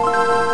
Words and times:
you 0.00 0.49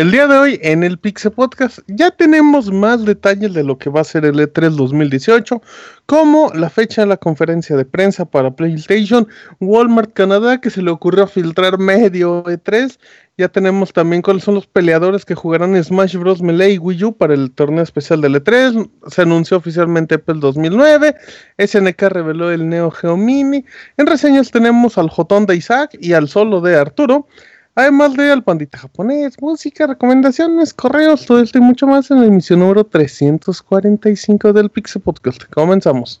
El 0.00 0.12
día 0.12 0.26
de 0.26 0.38
hoy 0.38 0.58
en 0.62 0.82
el 0.82 0.98
Pixel 0.98 1.30
Podcast 1.30 1.80
ya 1.86 2.10
tenemos 2.10 2.72
más 2.72 3.04
detalles 3.04 3.52
de 3.52 3.62
lo 3.62 3.76
que 3.76 3.90
va 3.90 4.00
a 4.00 4.04
ser 4.04 4.24
el 4.24 4.36
E3 4.36 4.70
2018, 4.70 5.60
como 6.06 6.50
la 6.54 6.70
fecha 6.70 7.02
de 7.02 7.06
la 7.06 7.18
conferencia 7.18 7.76
de 7.76 7.84
prensa 7.84 8.24
para 8.24 8.50
PlayStation, 8.50 9.28
Walmart 9.60 10.14
Canadá, 10.14 10.58
que 10.58 10.70
se 10.70 10.80
le 10.80 10.90
ocurrió 10.90 11.26
filtrar 11.26 11.76
medio 11.76 12.42
E3. 12.44 12.98
Ya 13.36 13.50
tenemos 13.50 13.92
también 13.92 14.22
cuáles 14.22 14.44
son 14.44 14.54
los 14.54 14.66
peleadores 14.66 15.26
que 15.26 15.34
jugarán 15.34 15.76
Smash 15.84 16.16
Bros. 16.16 16.40
Melee 16.40 16.72
y 16.72 16.78
Wii 16.78 17.04
U 17.04 17.12
para 17.12 17.34
el 17.34 17.50
torneo 17.50 17.82
especial 17.82 18.22
del 18.22 18.36
E3. 18.36 18.90
Se 19.06 19.20
anunció 19.20 19.58
oficialmente 19.58 20.14
Apple 20.14 20.36
2009. 20.40 21.14
SNK 21.58 22.00
reveló 22.04 22.50
el 22.50 22.66
Neo 22.70 22.90
Geo 22.90 23.18
Mini. 23.18 23.66
En 23.98 24.06
reseñas 24.06 24.50
tenemos 24.50 24.96
al 24.96 25.10
Jotón 25.10 25.44
de 25.44 25.56
Isaac 25.56 25.90
y 26.00 26.14
al 26.14 26.26
solo 26.26 26.62
de 26.62 26.76
Arturo. 26.76 27.26
Además 27.74 28.14
de 28.14 28.32
al 28.32 28.42
pandita 28.42 28.78
japonés, 28.78 29.40
música, 29.40 29.86
recomendaciones, 29.86 30.74
correos, 30.74 31.24
todo 31.24 31.40
esto 31.40 31.58
y 31.58 31.60
mucho 31.60 31.86
más 31.86 32.10
en 32.10 32.20
la 32.20 32.26
emisión 32.26 32.60
número 32.60 32.84
345 32.84 34.52
del 34.52 34.70
Pixel 34.70 35.02
Podcast. 35.02 35.44
Comenzamos. 35.44 36.20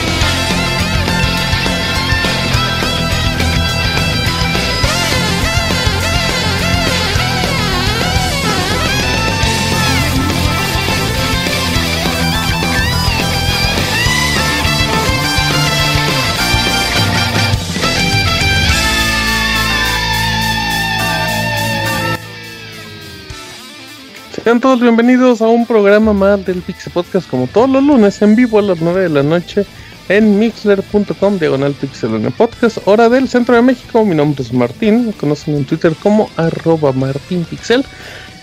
Sean 24.43 24.59
todos 24.59 24.81
bienvenidos 24.81 25.39
a 25.43 25.47
un 25.47 25.67
programa 25.67 26.13
más 26.13 26.43
del 26.43 26.63
Pixel 26.63 26.91
Podcast, 26.91 27.29
como 27.29 27.45
todos 27.45 27.69
los 27.69 27.83
lunes 27.83 28.19
en 28.23 28.35
vivo 28.35 28.57
a 28.57 28.63
las 28.63 28.81
9 28.81 29.01
de 29.01 29.09
la 29.09 29.21
noche 29.21 29.67
en 30.09 30.39
mixler.com, 30.39 31.37
diagonal 31.37 31.73
pixel 31.73 32.33
podcast, 32.35 32.79
hora 32.85 33.07
del 33.07 33.29
centro 33.29 33.55
de 33.55 33.61
México. 33.61 34.03
Mi 34.03 34.15
nombre 34.15 34.41
es 34.41 34.51
Martín, 34.51 35.05
me 35.05 35.13
conocen 35.13 35.57
en 35.57 35.65
Twitter 35.65 35.93
como 36.01 36.27
arroba 36.37 36.91
martinpixel. 36.91 37.85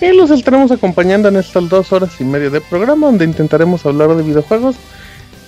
Y 0.00 0.12
los 0.12 0.30
estaremos 0.30 0.70
acompañando 0.70 1.28
en 1.28 1.36
estas 1.36 1.68
dos 1.68 1.92
horas 1.92 2.12
y 2.20 2.24
media 2.24 2.50
de 2.50 2.60
programa, 2.60 3.08
donde 3.08 3.24
intentaremos 3.24 3.84
hablar 3.84 4.14
de 4.14 4.22
videojuegos, 4.22 4.76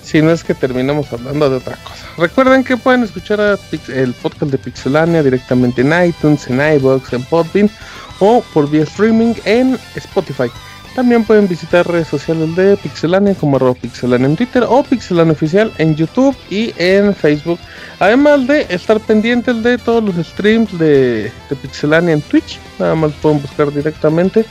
si 0.03 0.21
no 0.21 0.31
es 0.31 0.43
que 0.43 0.53
terminamos 0.53 1.13
hablando 1.13 1.49
de 1.49 1.55
otra 1.55 1.77
cosa. 1.77 2.05
Recuerden 2.17 2.65
que 2.65 2.75
pueden 2.75 3.03
escuchar 3.03 3.57
el 3.87 4.13
podcast 4.15 4.51
de 4.51 4.57
Pixelania 4.57 5.23
directamente 5.23 5.81
en 5.81 6.09
iTunes, 6.09 6.45
en 6.49 6.59
iBox, 6.75 7.13
en 7.13 7.23
Podbean 7.23 7.71
o 8.21 8.41
por 8.53 8.69
vía 8.69 8.83
streaming 8.83 9.33
en 9.43 9.77
Spotify. 9.95 10.49
También 10.95 11.23
pueden 11.23 11.47
visitar 11.47 11.87
redes 11.87 12.09
sociales 12.09 12.53
de 12.55 12.75
Pixelania 12.75 13.33
como 13.33 13.55
arroba 13.55 13.73
Pixelania 13.75 14.27
en 14.27 14.35
Twitter 14.35 14.63
o 14.67 14.83
Pixelania 14.83 15.31
Oficial 15.31 15.71
en 15.77 15.95
YouTube 15.95 16.35
y 16.49 16.73
en 16.77 17.15
Facebook. 17.15 17.59
Además 17.99 18.45
de 18.45 18.65
estar 18.69 18.99
pendientes 18.99 19.63
de 19.63 19.77
todos 19.77 20.03
los 20.03 20.15
streams 20.25 20.77
de, 20.77 21.31
de 21.49 21.55
Pixelania 21.61 22.13
en 22.13 22.21
Twitch. 22.21 22.59
Nada 22.77 22.95
más 22.95 23.13
pueden 23.21 23.41
buscar 23.41 23.71
directamente 23.71 24.45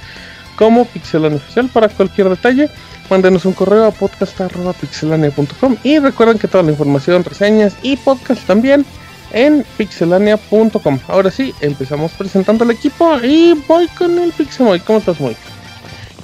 como 0.56 0.86
Pixelania 0.86 1.36
Oficial 1.36 1.68
para 1.68 1.90
cualquier 1.90 2.30
detalle. 2.30 2.70
Mándenos 3.10 3.44
un 3.44 3.52
correo 3.52 3.84
a 3.84 3.90
podcast.pixelania.com 3.90 5.76
y 5.82 5.98
recuerden 5.98 6.38
que 6.38 6.48
toda 6.48 6.62
la 6.62 6.70
información, 6.70 7.22
reseñas 7.22 7.74
y 7.82 7.96
podcast 7.96 8.46
también 8.46 8.86
en 9.32 9.64
pixelania.com. 9.76 10.98
Ahora 11.08 11.30
sí, 11.30 11.54
empezamos 11.60 12.12
presentando 12.12 12.64
el 12.64 12.70
equipo 12.70 13.18
y 13.22 13.54
voy 13.66 13.88
con 13.88 14.18
el 14.18 14.32
Pixemoy. 14.32 14.80
¿Cómo 14.80 14.98
estás, 14.98 15.20
Moy? 15.20 15.36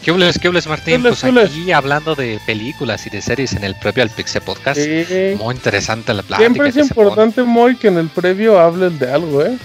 ¿Qué 0.03 0.13
hables, 0.13 0.39
qué 0.39 0.47
hables, 0.47 0.69
Martín? 0.69 1.03
pues 1.03 1.25
aquí 1.25 1.73
hablando 1.73 2.15
de 2.15 2.39
películas 2.47 3.07
y 3.07 3.11
de 3.11 3.21
series 3.21 3.55
en 3.55 3.65
el 3.65 3.75
previo 3.75 4.05
al 4.05 4.11
Pixel 4.11 4.41
Podcast. 4.43 4.79
Muy 4.79 5.55
interesante 5.55 6.15
la 6.15 6.23
plática. 6.23 6.49
Siempre 6.49 6.69
es 6.69 6.77
importante, 6.77 7.43
Moy, 7.43 7.77
que 7.77 7.89
en 7.89 7.99
el 7.99 8.09
previo 8.09 8.61
hables 8.61 8.99
de 9.01 9.13
algo, 9.13 9.43
¿eh? 9.43 9.59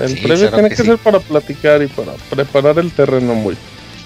El 0.00 0.18
previo 0.18 0.50
tiene 0.50 0.68
que, 0.68 0.76
ser 0.76 0.98
para 0.98 1.20
platicar 1.20 1.82
y 1.82 1.86
para 1.86 2.12
preparar 2.28 2.78
el 2.78 2.90
terreno, 2.90 3.34
muy. 3.34 3.56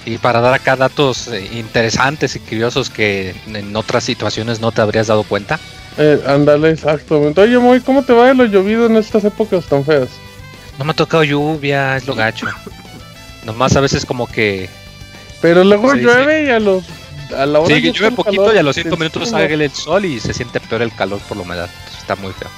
Y 0.04 0.18
para 0.18 0.40
dar 0.40 0.54
acá 0.54 0.76
datos 0.76 1.28
eh, 1.28 1.48
interesantes 1.54 2.36
y 2.36 2.40
curiosos 2.40 2.90
que 2.90 3.34
en 3.46 3.74
otras 3.74 4.04
situaciones 4.04 4.60
no 4.60 4.72
te 4.72 4.80
habrías 4.80 5.06
dado 5.06 5.22
cuenta. 5.22 5.58
Eh, 5.98 6.22
ándale, 6.26 6.70
exactamente. 6.70 7.40
Oye, 7.40 7.58
Moy, 7.58 7.80
¿cómo 7.80 8.02
te 8.02 8.12
va 8.12 8.28
de 8.28 8.34
lo 8.34 8.44
llovido 8.46 8.86
en 8.86 8.96
estas 8.96 9.24
épocas 9.24 9.64
tan 9.66 9.84
feas? 9.84 10.08
No 10.78 10.84
me 10.84 10.92
ha 10.92 10.94
tocado 10.94 11.22
lluvia, 11.24 11.96
es 11.96 12.06
lo 12.06 12.14
gacho. 12.14 12.46
Nomás 13.44 13.76
a 13.76 13.80
veces 13.80 14.06
como 14.06 14.26
que... 14.26 14.68
Pero 15.40 15.64
luego 15.64 15.94
llueve 15.94 16.44
y 16.44 16.48
a 16.50 16.60
los... 16.60 16.84
A 17.36 17.46
la 17.46 17.60
hora 17.60 17.74
sí, 17.74 17.80
llueve 17.80 18.14
poquito 18.14 18.54
y 18.54 18.58
a 18.58 18.62
los 18.62 18.76
5 18.76 18.96
minutos 18.96 19.30
sale 19.30 19.52
el 19.52 19.70
sol 19.70 20.04
y 20.04 20.20
se 20.20 20.34
siente 20.34 20.60
peor 20.60 20.82
el 20.82 20.94
calor 20.94 21.18
por 21.20 21.36
la 21.36 21.42
humedad. 21.42 21.70
está 21.98 22.14
muy 22.16 22.32
feo. 22.32 22.48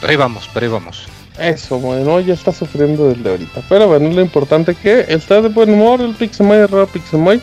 Pero 0.00 0.10
ahí 0.10 0.16
vamos, 0.16 0.48
pero 0.52 0.66
ahí 0.66 0.72
vamos. 0.72 1.06
Eso, 1.38 1.78
bueno, 1.78 2.20
ya 2.20 2.34
está 2.34 2.52
sufriendo 2.52 3.08
desde 3.08 3.30
ahorita. 3.30 3.62
Pero 3.68 3.88
bueno, 3.88 4.10
lo 4.10 4.20
importante 4.20 4.74
que 4.74 5.06
está 5.08 5.40
de 5.40 5.48
buen 5.48 5.70
humor 5.70 6.00
el 6.00 6.14
Pixemoy, 6.14 6.58
de 6.58 6.86
Pixemoy. 6.92 7.40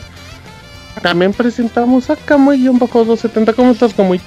También 1.02 1.32
presentamos 1.32 2.10
a 2.10 2.16
Kamui-270. 2.16 3.54
¿Cómo 3.54 3.72
estás, 3.72 3.94
Kamui? 3.94 4.20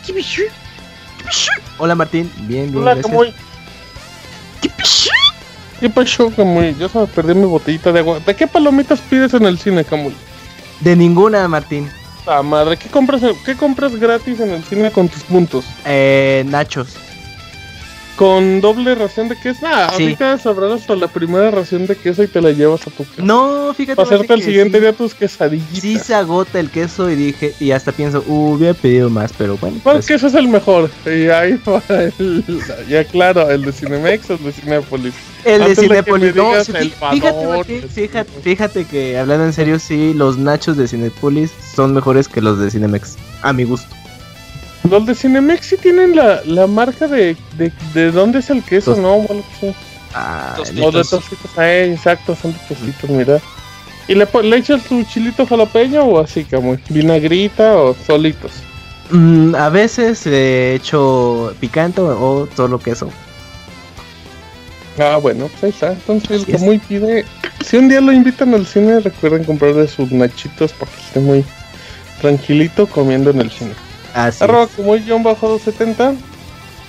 Hola, 1.77 1.95
Martín. 1.95 2.31
Bien, 2.41 2.71
bien. 2.71 2.77
Hola, 2.77 3.01
Kamui. 3.01 3.33
¿Qué 5.79 5.89
pasó, 5.89 6.29
Kamui? 6.35 6.75
Yo 6.77 6.87
se 6.89 6.99
me 6.99 7.07
perdí 7.07 7.33
mi 7.33 7.45
botellita 7.45 7.91
de 7.91 7.99
agua. 7.99 8.19
¿De 8.19 8.35
qué 8.35 8.47
palomitas 8.47 8.99
pides 9.01 9.33
en 9.33 9.45
el 9.45 9.57
cine, 9.57 9.83
Kamui? 9.83 10.13
De 10.79 10.95
ninguna, 10.95 11.47
Martín. 11.47 11.89
Ah, 12.27 12.43
madre, 12.43 12.77
¿qué 12.77 12.87
compras, 12.87 13.21
¿qué 13.43 13.55
compras 13.55 13.95
gratis 13.95 14.39
en 14.39 14.51
el 14.51 14.63
cine 14.63 14.91
con 14.91 15.09
tus 15.09 15.23
puntos? 15.23 15.65
Eh, 15.85 16.43
nachos 16.47 16.95
con 18.15 18.61
doble 18.61 18.95
ración 18.95 19.29
de 19.29 19.35
queso. 19.35 19.65
Ah, 19.65 19.87
ahorita 19.91 20.37
sabrás 20.37 20.81
hasta 20.81 20.95
la 20.95 21.07
primera 21.07 21.51
ración 21.51 21.87
de 21.87 21.95
queso 21.95 22.23
y 22.23 22.27
te 22.27 22.41
la 22.41 22.51
llevas 22.51 22.85
a 22.87 22.91
tu 22.91 23.03
casa. 23.03 23.21
No, 23.21 23.73
fíjate. 23.73 23.95
Para 23.95 24.07
hacerte 24.07 24.33
el 24.33 24.43
siguiente 24.43 24.79
día 24.79 24.93
tus 24.93 25.13
quesadillas. 25.13 25.79
Sí 25.79 25.97
se 25.97 26.13
agota 26.13 26.59
el 26.59 26.69
queso 26.69 27.09
y 27.09 27.15
dije, 27.15 27.53
y 27.59 27.71
hasta 27.71 27.91
pienso, 27.91 28.23
uh, 28.27 28.53
hubiera 28.53 28.73
pedido 28.73 29.09
más, 29.09 29.31
pero 29.37 29.57
bueno. 29.57 29.77
Bueno, 29.83 29.99
pues... 29.99 30.07
queso 30.07 30.27
es 30.27 30.33
el 30.35 30.47
mejor. 30.47 30.89
Y 31.05 31.27
ahí 31.29 31.59
va 31.67 31.81
el, 31.89 32.43
ya 32.87 33.03
claro, 33.05 33.49
el 33.49 33.63
de 33.63 33.71
Cinemex 33.71 34.29
o 34.29 34.33
el 34.33 34.43
de 34.43 34.51
Cinepolis. 34.51 35.13
El 35.43 35.65
de 35.65 35.75
Cinepolis, 35.75 36.35
no, 36.35 36.51
fíjate, 36.63 37.87
fíjate, 37.87 38.41
fíjate 38.41 38.85
que 38.85 39.17
hablando 39.17 39.45
en 39.45 39.53
serio, 39.53 39.79
sí, 39.79 40.13
los 40.13 40.37
nachos 40.37 40.77
de 40.77 40.87
Cinepolis 40.87 41.51
son 41.75 41.93
mejores 41.93 42.27
que 42.27 42.41
los 42.41 42.59
de 42.59 42.69
Cinemex, 42.69 43.17
a 43.41 43.51
mi 43.51 43.63
gusto. 43.63 44.00
Los 44.89 45.05
de 45.05 45.15
Cinemex 45.15 45.65
sí 45.65 45.77
tienen 45.77 46.15
la, 46.15 46.41
la 46.45 46.67
marca 46.67 47.07
de, 47.07 47.35
de, 47.57 47.71
de 47.93 48.11
dónde 48.11 48.39
es 48.39 48.49
el 48.49 48.63
queso, 48.63 48.95
¿no? 48.95 49.19
Bueno, 49.19 49.43
sí. 49.59 49.73
Ah, 50.13 50.57
o 50.81 50.91
de 50.91 51.03
tocitos, 51.03 51.51
ah, 51.57 51.71
exacto, 51.71 52.35
son 52.35 52.51
de 52.53 52.59
tocitos, 52.67 53.09
mira. 53.09 53.39
¿Y 54.07 54.15
le, 54.15 54.27
le 54.43 54.57
echas 54.57 54.83
tu 54.83 55.03
chilito 55.03 55.45
jalapeño 55.45 56.03
o 56.03 56.19
así, 56.19 56.43
como 56.43 56.75
vinagrita 56.89 57.77
o 57.77 57.95
solitos? 58.05 58.51
Mm, 59.11 59.55
a 59.55 59.69
veces 59.69 60.25
he 60.25 60.75
hecho 60.75 61.53
picante 61.59 62.01
o 62.01 62.47
solo 62.55 62.79
queso. 62.79 63.09
Ah, 64.97 65.17
bueno, 65.21 65.47
pues 65.47 65.63
ahí 65.63 65.69
está. 65.69 65.93
Entonces, 65.93 66.47
el 66.47 66.59
muy 66.59 66.79
pide. 66.79 67.25
Si 67.63 67.77
un 67.77 67.87
día 67.87 68.01
lo 68.01 68.11
invitan 68.11 68.53
al 68.53 68.65
cine, 68.65 68.99
recuerden 68.99 69.43
comprarle 69.43 69.87
sus 69.87 70.11
nachitos 70.11 70.73
porque 70.73 70.95
esté 71.05 71.19
muy 71.19 71.45
tranquilito 72.19 72.87
comiendo 72.87 73.29
en 73.29 73.41
el 73.41 73.51
cine. 73.51 73.71
Así 74.13 74.43
Arroba 74.43 74.67
como 74.67 74.95
John 75.07 75.23
bajo 75.23 75.47
270. 75.47 76.15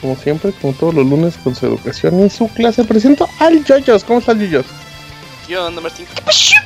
Como 0.00 0.16
siempre, 0.16 0.52
como 0.60 0.72
todos 0.72 0.94
los 0.94 1.06
lunes 1.06 1.34
con 1.44 1.54
su 1.54 1.66
educación 1.66 2.26
y 2.26 2.28
su 2.28 2.48
clase, 2.48 2.82
presento 2.82 3.28
al 3.38 3.64
Yoyos. 3.64 4.02
¿Cómo 4.02 4.18
estás, 4.18 4.36
Yoyos? 4.36 4.66
¿Qué 5.46 5.56
onda, 5.56 5.80
Martín? 5.80 6.06
¿Qué 6.12 6.22
pasó, 6.22 6.56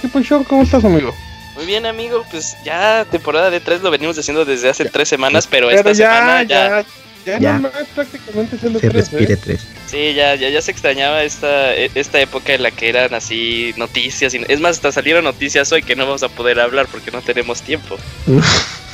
¿Qué 0.00 0.08
pasó? 0.08 0.44
¿Cómo 0.48 0.62
estás, 0.62 0.84
amigo? 0.84 1.14
Muy 1.54 1.64
bien, 1.64 1.86
amigo. 1.86 2.24
Pues 2.30 2.56
ya 2.64 3.06
temporada 3.10 3.50
de 3.50 3.60
3 3.60 3.82
lo 3.82 3.90
venimos 3.90 4.18
haciendo 4.18 4.44
desde 4.44 4.68
hace 4.68 4.84
tres 4.86 5.08
semanas, 5.08 5.46
pero, 5.48 5.70
esta 5.70 5.94
semana 5.94 6.42
ya. 6.42 6.84
Ya, 7.24 7.40
ya, 7.40 7.72
prácticamente 7.92 8.56
se 8.56 8.70
lo 8.70 8.78
Se 8.78 8.88
respire 8.88 9.36
3. 9.36 9.60
¿eh? 9.60 9.64
Sí, 9.86 10.14
ya, 10.14 10.36
ya, 10.36 10.48
ya 10.48 10.62
se 10.62 10.70
extrañaba 10.70 11.24
esta, 11.24 11.74
esta 11.74 12.20
época 12.20 12.54
en 12.54 12.62
la 12.62 12.70
que 12.70 12.88
eran 12.88 13.14
así 13.14 13.74
noticias. 13.76 14.32
Y, 14.34 14.44
es 14.46 14.60
más, 14.60 14.76
hasta 14.76 14.92
salieron 14.92 15.24
noticias 15.24 15.72
hoy 15.72 15.82
que 15.82 15.96
no 15.96 16.06
vamos 16.06 16.22
a 16.22 16.28
poder 16.28 16.60
hablar 16.60 16.86
porque 16.86 17.10
no 17.10 17.22
tenemos 17.22 17.62
tiempo. 17.62 17.96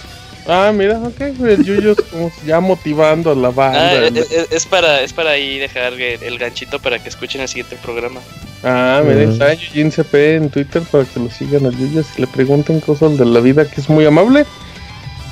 Ah, 0.46 0.72
mira, 0.74 0.98
ok, 0.98 1.20
el 1.20 1.64
Yuyo 1.64 1.94
como 2.10 2.32
ya 2.44 2.58
motivando 2.60 3.30
a 3.30 3.34
la 3.34 3.50
banda. 3.50 3.78
Ah, 3.78 4.10
es, 4.50 4.66
para, 4.66 5.00
es 5.02 5.12
para 5.12 5.30
ahí 5.30 5.58
dejar 5.58 5.92
el, 5.92 6.38
ganchito 6.38 6.80
para 6.80 6.98
que 6.98 7.08
escuchen 7.08 7.40
el 7.40 7.48
siguiente 7.48 7.76
programa. 7.76 8.20
Ah, 8.64 9.02
mira, 9.06 9.22
está 9.22 9.54
Yujin 9.54 9.92
CP 9.92 10.36
en 10.36 10.50
Twitter 10.50 10.82
para 10.90 11.04
que 11.04 11.20
lo 11.20 11.30
sigan 11.30 11.66
al 11.66 11.76
Yuyo 11.76 12.02
y 12.16 12.20
le 12.20 12.26
pregunten 12.26 12.80
cosas 12.80 13.16
de 13.18 13.24
la 13.24 13.40
vida, 13.40 13.68
que 13.68 13.80
es 13.80 13.88
muy 13.88 14.04
amable. 14.04 14.44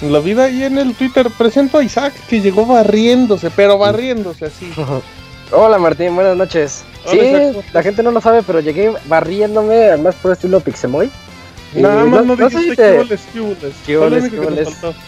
En 0.01 0.12
la 0.12 0.21
vida 0.21 0.49
y 0.49 0.62
en 0.62 0.79
el 0.79 0.95
Twitter 0.95 1.27
presento 1.37 1.79
a 1.79 1.85
Isaac 1.85 2.15
que 2.29 2.41
llegó 2.41 2.65
barriéndose, 2.65 3.51
pero 3.51 3.79
barriéndose 3.79 4.47
así. 4.47 4.73
Hola 5.53 5.79
Martín, 5.79 6.15
buenas 6.15 6.37
noches. 6.37 6.85
sí, 7.07 7.19
la 7.73 7.83
gente 7.83 8.05
no 8.05 8.12
lo 8.12 8.21
sabe, 8.21 8.45
pero 8.45 8.61
llegué 8.61 8.93
barriéndome, 9.07 9.75
además 9.75 10.15
por 10.23 10.33
estilo 10.33 10.61
Pixemoy. 10.61 11.11
Nada 11.75 12.05
más 12.05 12.25
no, 12.25 12.37
no, 12.37 12.50
sé 12.50 12.62
si 12.62 12.76
te... 12.76 13.00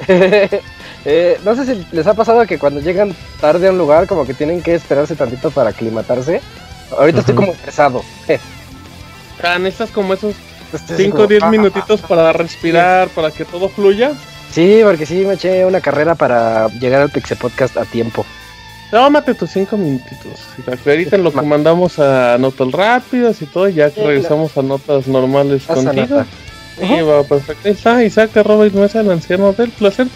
eh, 1.05 1.41
no 1.44 1.56
sé 1.56 1.67
si 1.67 1.87
les 1.91 2.06
ha 2.06 2.14
pasado 2.14 2.47
que 2.47 2.59
cuando 2.59 2.81
llegan 2.81 3.14
tarde 3.41 3.67
a 3.69 3.73
un 3.73 3.79
lugar 3.79 4.06
como 4.06 4.25
que 4.25 4.35
tienen 4.35 4.62
que 4.62 4.75
esperarse 4.75 5.17
tantito 5.17 5.50
para 5.50 5.70
aclimatarse. 5.70 6.41
Ahorita 6.97 7.20
estoy 7.20 7.35
como 7.35 7.53
estresado. 7.53 8.03
ah, 9.43 9.59
necesitas 9.59 9.91
como 9.91 10.14
esos 10.14 10.37
5 10.97 11.23
o 11.23 11.26
10 11.26 11.47
minutitos 11.47 12.00
para 12.03 12.32
respirar, 12.32 13.08
para 13.08 13.31
que 13.31 13.44
todo 13.44 13.69
fluya. 13.69 14.12
Sí, 14.53 14.81
porque 14.85 15.06
sí 15.06 15.25
me 15.26 15.35
eché 15.35 15.65
una 15.65 15.81
carrera 15.81 16.15
para 16.15 16.69
llegar 16.69 17.03
al 17.03 17.11
Pixel 17.11 17.38
Podcast 17.38 17.76
a 17.76 17.85
tiempo. 17.85 18.25
Tómate 18.91 19.35
tus 19.35 19.50
5 19.50 19.76
minutitos. 19.79 20.41
Ahorita 20.87 21.17
lo 21.17 21.32
que 21.32 21.41
mandamos 21.41 21.99
a 21.99 22.37
notas 22.38 22.70
rápidas 22.70 23.41
y 23.41 23.47
todo, 23.47 23.69
ya 23.69 23.91
que 23.91 24.05
regresamos 24.05 24.56
a 24.58 24.62
notas 24.62 25.06
normales 25.06 25.65
contigo. 25.65 26.25
Va 26.81 27.23
perfecto. 27.25 27.69
Ahí 27.69 27.73
está 27.73 28.05
Isaac 28.05 28.37
arroba 28.37 28.67
Mesa, 28.73 29.01
el 29.01 29.11
anciano 29.11 29.53
del 29.53 29.71
placer. 29.71 30.07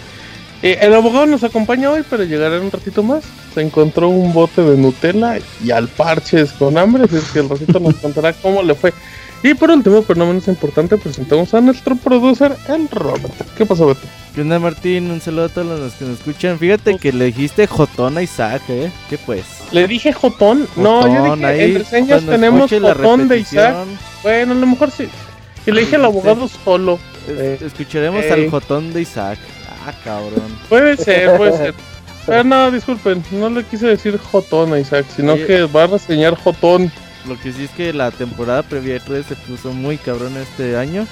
Eh, 0.63 0.79
el 0.81 0.95
abogado 0.95 1.27
nos 1.27 1.45
acompaña 1.45 1.91
hoy, 1.91 2.03
pero 2.09 2.25
llegará 2.25 2.57
en 2.57 2.65
un 2.65 2.71
ratito 2.71 3.03
más. 3.03 3.25
Se 3.55 3.61
encontró 3.61 4.09
un 4.09 4.33
bote 4.33 4.63
de 4.63 4.77
Nutella 4.77 5.39
y 5.63 5.71
al 5.71 5.89
parches 5.89 6.53
con 6.53 6.79
hambre, 6.79 7.05
así 7.05 7.19
que 7.33 7.41
el 7.41 7.49
ratito 7.49 7.79
nos 7.79 7.97
contará 7.97 8.33
cómo 8.33 8.63
le 8.63 8.75
fue. 8.75 8.93
Y 9.43 9.55
por 9.55 9.71
último, 9.71 10.03
pero 10.03 10.19
no 10.19 10.27
menos 10.27 10.49
importante, 10.49 10.97
presentamos 10.97 11.53
a 11.55 11.61
nuestro 11.61 11.95
producer, 11.95 12.57
el 12.69 12.89
Robert. 12.89 13.33
¿Qué 13.57 13.67
pasó, 13.67 13.87
Beto? 13.87 14.01
¿Qué 14.35 14.41
onda, 14.41 14.59
Martín? 14.59 15.11
Un 15.11 15.21
saludo 15.21 15.45
a 15.45 15.49
todos 15.51 15.79
los 15.79 15.93
que 15.93 16.05
nos 16.05 16.19
escuchan. 16.19 16.59
Fíjate 16.59 16.97
que 16.97 17.13
le 17.13 17.27
dijiste 17.27 17.67
Jotón 17.67 18.17
a 18.19 18.23
Isaac, 18.23 18.63
¿eh? 18.69 18.91
¿Qué 19.09 19.19
pues? 19.19 19.45
¿Le 19.73 19.87
dije 19.87 20.13
Jotón? 20.13 20.67
no, 20.77 21.07
yo 21.07 21.37
dije, 21.37 21.65
en 21.65 21.75
reseñas 21.77 22.25
tenemos 22.25 22.71
Jotón 22.71 23.29
de 23.29 23.39
Isaac. 23.39 23.77
Bueno, 24.23 24.53
a 24.53 24.57
lo 24.57 24.67
mejor 24.67 24.91
sí. 24.91 25.07
Dije 25.67 25.97
al 25.97 26.05
abogado 26.05 26.49
solo. 26.49 26.99
Eh, 27.29 27.59
escucharemos 27.61 28.25
al 28.31 28.49
jotón 28.51 28.93
de 28.93 29.03
Isaac. 29.03 29.39
Ah, 29.85 29.93
cabrón. 30.05 30.59
Puede 30.69 30.97
ser, 31.05 31.37
puede 31.37 31.57
ser. 31.57 31.75
Pero 32.25 32.43
no, 32.43 32.71
disculpen, 32.71 33.23
no 33.33 33.51
le 33.51 33.63
quise 33.65 33.87
decir 33.87 34.19
jotón 34.19 34.73
a 34.73 34.81
Isaac, 34.81 35.07
sino 35.15 35.37
que 35.37 35.65
va 35.65 35.85
a 35.85 35.87
reseñar 35.87 36.35
jotón. 36.37 36.91
Lo 37.27 37.39
que 37.41 37.53
sí 37.53 37.65
es 37.65 37.71
que 37.71 37.93
la 37.93 38.11
temporada 38.11 38.63
previa 38.63 39.01
3 39.01 39.27
se 39.27 39.37
puso 39.37 39.73
muy 39.73 39.97
cabrón 39.97 40.37
este 40.37 40.77
año. 40.77 41.07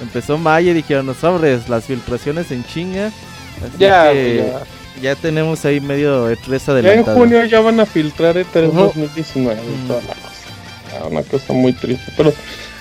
Empezó 0.00 0.38
Maya 0.38 0.70
y 0.70 0.74
dijeron, 0.74 1.06
los 1.06 1.18
sobres, 1.18 1.68
las 1.68 1.84
filtraciones 1.84 2.50
en 2.50 2.64
chinga. 2.64 3.06
Así 3.06 3.78
ya, 3.78 4.12
que 4.12 4.52
ya. 5.00 5.14
tenemos 5.14 5.64
ahí 5.64 5.80
medio 5.80 6.30
E3 6.30 6.68
adelantado. 6.68 7.06
Ya 7.06 7.12
en 7.12 7.18
junio 7.18 7.44
ya 7.44 7.60
van 7.60 7.80
a 7.80 7.86
filtrar 7.86 8.36
E3 8.36 8.70
2019 8.72 9.60
toda 9.86 10.02
la 10.02 10.14
cosa. 10.14 11.06
Una 11.08 11.22
cosa 11.22 11.52
muy 11.52 11.72
triste, 11.72 12.12
pero 12.16 12.32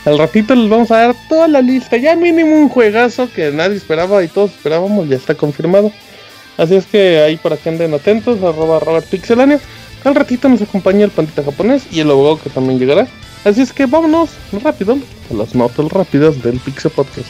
al 0.06 0.18
ratito 0.18 0.56
les 0.56 0.70
vamos 0.70 0.92
a 0.92 1.08
dar 1.08 1.16
toda 1.28 1.48
la 1.48 1.62
lista. 1.62 1.98
Ya 1.98 2.16
mínimo 2.16 2.56
un 2.56 2.70
juegazo 2.70 3.30
que 3.32 3.52
nadie 3.52 3.78
esperaba 3.78 4.24
y 4.24 4.28
todos 4.28 4.52
esperábamos, 4.52 5.10
ya 5.10 5.16
está 5.16 5.36
confirmado. 5.36 5.92
Así 6.58 6.76
es 6.76 6.86
que 6.86 7.20
ahí 7.20 7.38
para 7.38 7.58
que 7.58 7.70
anden 7.70 7.94
atentos, 7.94 8.42
arroba 8.42 8.80
Robert 8.80 9.08
Pixelania. 9.08 9.60
Al 10.04 10.16
ratito 10.16 10.48
nos 10.48 10.62
acompaña 10.62 11.04
el 11.04 11.12
pandita 11.12 11.44
japonés 11.44 11.88
y 11.92 12.00
el 12.00 12.12
abogado 12.12 12.40
que 12.40 12.50
también 12.50 12.80
llegará. 12.80 13.08
Así 13.44 13.62
es 13.62 13.74
que 13.74 13.88
vámonos 13.88 14.30
rápido 14.64 14.98
a 15.32 15.34
las 15.34 15.56
notas 15.56 15.92
rápidas 15.92 16.42
del 16.42 16.60
Pixel 16.60 16.92
Podcast. 16.92 17.28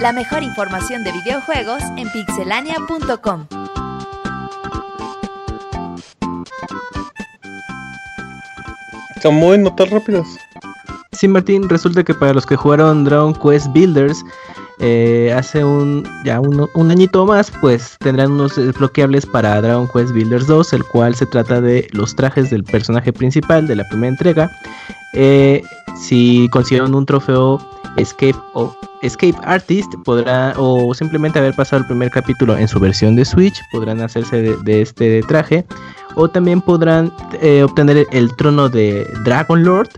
La 0.00 0.12
mejor 0.12 0.42
información 0.42 1.04
de 1.04 1.12
videojuegos 1.12 1.82
en 1.96 2.08
pixelania.com. 2.10 3.46
Como 9.22 9.54
en 9.54 9.64
notas 9.64 9.90
rápidas. 9.90 10.26
Sí, 11.12 11.26
Martín, 11.26 11.68
resulta 11.68 12.04
que 12.04 12.14
para 12.14 12.32
los 12.32 12.46
que 12.46 12.54
jugaron 12.54 13.04
Dragon 13.04 13.34
Quest 13.34 13.72
Builders 13.72 14.24
eh, 14.80 15.34
hace 15.36 15.64
un 15.64 16.04
ya 16.24 16.40
un, 16.40 16.90
añito 16.90 17.26
más, 17.26 17.50
pues 17.60 17.96
tendrán 17.98 18.32
unos 18.32 18.56
desbloqueables 18.56 19.26
para 19.26 19.60
Dragon 19.60 19.88
Quest 19.92 20.12
Builders 20.12 20.46
2, 20.46 20.72
el 20.72 20.84
cual 20.84 21.14
se 21.14 21.26
trata 21.26 21.60
de 21.60 21.88
los 21.92 22.14
trajes 22.14 22.50
del 22.50 22.64
personaje 22.64 23.12
principal 23.12 23.66
de 23.66 23.76
la 23.76 23.84
primera 23.88 24.12
entrega. 24.12 24.50
Eh, 25.14 25.62
si 25.96 26.48
consiguieron 26.52 26.94
un 26.94 27.06
trofeo 27.06 27.58
Escape 27.96 28.36
o 28.54 28.74
Escape 29.02 29.36
Artist 29.42 29.92
podrá 30.04 30.54
o 30.56 30.92
simplemente 30.94 31.38
haber 31.38 31.54
pasado 31.54 31.82
el 31.82 31.86
primer 31.86 32.10
capítulo 32.10 32.56
en 32.56 32.68
su 32.68 32.78
versión 32.78 33.16
de 33.16 33.24
Switch 33.24 33.60
podrán 33.72 34.00
hacerse 34.00 34.56
de, 34.56 34.82
este 34.82 35.22
traje 35.22 35.64
o 36.18 36.28
también 36.28 36.60
podrán 36.60 37.12
eh, 37.40 37.62
obtener 37.62 38.06
el 38.10 38.34
trono 38.36 38.68
de 38.68 39.06
Dragon 39.24 39.64
Lord 39.64 39.88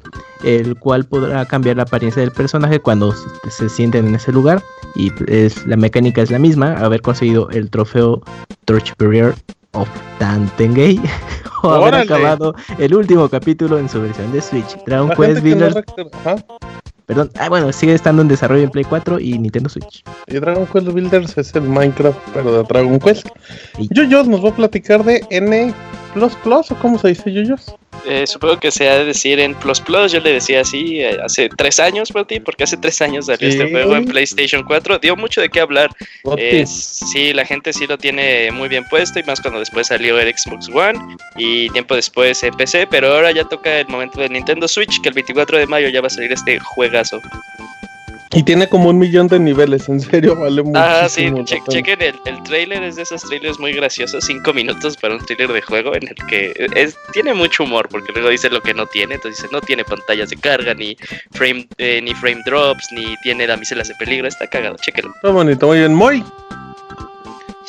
el 0.45 0.79
cual 0.79 1.05
podrá 1.05 1.45
cambiar 1.47 1.77
la 1.77 1.83
apariencia 1.83 2.23
del 2.23 2.31
personaje 2.31 2.79
cuando 2.81 3.15
se, 3.49 3.69
sienten 3.69 4.07
en 4.07 4.15
ese 4.15 4.33
lugar. 4.33 4.63
Y 4.95 5.13
es, 5.29 5.67
la 5.67 5.77
mecánica 5.77 6.23
es 6.23 6.31
la 6.31 6.39
misma 6.39 6.73
haber 6.79 7.03
conseguido 7.03 7.49
el 7.51 7.71
trofeo 7.71 8.23
Torchbearer 8.65 9.35
of 9.73 9.89
Tantengay 10.19 11.01
o 11.63 11.71
haber 11.71 11.95
acabado 11.95 12.55
el 12.79 12.95
último 12.95 13.29
capítulo 13.29 13.79
en 13.79 13.89
su 13.89 14.01
versión 14.01 14.33
de 14.33 14.41
Switch. 14.41 14.77
Dragon 14.87 15.11
Quest 15.11 15.43
Builder 15.43 15.85
Perdón, 17.07 17.29
ah, 17.41 17.49
bueno, 17.49 17.73
sigue 17.73 17.93
estando 17.93 18.23
en 18.23 18.29
desarrollo 18.29 18.63
en 18.63 18.71
Play 18.71 18.85
4 18.85 19.19
y 19.19 19.37
Nintendo 19.37 19.69
Switch. 19.69 20.05
Y 20.29 20.35
Dragon 20.35 20.65
Quest 20.65 20.87
Builders 20.87 21.37
es 21.39 21.53
el 21.57 21.63
Minecraft, 21.63 22.17
pero 22.33 22.53
de 22.53 22.63
Dragon 22.63 23.01
Quest. 23.01 23.27
Y... 23.79 23.89
Yo, 23.93 24.23
nos 24.23 24.45
va 24.45 24.51
a 24.51 24.55
platicar 24.55 25.03
de 25.03 25.25
N 25.31 25.75
o 26.17 26.75
cómo 26.77 26.99
se 26.99 27.09
dice 27.09 27.33
Yuyos. 27.33 27.75
Eh, 28.07 28.27
supongo 28.27 28.59
que 28.59 28.71
se 28.71 28.89
ha 28.89 28.99
de 28.99 29.05
decir 29.05 29.39
en 29.41 29.55
Plus 29.55 29.81
Plus, 29.81 30.13
yo 30.13 30.21
le 30.21 30.33
decía 30.33 30.63
así 30.63 31.01
eh, 31.01 31.19
hace 31.23 31.51
tres 31.51 31.79
años, 31.79 32.11
ti 32.27 32.41
porque 32.41 32.65
hace 32.65 32.77
tres 32.79 33.01
años 33.03 33.27
salió 33.27 33.49
este 33.49 33.71
juego 33.71 33.95
en 33.95 34.07
PlayStation 34.07 34.63
4, 34.65 34.99
dio 35.01 35.17
mucho 35.17 35.41
de 35.41 35.51
qué 35.51 35.61
hablar. 35.61 35.91
Eh, 36.39 36.65
sí, 36.67 37.35
la 37.35 37.45
gente 37.45 37.73
sí 37.73 37.87
lo 37.87 37.99
tiene 37.99 38.51
muy 38.53 38.69
bien 38.69 38.85
puesto, 38.89 39.19
y 39.19 39.23
más 39.25 39.41
cuando 39.41 39.61
después 39.61 39.89
salió 39.89 40.19
el 40.19 40.35
Xbox 40.35 40.69
One 40.69 40.99
y 41.37 41.69
tiempo 41.71 41.95
después 41.95 42.43
en 42.43 42.55
PC, 42.55 42.87
pero 42.87 43.15
ahora 43.15 43.33
ya 43.33 43.45
toca 43.45 43.81
el 43.81 43.89
momento 43.89 44.21
del 44.21 44.33
Nintendo 44.33 44.67
Switch, 44.67 45.01
que 45.03 45.11
el 45.11 45.15
24 45.15 45.59
de 45.59 45.67
mayo 45.67 45.89
ya 45.89 46.01
va 46.01 46.07
a 46.07 46.11
salir 46.11 46.33
este 46.33 46.59
juegazo. 46.59 47.21
Y 48.33 48.45
tiene 48.45 48.69
como 48.69 48.91
un 48.91 48.99
millón 48.99 49.27
de 49.27 49.41
niveles, 49.41 49.89
en 49.89 49.99
serio, 50.01 50.37
vale 50.37 50.63
mucho. 50.63 50.79
Ah, 50.79 51.09
sí, 51.09 51.33
chequen 51.45 52.01
el, 52.01 52.15
el 52.27 52.43
trailer, 52.45 52.83
es 52.85 52.95
de 52.95 53.03
esos 53.03 53.23
trailers 53.23 53.59
muy 53.59 53.73
graciosos, 53.73 54.25
cinco 54.25 54.53
minutos 54.53 54.97
para 54.97 55.17
un 55.17 55.27
trailer 55.27 55.53
de 55.53 55.61
juego 55.61 55.97
en 55.97 56.07
el 56.07 56.15
que 56.29 56.55
es, 56.77 56.97
tiene 57.13 57.35
mucho 57.35 57.65
humor, 57.65 57.89
porque 57.91 58.13
luego 58.13 58.29
dice 58.29 58.49
lo 58.49 58.61
que 58.61 58.73
no 58.73 58.87
tiene, 58.87 59.17
entonces 59.17 59.43
dice, 59.43 59.53
no 59.53 59.61
tiene 59.61 59.85
pantallas 59.85 60.31
de 60.31 60.37
carga, 60.37 60.75
ni 60.75 60.97
frame, 61.33 61.69
eh, 61.79 62.01
ni 62.03 62.15
frame 62.15 62.43
drops, 62.47 62.87
ni 62.93 63.17
tiene 63.23 63.49
damiselas 63.49 63.89
de 63.89 63.97
peligro, 63.97 64.29
está 64.29 64.47
cagado, 64.47 64.77
chequenlo. 64.77 65.13
Está 65.17 65.31
bonito, 65.31 65.67
muy 65.67 65.79
bien, 65.79 65.95
muy. 65.95 66.25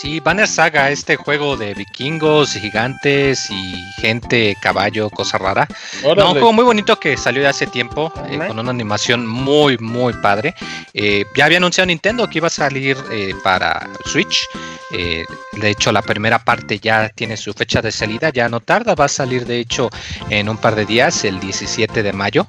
Sí, 0.02 0.20
Banner 0.20 0.48
Saga, 0.48 0.90
este 0.90 1.16
juego 1.16 1.56
de 1.56 1.76
vikingos, 1.76 2.54
gigantes 2.54 3.52
y 3.52 3.76
gente, 4.02 4.58
caballo, 4.60 5.12
cosa 5.12 5.38
rara. 5.38 5.68
No, 6.02 6.30
un 6.30 6.32
juego 6.32 6.54
muy 6.54 6.64
bonito 6.64 7.00
que 7.00 7.16
salió 7.18 7.44
de 7.44 7.50
hace 7.50 7.68
tiempo, 7.68 8.12
eh, 8.28 8.40
con 8.48 8.58
una 8.58 8.72
animación 8.72 9.28
muy, 9.28 9.78
muy 9.78 10.14
padre. 10.14 10.56
Eh, 10.96 11.26
ya 11.36 11.46
había 11.46 11.60
anunciado 11.60 11.86
Nintendo 11.86 12.28
que 12.28 12.40
iba 12.40 12.48
a 12.48 12.50
salir 12.50 12.98
eh, 13.12 13.36
para 13.44 13.88
Switch. 14.06 14.48
de 14.90 15.70
hecho, 15.70 15.92
la 15.92 16.02
primera 16.02 16.40
parte 16.40 16.80
ya 16.80 17.08
tiene 17.10 17.38
su 17.38 17.54
fecha 17.54 17.82
de 17.82 17.92
salida, 17.92 18.30
ya 18.30 18.50
no 18.50 18.60
tarda, 18.60 18.96
va 18.96 19.06
a 19.06 19.08
salir 19.08 19.46
de 19.46 19.60
hecho 19.60 19.90
en 20.30 20.50
un 20.50 20.58
par 20.58 20.76
de 20.76 20.86
días, 20.86 21.24
el 21.24 21.40
17 21.40 22.04
de 22.04 22.12
mayo. 22.12 22.48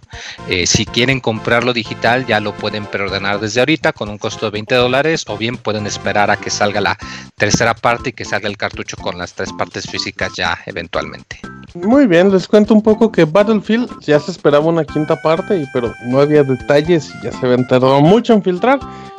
si 0.64 0.86
quieren 0.86 1.20
comprarlo 1.20 1.72
digital, 1.72 2.26
ya 2.26 2.40
lo 2.40 2.52
pueden 2.54 2.86
preordenar 2.86 3.38
desde 3.38 3.60
ahorita 3.60 3.92
con 3.92 4.08
un 4.08 4.18
costo 4.18 4.46
de 4.46 4.52
20 4.52 4.74
dólares 4.74 5.24
o 5.28 5.36
bien 5.36 5.56
pueden 5.56 5.86
esperar 5.86 6.30
a 6.32 6.36
que 6.36 6.50
salga 6.50 6.80
la 6.80 6.98
tercera 7.42 7.74
parte 7.74 8.10
y 8.10 8.12
que 8.12 8.24
salga 8.24 8.48
el 8.48 8.56
cartucho 8.56 8.96
con 8.98 9.18
las 9.18 9.34
tres 9.34 9.52
partes 9.54 9.90
físicas 9.90 10.32
ya 10.36 10.56
eventualmente. 10.66 11.40
Muy 11.74 12.06
bien, 12.06 12.30
les 12.30 12.46
cuento 12.46 12.72
un 12.72 12.82
poco 12.82 13.10
que 13.10 13.24
Battlefield 13.24 13.98
ya 14.00 14.20
se 14.20 14.30
esperaba 14.30 14.64
una 14.66 14.84
quinta 14.84 15.20
parte, 15.20 15.66
pero 15.74 15.92
no 16.06 16.20
había 16.20 16.44
detalles 16.44 17.10
y 17.10 17.24
ya 17.24 17.32
se 17.32 17.44
habían 17.44 17.66
tardado 17.66 18.00
mucho 18.00 18.32
en 18.32 18.44
filtrar. 18.44 18.78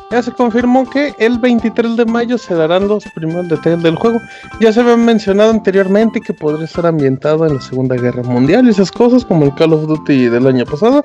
Ya 0.09 0.23
se 0.23 0.31
confirmó 0.31 0.89
que 0.89 1.13
el 1.19 1.37
23 1.37 1.97
de 1.97 2.05
mayo 2.05 2.37
se 2.37 2.55
darán 2.55 2.87
los 2.87 3.03
primeros 3.13 3.49
detalles 3.49 3.83
del 3.83 3.97
juego. 3.97 4.21
Ya 4.61 4.71
se 4.71 4.79
habían 4.79 5.03
mencionado 5.03 5.49
anteriormente 5.49 6.21
que 6.21 6.33
podría 6.33 6.63
estar 6.63 6.85
ambientado 6.85 7.45
en 7.45 7.55
la 7.55 7.61
Segunda 7.61 7.97
Guerra 7.97 8.23
Mundial 8.23 8.67
y 8.67 8.69
esas 8.69 8.89
cosas 8.89 9.25
como 9.25 9.43
el 9.43 9.55
Call 9.55 9.73
of 9.73 9.85
Duty 9.85 10.29
del 10.29 10.47
año 10.47 10.63
pasado. 10.65 11.03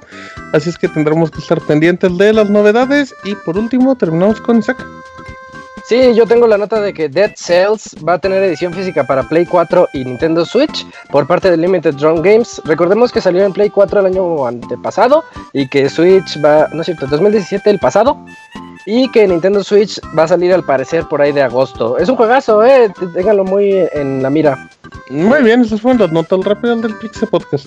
Así 0.53 0.71
es 0.71 0.79
que 0.79 0.87
tendremos 0.87 1.33
que 1.33 1.41
estar 1.41 1.61
pendientes 1.63 2.17
de 2.17 2.33
las 2.33 2.49
novedades. 2.49 3.13
Y 3.25 3.35
por 3.35 3.59
último, 3.59 3.97
terminamos 3.97 4.41
con 4.41 4.59
Isaac. 4.59 4.87
Sí, 5.89 6.15
yo 6.15 6.27
tengo 6.27 6.47
la 6.47 6.59
nota 6.59 6.83
de 6.83 6.93
que 6.93 7.09
Dead 7.09 7.33
Cells 7.35 7.97
va 8.07 8.13
a 8.13 8.19
tener 8.19 8.43
edición 8.43 8.75
física 8.75 9.07
para 9.07 9.23
Play 9.23 9.47
4 9.47 9.89
y 9.95 10.05
Nintendo 10.05 10.45
Switch 10.45 10.87
por 11.11 11.27
parte 11.27 11.51
de 11.51 11.57
Limited 11.57 11.95
Drone 11.95 12.21
Games. 12.21 12.61
Recordemos 12.67 13.11
que 13.11 13.23
salió 13.23 13.43
en 13.43 13.55
Play 13.55 13.71
4 13.71 14.01
el 14.01 14.05
año 14.05 14.47
antepasado 14.47 15.25
y 15.55 15.67
que 15.67 15.89
Switch 15.89 16.45
va, 16.45 16.69
no 16.75 16.83
es 16.83 16.85
cierto, 16.85 17.07
2017 17.07 17.71
el 17.71 17.79
pasado. 17.79 18.23
Y 18.85 19.11
que 19.13 19.27
Nintendo 19.27 19.65
Switch 19.65 19.99
va 20.17 20.25
a 20.25 20.29
salir 20.29 20.53
al 20.53 20.63
parecer 20.63 21.07
por 21.09 21.23
ahí 21.23 21.33
de 21.33 21.41
agosto. 21.41 21.97
Es 21.97 22.11
un 22.11 22.17
juegazo, 22.17 22.63
eh, 22.63 22.93
ténganlo 23.15 23.45
muy 23.45 23.89
en 23.95 24.23
la 24.23 24.29
mira. 24.29 24.69
Muy 25.09 25.43
bien, 25.43 25.63
esas 25.63 25.81
fueron 25.81 26.03
las 26.03 26.13
notas 26.13 26.45
rápidas 26.45 26.83
del 26.83 26.95
Pixel 26.97 27.29
Podcast. 27.29 27.67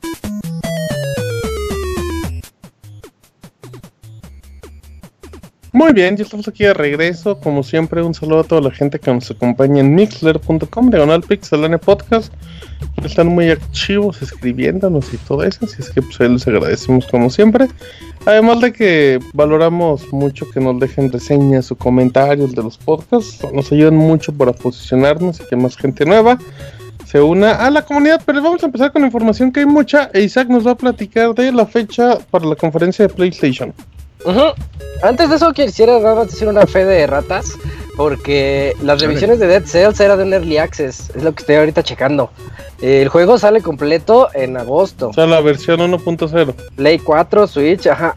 Muy 5.73 5.93
bien, 5.93 6.17
ya 6.17 6.23
estamos 6.23 6.49
aquí 6.49 6.65
de 6.65 6.73
regreso. 6.73 7.39
Como 7.39 7.63
siempre, 7.63 8.03
un 8.03 8.13
saludo 8.13 8.41
a 8.41 8.43
toda 8.43 8.59
la 8.59 8.71
gente 8.71 8.99
que 8.99 9.13
nos 9.13 9.31
acompaña 9.31 9.79
en 9.79 9.95
mixler.com, 9.95 10.89
diagonal 10.89 11.21
pixelane 11.21 11.77
podcast. 11.77 12.33
Están 13.05 13.27
muy 13.27 13.49
activos 13.49 14.21
escribiéndonos 14.21 15.13
y 15.13 15.17
todo 15.17 15.45
eso, 15.45 15.63
así 15.63 15.77
es 15.79 15.89
que 15.91 16.01
pues 16.01 16.19
les 16.19 16.45
agradecemos 16.45 17.07
como 17.07 17.29
siempre. 17.29 17.69
Además 18.25 18.59
de 18.59 18.73
que 18.73 19.19
valoramos 19.33 20.11
mucho 20.11 20.49
que 20.49 20.59
nos 20.59 20.77
dejen 20.77 21.09
reseñas 21.09 21.71
o 21.71 21.77
comentarios 21.77 22.53
de 22.53 22.63
los 22.63 22.77
podcasts, 22.77 23.39
nos 23.53 23.71
ayudan 23.71 23.95
mucho 23.95 24.33
para 24.33 24.51
posicionarnos 24.51 25.39
y 25.39 25.45
que 25.45 25.55
más 25.55 25.77
gente 25.77 26.05
nueva 26.05 26.37
se 27.05 27.21
una 27.21 27.53
a 27.53 27.69
la 27.69 27.83
comunidad. 27.83 28.21
Pero 28.25 28.41
vamos 28.41 28.61
a 28.63 28.65
empezar 28.65 28.91
con 28.91 29.05
información 29.05 29.53
que 29.53 29.61
hay 29.61 29.65
mucha. 29.65 30.11
Isaac 30.13 30.49
nos 30.49 30.67
va 30.67 30.71
a 30.71 30.77
platicar 30.77 31.33
de 31.33 31.51
la 31.53 31.65
fecha 31.65 32.17
para 32.29 32.45
la 32.45 32.55
conferencia 32.55 33.07
de 33.07 33.13
PlayStation. 33.13 33.73
Antes 35.03 35.29
de 35.29 35.35
eso 35.35 35.51
quisiera 35.53 35.99
decir 36.25 36.47
una 36.47 36.67
fe 36.67 36.85
de 36.85 37.07
ratas, 37.07 37.57
porque 37.97 38.73
las 38.83 39.01
revisiones 39.01 39.39
de 39.39 39.47
Dead 39.47 39.65
Cells 39.65 39.99
era 39.99 40.15
de 40.15 40.23
un 40.23 40.33
Early 40.33 40.57
Access, 40.57 41.11
es 41.15 41.23
lo 41.23 41.33
que 41.33 41.41
estoy 41.41 41.55
ahorita 41.55 41.83
checando. 41.83 42.29
El 42.81 43.09
juego 43.09 43.37
sale 43.37 43.61
completo 43.61 44.29
en 44.33 44.57
agosto. 44.57 45.09
O 45.09 45.13
sea, 45.13 45.25
la 45.25 45.41
versión 45.41 45.79
1.0. 45.79 46.55
Play 46.75 46.99
4, 46.99 47.47
Switch, 47.47 47.87
ajá. 47.87 48.15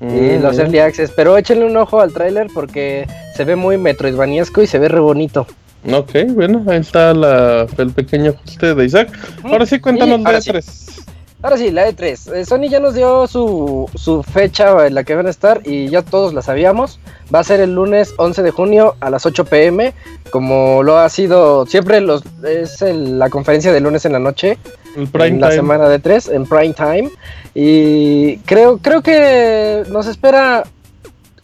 y 0.00 0.04
mm. 0.04 0.42
los 0.42 0.58
Early 0.58 0.78
Access, 0.78 1.12
pero 1.14 1.36
échenle 1.36 1.66
un 1.66 1.76
ojo 1.76 2.00
al 2.00 2.12
tráiler 2.12 2.48
porque 2.52 3.06
se 3.36 3.44
ve 3.44 3.56
muy 3.56 3.76
metroidvaniesco 3.76 4.62
y 4.62 4.66
se 4.66 4.78
ve 4.78 4.88
re 4.88 5.00
bonito. 5.00 5.46
Ok, 5.92 6.12
bueno, 6.28 6.64
ahí 6.68 6.78
está 6.78 7.10
el 7.10 7.90
pequeño 7.90 8.30
ajuste 8.30 8.74
de 8.74 8.84
Isaac. 8.84 9.10
Ahora 9.42 9.66
sí, 9.66 9.80
cuéntanos 9.80 10.22
de 10.22 10.52
3 10.52 11.01
Ahora 11.42 11.56
sí, 11.56 11.72
la 11.72 11.88
E3. 11.88 12.34
Eh, 12.34 12.44
Sony 12.44 12.68
ya 12.70 12.78
nos 12.78 12.94
dio 12.94 13.26
su, 13.26 13.90
su, 13.96 14.22
fecha 14.22 14.86
en 14.86 14.94
la 14.94 15.02
que 15.02 15.16
van 15.16 15.26
a 15.26 15.30
estar 15.30 15.60
y 15.64 15.88
ya 15.88 16.02
todos 16.02 16.32
la 16.34 16.40
sabíamos. 16.40 17.00
Va 17.34 17.40
a 17.40 17.44
ser 17.44 17.60
el 17.60 17.74
lunes 17.74 18.14
11 18.16 18.42
de 18.42 18.50
junio 18.52 18.94
a 19.00 19.10
las 19.10 19.26
8 19.26 19.44
pm, 19.46 19.92
como 20.30 20.84
lo 20.84 20.98
ha 20.98 21.08
sido 21.08 21.66
siempre 21.66 22.00
los, 22.00 22.22
es 22.44 22.80
la 22.82 23.28
conferencia 23.28 23.72
de 23.72 23.80
lunes 23.80 24.04
en 24.04 24.12
la 24.12 24.20
noche. 24.20 24.56
en 24.94 25.40
la 25.40 25.50
semana 25.50 25.88
de 25.88 25.98
3 25.98 26.28
en 26.28 26.46
prime 26.46 26.74
time. 26.74 27.10
Y 27.54 28.36
creo, 28.38 28.78
creo 28.78 29.02
que 29.02 29.82
nos 29.90 30.06
espera, 30.06 30.62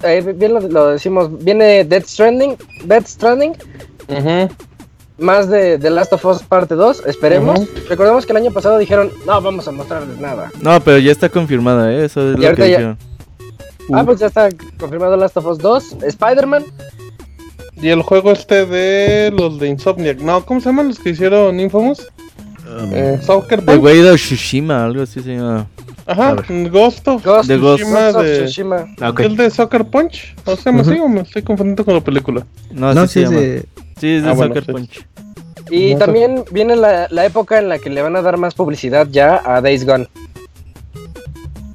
eh, 0.05 0.33
bien 0.37 0.55
lo, 0.55 0.88
decimos, 0.88 1.43
viene 1.43 1.85
Dead 1.85 2.05
Stranding. 2.05 2.57
Dead 2.85 3.05
Stranding 3.05 3.55
más 5.18 5.48
de 5.48 5.78
The 5.78 5.90
Last 5.90 6.12
of 6.12 6.25
Us 6.25 6.42
parte 6.42 6.75
2, 6.75 7.06
esperemos. 7.06 7.60
Recordemos 7.88 8.25
que 8.25 8.32
el 8.32 8.38
año 8.38 8.52
pasado 8.52 8.78
dijeron, 8.78 9.10
no 9.26 9.40
vamos 9.40 9.66
a 9.68 9.72
mostrarles 9.72 10.18
nada. 10.18 10.50
No, 10.62 10.80
pero 10.80 10.98
ya 10.98 11.12
está 11.12 11.28
confirmada, 11.28 11.92
¿eh? 11.92 12.04
eso 12.04 12.32
es 12.32 12.38
lo 12.38 12.54
que 12.54 12.62
dijeron. 12.62 12.98
Ah, 13.92 14.04
pues 14.04 14.20
ya 14.20 14.26
está 14.26 14.48
confirmado 14.78 15.16
Last 15.16 15.37
of 15.37 15.46
Us 15.46 15.58
2, 15.58 15.96
Spider-Man. 16.02 16.64
Y 17.80 17.88
el 17.88 18.02
juego 18.02 18.32
este 18.32 18.66
de 18.66 19.30
los 19.30 19.58
de 19.58 19.68
Insomniac. 19.68 20.18
No, 20.18 20.44
¿cómo 20.44 20.60
se 20.60 20.66
llaman 20.66 20.88
los 20.88 20.98
que 20.98 21.10
hicieron 21.10 21.58
Infamous? 21.60 22.08
Um, 22.66 22.90
eh, 22.92 23.20
Soccer 23.22 23.64
Punch. 23.64 23.76
The 23.76 23.78
Way 23.78 24.00
of 24.08 24.16
Tsushima, 24.16 24.84
algo 24.84 25.02
así 25.02 25.22
se 25.22 25.37
llama. 25.37 25.66
Ajá, 26.06 26.37
Ghost 26.70 27.06
of 27.06 27.25
Ghost, 27.25 27.50
Tsushima 27.50 28.12
de... 28.12 28.44
Tsushima. 28.44 28.87
Ah, 29.00 29.12
¿El 29.18 29.37
de 29.37 29.50
Soccer 29.50 29.84
Punch? 29.84 30.34
¿O 30.44 30.56
sea, 30.56 30.72
me 30.72 30.84
sigo 30.84 31.08
me 31.08 31.20
estoy 31.20 31.42
confundiendo 31.42 31.84
con 31.84 31.94
la 31.94 32.00
película? 32.00 32.46
No, 32.72 32.94
no 32.94 33.06
sí, 33.06 33.26
sí, 33.26 33.62
Sí, 34.00 34.17
es 34.17 34.23
de 34.23 34.31
ah, 34.31 34.37
Soccer 34.37 34.64
Punch. 34.64 35.07
Y 35.71 35.95
también 35.97 36.45
viene 36.50 36.76
la, 36.76 37.09
la, 37.11 37.26
época 37.26 37.59
en 37.59 37.69
la 37.69 37.78
que 37.78 37.90
le 37.90 38.00
van 38.02 38.17
a 38.17 38.23
dar 38.23 38.38
más 38.38 38.55
publicidad 38.55 39.07
ya 39.11 39.43
a 39.45 39.61
Days 39.61 39.85
Gone. 39.85 40.09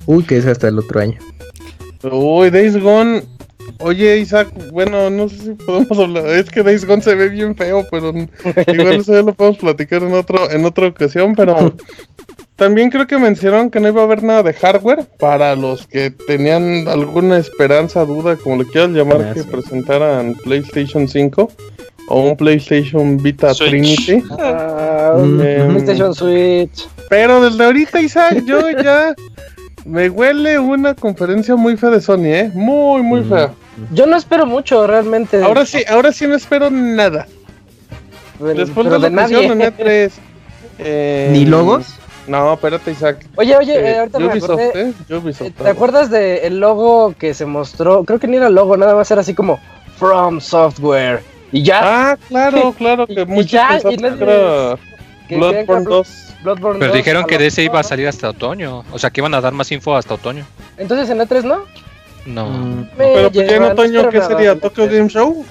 Uy, 0.06 0.24
que 0.24 0.38
es 0.38 0.46
hasta 0.46 0.68
el 0.68 0.80
otro 0.80 1.00
año. 1.00 1.20
Uy, 2.04 2.50
Days 2.50 2.78
Gone. 2.82 3.24
Oye, 3.80 4.20
Isaac, 4.20 4.50
bueno, 4.72 5.10
no 5.10 5.30
sé 5.30 5.38
si 5.38 5.50
podemos 5.52 5.98
hablar. 5.98 6.28
Es 6.28 6.50
que 6.50 6.64
Days 6.64 6.86
Gone 6.86 7.02
se 7.02 7.16
ve 7.16 7.30
bien 7.30 7.56
feo, 7.56 7.86
pero 7.90 8.10
igual 8.68 8.96
eso 8.96 9.14
ya 9.14 9.22
lo 9.22 9.34
podemos 9.34 9.60
platicar 9.60 10.04
en, 10.04 10.14
otro, 10.14 10.50
en 10.52 10.66
otra 10.66 10.88
ocasión. 10.88 11.36
Pero 11.36 11.74
también 12.56 12.90
creo 12.90 13.08
que 13.08 13.18
mencionaron 13.18 13.70
que 13.70 13.80
no 13.80 13.88
iba 13.88 14.02
a 14.02 14.06
haber 14.06 14.24
nada 14.24 14.44
de 14.44 14.54
hardware 14.54 15.06
para 15.20 15.56
los 15.56 15.88
que 15.88 16.12
tenían 16.12 16.88
alguna 16.88 17.38
esperanza, 17.38 18.06
duda, 18.06 18.36
como 18.36 18.58
le 18.58 18.66
quieras 18.66 18.92
llamar, 18.92 19.34
que 19.34 19.44
presentaran 19.44 20.36
PlayStation 20.44 21.08
5 21.08 21.52
o 22.14 22.20
un 22.20 22.38
PlayStation 22.38 23.18
Vita 23.18 23.56
Trinity. 23.56 24.24
Ah, 24.38 25.16
em, 25.18 25.70
PlayStation 25.70 26.14
Switch. 26.14 26.88
Pero 27.10 27.42
desde 27.42 27.66
ahorita, 27.66 28.02
Isaac, 28.02 28.44
yo 28.46 28.70
ya 28.70 29.16
me 29.84 30.10
huele 30.10 30.60
una 30.60 30.94
conferencia 30.94 31.56
muy 31.56 31.76
fea 31.76 31.90
de 31.90 32.02
Sony, 32.02 32.26
¿eh? 32.26 32.52
Muy, 32.54 33.02
muy 33.02 33.24
fea. 33.24 33.52
Yo 33.92 34.06
no 34.06 34.16
espero 34.16 34.46
mucho, 34.46 34.86
realmente. 34.86 35.42
Ahora 35.42 35.66
sí, 35.66 35.84
ahora 35.90 36.12
sí 36.12 36.28
no 36.28 36.36
espero 36.36 36.70
nada. 36.70 37.28
Después 38.40 38.90
de 38.92 39.00
la 39.00 39.10
de 39.28 39.46
en 39.46 39.60
E3. 39.60 40.12
Eh, 40.80 41.30
¿Ni 41.32 41.46
logos? 41.46 41.86
No, 42.28 42.54
espérate, 42.56 42.92
Isaac. 42.92 43.24
Oye, 43.36 43.56
oye, 43.56 43.76
eh, 43.80 44.00
ahorita 44.00 44.20
me 44.20 44.32
acordé. 44.34 44.72
¿eh? 44.74 44.94
¿Te 45.64 45.70
acuerdas 45.70 46.10
del 46.10 46.60
logo 46.60 47.14
que 47.18 47.36
se 47.36 47.46
mostró? 47.46 48.04
Creo 48.04 48.18
que 48.18 48.28
ni 48.28 48.38
era 48.38 48.48
el 48.48 48.56
logo, 48.56 48.76
nada 48.76 48.96
más 48.96 49.12
era 49.12 49.22
así 49.22 49.36
como 49.36 49.60
From 49.98 50.42
Software. 50.42 51.22
Y 51.54 51.64
ya. 51.64 51.80
Ah, 51.84 52.18
claro, 52.28 52.74
claro, 52.74 53.08
que 53.08 53.26
muchos 53.26 53.52
ya, 53.52 53.80
y 53.90 53.96
Bloodborne 55.36 55.86
2. 55.86 56.36
Bloodborne 56.44 56.80
Pero 56.80 56.94
dijeron 56.94 57.26
que 57.26 57.36
ese 57.46 57.64
iba 57.64 57.80
a 57.80 57.84
salir 57.84 58.08
hasta 58.08 58.30
otoño. 58.30 58.84
O 58.92 59.00
sea, 59.00 59.10
que 59.10 59.22
iban 59.22 59.34
a 59.34 59.40
dar 59.40 59.54
más 59.54 59.72
info 59.72 59.96
hasta 59.96 60.16
otoño. 60.16 60.46
Entonces 60.78 61.10
en 61.10 61.20
E3 61.20 61.44
no? 61.44 61.64
No. 62.26 62.50
Mm. 62.50 62.90
Pero 62.98 63.32
pues 63.32 63.52
en 63.52 63.64
otoño, 63.64 64.10
¿qué 64.10 64.22
sería? 64.22 64.60
¿Tokyo 64.60 64.88
Game 64.88 65.08
Show? 65.08 65.46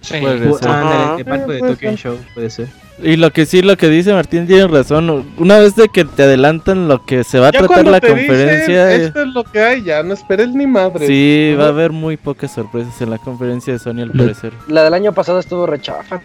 Sí. 0.00 0.20
Puede 0.20 0.54
ser. 0.54 0.68
Ah, 0.70 1.16
de 1.18 1.24
Tokyo 1.24 1.76
Game 1.80 1.96
Show, 1.96 2.18
puede 2.34 2.50
ser. 2.50 2.68
Y 2.98 3.16
lo 3.16 3.32
que 3.32 3.46
sí, 3.46 3.62
lo 3.62 3.76
que 3.76 3.88
dice 3.88 4.12
Martín 4.12 4.46
tiene 4.46 4.66
razón. 4.68 5.32
Una 5.36 5.58
vez 5.58 5.74
de 5.74 5.88
que 5.88 6.04
te 6.04 6.22
adelantan 6.22 6.88
lo 6.88 7.04
que 7.04 7.24
se 7.24 7.38
va 7.38 7.48
a 7.48 7.52
tratar 7.52 7.86
la 7.86 8.00
conferencia. 8.00 8.94
esto 8.94 9.22
es 9.22 9.28
lo 9.28 9.44
que 9.44 9.60
hay, 9.60 9.82
ya 9.82 10.02
no 10.02 10.14
esperes 10.14 10.50
ni 10.50 10.66
madre. 10.66 11.06
Sí, 11.06 11.54
va 11.58 11.66
a 11.66 11.68
haber 11.68 11.90
muy 11.90 12.16
pocas 12.16 12.52
sorpresas 12.52 13.00
en 13.00 13.10
la 13.10 13.18
conferencia 13.18 13.72
de 13.72 13.78
Sony 13.78 14.02
al 14.02 14.12
parecer. 14.12 14.52
La 14.68 14.84
del 14.84 14.94
año 14.94 15.12
pasado 15.12 15.40
estuvo 15.40 15.66
rechafa. 15.66 16.20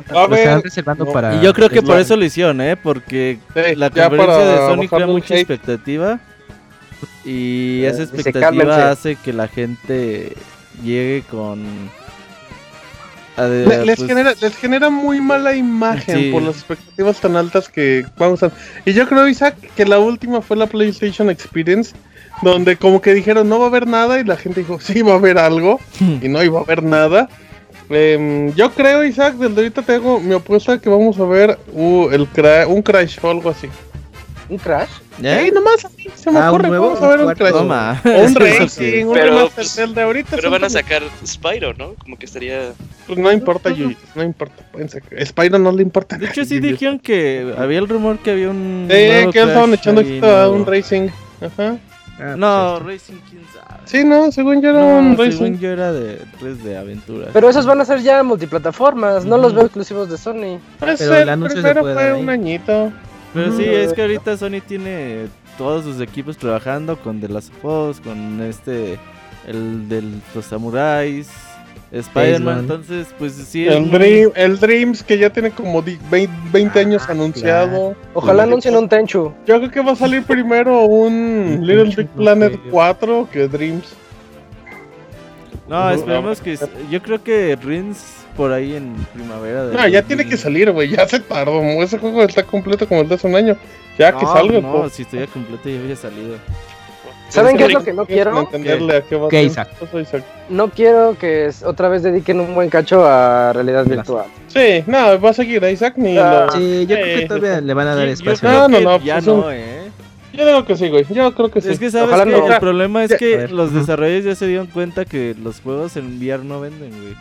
para 1.14 1.36
y 1.36 1.42
yo 1.42 1.54
creo 1.54 1.70
que 1.70 1.82
por 1.82 1.98
eso 2.00 2.16
lo 2.16 2.26
hicieron, 2.26 2.62
¿eh? 2.62 2.76
Porque 2.76 3.40
la 3.76 3.90
conferencia 3.90 4.46
de 4.46 4.58
Sony 4.58 4.88
crea 4.88 5.08
mucha 5.08 5.36
expectativa. 5.36 6.20
Y 7.26 7.84
esa 7.84 8.04
expectativa 8.04 8.90
hace 8.90 9.16
que 9.16 9.34
la 9.34 9.48
gente 9.48 10.34
llegue 10.84 11.24
con 11.30 11.66
les, 13.38 13.98
pues, 13.98 14.08
genera, 14.08 14.34
les 14.42 14.56
genera 14.56 14.90
muy 14.90 15.22
mala 15.22 15.56
imagen 15.56 16.32
por 16.32 16.42
las 16.42 16.56
expectativas 16.56 17.20
tan 17.20 17.36
altas 17.36 17.70
que 17.70 18.06
vamos 18.18 18.42
a... 18.44 18.52
Y 18.86 18.94
yo 18.94 19.08
creo, 19.08 19.28
Isaac, 19.28 19.56
que 19.76 19.86
la 19.86 20.00
última 20.00 20.42
fue 20.42 20.58
la 20.58 20.66
PlayStation 20.66 21.30
Experience, 21.30 21.94
donde 22.42 22.78
como 22.78 23.02
que 23.02 23.14
dijeron 23.14 23.50
no 23.50 23.60
va 23.60 23.66
a 23.66 23.70
haber 23.70 23.88
nada 23.88 24.20
y 24.20 24.24
la 24.24 24.38
gente 24.38 24.62
dijo 24.62 24.80
sí 24.80 25.02
va 25.02 25.14
a 25.14 25.18
haber 25.18 25.38
algo 25.38 25.80
y 26.22 26.28
no 26.28 26.44
iba 26.44 26.60
a 26.60 26.64
haber 26.64 26.84
nada. 26.84 27.30
Em, 27.90 28.54
yo 28.54 28.72
creo, 28.72 29.04
Isaac, 29.06 29.36
desde 29.36 29.56
ahorita 29.56 29.82
tengo 29.82 30.20
mi 30.20 30.34
apuesta 30.34 30.78
que 30.80 30.90
vamos 30.90 31.20
a 31.20 31.24
ver 31.24 31.58
uh, 31.72 32.10
el 32.10 32.28
un 32.68 32.82
crash 32.82 33.18
o 33.22 33.30
algo 33.30 33.50
así. 33.50 33.70
¿Un 34.50 34.58
crash? 34.58 34.90
¿Eh? 35.22 35.52
nomás 35.54 35.86
se 36.16 36.32
me 36.32 36.40
ah, 36.40 36.52
ocurre, 36.52 36.70
vamos 36.70 37.02
a 37.02 37.08
ver 37.08 37.20
un 37.20 37.34
crash. 37.34 37.52
Toma. 37.52 38.02
O 38.06 38.10
un 38.26 38.36
racing, 38.36 39.06
un 39.08 39.14
pero, 39.14 39.50
pues, 39.54 39.78
el 39.78 39.94
de 39.94 40.02
ahorita. 40.02 40.36
Pero 40.36 40.52
van 40.52 40.64
a 40.64 40.70
sacar 40.70 41.04
Spyro, 41.26 41.74
¿no? 41.74 41.96
Como 41.96 42.18
que 42.18 42.26
estaría... 42.26 42.72
Pues 43.08 43.20
no 43.20 43.32
importa, 43.32 43.70
Yuji, 43.70 43.98
no 44.16 44.24
importa. 44.24 44.64
Spyro 45.26 45.60
no 45.60 45.72
le 45.72 45.82
importa. 45.82 46.18
De 46.18 46.28
hecho, 46.28 46.46
sí 46.46 46.60
dijeron 46.60 47.00
que 47.00 47.54
había 47.58 47.80
el 47.80 47.90
rumor 47.90 48.20
que 48.20 48.32
había 48.32 48.50
un... 48.50 48.88
Sí, 48.90 49.32
que 49.32 49.42
estaban 49.42 49.74
echando 49.74 50.02
a 50.26 50.50
un 50.50 50.66
racing. 50.66 51.10
Ajá. 51.42 51.78
Ah, 52.20 52.36
no, 52.36 52.80
pues 52.84 53.04
Racing, 53.04 53.20
quién 53.30 53.44
sabe. 53.54 53.82
Sí, 53.86 54.04
no, 54.04 54.32
según 54.32 54.62
yo 54.62 54.72
era 54.72 54.84
un 54.84 55.16
Racing. 55.16 55.32
Según 55.38 55.60
yo 55.60 55.70
era 55.70 55.94
de, 55.94 56.20
pues, 56.40 56.64
de 56.64 56.76
aventura. 56.76 57.30
Pero 57.32 57.50
esos 57.50 57.66
van 57.68 57.80
a 57.80 57.86
ser 57.86 58.02
ya 58.02 58.24
multiplataformas, 58.24 59.24
no 59.24 59.38
los 59.38 59.54
veo 59.54 59.66
exclusivos 59.66 60.10
de 60.10 60.18
Sony. 60.18 60.60
Pues 60.80 60.98
Pero 60.98 61.16
el, 61.16 61.44
primero 61.44 61.82
fue 61.84 62.14
un 62.14 62.30
añito. 62.30 62.92
Pero 63.34 63.56
sí, 63.56 63.64
es 63.66 63.94
que 63.94 64.02
ahorita 64.02 64.38
Sony 64.38 64.62
tiene 64.66 65.28
todos 65.58 65.84
sus 65.84 66.02
equipos 66.02 66.38
trabajando 66.38 66.98
con 66.98 67.20
The 67.20 67.30
Last 67.30 67.52
of 67.62 67.90
Us, 67.90 68.02
con 68.02 68.42
este, 68.42 68.98
el 69.48 69.90
de 69.90 70.04
los 70.34 70.46
samuráis, 70.46 71.30
Spider-Man, 71.92 72.60
entonces 72.60 73.08
pues 73.18 73.34
sí. 73.34 73.66
El, 73.68 73.90
Dream, 73.90 74.32
el 74.36 74.60
Dreams 74.60 75.04
que 75.04 75.18
ya 75.18 75.30
tiene 75.30 75.52
como 75.52 75.82
20 75.82 76.80
años 76.80 77.04
ah, 77.08 77.12
anunciado. 77.12 77.96
Ojalá 78.14 78.44
anuncien 78.44 78.76
un 78.76 78.90
Tenchu. 78.90 79.34
Yo 79.46 79.58
creo 79.60 79.72
que 79.72 79.82
va 79.82 79.94
a 79.94 79.96
salir 79.96 80.24
primero 80.24 80.84
un 80.84 81.60
Little 81.62 81.96
Big 81.96 82.08
Planet 82.10 82.60
4 82.70 83.30
que 83.32 83.48
Dreams. 83.48 83.86
No, 85.70 85.90
esperemos 85.90 86.42
que. 86.42 86.58
Yo 86.90 87.02
creo 87.02 87.24
que 87.24 87.58
Rins 87.62 88.17
por 88.38 88.54
ahí 88.54 88.76
en 88.76 88.94
primavera. 89.14 89.66
no, 89.66 89.88
ya 89.88 90.02
tiene 90.04 90.26
que 90.26 90.38
salir, 90.38 90.72
güey. 90.72 90.90
Ya 90.90 91.08
se 91.08 91.20
tardó. 91.20 91.62
Ese 91.82 91.98
juego 91.98 92.24
está 92.24 92.44
completo 92.44 92.88
como 92.88 93.02
el 93.02 93.10
de 93.10 93.16
hace 93.16 93.28
un 93.28 93.36
año. 93.36 93.58
Ya 93.98 94.14
que 94.14 94.26
salga. 94.26 94.62
No, 94.62 94.88
si 94.90 95.02
estoy 95.02 95.26
completo 95.28 95.68
ya 95.68 95.80
había 95.80 95.96
salido. 95.96 96.38
¿Saben 97.30 97.58
qué 97.58 97.66
es 97.66 97.74
lo 97.74 97.84
que 97.84 97.94
no 97.94 98.06
quiero? 98.06 98.50
No 100.50 100.70
quiero 100.70 101.18
que 101.18 101.50
otra 101.66 101.90
vez 101.90 102.04
dediquen 102.04 102.40
un 102.40 102.56
buen 102.56 102.70
cacho 102.70 103.06
a 103.06 103.52
realidad 103.54 103.86
virtual. 103.86 104.28
Sí, 104.48 104.84
no, 104.88 105.20
va 105.20 105.30
a 105.30 105.34
seguir 105.34 105.64
a 105.66 105.70
Isaac 105.70 105.96
ni 105.98 106.18
ah, 106.18 106.48
Sí, 106.54 106.86
yo 106.88 106.96
creo 106.96 107.20
que 107.20 107.26
todavía 107.28 107.60
le 107.60 107.74
van 107.74 107.88
a 107.88 107.96
dar 107.96 108.08
espacio. 108.08 108.48
No, 108.48 108.68
no, 108.70 108.80
no, 108.80 109.00
ya 109.00 109.16
pues 109.16 109.28
no, 109.28 109.52
eh. 109.52 109.92
Yo 110.34 110.46
digo 110.46 110.66
que 110.66 110.78
sí, 110.78 110.88
güey. 110.90 111.06
Yo 111.10 111.34
creo 111.34 111.50
que 111.50 111.62
sí. 111.62 111.70
Es 111.70 111.80
que 111.80 111.90
sabes 111.90 112.16
que 112.24 112.54
el 112.54 112.60
problema 112.60 113.04
es 113.04 113.16
que 113.16 113.48
los 113.48 113.74
desarrolladores 113.74 114.24
ya 114.24 114.36
se 114.36 114.48
dieron 114.48 114.68
cuenta 114.68 115.04
que 115.04 115.36
los 115.42 115.60
juegos 115.62 115.98
en 115.98 116.20
VR 116.20 116.44
no 116.44 116.62
venden, 116.62 116.92
güey. 116.92 117.16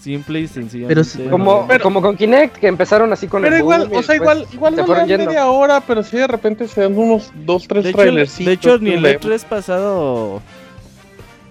Simple 0.00 0.40
y 0.40 0.48
sencillamente. 0.48 1.02
Pero, 1.16 1.30
como, 1.30 1.68
como 1.82 2.02
con 2.02 2.16
Kinect, 2.16 2.56
que 2.56 2.68
empezaron 2.68 3.12
así 3.12 3.26
con 3.26 3.42
pero 3.42 3.56
el 3.56 3.60
igual, 3.60 3.90
o 3.92 4.02
sea, 4.02 4.14
igual, 4.14 4.46
igual 4.52 4.76
no 4.76 4.86
dan 4.86 5.08
media 5.08 5.46
hora, 5.48 5.80
pero 5.80 6.02
sí 6.02 6.16
de 6.16 6.26
repente 6.26 6.68
se 6.68 6.82
dan 6.82 6.96
unos 6.96 7.32
dos, 7.44 7.66
tres 7.66 7.92
trailers. 7.92 8.38
De 8.38 8.52
hecho, 8.52 8.78
ni 8.78 8.92
el 8.92 9.04
E3 9.04 9.44
pasado 9.44 10.40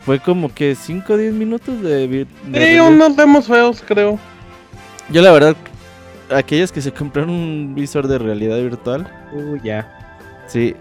fue 0.07 0.19
como 0.19 0.53
que 0.53 0.73
5 0.75 1.13
o 1.13 1.17
10 1.17 1.33
minutos 1.33 1.81
de, 1.81 2.07
de 2.07 2.27
Sí, 2.53 2.79
unos 2.79 3.17
demos 3.17 3.47
feos, 3.47 3.83
creo. 3.85 4.17
Yo 5.09 5.21
la 5.21 5.31
verdad, 5.31 5.55
aquellos 6.29 6.71
que 6.71 6.81
se 6.81 6.93
compraron 6.93 7.29
un 7.29 7.75
visor 7.75 8.07
de 8.07 8.17
realidad 8.17 8.57
virtual. 8.57 9.05
Uh, 9.33 9.57
ya. 9.63 9.93
Sí. 10.47 10.75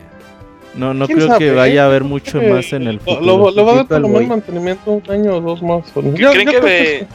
No, 0.77 0.95
no 0.95 1.09
creo 1.09 1.39
que 1.39 1.53
vaya 1.53 1.85
a 1.85 1.87
haber 1.87 2.05
mucho 2.05 2.41
más 2.41 2.73
en 2.73 2.87
el 2.87 3.01
futuro. 3.01 3.51
Lo, 3.51 3.65
va 3.65 3.73
a 3.73 3.77
dar 3.77 3.87
por 3.87 4.01
lo 4.01 4.09
menos 4.09 4.29
mantenimiento 4.29 4.93
un 4.93 5.03
año 5.11 5.37
o 5.37 5.41
dos 5.41 5.63
más. 5.63 5.91
¿Creen 5.93 6.49
que, 6.49 7.07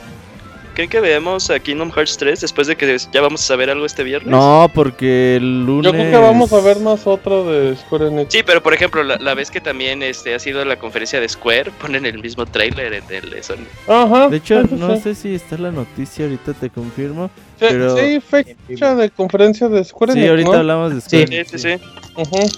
¿Creen 0.73 0.89
que 0.89 1.01
veamos 1.01 1.49
a 1.49 1.59
Kingdom 1.59 1.91
Hearts 1.91 2.17
3 2.17 2.39
después 2.39 2.67
de 2.67 2.77
que 2.77 2.97
ya 3.11 3.21
vamos 3.21 3.41
a 3.41 3.45
saber 3.45 3.69
algo 3.69 3.85
este 3.85 4.03
viernes? 4.03 4.31
No, 4.31 4.71
porque 4.73 5.35
el 5.35 5.65
lunes. 5.65 5.85
Yo 5.85 5.91
creo 5.91 6.11
que 6.11 6.17
vamos 6.17 6.53
a 6.53 6.61
ver 6.61 6.79
más 6.79 7.05
otro 7.05 7.51
de 7.51 7.75
Square 7.75 8.07
Enix. 8.07 8.31
Sí, 8.31 8.41
pero 8.45 8.63
por 8.63 8.73
ejemplo, 8.73 9.03
la, 9.03 9.33
vez 9.33 9.51
que 9.51 9.59
también 9.59 10.01
este 10.01 10.33
ha 10.33 10.39
sido 10.39 10.63
la 10.63 10.77
conferencia 10.77 11.19
de 11.19 11.27
Square, 11.27 11.71
ponen 11.81 12.05
el 12.05 12.19
mismo 12.19 12.45
trailer 12.45 12.93
en 12.93 13.03
el 13.09 13.29
de 13.29 13.43
Sony. 13.43 13.67
Ajá. 13.87 14.29
De 14.29 14.37
hecho, 14.37 14.63
no 14.63 14.97
sé 14.97 15.13
si 15.13 15.35
está 15.35 15.57
la 15.57 15.71
noticia, 15.71 16.25
ahorita 16.25 16.53
te 16.53 16.69
confirmo. 16.69 17.29
Sí, 17.59 17.65
pero... 17.69 17.97
sí 17.97 18.21
fecha 18.21 18.95
de 18.95 19.09
conferencia 19.09 19.67
de 19.67 19.83
Square 19.83 20.13
Enix. 20.13 20.23
Sí, 20.23 20.29
ahorita 20.29 20.59
hablamos 20.59 20.95
de 20.95 21.01
Square 21.01 21.45
Sí, 21.45 21.57
sí, 21.57 21.59
sí. 21.59 21.83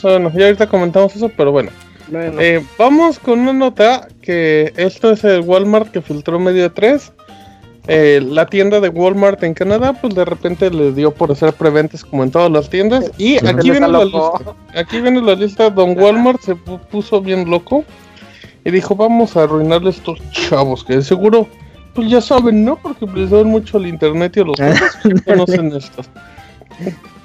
Bueno, 0.03 0.31
ya 0.35 0.45
ahorita 0.45 0.67
comentamos 0.67 1.15
eso, 1.15 1.29
pero 1.35 1.51
bueno. 1.51 1.71
Eh, 2.11 2.63
vamos 2.77 3.17
con 3.17 3.39
una 3.39 3.53
nota 3.53 4.07
que 4.21 4.73
esto 4.75 5.11
es 5.11 5.23
el 5.23 5.41
Walmart 5.41 5.91
que 5.91 6.01
filtró 6.01 6.39
medio 6.39 6.63
de 6.63 6.69
3 6.69 7.11
eh, 7.87 8.21
la 8.25 8.45
tienda 8.45 8.79
de 8.79 8.87
Walmart 8.89 9.43
en 9.43 9.53
Canadá, 9.53 9.93
pues 9.93 10.15
de 10.15 10.23
repente 10.23 10.69
le 10.69 10.93
dio 10.93 11.11
por 11.11 11.31
hacer 11.31 11.53
preventas 11.53 12.05
como 12.05 12.23
en 12.23 12.31
todas 12.31 12.49
las 12.49 12.69
tiendas. 12.69 13.11
Y 13.17 13.45
aquí 13.45 13.71
viene 13.71 13.87
la 13.89 14.05
lista. 14.05 14.55
Aquí 14.75 15.01
viene 15.01 15.21
la 15.21 15.35
lista. 15.35 15.69
Don 15.69 15.97
Walmart 15.99 16.41
se 16.41 16.55
puso 16.55 17.19
bien 17.19 17.49
loco 17.49 17.83
y 18.63 18.71
dijo: 18.71 18.95
Vamos 18.95 19.35
a 19.35 19.43
arruinarle 19.43 19.89
estos 19.89 20.17
chavos 20.31 20.85
que 20.85 20.95
de 20.95 21.01
seguro, 21.01 21.45
pues 21.93 22.09
ya 22.09 22.21
saben, 22.21 22.63
¿no? 22.63 22.77
Porque 22.77 23.05
les 23.05 23.29
dan 23.29 23.47
mucho 23.47 23.77
al 23.77 23.87
internet 23.87 24.37
y 24.37 24.39
a 24.39 24.43
los 24.45 24.55
que 24.57 25.21
conocen 25.25 25.73
estos. 25.73 26.09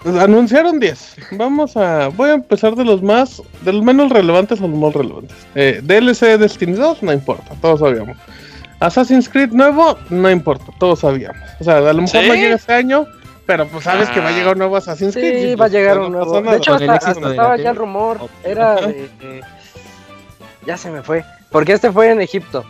Anunciaron 0.04 0.80
10. 0.80 1.16
Vamos 1.32 1.76
a. 1.76 2.08
Voy 2.08 2.30
a 2.30 2.34
empezar 2.34 2.74
de 2.74 2.84
los 2.84 3.00
más. 3.00 3.40
De 3.62 3.72
los 3.72 3.84
menos 3.84 4.10
relevantes 4.10 4.60
a 4.60 4.66
los 4.66 4.76
más 4.76 4.92
relevantes. 4.92 5.36
Eh, 5.54 5.80
DLC 5.84 6.36
Destiny 6.36 6.72
2, 6.72 7.04
no 7.04 7.12
importa, 7.12 7.54
todos 7.60 7.78
sabíamos. 7.78 8.16
Assassin's 8.80 9.28
Creed 9.28 9.50
nuevo, 9.50 9.98
no 10.10 10.30
importa, 10.30 10.66
todos 10.78 11.00
sabíamos. 11.00 11.42
O 11.60 11.64
sea, 11.64 11.78
a 11.78 11.92
lo 11.92 12.02
mejor 12.02 12.24
no 12.26 12.34
llega 12.34 12.54
este 12.54 12.72
año, 12.72 13.06
pero 13.46 13.66
pues 13.66 13.84
sabes 13.84 14.08
que 14.10 14.20
va 14.20 14.28
a 14.28 14.32
llegar 14.32 14.52
un 14.52 14.58
nuevo 14.58 14.76
Assassin's 14.76 15.14
Creed. 15.14 15.42
Sí, 15.42 15.54
va 15.54 15.66
a 15.66 15.68
pues, 15.68 15.72
llegar 15.72 15.98
un 15.98 16.12
nuevo. 16.12 16.40
De 16.40 16.56
hecho, 16.56 16.74
hasta, 16.74 17.12
estaba 17.12 17.56
ya 17.56 17.70
el 17.70 17.76
rumor. 17.76 18.20
Era 18.44 18.76
de, 18.76 19.42
Ya 20.66 20.76
se 20.76 20.90
me 20.90 21.02
fue. 21.02 21.24
Porque 21.50 21.72
este 21.72 21.90
fue 21.90 22.10
en 22.10 22.20
Egipto. 22.20 22.64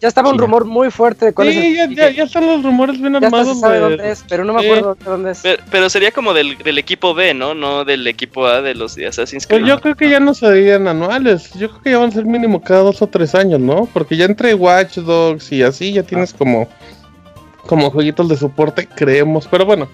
Ya, 0.00 0.08
estaba 0.08 0.30
un 0.30 0.38
rumor 0.38 0.64
muy 0.64 0.90
fuerte 0.90 1.26
de 1.26 1.32
cuál 1.32 1.52
sí, 1.52 1.78
es 1.78 1.90
ya, 1.96 2.10
ya, 2.10 2.24
están 2.24 2.46
los 2.46 2.62
rumores 2.62 3.00
bien 3.00 3.14
armados. 3.16 3.56
Se 3.56 3.60
sabe 3.60 3.78
dónde 3.78 4.10
es, 4.10 4.24
pero 4.28 4.44
no 4.44 4.54
me 4.54 4.64
acuerdo 4.64 4.96
dónde 5.04 5.32
es. 5.32 5.42
Pero, 5.70 5.88
sería 5.88 6.10
como 6.10 6.34
del, 6.34 6.58
del, 6.58 6.78
equipo 6.78 7.14
B, 7.14 7.34
¿no? 7.34 7.54
No 7.54 7.84
del 7.84 8.06
equipo 8.06 8.46
A 8.46 8.60
de 8.60 8.74
los 8.74 8.96
de 8.96 9.06
Assassin's 9.06 9.46
Creed. 9.46 9.60
Pues 9.60 9.68
yo 9.68 9.80
creo 9.80 9.96
que 9.96 10.10
ya 10.10 10.20
no 10.20 10.34
serían 10.34 10.88
anuales. 10.88 11.52
Yo 11.54 11.68
creo 11.70 11.82
que 11.82 11.90
ya 11.90 11.98
van 11.98 12.10
a 12.10 12.12
ser 12.12 12.24
mínimo 12.24 12.60
cada 12.60 12.82
dos 12.82 13.00
o 13.02 13.06
tres 13.06 13.34
años, 13.34 13.60
¿no? 13.60 13.88
Porque 13.92 14.16
ya 14.16 14.24
entre 14.24 14.54
Watch 14.54 14.98
Dogs 14.98 15.52
y 15.52 15.62
así 15.62 15.92
ya 15.92 16.02
tienes 16.02 16.32
como, 16.32 16.68
como 17.66 17.90
jueguitos 17.90 18.28
de 18.28 18.36
soporte, 18.36 18.86
creemos. 18.86 19.46
Pero 19.48 19.64
bueno. 19.64 19.88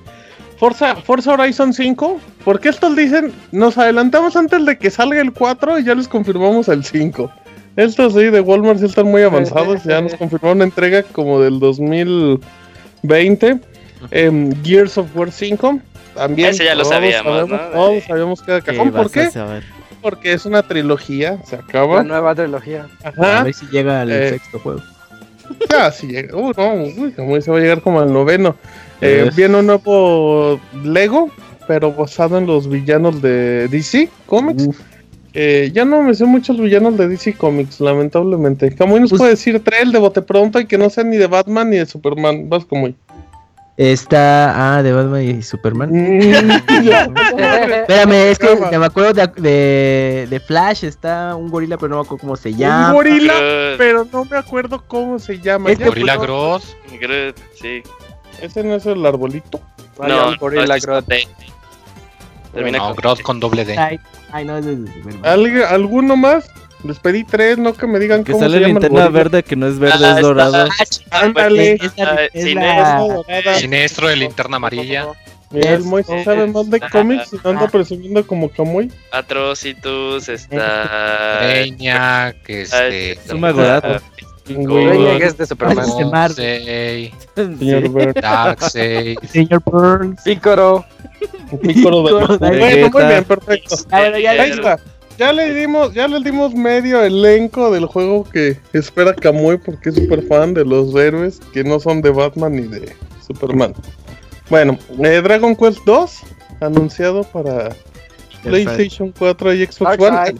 Forza, 0.56 0.94
Forza 0.96 1.32
Horizon 1.32 1.74
5, 1.74 2.20
porque 2.44 2.68
estos 2.68 2.94
dicen, 2.96 3.32
nos 3.50 3.76
adelantamos 3.76 4.36
antes 4.36 4.64
de 4.64 4.78
que 4.78 4.88
salga 4.88 5.20
el 5.20 5.32
4 5.32 5.80
y 5.80 5.84
ya 5.84 5.94
les 5.94 6.06
confirmamos 6.06 6.68
el 6.68 6.84
5. 6.84 7.30
Estos 7.76 8.14
sí 8.14 8.24
de 8.24 8.40
Walmart 8.40 8.78
sí 8.78 8.86
están 8.86 9.06
muy 9.06 9.22
avanzados. 9.22 9.82
ya 9.84 10.00
nos 10.00 10.14
confirmaron 10.14 10.58
una 10.58 10.64
entrega 10.64 11.02
como 11.02 11.40
del 11.40 11.58
2020. 11.58 13.58
Em, 14.10 14.62
Gears 14.62 14.98
of 14.98 15.16
War 15.16 15.32
5. 15.32 15.80
También. 16.14 16.50
Ese 16.50 16.64
ya 16.64 16.74
lo 16.74 16.84
sabíamos, 16.84 17.48
¿no? 17.48 17.58
Todos 17.58 18.04
sabíamos 18.04 18.42
que 18.42 18.52
era 18.52 18.60
cajón. 18.60 18.92
¿Por 18.92 19.10
qué? 19.10 19.28
Porque 20.00 20.32
es 20.32 20.46
una 20.46 20.62
trilogía. 20.62 21.38
Se 21.44 21.56
acaba. 21.56 21.96
La 21.96 22.04
nueva 22.04 22.34
trilogía. 22.34 22.86
Ajá. 23.02 23.40
A 23.40 23.44
ver 23.44 23.54
si 23.54 23.66
llega 23.66 24.02
al 24.02 24.12
eh, 24.12 24.30
sexto 24.30 24.58
juego. 24.60 24.80
Ah, 25.74 25.90
si 25.90 26.06
llega. 26.06 26.36
Uh, 26.36 26.52
no, 26.56 26.74
uy, 26.74 27.12
como 27.12 27.40
se 27.40 27.50
va 27.50 27.58
a 27.58 27.60
llegar 27.60 27.82
como 27.82 28.00
al 28.00 28.12
noveno. 28.12 28.56
Eh, 29.00 29.30
viene 29.36 29.58
un 29.58 29.66
nuevo 29.66 30.60
Lego, 30.82 31.30
pero 31.66 31.92
basado 31.92 32.38
en 32.38 32.46
los 32.46 32.68
villanos 32.68 33.20
de 33.20 33.68
DC 33.68 34.08
Comics. 34.26 34.68
Eh, 35.36 35.70
ya 35.74 35.84
no 35.84 36.00
me 36.00 36.14
sé 36.14 36.24
muchos 36.24 36.60
villanos 36.60 36.96
de 36.96 37.08
DC 37.08 37.34
Comics, 37.34 37.80
lamentablemente. 37.80 38.72
Camuy 38.72 39.00
nos 39.00 39.10
pues 39.10 39.18
puede 39.18 39.30
decir 39.32 39.62
trae 39.64 39.82
el 39.82 39.90
de 39.90 39.98
bote 39.98 40.22
pronto 40.22 40.60
y 40.60 40.66
que 40.66 40.78
no 40.78 40.88
sea 40.90 41.02
ni 41.02 41.16
de 41.16 41.26
Batman 41.26 41.70
ni 41.70 41.76
de 41.76 41.86
Superman. 41.86 42.48
Vas 42.48 42.64
como. 42.64 42.88
Está, 43.76 44.76
ah, 44.76 44.82
de 44.84 44.92
Batman 44.92 45.22
y 45.24 45.42
Superman. 45.42 45.90
Mm, 45.90 46.20
Espérame, 47.80 48.30
es 48.30 48.38
que 48.38 48.78
me 48.78 48.86
acuerdo 48.86 49.12
de, 49.12 50.28
de, 50.30 50.40
Flash, 50.40 50.84
está 50.84 51.34
un 51.34 51.50
gorila, 51.50 51.76
pero 51.76 51.88
no 51.88 51.96
me 51.96 52.02
acuerdo 52.02 52.20
cómo 52.20 52.36
se 52.36 52.54
llama. 52.54 52.90
Un 52.90 52.94
gorila, 52.94 53.34
pero 53.76 54.06
no 54.12 54.24
me 54.26 54.36
acuerdo 54.36 54.84
cómo 54.86 55.18
se 55.18 55.40
llama. 55.40 55.72
Este 55.72 55.86
gorila 55.86 56.16
Gross. 56.16 56.76
Sí. 57.60 57.82
¿Ese 58.40 58.62
no 58.62 58.76
es 58.76 58.86
el 58.86 59.04
arbolito? 59.04 59.60
No, 59.98 60.30
no 60.30 60.38
gorila 60.38 60.78
Gross. 60.78 61.04
Termina 62.54 62.78
no, 62.78 62.84
con 62.86 62.96
Gross 62.96 63.20
con 63.20 63.40
doble 63.40 63.64
D. 63.64 63.76
Ay, 64.30 64.44
no, 64.44 64.58
es 64.58 64.66
¿Alguno 65.68 66.16
más? 66.16 66.48
Les 66.84 66.98
pedí 66.98 67.24
tres, 67.24 67.56
no 67.56 67.72
que 67.72 67.86
me 67.86 67.98
digan 67.98 68.24
que 68.24 68.32
cómo 68.32 68.44
sale 68.44 68.58
se 68.58 68.60
llama 68.60 68.80
linterna 68.80 69.08
verde 69.08 69.42
que 69.42 69.56
no 69.56 69.66
es 69.66 69.78
verde, 69.78 69.96
es 69.96 70.02
ah, 70.02 70.20
dorado. 70.20 70.68
Ándale. 71.10 71.78
Siniestro 73.58 74.08
de 74.08 74.16
linterna 74.16 74.56
amarilla. 74.56 75.06
Mira, 75.50 75.74
el 75.74 75.84
Moisés 75.84 76.24
sabe 76.24 76.46
más 76.48 76.68
de 76.68 76.80
cómics 76.80 77.32
y 77.32 77.48
anda 77.48 77.68
presumiendo 77.68 78.26
como 78.26 78.50
Camuy. 78.50 78.90
Atrocitus, 79.12 80.28
está. 80.28 81.38
Reña, 81.40 82.32
que 82.44 82.62
este. 82.62 83.18
Suma 83.26 83.52
Gorato. 83.52 84.00
Reña, 84.46 85.18
que 85.18 85.24
es 85.24 85.38
de 85.38 85.46
Superman. 85.46 85.86
Señor 87.36 87.88
Burns. 87.88 88.14
Darkseid. 88.14 89.18
Señor 89.30 89.62
Burns. 89.64 90.22
Pícoro. 90.22 90.84
Bueno, 91.62 92.90
muy 92.90 93.04
bien, 93.04 93.24
perfecto. 93.24 93.76
Ahí 93.90 94.50
está. 94.50 94.78
Ya 95.16 95.32
le 95.32 95.54
dimos, 95.54 95.94
ya 95.94 96.08
le 96.08 96.20
dimos 96.20 96.54
medio 96.54 97.00
elenco 97.02 97.70
del 97.70 97.86
juego 97.86 98.24
que 98.24 98.58
espera 98.72 99.14
Kamui 99.14 99.58
porque 99.58 99.90
es 99.90 99.94
súper 99.94 100.22
fan 100.26 100.54
de 100.54 100.64
los 100.64 100.92
héroes 100.96 101.40
que 101.52 101.62
no 101.62 101.78
son 101.78 102.02
de 102.02 102.10
Batman 102.10 102.56
ni 102.56 102.62
de 102.62 102.92
Superman. 103.24 103.74
Bueno, 104.50 104.76
eh, 105.04 105.20
Dragon 105.22 105.54
Quest 105.54 105.78
2 105.86 106.20
anunciado 106.60 107.22
para 107.22 107.70
PlayStation 108.42 109.12
4 109.16 109.54
y 109.54 109.66
Xbox 109.66 109.98
One. 110.00 110.34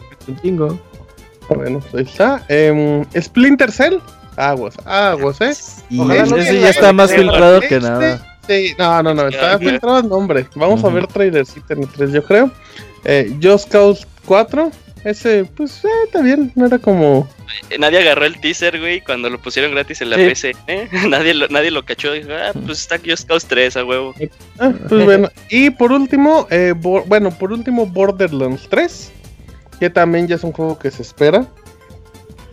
Bueno, 1.49 1.81
ahí 1.95 2.03
está. 2.03 2.45
Em, 2.49 3.05
Splinter 3.17 3.71
Cell. 3.71 3.99
Aguas, 4.37 4.75
aguas, 4.85 5.41
¿eh? 5.41 5.51
ese 5.51 6.61
ya 6.61 6.71
está 6.71 6.93
más 6.93 7.13
filtrado 7.13 7.61
que 7.61 7.79
nada. 7.79 8.34
Sí, 8.47 8.75
no, 8.79 9.03
no, 9.03 9.15
no, 9.15 9.29
está 9.29 9.59
filtrado 9.59 10.01
el 10.01 10.09
nombre. 10.09 10.47
Vamos 10.55 10.85
a 10.85 10.89
ver 10.89 11.07
trailers 11.07 11.55
en 11.69 11.87
3, 11.87 12.13
yo 12.13 12.25
creo. 12.25 12.51
Eh, 13.05 13.37
Just 13.43 13.71
Cause 13.71 14.07
4, 14.27 14.71
ese, 15.05 15.45
pues, 15.45 15.85
eh, 15.85 15.89
está 16.07 16.23
bien, 16.23 16.53
no 16.55 16.67
era 16.67 16.79
como... 16.79 17.29
Nadie 17.79 17.99
agarró 17.99 18.25
el 18.25 18.41
teaser, 18.41 18.81
güey, 18.81 19.03
cuando 19.03 19.29
lo 19.29 19.39
pusieron 19.39 19.73
gratis 19.73 20.01
en 20.01 20.11
la 20.11 20.17
PC, 20.17 20.57
¿eh? 20.67 20.89
Nadie 21.09 21.35
lo, 21.35 21.47
nadie 21.49 21.71
lo 21.71 21.85
cachó, 21.85 22.13
dijo, 22.13 22.31
ah, 22.33 22.53
pues 22.67 22.81
está 22.81 22.99
Just 22.99 23.29
Cause 23.29 23.47
3, 23.47 23.77
a 23.77 23.85
huevo. 23.85 24.15
Ah, 24.59 24.73
pues 24.89 25.05
bueno, 25.05 25.29
y 25.51 25.69
por 25.71 25.93
último, 25.93 26.47
eh, 26.51 26.73
bueno, 26.75 27.31
por 27.31 27.53
último 27.53 27.87
Borderlands 27.87 28.67
3, 28.71 29.13
que 29.79 29.91
también 29.91 30.27
ya 30.27 30.37
es 30.37 30.45
un 30.45 30.53
juego 30.53 30.79
que 30.79 30.91
se 30.91 31.03
espera. 31.03 31.47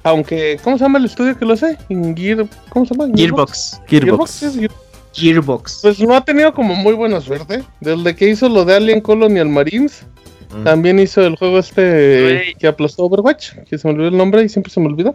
Aunque, 0.03 0.59
¿cómo 0.63 0.77
se 0.77 0.83
llama 0.83 0.97
el 0.97 1.05
estudio 1.05 1.37
que 1.37 1.45
lo 1.45 1.55
sé? 1.55 1.77
Gear, 1.87 2.47
¿Cómo 2.69 2.85
se 2.85 2.95
llama? 2.95 3.13
Gearbox. 3.15 3.79
Gearbox. 3.87 4.39
Gearbox. 4.39 4.59
Gearbox. 4.59 4.90
Pues 5.13 5.99
no 5.99 6.15
ha 6.15 6.23
tenido 6.23 6.53
como 6.53 6.75
muy 6.75 6.93
buena 6.93 7.19
suerte. 7.21 7.63
Desde 7.79 8.15
que 8.15 8.29
hizo 8.29 8.47
lo 8.47 8.63
de 8.65 8.75
Alien 8.75 9.01
Colonial 9.01 9.49
Marines, 9.49 10.05
Mm. 10.53 10.63
También 10.63 10.99
hizo 10.99 11.21
el 11.25 11.35
juego 11.35 11.59
este 11.59 12.55
que 12.59 12.67
aplastó 12.67 13.05
Overwatch, 13.05 13.53
que 13.69 13.77
se 13.77 13.87
me 13.87 13.93
olvidó 13.93 14.09
el 14.09 14.17
nombre 14.17 14.43
y 14.43 14.49
siempre 14.49 14.71
se 14.71 14.79
me 14.79 14.87
olvida. 14.87 15.13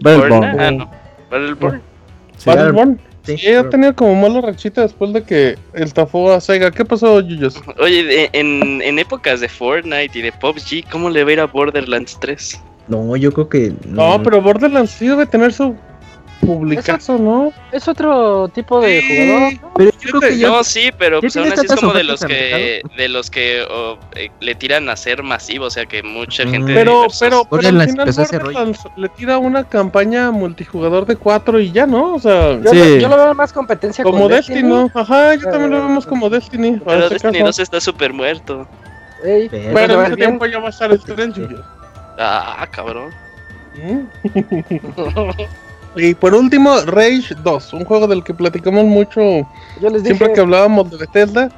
Battleborn. 0.00 0.60
Ah, 0.60 0.70
no. 0.70 0.90
Battleborn. 1.30 1.82
Sí, 2.36 2.44
Battleborn. 2.46 3.00
Sí, 3.24 3.48
ha 3.48 3.68
tenido 3.68 3.94
como 3.94 4.14
mala 4.14 4.40
rachita 4.40 4.82
después 4.82 5.12
de 5.12 5.22
que 5.22 5.58
el 5.74 5.92
tafó 5.92 6.32
a 6.32 6.40
Sega. 6.40 6.70
¿Qué 6.70 6.82
pasó, 6.82 7.20
Yuyos? 7.20 7.60
Oye, 7.78 8.30
en, 8.32 8.80
en 8.80 8.98
épocas 8.98 9.40
de 9.40 9.48
Fortnite 9.50 10.18
y 10.18 10.22
de 10.22 10.32
PUBG, 10.32 10.88
¿cómo 10.90 11.10
le 11.10 11.24
va 11.24 11.30
a 11.30 11.32
ir 11.34 11.40
a 11.40 11.46
Borderlands 11.46 12.18
3? 12.20 12.62
No, 12.88 13.16
yo 13.16 13.30
creo 13.32 13.48
que. 13.50 13.74
No, 13.86 14.16
no 14.16 14.22
pero 14.22 14.40
Borderlands 14.40 14.92
sí 14.92 15.06
debe 15.06 15.26
tener 15.26 15.52
su 15.52 15.76
publicazo, 16.40 17.18
¿no? 17.18 17.52
Es 17.72 17.88
otro 17.88 18.48
tipo 18.48 18.80
de 18.80 19.02
jugador. 19.02 19.72
Pero 19.76 19.90
yo 19.90 19.98
creo 19.98 20.20
que 20.20 20.36
no, 20.36 20.64
sí, 20.64 20.90
pero 20.98 21.20
pues 21.20 21.36
aún 21.36 21.52
así 21.52 21.66
es 21.66 21.74
como 21.74 21.92
de 21.92 22.04
los 22.04 22.24
que 22.24 22.82
de 22.96 23.08
los 23.08 23.30
que 23.30 23.66
eh, 24.14 24.30
le 24.40 24.54
tiran 24.54 24.88
a 24.88 24.96
ser 24.96 25.22
masivo, 25.22 25.66
o 25.66 25.70
sea 25.70 25.86
que 25.86 26.02
mucha 26.02 26.44
mm. 26.44 26.50
gente. 26.50 26.74
Pero, 26.74 27.06
pero, 27.18 27.44
pero 27.50 27.68
al 27.68 27.88
final 27.88 28.76
le 28.96 29.08
tira 29.10 29.38
una 29.38 29.64
campaña 29.64 30.30
multijugador 30.30 31.06
de 31.06 31.16
cuatro 31.16 31.60
y 31.60 31.72
ya, 31.72 31.86
¿no? 31.86 32.14
O 32.14 32.20
sea, 32.20 32.60
yo, 32.60 32.70
sí. 32.70 33.00
lo, 33.00 33.08
veo 33.08 33.34
más 33.34 33.52
competencia 33.52 34.04
como 34.04 34.28
Destiny. 34.28 34.90
Ajá, 34.94 35.34
yo 35.34 35.50
también 35.50 35.70
lo 35.70 35.82
vemos 35.82 36.06
como 36.06 36.30
Destiny. 36.30 36.80
Pero 36.84 37.02
este 37.02 37.14
Destiny 37.14 37.40
2 37.40 37.58
está 37.58 37.80
súper 37.80 38.12
muerto. 38.12 38.66
Ey, 39.24 39.48
bueno, 39.72 39.94
en 39.94 40.06
ese 40.06 40.16
tiempo 40.16 40.46
ya 40.46 40.60
va 40.60 40.68
a 40.68 40.70
estar 40.70 40.90
el 40.92 41.00
tren, 41.00 41.34
Ah, 42.18 42.66
cabrón. 42.70 43.10
¿Mm? 43.76 44.06
Y 45.98 46.14
por 46.14 46.34
último, 46.34 46.80
Rage 46.86 47.34
2, 47.42 47.72
un 47.72 47.84
juego 47.84 48.06
del 48.06 48.22
que 48.22 48.32
platicamos 48.32 48.84
mucho 48.84 49.20
siempre 50.02 50.32
que 50.32 50.40
hablábamos 50.40 50.90
de 50.90 50.96
Bethesda. 50.98 51.50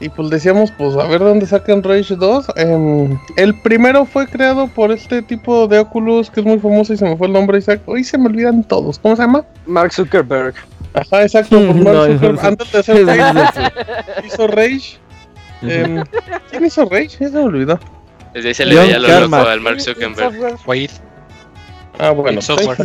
Y 0.00 0.08
pues 0.08 0.30
decíamos, 0.30 0.70
pues 0.78 0.94
a 0.94 1.04
ver 1.08 1.18
dónde 1.18 1.44
sacan 1.46 1.82
Rage 1.82 2.14
2. 2.14 2.46
Em, 2.54 3.18
el 3.36 3.60
primero 3.62 4.04
fue 4.04 4.28
creado 4.28 4.68
por 4.68 4.92
este 4.92 5.22
tipo 5.22 5.66
de 5.66 5.80
Oculus 5.80 6.30
que 6.30 6.38
es 6.40 6.46
muy 6.46 6.60
famoso 6.60 6.92
y 6.92 6.96
se 6.96 7.04
me 7.04 7.16
fue 7.16 7.26
el 7.26 7.32
nombre. 7.32 7.58
Hoy 7.86 8.04
se 8.04 8.16
me 8.16 8.26
olvidan 8.26 8.62
todos. 8.62 9.00
¿Cómo 9.00 9.16
se 9.16 9.22
llama? 9.22 9.44
Mark 9.66 9.92
Zuckerberg. 9.92 10.54
Ajá, 10.94 11.22
exacto. 11.22 11.56
Por 11.56 11.74
Mark 11.82 12.12
Zuckerberg. 12.12 12.46
Antes 12.46 12.70
de 12.70 12.78
hacer 12.78 13.06
Rage, 13.06 13.72
hizo 14.24 14.46
Rage. 14.46 14.98
Em, 15.62 16.04
¿Quién 16.50 16.64
hizo 16.64 16.84
Rage? 16.84 17.16
Ya 17.18 17.28
se 17.30 17.34
me 17.34 17.40
olvidó. 17.40 17.80
Desde 18.34 18.48
ahí 18.48 18.54
se 18.54 18.66
le 18.66 18.76
veía 18.76 19.00
lo 19.00 19.08
loco 19.08 19.36
al 19.36 19.60
Mark 19.60 19.80
Zuckerberg. 19.80 20.56
Ah, 21.98 22.10
bueno. 22.10 22.40
Software. 22.40 22.78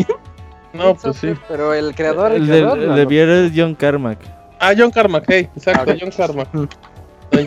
No, 0.73 0.95
pues 0.95 1.17
sí. 1.17 1.33
Pero 1.47 1.73
el 1.73 1.93
creador. 1.95 2.31
El, 2.31 2.49
el 2.49 3.07
de, 3.07 3.45
es 3.45 3.51
John 3.55 3.75
Carmack. 3.75 4.19
Ah, 4.59 4.73
John 4.77 4.91
Carmack, 4.91 5.25
hey, 5.27 5.49
exacto, 5.55 5.93
John 5.99 6.11
Carmack. 6.15 6.49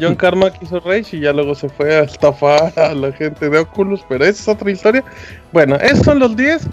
John 0.00 0.16
Carmack 0.16 0.60
hizo 0.62 0.80
Rage 0.80 1.16
y 1.16 1.20
ya 1.20 1.32
luego 1.32 1.54
se 1.54 1.68
fue 1.68 1.94
a 1.94 2.00
estafar 2.02 2.72
a 2.76 2.92
la 2.92 3.12
gente 3.12 3.48
de 3.48 3.58
Oculus, 3.58 4.04
pero 4.08 4.24
esa 4.24 4.42
es 4.42 4.48
otra 4.48 4.70
historia. 4.70 5.04
Bueno, 5.52 5.76
esos 5.76 6.04
son 6.04 6.18
los 6.18 6.36
10. 6.36 6.66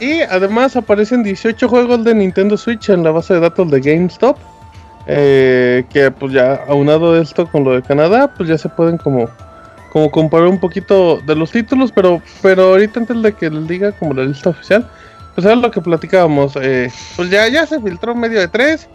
Y 0.00 0.20
además 0.22 0.76
aparecen 0.76 1.22
18 1.22 1.68
juegos 1.68 2.04
de 2.04 2.14
Nintendo 2.14 2.56
Switch 2.56 2.88
en 2.90 3.04
la 3.04 3.12
base 3.12 3.34
de 3.34 3.40
datos 3.40 3.70
de 3.70 3.80
GameStop. 3.80 4.36
Eh, 5.06 5.84
que 5.90 6.10
pues 6.10 6.32
ya 6.32 6.64
aunado 6.66 7.20
esto 7.20 7.46
con 7.46 7.64
lo 7.64 7.72
de 7.72 7.82
Canadá, 7.82 8.32
pues 8.34 8.48
ya 8.48 8.56
se 8.56 8.70
pueden 8.70 8.96
como, 8.96 9.28
como 9.92 10.10
comparar 10.10 10.48
un 10.48 10.58
poquito 10.58 11.20
de 11.26 11.36
los 11.36 11.50
títulos, 11.50 11.92
pero, 11.92 12.22
pero 12.40 12.70
ahorita 12.70 13.00
antes 13.00 13.22
de 13.22 13.32
que 13.34 13.50
les 13.50 13.68
diga 13.68 13.92
como 13.92 14.14
la 14.14 14.24
lista 14.24 14.50
oficial, 14.50 14.88
pues 15.34 15.46
es 15.46 15.56
lo 15.56 15.70
que 15.70 15.80
platicábamos. 15.80 16.54
Eh, 16.60 16.90
pues 17.16 17.30
ya, 17.30 17.48
ya 17.48 17.66
se 17.66 17.80
filtró 17.80 18.14
medio 18.14 18.40
de 18.40 18.48
tres. 18.48 18.88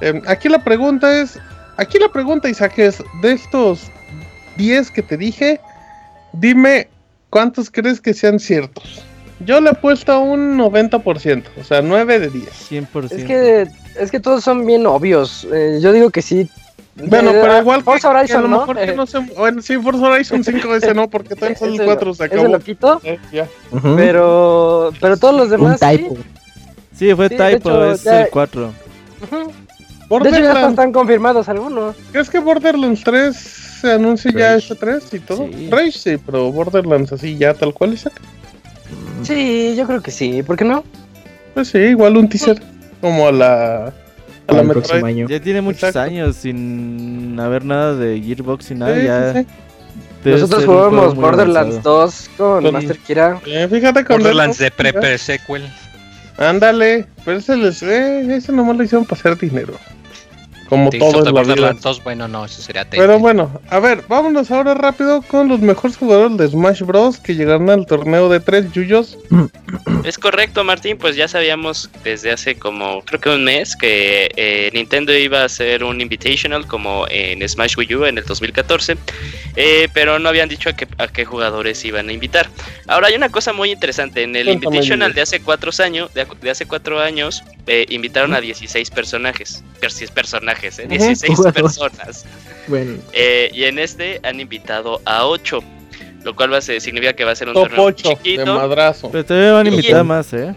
Em, 0.00 0.22
aquí 0.26 0.48
la 0.48 0.62
pregunta 0.62 1.20
es, 1.20 1.38
aquí 1.76 1.98
la 1.98 2.08
pregunta 2.08 2.48
Isaac 2.48 2.78
es, 2.78 3.02
de 3.22 3.32
estos 3.32 3.90
10 4.56 4.90
que 4.90 5.02
te 5.02 5.16
dije, 5.16 5.60
dime 6.32 6.88
cuántos 7.30 7.70
crees 7.70 8.00
que 8.00 8.14
sean 8.14 8.38
ciertos. 8.38 9.02
Yo 9.40 9.60
le 9.60 9.70
he 9.70 9.74
puesto 9.74 10.20
un 10.20 10.56
90%, 10.58 11.44
o 11.60 11.64
sea, 11.64 11.82
9 11.82 12.18
de 12.20 12.30
10. 12.30 12.70
100%. 12.70 13.12
Es 13.12 13.24
que, 13.24 13.66
es 13.98 14.10
que 14.10 14.20
todos 14.20 14.44
son 14.44 14.64
bien 14.64 14.86
obvios. 14.86 15.46
Eh, 15.52 15.80
yo 15.82 15.92
digo 15.92 16.10
que 16.10 16.22
sí, 16.22 16.48
bueno, 16.96 17.32
pero 17.32 17.58
igual 17.58 17.82
Forza 17.82 18.10
Horizon, 18.10 18.38
a 18.38 18.42
lo 18.42 18.48
mejor 18.48 18.78
que 18.78 18.94
no 18.94 19.06
se, 19.06 19.18
bueno, 19.18 19.60
sí, 19.62 19.76
Forza 19.78 20.06
Horizon 20.06 20.44
5 20.44 20.74
ese 20.76 20.94
no, 20.94 21.08
porque 21.08 21.34
todavía 21.34 21.58
son 21.58 21.72
el 21.72 21.84
4 21.84 22.14
se 22.14 22.24
acabó. 22.24 22.42
Ese 22.42 22.52
lo 22.52 22.60
quito. 22.60 23.00
ya. 23.32 23.48
Pero 23.96 24.92
pero 25.00 25.16
todos 25.16 25.36
los 25.36 25.50
demás 25.50 25.80
sí. 25.80 26.08
Sí, 26.96 27.14
fue 27.14 27.28
sí, 27.28 27.36
typo, 27.36 27.84
es 27.86 28.06
el 28.06 28.28
4. 28.30 28.72
De 30.22 30.28
hecho 30.28 30.38
ya 30.38 30.68
están 30.68 30.92
confirmados 30.92 31.48
algunos. 31.48 31.96
¿Crees 32.12 32.30
que 32.30 32.38
Borderlands 32.38 33.02
3 33.02 33.34
se 33.34 33.92
anuncie 33.92 34.32
ya 34.32 34.54
este 34.54 34.76
3 34.76 35.14
y 35.14 35.18
todo? 35.18 35.48
Sí. 35.48 35.68
Rage 35.70 35.92
sí, 35.92 36.16
pero 36.24 36.52
Borderlands 36.52 37.12
así 37.12 37.36
ya 37.36 37.54
tal 37.54 37.74
cual, 37.74 37.94
Isaac. 37.94 38.12
Sí, 39.24 39.74
yo 39.76 39.86
creo 39.86 40.00
que 40.02 40.12
sí, 40.12 40.42
¿por 40.42 40.56
qué 40.56 40.64
no? 40.64 40.84
Pues 41.54 41.68
sí, 41.68 41.78
igual 41.78 42.16
un 42.16 42.28
teaser 42.28 42.62
como 43.00 43.26
a 43.26 43.32
la 43.32 43.92
ya 45.28 45.40
tiene 45.40 45.60
muchos 45.60 45.96
años 45.96 46.36
sin 46.36 47.38
haber 47.40 47.64
nada 47.64 47.94
de 47.94 48.20
Gearbox 48.20 48.70
y 48.70 48.74
nada. 48.74 49.02
ya 49.02 49.44
Nosotros 50.24 50.64
jugamos 50.64 51.14
Borderlands 51.14 51.82
2 51.82 52.30
con, 52.36 52.72
Master 52.72 52.98
Kira. 52.98 53.40
Eh, 53.46 53.68
fíjate 53.70 54.04
con 54.04 54.18
Borderlands 54.18 54.58
de 54.58 54.70
Prepper 54.70 55.18
Sequel. 55.18 55.62
Ándale, 56.36 57.06
pero 57.24 57.38
ese, 57.38 57.56
les, 57.56 57.82
eh, 57.82 58.36
ese 58.36 58.52
nomás 58.52 58.76
lo 58.76 58.82
hicieron 58.82 59.04
para 59.04 59.20
hacer 59.20 59.38
dinero. 59.38 59.74
Como 60.74 60.90
todo 60.90 61.26
en 61.26 61.34
la 61.34 61.42
vida. 61.42 61.76
bueno, 62.02 62.28
no, 62.28 62.44
eso 62.44 62.62
sería 62.62 62.84
Pero 62.88 63.18
bueno, 63.18 63.60
a 63.68 63.78
ver, 63.78 64.04
vámonos 64.08 64.50
ahora 64.50 64.74
rápido 64.74 65.22
con 65.22 65.48
los 65.48 65.60
mejores 65.60 65.96
jugadores 65.96 66.36
de 66.36 66.48
Smash 66.48 66.82
Bros. 66.82 67.18
que 67.18 67.34
llegaron 67.34 67.70
al 67.70 67.86
torneo 67.86 68.28
de 68.28 68.40
tres 68.40 68.72
yuyos. 68.72 69.18
Es 70.04 70.18
correcto, 70.18 70.64
Martín, 70.64 70.98
pues 70.98 71.16
ya 71.16 71.28
sabíamos 71.28 71.90
desde 72.02 72.30
hace 72.30 72.56
como, 72.56 73.02
creo 73.02 73.20
que 73.20 73.30
un 73.30 73.44
mes, 73.44 73.74
que 73.74 74.30
eh, 74.36 74.70
Nintendo 74.74 75.16
iba 75.16 75.40
a 75.40 75.44
hacer 75.44 75.82
un 75.82 76.00
Invitational 76.00 76.66
como 76.66 77.06
en 77.08 77.46
Smash 77.48 77.78
Wii 77.78 77.94
U 77.94 78.04
en 78.04 78.18
el 78.18 78.24
2014, 78.24 78.98
eh, 79.56 79.88
pero 79.94 80.18
no 80.18 80.28
habían 80.28 80.50
dicho 80.50 80.68
a 80.68 80.74
qué, 80.74 80.86
a 80.98 81.08
qué, 81.08 81.24
jugadores 81.24 81.82
iban 81.86 82.10
a 82.10 82.12
invitar. 82.12 82.50
Ahora 82.86 83.08
hay 83.08 83.14
una 83.14 83.30
cosa 83.30 83.54
muy 83.54 83.70
interesante, 83.70 84.22
en 84.22 84.36
el 84.36 84.48
Invitational 84.50 85.14
de 85.14 85.22
hace 85.22 85.40
cuatro 85.40 85.70
años, 85.82 86.10
de, 86.12 86.50
hace 86.50 86.66
cuatro 86.66 87.00
años, 87.00 87.42
eh, 87.66 87.86
invitaron 87.88 88.34
a 88.34 88.40
16 88.40 88.90
personajes, 88.90 89.64
16 89.80 90.10
personajes, 90.10 90.63
16 90.70 91.40
personas. 91.52 92.24
Bueno. 92.66 92.94
y 93.12 93.64
en 93.64 93.78
este 93.78 94.20
han 94.22 94.40
invitado 94.40 95.02
a 95.04 95.26
8 95.26 95.62
lo 96.24 96.34
cual 96.34 96.52
va 96.52 96.58
a 96.58 96.60
ser, 96.62 96.80
significa 96.80 97.12
que 97.12 97.24
va 97.24 97.32
a 97.32 97.36
ser 97.36 97.48
un 97.48 97.54
torneo 97.54 97.90
chiquito. 97.90 98.44
De 98.44 98.46
madrazo. 98.46 99.10
Pero 99.10 99.24
todavía 99.24 99.52
van 99.52 99.66
a 99.66 99.70
invitar 99.70 100.04
más, 100.04 100.32
¿eh? 100.32 100.54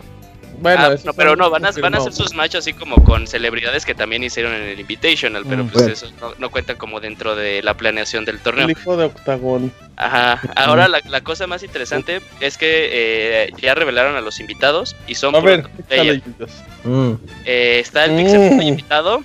Bueno, 0.59 0.85
ah, 0.85 0.95
no, 1.03 1.13
pero 1.13 1.35
no, 1.35 1.49
van 1.51 1.65
a, 1.65 1.71
van 1.71 1.93
a 1.93 1.99
hacer 1.99 2.13
sus 2.13 2.33
matches 2.33 2.59
así 2.59 2.73
como 2.73 3.03
con 3.03 3.27
celebridades 3.27 3.85
que 3.85 3.93
también 3.93 4.23
hicieron 4.23 4.53
en 4.53 4.63
el 4.63 4.79
Invitational, 4.79 5.45
pero 5.47 5.63
mm, 5.63 5.69
pues 5.69 5.85
eso 5.85 6.07
no, 6.19 6.33
no 6.39 6.49
cuentan 6.49 6.77
como 6.77 6.99
dentro 6.99 7.35
de 7.35 7.61
la 7.61 7.75
planeación 7.75 8.25
del 8.25 8.39
torneo. 8.39 8.65
El 8.65 8.71
hijo 8.71 8.97
de 8.97 9.05
Octagón. 9.05 9.71
Ajá, 9.97 10.41
ahora 10.55 10.87
la, 10.87 11.01
la 11.07 11.21
cosa 11.21 11.45
más 11.45 11.61
interesante 11.61 12.21
es 12.39 12.57
que 12.57 12.89
eh, 12.91 13.51
ya 13.61 13.75
revelaron 13.75 14.15
a 14.15 14.21
los 14.21 14.39
invitados 14.39 14.95
y 15.07 15.13
son... 15.13 15.35
A 15.35 15.41
ver, 15.41 15.67
mm. 16.83 17.11
eh, 17.45 17.79
está 17.79 18.05
el 18.05 18.15
Pixel 18.15 18.55
mm. 18.55 18.61
invitado, 18.61 19.23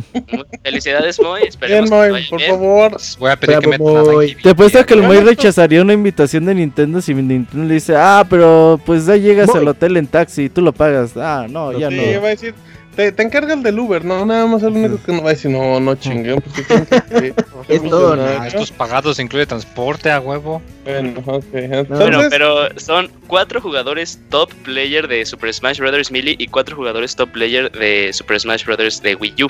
Felicidades, 0.62 1.20
Moy. 1.20 1.42
Esperemos 1.42 1.90
bien, 1.90 2.24
por 2.30 2.40
favor. 2.40 2.96
Voy 3.18 3.30
a 3.30 3.36
pedir 3.36 3.58
que 3.58 3.68
me 3.68 4.34
Te 4.42 4.50
apuesto 4.50 4.86
que 4.86 4.94
el 4.94 5.02
Moy 5.02 5.20
rechazaría 5.20 5.82
una 5.82 5.92
invitación 5.92 6.44
de 6.44 6.54
Nintendo 6.54 7.00
si 7.00 7.14
Nintendo 7.14 7.66
le 7.66 7.74
dice, 7.74 7.94
ah, 7.96 8.24
pero 8.28 8.80
pues 8.84 9.06
ya 9.06 9.16
llegas 9.16 9.54
al 9.54 9.68
hotel 9.68 9.96
en 9.96 10.06
taxi 10.06 10.44
y 10.44 10.48
tú 10.48 10.62
lo 10.62 10.72
pagas. 10.72 11.16
Ah, 11.16 11.46
no, 11.48 11.76
ya 11.78 11.88
sí, 11.88 11.96
no. 11.96 12.20
va 12.20 12.26
a 12.26 12.30
decir, 12.30 12.54
te, 12.96 13.12
te 13.12 13.22
encargas 13.22 13.62
del 13.62 13.78
Uber, 13.78 14.04
no, 14.04 14.26
nada 14.26 14.46
más 14.46 14.62
el 14.62 14.72
único 14.72 15.02
que 15.02 15.12
no 15.12 15.22
va 15.22 15.30
a 15.30 15.32
decir, 15.32 15.50
no, 15.50 15.80
no 15.80 15.94
chingue, 15.94 16.40
porque 16.40 17.34
es 17.68 17.82
todo, 17.82 18.14
Estos 18.44 18.70
pagados 18.70 19.18
incluye 19.18 19.46
transporte 19.46 20.10
a 20.10 20.20
huevo. 20.20 20.60
Bueno, 20.84 21.22
ok. 21.24 21.44
Bueno, 21.88 22.22
pero 22.28 22.68
son 22.78 23.10
cuatro 23.28 23.60
jugadores 23.60 24.18
top 24.30 24.52
player 24.64 25.06
de 25.06 25.24
Super 25.24 25.54
Smash 25.54 25.78
Bros. 25.78 26.10
Melee 26.10 26.34
y 26.38 26.48
cuatro 26.48 26.74
jugadores 26.76 27.14
top 27.14 27.30
player 27.30 27.70
de 27.70 28.12
Super 28.12 28.40
Smash 28.40 28.64
Bros. 28.64 29.00
de 29.00 29.14
Wii 29.14 29.44
U. 29.44 29.46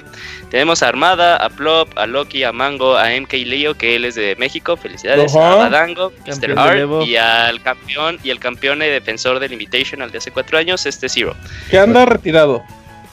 Tenemos 0.50 0.83
a 0.83 0.88
Armada, 0.88 1.37
a 1.37 1.48
Plop, 1.48 1.88
a 1.96 2.07
Loki, 2.07 2.44
a 2.44 2.52
Mango, 2.52 2.96
a 2.96 3.09
MK 3.18 3.33
Leo, 3.46 3.74
que 3.74 3.96
él 3.96 4.05
es 4.05 4.14
de 4.14 4.37
México, 4.37 4.76
felicidades, 4.76 5.35
a 5.35 5.57
Badango, 5.57 6.12
Mr. 6.26 6.59
Art 6.59 7.07
y 7.07 7.16
al 7.16 7.62
campeón 7.62 8.18
y 8.22 8.31
el 8.31 8.38
campeón 8.38 8.83
y 8.83 8.87
defensor 8.87 9.40
del 9.40 9.52
Invitational 9.52 10.12
de 10.12 10.18
hace 10.18 10.31
cuatro 10.31 10.59
años, 10.59 10.85
este 10.87 11.09
Zero. 11.09 11.35
Que 11.70 11.78
anda 11.78 12.05
retirado 12.05 12.62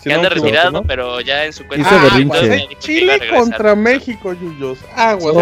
que 0.04 0.14
anda 0.14 0.30
retirado, 0.30 0.84
pero 0.84 1.22
ya 1.22 1.46
en 1.46 1.54
su 1.54 1.66
cuenta. 1.66 1.90
Ah, 1.92 2.20
Chile 2.80 3.20
contra 3.34 3.76
México, 3.76 4.34
Yuyos. 4.34 4.80
Aguas, 4.96 5.36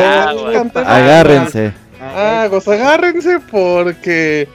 agárrense. 0.75 1.73
Aguas, 1.99 2.67
agárrense 2.67 3.39
porque 3.51 4.47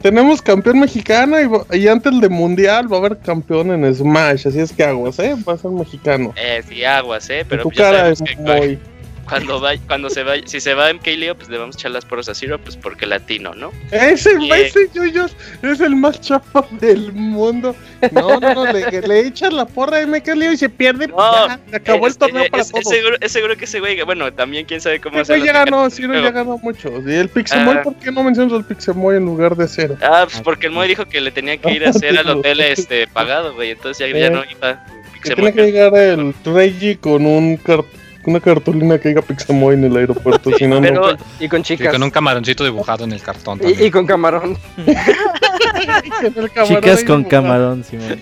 tenemos 0.00 0.42
campeón 0.42 0.80
mexicano 0.80 1.36
y, 1.72 1.88
antes 1.88 2.20
del 2.20 2.30
mundial 2.30 2.90
va 2.92 2.96
a 2.96 3.00
haber 3.00 3.18
campeón 3.18 3.72
en 3.72 3.94
Smash. 3.94 4.46
Así 4.48 4.60
es 4.60 4.72
que 4.72 4.84
aguas, 4.84 5.18
¿eh? 5.18 5.34
Va 5.48 5.54
a 5.54 5.58
ser 5.58 5.70
mexicano. 5.70 6.32
Eh, 6.36 6.62
sí, 6.68 6.84
aguas, 6.84 7.28
¿eh? 7.30 7.44
Pero 7.48 7.64
tu 7.64 7.70
cara 7.70 8.10
es 8.10 8.20
muy 8.38 8.78
cuando 9.28 9.60
va, 9.60 9.72
cuando 9.86 10.08
se 10.08 10.22
va, 10.22 10.34
si 10.44 10.60
se 10.60 10.74
va 10.74 10.90
en 10.90 11.00
Leo, 11.04 11.34
pues 11.34 11.48
le 11.48 11.58
vamos 11.58 11.76
a 11.76 11.78
echar 11.78 11.90
las 11.90 12.04
porras 12.04 12.28
a 12.28 12.34
Zero, 12.34 12.58
pues 12.58 12.76
porque 12.76 13.06
latino, 13.06 13.54
¿no? 13.54 13.72
Ese, 13.90 14.30
ese 14.54 14.88
Yuyos 14.94 15.36
es 15.62 15.80
el 15.80 15.96
más 15.96 16.20
chafa 16.20 16.64
del 16.80 17.12
mundo. 17.12 17.74
No, 18.12 18.38
no, 18.38 18.54
no, 18.54 18.72
le, 18.72 19.00
le 19.02 19.26
echan 19.26 19.56
la 19.56 19.66
porra 19.66 19.98
a 19.98 20.06
MK 20.06 20.28
Leo 20.34 20.52
y 20.52 20.56
se 20.56 20.68
pierde. 20.68 21.08
No, 21.08 21.16
ya, 21.16 21.60
acabó 21.72 22.06
el 22.06 22.16
torneo 22.16 22.44
para 22.50 22.64
todos. 22.64 22.80
Es 22.80 22.88
seguro, 22.88 23.16
es 23.20 23.32
seguro 23.32 23.56
que 23.56 23.64
ese 23.64 23.80
güey, 23.80 24.00
bueno, 24.02 24.32
también 24.32 24.64
quién 24.64 24.80
sabe 24.80 25.00
cómo 25.00 25.20
hace. 25.20 25.40
ya 25.40 25.52
ganó, 25.52 25.88
Zero 25.90 26.14
ya 26.14 26.30
ganó 26.30 26.58
mucho. 26.58 26.92
Y 27.04 27.14
el 27.14 27.28
Pixemoy, 27.28 27.78
ah. 27.78 27.82
¿por 27.82 27.96
qué 27.96 28.12
no 28.12 28.22
mencionas 28.22 28.52
al 28.52 28.64
Pixemoy 28.64 29.16
en 29.16 29.24
lugar 29.24 29.56
de 29.56 29.66
Zero? 29.66 29.96
Ah, 30.02 30.26
pues 30.30 30.40
porque 30.42 30.66
el 30.66 30.72
Moy 30.72 30.88
dijo 30.88 31.04
que 31.06 31.20
le 31.20 31.30
tenía 31.30 31.56
que 31.56 31.72
ir 31.72 31.84
a 31.84 31.90
hacer 31.96 32.16
al 32.18 32.28
hotel 32.28 32.60
este 32.60 33.08
pagado, 33.08 33.54
güey, 33.54 33.70
entonces 33.72 34.08
ya, 34.08 34.18
ya 34.18 34.30
no 34.30 34.44
iba. 34.44 34.84
Tiene 35.22 35.52
que 35.52 35.62
llegar 35.64 35.96
el 35.96 36.32
Reggie 36.44 36.98
con 36.98 37.26
un 37.26 37.56
cartón 37.56 38.05
una 38.26 38.40
cartulina 38.40 38.98
que 38.98 39.08
diga 39.10 39.22
Pixamoy 39.22 39.74
en 39.74 39.84
el 39.84 39.96
aeropuerto. 39.96 40.50
si 40.56 40.66
no, 40.66 40.80
no... 40.80 41.16
Y 41.40 41.48
con 41.48 41.62
chicas. 41.62 41.88
Y 41.88 41.90
con 41.90 42.02
un 42.02 42.10
camaroncito 42.10 42.64
dibujado 42.64 43.04
en 43.04 43.12
el 43.12 43.22
cartón. 43.22 43.60
Y, 43.64 43.90
con 43.90 44.06
camarón. 44.06 44.58
chicas 46.66 47.04
con 47.04 47.24
camarón, 47.24 47.84
Simón. 47.84 48.20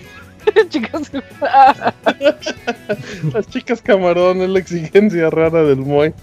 chicas 0.69 1.11
Las 3.33 3.47
chicas 3.49 3.81
camarón 3.81 4.41
es 4.41 4.49
la 4.49 4.59
exigencia 4.59 5.29
rara 5.29 5.63
del 5.63 5.77
Moy. 5.77 6.13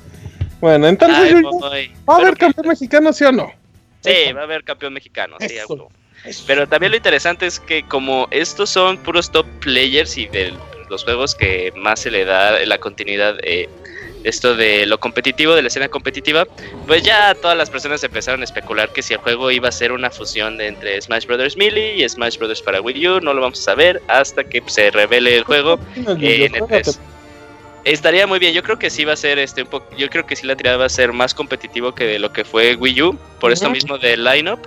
Bueno, 0.60 0.86
entonces 0.86 1.42
¿va 2.08 2.14
a 2.14 2.18
haber 2.18 2.36
campeón 2.36 2.68
mexicano, 2.68 3.12
sí 3.12 3.24
o 3.24 3.32
no? 3.32 3.52
Sí, 4.00 4.32
va 4.32 4.42
a 4.42 4.44
haber 4.44 4.62
campeón 4.62 4.92
mexicano, 4.92 5.36
sí, 5.40 5.56
Pero 6.46 6.68
también 6.68 6.92
lo 6.92 6.96
interesante 6.96 7.46
es 7.46 7.58
que 7.58 7.82
como 7.82 8.28
estos 8.30 8.70
son 8.70 8.96
puros 8.98 9.30
top 9.30 9.46
players 9.60 10.16
y 10.16 10.26
del 10.26 10.54
los 10.92 11.04
juegos 11.04 11.34
que 11.34 11.72
más 11.74 12.00
se 12.00 12.10
le 12.10 12.24
da 12.24 12.64
la 12.64 12.78
continuidad 12.78 13.36
eh, 13.42 13.68
esto 14.24 14.54
de 14.54 14.86
lo 14.86 15.00
competitivo, 15.00 15.54
de 15.54 15.62
la 15.62 15.68
escena 15.68 15.88
competitiva, 15.88 16.46
pues 16.86 17.02
ya 17.02 17.34
todas 17.34 17.56
las 17.56 17.70
personas 17.70 18.04
empezaron 18.04 18.42
a 18.42 18.44
especular 18.44 18.92
que 18.92 19.02
si 19.02 19.14
el 19.14 19.20
juego 19.20 19.50
iba 19.50 19.68
a 19.68 19.72
ser 19.72 19.90
una 19.90 20.10
fusión 20.10 20.60
entre 20.60 21.00
Smash 21.00 21.26
Bros. 21.26 21.56
Melee 21.56 21.96
y 21.96 22.08
Smash 22.08 22.38
Bros. 22.38 22.62
para 22.62 22.80
Wii 22.80 23.08
U, 23.08 23.20
no 23.20 23.34
lo 23.34 23.40
vamos 23.40 23.58
a 23.60 23.62
saber 23.62 24.00
hasta 24.06 24.44
que 24.44 24.62
se 24.66 24.90
revele 24.90 25.36
el 25.36 25.44
juego 25.44 25.80
en 25.96 26.54
el 26.54 26.62
3. 26.68 27.00
Estaría 27.84 28.28
muy 28.28 28.38
bien, 28.38 28.52
yo 28.52 28.62
creo 28.62 28.78
que 28.78 28.90
sí 28.90 29.04
va 29.04 29.14
a 29.14 29.16
ser 29.16 29.40
este 29.40 29.62
un 29.62 29.68
poco, 29.68 29.88
yo 29.96 30.08
creo 30.08 30.24
que 30.24 30.36
sí 30.36 30.46
la 30.46 30.54
tirada 30.54 30.76
va 30.76 30.84
a 30.84 30.88
ser 30.88 31.12
más 31.12 31.34
competitivo 31.34 31.92
que 31.92 32.04
de 32.04 32.18
lo 32.20 32.32
que 32.32 32.44
fue 32.44 32.76
Wii 32.76 33.02
U, 33.02 33.18
por 33.40 33.50
esto 33.50 33.70
mismo 33.70 33.98
del 33.98 34.22
lineup 34.22 34.60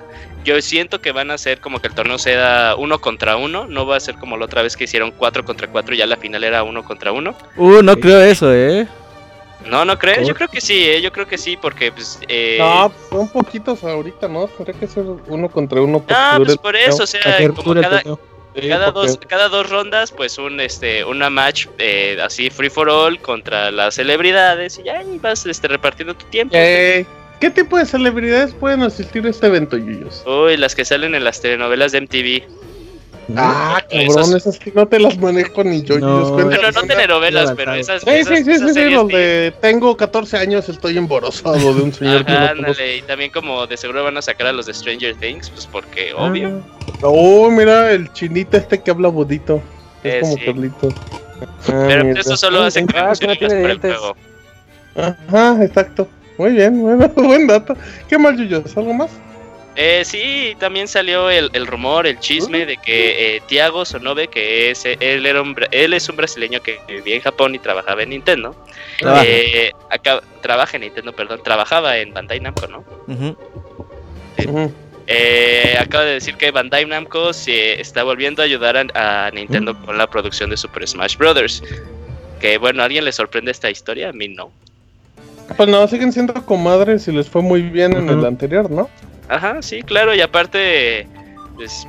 yo 0.46 0.62
siento 0.62 1.02
que 1.02 1.12
van 1.12 1.32
a 1.32 1.38
ser 1.38 1.60
como 1.60 1.82
que 1.82 1.88
el 1.88 1.94
torneo 1.94 2.18
sea 2.18 2.76
uno 2.78 3.02
contra 3.02 3.36
uno, 3.36 3.68
no 3.68 3.86
va 3.86 3.98
a 3.98 4.00
ser 4.00 4.16
como 4.16 4.38
la 4.38 4.46
otra 4.46 4.62
vez 4.62 4.78
que 4.78 4.86
hicieron 4.86 5.12
cuatro 5.12 5.44
contra 5.44 5.68
cuatro 5.68 5.94
y 5.94 5.98
ya 5.98 6.06
la 6.06 6.16
final 6.16 6.44
era 6.44 6.64
uno 6.64 6.86
contra 6.86 7.12
uno. 7.12 7.36
Uh, 7.58 7.82
no 7.82 7.98
creo 7.98 8.22
eso, 8.22 8.54
eh. 8.54 8.88
No, 9.70 9.84
no 9.84 9.98
crees, 9.98 10.28
yo 10.28 10.36
creo 10.36 10.48
que 10.48 10.62
sí, 10.62 10.88
eh, 10.88 11.02
yo 11.02 11.12
creo 11.12 11.28
que 11.28 11.40
sí, 11.40 11.58
porque 11.58 11.92
pues... 11.92 12.20
Eh... 12.28 12.58
No, 12.60 12.92
son 13.10 13.28
poquitos 13.30 13.84
ahorita, 13.84 14.28
¿no? 14.28 14.48
Tendría 14.48 14.80
que 14.80 14.88
ser 14.88 15.04
uno 15.28 15.50
contra 15.50 15.82
uno. 15.82 16.04
Ah, 16.10 16.36
pues 16.38 16.56
por 16.58 16.76
eso, 16.76 17.04
o 17.04 17.08
sea, 17.08 17.22
como 17.56 17.74
cada, 17.74 18.04
cada 18.70 18.92
dos, 18.92 19.20
cada 19.28 19.50
dos 19.50 19.70
rondas, 19.70 20.12
pues 20.12 20.38
un 20.38 20.60
este 20.60 21.04
una 21.04 21.32
match 21.32 21.68
eh, 21.80 22.18
así 22.24 22.52
free 22.52 22.70
for 22.70 22.90
all 22.90 23.20
contra 23.20 23.72
las 23.72 23.96
celebridades 23.96 24.78
y 24.78 24.84
ya 24.84 25.02
y 25.02 25.18
vas 25.18 25.46
este, 25.48 25.68
repartiendo 25.68 26.14
tu 26.14 26.26
tiempo. 26.28 26.56
¿Qué 27.40 27.50
tipo 27.50 27.78
de 27.78 27.86
celebridades 27.86 28.54
pueden 28.54 28.82
asistir 28.84 29.26
a 29.26 29.30
este 29.30 29.48
evento, 29.48 29.78
Yuyos? 29.78 30.24
Uy, 30.26 30.58
las 30.58 30.76
que 30.76 30.86
salen 30.86 31.16
en 31.16 31.24
las 31.24 31.42
telenovelas 31.42 31.92
de 31.92 32.02
MTV. 32.02 32.44
Ah, 33.36 33.82
cabrón, 33.90 34.36
esas 34.36 34.60
que 34.60 34.72
no 34.72 34.88
te 34.88 35.00
las 35.00 35.18
manejo 35.18 35.64
ni 35.64 35.82
yo. 35.82 35.98
No, 35.98 36.32
bueno, 36.32 36.72
no 36.72 36.82
telenovelas, 36.84 37.54
pero 37.56 37.74
esas. 37.74 38.04
Sí, 38.04 38.24
sí, 38.24 38.44
sí, 38.44 38.60
sí, 38.60 38.74
sí, 38.74 38.94
donde 38.94 39.54
tengo 39.62 39.98
14 39.98 40.38
años 40.38 40.70
estoy 40.70 40.98
emborosado 40.98 41.74
de 41.74 41.82
un 41.82 41.92
señor. 41.92 42.24
Ajá, 42.28 42.52
ándale, 42.52 42.98
y 42.98 43.02
también 43.02 43.32
como 43.32 43.66
de 43.66 43.78
seguro 43.78 44.04
van 44.04 44.18
a 44.18 44.22
sacar 44.22 44.48
a 44.48 44.54
los 44.54 44.68
de 44.68 44.74
Stranger 44.74 45.16
Things, 45.16 45.50
pues 45.50 45.66
porque 45.66 46.12
ah. 46.16 46.26
obvio. 46.26 46.62
Oh, 47.02 47.50
mira, 47.50 47.92
el 47.92 48.12
chinito 48.14 48.58
este 48.58 48.82
que 48.82 48.92
habla 48.92 49.08
bodito. 49.08 49.62
Es 50.04 50.14
eh, 50.14 50.20
como 50.22 50.38
Carlito. 50.38 50.90
Ah, 51.68 51.86
pero 51.88 52.20
eso 52.20 52.38
solo 52.38 52.62
hace 52.62 52.86
que 52.86 52.98
ah, 52.98 53.12
para 53.20 53.72
el 53.72 53.80
juego. 53.80 54.16
Ajá, 54.96 55.64
exacto. 55.64 56.08
Muy 56.38 56.52
bien, 56.52 56.82
bueno, 56.82 57.08
buen 57.16 57.48
dato. 57.48 57.76
¿Qué 58.10 58.18
más, 58.18 58.38
Yuyos? 58.38 58.76
¿Algo 58.78 58.94
más? 58.94 59.12
Eh, 59.78 60.04
sí, 60.06 60.56
también 60.58 60.88
salió 60.88 61.30
el, 61.30 61.68
rumor, 61.68 62.08
el 62.08 62.18
chisme 62.20 62.66
de 62.66 62.78
que 62.78 63.36
eh, 63.36 63.42
Tiago 63.46 63.84
Sonobe, 63.84 64.30
que 64.30 64.72
es 64.72 64.86
él, 64.86 65.26
era 65.26 65.42
un, 65.42 65.54
él 65.72 65.94
es 65.94 66.08
un 66.08 66.16
brasileño 66.16 66.62
que 66.62 66.80
vivía 66.88 67.16
en 67.16 67.22
Japón 67.22 67.56
y 67.56 67.60
trabajaba 67.60 68.04
en 68.04 68.12
Nintendo. 68.12 68.56
Eh, 69.02 69.72
acá, 69.90 70.22
trabaja 70.42 70.78
en 70.78 70.84
Nintendo, 70.84 71.12
perdón, 71.12 71.42
trabajaba 71.44 71.98
en 71.98 72.14
Bandai 72.14 72.40
Namco, 72.40 72.68
¿no? 72.68 72.86
Eh, 75.08 75.78
acaba 75.80 76.06
de 76.06 76.14
decir 76.14 76.36
que 76.36 76.52
Bandai 76.52 76.86
Namco 76.86 77.34
se 77.34 77.80
está 77.80 78.04
volviendo 78.04 78.42
a 78.42 78.46
ayudar 78.46 78.88
a, 78.94 79.30
Nintendo 79.32 79.78
con 79.82 79.98
la 79.98 80.08
producción 80.08 80.50
de 80.50 80.58
Super 80.58 80.88
Smash 80.88 81.18
Bros. 81.18 81.62
Que 82.40 82.58
bueno, 82.58 82.82
¿a 82.82 82.86
alguien 82.86 83.04
le 83.04 83.12
sorprende 83.12 83.52
esta 83.52 83.70
historia? 83.70 84.10
A 84.10 84.14
mí 84.14 84.30
no. 84.30 84.52
Pues 85.56 85.70
no, 85.70 85.88
siguen 85.88 86.12
siendo 86.12 86.34
comadres 86.46 87.08
y 87.08 87.12
les 87.12 87.30
fue 87.30 87.42
muy 87.42 87.62
bien 87.62 87.94
en 87.94 88.10
el 88.10 88.26
anterior, 88.26 88.70
¿no? 88.70 88.90
Ajá, 89.30 89.62
sí, 89.62 89.82
claro, 89.82 90.14
y 90.14 90.22
aparte, 90.22 91.08
pues, 91.56 91.88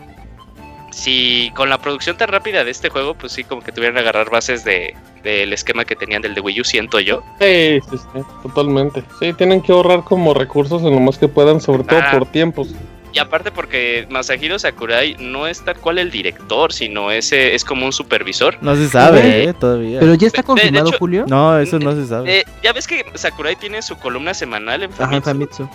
si 0.90 1.50
con 1.54 1.68
la 1.68 1.78
producción 1.78 2.16
tan 2.16 2.28
rápida 2.28 2.64
de 2.64 2.70
este 2.70 2.88
juego, 2.88 3.14
pues 3.14 3.32
sí, 3.32 3.44
como 3.44 3.62
que 3.62 3.72
tuvieran 3.72 3.94
que 3.94 4.00
agarrar 4.00 4.30
bases 4.30 4.64
de, 4.64 4.94
del 5.22 5.52
esquema 5.52 5.84
que 5.84 5.96
tenían 5.96 6.22
del 6.22 6.34
de 6.34 6.40
Wii 6.40 6.60
U, 6.60 6.64
siento 6.64 7.00
yo. 7.00 7.22
Sí, 7.40 7.80
sí, 7.90 7.96
sí, 7.98 8.20
totalmente. 8.42 9.02
Sí, 9.18 9.32
tienen 9.32 9.60
que 9.60 9.72
ahorrar 9.72 10.04
como 10.04 10.32
recursos 10.32 10.82
en 10.82 10.92
lo 10.92 11.00
más 11.00 11.18
que 11.18 11.28
puedan, 11.28 11.60
sobre 11.60 11.84
todo 11.84 11.98
ah. 12.02 12.10
por 12.12 12.26
tiempos. 12.26 12.74
Y 13.12 13.18
aparte 13.18 13.50
porque 13.50 14.06
Masahiro 14.10 14.58
Sakurai 14.58 15.16
no 15.18 15.46
es 15.46 15.64
tal 15.64 15.76
cual 15.76 15.98
el 15.98 16.10
director, 16.10 16.72
sino 16.72 17.10
ese 17.10 17.54
es 17.54 17.64
como 17.64 17.86
un 17.86 17.92
supervisor. 17.92 18.58
No 18.60 18.76
se 18.76 18.88
sabe 18.88 19.44
eh, 19.44 19.54
todavía. 19.54 20.00
Pero 20.00 20.14
ya 20.14 20.26
está 20.26 20.42
confirmado, 20.42 20.92
Julio. 20.98 21.24
No, 21.26 21.58
eso 21.58 21.78
no 21.78 21.92
se 21.92 22.06
sabe. 22.06 22.40
Eh, 22.40 22.44
ya 22.62 22.72
ves 22.72 22.86
que 22.86 23.04
Sakurai 23.14 23.56
tiene 23.56 23.80
su 23.82 23.96
columna 23.96 24.34
semanal 24.34 24.82
en 24.82 24.92
Famitsu. 24.92 25.68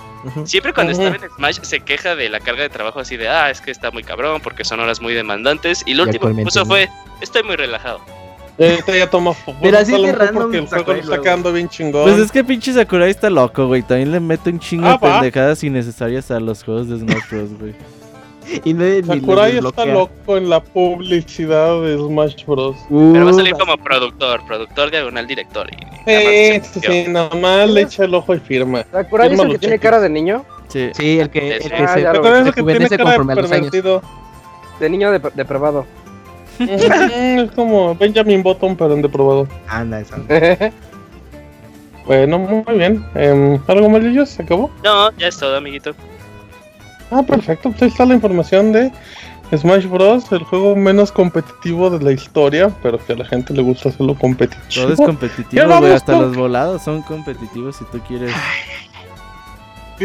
Siempre 0.46 0.74
cuando 0.74 0.92
está 0.94 1.08
en 1.08 1.32
Smash 1.36 1.60
se 1.62 1.80
queja 1.80 2.16
de 2.16 2.30
la 2.30 2.40
carga 2.40 2.64
de 2.64 2.70
trabajo 2.70 3.00
así 3.00 3.18
de, 3.18 3.28
ah, 3.28 3.50
es 3.50 3.62
que 3.62 3.72
está 3.72 3.92
muy 3.92 4.04
cabrón 4.04 4.42
porque 4.42 4.64
son 4.64 4.80
horas 4.80 5.02
muy 5.02 5.14
demandantes. 5.14 5.84
Y 5.86 5.94
lo 5.94 6.04
último 6.04 6.36
que 6.36 6.44
puso 6.44 6.66
fue, 6.66 6.90
estoy 7.22 7.44
muy 7.44 7.56
relajado. 7.56 8.02
Este 8.62 8.98
ya 9.00 9.10
toma 9.10 9.34
Pero 9.62 9.78
así 9.78 9.92
de 9.92 10.12
random 10.12 10.44
porque 10.44 10.58
el 10.58 10.68
juego 10.68 10.94
lo 10.94 11.00
está 11.00 11.22
quedando 11.22 11.52
bien 11.52 11.70
chingón. 11.70 12.04
Pues 12.04 12.20
es 12.20 12.32
que 12.32 12.44
pinche 12.44 12.74
Sakurai 12.74 13.10
está 13.10 13.30
loco, 13.30 13.68
güey. 13.68 13.82
También 13.82 14.12
le 14.12 14.20
mete 14.20 14.50
un 14.50 14.60
chingo 14.60 14.88
de 14.88 14.94
ah, 14.94 15.00
pendejadas 15.00 15.64
innecesarias 15.64 16.30
a 16.32 16.40
los 16.40 16.64
juegos 16.64 16.88
de 16.90 17.00
Smash 17.00 17.30
Bros, 17.30 17.60
güey. 17.60 17.76
Y 18.66 18.74
no, 18.74 18.84
Sakurai 19.06 19.58
está 19.58 19.86
loco 19.86 20.36
en 20.36 20.50
la 20.50 20.62
publicidad 20.62 21.82
de 21.84 21.98
Smash 21.98 22.46
Bros. 22.46 22.76
Pero 22.90 23.26
va 23.26 23.32
a 23.32 23.34
salir 23.34 23.54
como 23.54 23.78
productor, 23.78 24.46
productor 24.46 24.92
diagonal 24.92 25.26
director. 25.26 25.70
Y 26.06 26.60
sí, 26.62 26.82
sí, 26.82 27.06
nada 27.08 27.30
más 27.36 27.70
le 27.70 27.82
echa 27.82 28.04
el 28.04 28.14
ojo 28.14 28.36
y 28.36 28.40
firma. 28.40 28.86
¿Sakurai 28.92 29.34
es 29.34 29.40
el 29.40 29.52
que 29.52 29.60
tiene 29.60 29.80
cara 29.80 30.00
de 30.02 30.10
niño? 30.10 30.44
Sí, 30.68 30.90
sí 30.94 31.20
el 31.20 31.30
que, 31.30 31.58
el 31.58 31.62
que 31.64 31.70
se, 31.70 31.76
ah, 31.76 32.44
se, 32.44 32.52
que 32.52 32.64
tiene 32.64 32.90
cara 32.90 33.12
de 33.12 33.36
pervertido. 33.36 34.02
De 34.80 34.90
niño 34.90 35.12
depravado 35.12 35.86
es 36.70 37.52
como 37.52 37.96
Benjamin 37.96 38.44
Button, 38.44 38.76
pero 38.76 38.94
en 38.94 39.02
deprobado. 39.02 39.48
Anda, 39.68 40.02
esa. 40.02 40.18
bueno, 42.06 42.40
muy 42.40 42.78
bien. 42.78 43.06
Eh, 43.16 43.60
¿Algo 43.68 43.90
más, 43.90 44.04
ellos? 44.04 44.30
¿Se 44.30 44.44
acabó? 44.44 44.72
No, 44.84 45.12
ya 45.18 45.28
es 45.28 45.38
todo, 45.38 45.56
amiguito. 45.56 45.94
Ah, 47.12 47.24
perfecto. 47.24 47.70
Pues 47.70 47.82
ahí 47.84 47.88
está 47.90 48.06
la 48.06 48.14
información 48.14 48.72
de 48.72 48.92
Smash 49.56 49.86
Bros. 49.86 50.32
El 50.32 50.44
juego 50.44 50.76
menos 50.76 51.12
competitivo 51.12 51.90
de 51.90 52.04
la 52.04 52.12
historia, 52.12 52.72
pero 52.82 53.04
que 53.04 53.14
a 53.14 53.16
la 53.18 53.26
gente 53.26 53.54
le 53.54 53.62
gusta 53.62 53.90
hacerlo 53.90 54.16
competitivo. 54.16 54.86
Todo 54.86 54.94
es 54.94 55.00
competitivo, 55.00 55.80
güey. 55.80 55.94
Hasta 55.94 56.14
los 56.14 56.36
volados 56.36 56.84
son 56.84 57.02
competitivos 57.02 57.76
si 57.76 57.86
tú 57.86 58.00
quieres. 58.08 58.34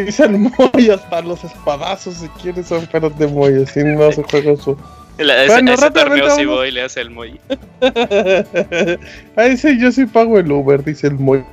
Dice 0.05 0.25
el 0.25 0.39
Moy, 0.59 0.91
hasta 0.91 1.23
los 1.23 1.43
espadazos 1.45 2.15
si 2.15 2.29
quieres 2.29 2.67
son 2.67 2.87
perros 2.87 3.19
de 3.19 3.27
Moy, 3.29 3.63
así 3.63 3.83
no 3.83 4.13
se 4.13 4.23
juega 4.23 4.53
eso. 4.53 4.77
La, 5.19 5.45
ese, 5.45 5.53
bueno, 5.53 5.73
ese 5.73 5.91
torneo 5.91 6.31
si 6.31 6.45
voy 6.45 6.71
le 6.71 6.83
hace 6.83 7.01
el 7.01 7.11
Moy. 7.11 7.41
Ahí 9.37 9.57
sí, 9.57 9.79
yo 9.79 9.91
sí 9.91 10.07
pago 10.07 10.39
el 10.39 10.51
Uber, 10.51 10.85
dice 10.85 11.07
el 11.07 11.15
Moy. 11.15 11.45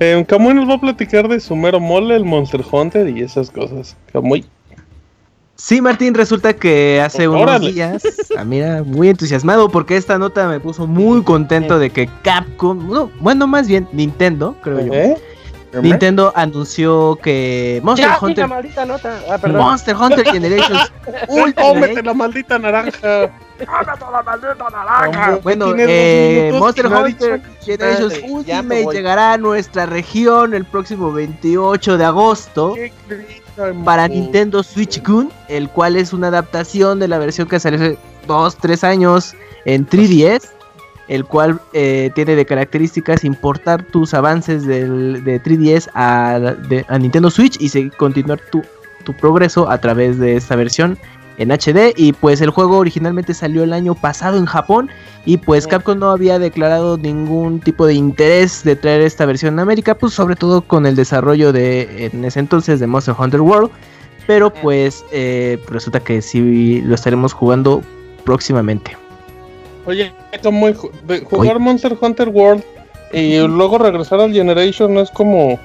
Eh, 0.00 0.24
Camuy 0.26 0.54
nos 0.54 0.68
va 0.68 0.74
a 0.74 0.80
platicar 0.80 1.28
de 1.28 1.38
su 1.40 1.54
mero 1.54 1.78
mole, 1.78 2.16
el 2.16 2.24
Monster 2.24 2.62
Hunter 2.70 3.08
y 3.08 3.22
esas 3.22 3.50
cosas. 3.50 3.96
Camuy. 4.12 4.44
Sí, 5.54 5.80
Martín, 5.80 6.14
resulta 6.14 6.54
que 6.54 7.00
hace 7.00 7.28
unos 7.28 7.60
días, 7.60 8.02
ah, 8.36 8.44
mira, 8.44 8.82
muy 8.82 9.08
entusiasmado 9.08 9.68
porque 9.68 9.96
esta 9.96 10.18
nota 10.18 10.48
me 10.48 10.58
puso 10.58 10.88
muy 10.88 11.22
contento 11.22 11.78
de 11.78 11.90
que 11.90 12.08
Capcom, 12.22 12.90
no, 12.90 13.12
bueno, 13.20 13.46
más 13.46 13.68
bien 13.68 13.86
Nintendo, 13.92 14.56
creo 14.60 14.84
yo, 14.84 14.92
¿Eh? 14.92 15.16
Nintendo 15.80 16.32
anunció 16.34 17.18
que 17.22 17.80
Monster 17.82 18.10
Hunter. 18.20 18.46
Ah, 18.50 19.38
Monster 19.48 19.96
Hunter 19.96 20.26
Generations 20.26 20.92
Ultimate. 21.28 22.02
la 22.02 22.14
maldita 22.14 22.58
naranja. 22.58 23.30
la 23.58 24.22
maldita 24.24 24.70
naranja. 24.70 25.38
Bueno, 25.42 25.74
eh, 25.78 26.54
Monster 26.58 26.86
Hunter 26.86 27.42
Generations 27.64 28.20
Ultimate 28.28 28.86
llegará 28.92 29.32
a 29.32 29.38
nuestra 29.38 29.86
región 29.86 30.52
el 30.52 30.64
próximo 30.64 31.12
28 31.12 31.96
de 31.96 32.04
agosto 32.04 32.74
para 33.84 34.08
Nintendo 34.08 34.62
Switch 34.62 35.02
Gun, 35.02 35.30
el 35.48 35.68
cual 35.68 35.96
es 35.96 36.12
una 36.12 36.28
adaptación 36.28 36.98
de 36.98 37.08
la 37.08 37.18
versión 37.18 37.48
que 37.48 37.60
salió 37.60 37.78
hace 37.78 37.98
2, 38.26 38.56
3 38.56 38.84
años 38.84 39.34
en 39.64 39.86
3DS 39.86 40.50
el 41.12 41.26
cual 41.26 41.60
eh, 41.74 42.10
tiene 42.14 42.34
de 42.34 42.46
características 42.46 43.22
importar 43.22 43.82
tus 43.82 44.14
avances 44.14 44.64
del, 44.64 45.22
de 45.24 45.42
3DS 45.42 45.90
a, 45.92 46.56
Nintendo 46.98 47.30
Switch 47.30 47.58
y 47.60 47.90
continuar 47.90 48.40
tu, 48.50 48.62
progreso 49.20 49.68
a 49.68 49.76
través 49.76 50.18
de 50.18 50.36
esta 50.36 50.56
versión 50.56 50.96
en 51.36 51.50
HD 51.50 51.92
y 51.96 52.14
pues 52.14 52.40
el 52.40 52.48
juego 52.48 52.78
originalmente 52.78 53.34
salió 53.34 53.62
el 53.62 53.74
año 53.74 53.94
pasado 53.94 54.38
en 54.38 54.46
Japón 54.46 54.88
y 55.26 55.36
pues 55.36 55.66
Capcom 55.66 55.98
no 55.98 56.10
había 56.10 56.38
declarado 56.38 56.96
ningún 56.96 57.60
tipo 57.60 57.84
de 57.84 57.92
interés 57.92 58.64
de 58.64 58.74
traer 58.74 59.02
esta 59.02 59.26
versión 59.26 59.54
en 59.54 59.60
América, 59.60 59.94
pues 59.94 60.14
sobre 60.14 60.34
todo 60.34 60.62
con 60.62 60.86
el 60.86 60.96
desarrollo 60.96 61.52
de 61.52 62.06
en 62.06 62.24
ese 62.24 62.40
entonces 62.40 62.80
de 62.80 62.86
Monster 62.86 63.14
Hunter 63.18 63.42
World, 63.42 63.70
pero 64.26 64.50
pues 64.50 65.04
eh, 65.12 65.62
resulta 65.68 66.00
que 66.00 66.22
sí 66.22 66.80
lo 66.80 66.94
estaremos 66.94 67.34
jugando 67.34 67.82
próximamente. 68.24 69.01
Oye, 69.86 70.12
como 70.42 70.72
jugar 71.24 71.58
Monster 71.58 71.96
Hunter 72.00 72.28
World 72.28 72.62
y 73.12 73.38
luego 73.38 73.78
regresar 73.78 74.20
al 74.20 74.32
Generation 74.32 74.94
no 74.94 75.00
es 75.00 75.10
como. 75.10 75.58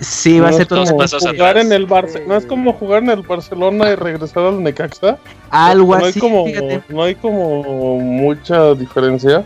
Sí, 0.00 0.40
va 0.40 0.48
a 0.48 0.52
ser 0.52 0.66
todo 0.66 0.84
como 0.86 1.06
jugar 1.06 1.58
en 1.58 1.72
el 1.72 1.84
Barce 1.84 2.24
No 2.26 2.36
es 2.36 2.46
como 2.46 2.72
jugar 2.72 3.02
en 3.02 3.10
el 3.10 3.20
Barcelona 3.20 3.90
y 3.90 3.96
regresar 3.96 4.44
al 4.44 4.62
Necaxa. 4.62 5.18
Algo 5.50 5.98
no 5.98 6.06
así. 6.06 6.18
Hay 6.18 6.20
como, 6.20 6.44
no 6.88 7.02
hay 7.02 7.14
como 7.14 7.98
mucha 8.00 8.74
diferencia. 8.74 9.44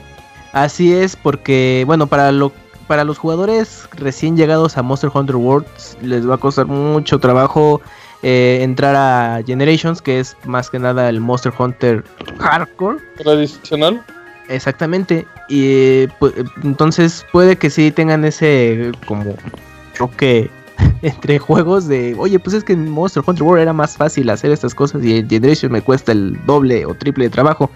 Así 0.52 0.92
es, 0.92 1.16
porque, 1.16 1.82
bueno, 1.86 2.06
para 2.06 2.30
lo 2.30 2.52
para 2.86 3.04
los 3.04 3.16
jugadores 3.16 3.88
recién 3.92 4.36
llegados 4.36 4.76
a 4.76 4.82
Monster 4.82 5.10
Hunter 5.14 5.36
World 5.36 5.66
les 6.02 6.28
va 6.28 6.34
a 6.34 6.38
costar 6.38 6.66
mucho 6.66 7.18
trabajo 7.18 7.80
eh, 8.22 8.58
entrar 8.62 8.94
a 8.94 9.42
Generations, 9.44 10.00
que 10.00 10.20
es 10.20 10.36
más 10.44 10.70
que 10.70 10.78
nada 10.78 11.08
el 11.08 11.20
Monster 11.20 11.52
Hunter 11.56 12.04
Hardcore. 12.38 12.98
Tradicional. 13.16 14.02
Exactamente. 14.48 15.26
Y 15.48 16.06
pues, 16.18 16.34
entonces 16.62 17.26
puede 17.32 17.56
que 17.56 17.70
sí 17.70 17.90
tengan 17.90 18.24
ese 18.24 18.92
como 19.06 19.36
choque 19.94 20.50
entre 21.02 21.38
juegos 21.38 21.88
de, 21.88 22.14
oye, 22.18 22.38
pues 22.38 22.54
es 22.54 22.64
que 22.64 22.72
en 22.74 22.88
Monster 22.90 23.22
Hunter 23.26 23.42
World 23.42 23.62
era 23.62 23.72
más 23.72 23.96
fácil 23.96 24.30
hacer 24.30 24.52
estas 24.52 24.74
cosas 24.74 25.04
y 25.04 25.18
en 25.18 25.28
Generations 25.28 25.72
me 25.72 25.82
cuesta 25.82 26.12
el 26.12 26.38
doble 26.46 26.86
o 26.86 26.94
triple 26.94 27.24
de 27.24 27.30
trabajo. 27.30 27.70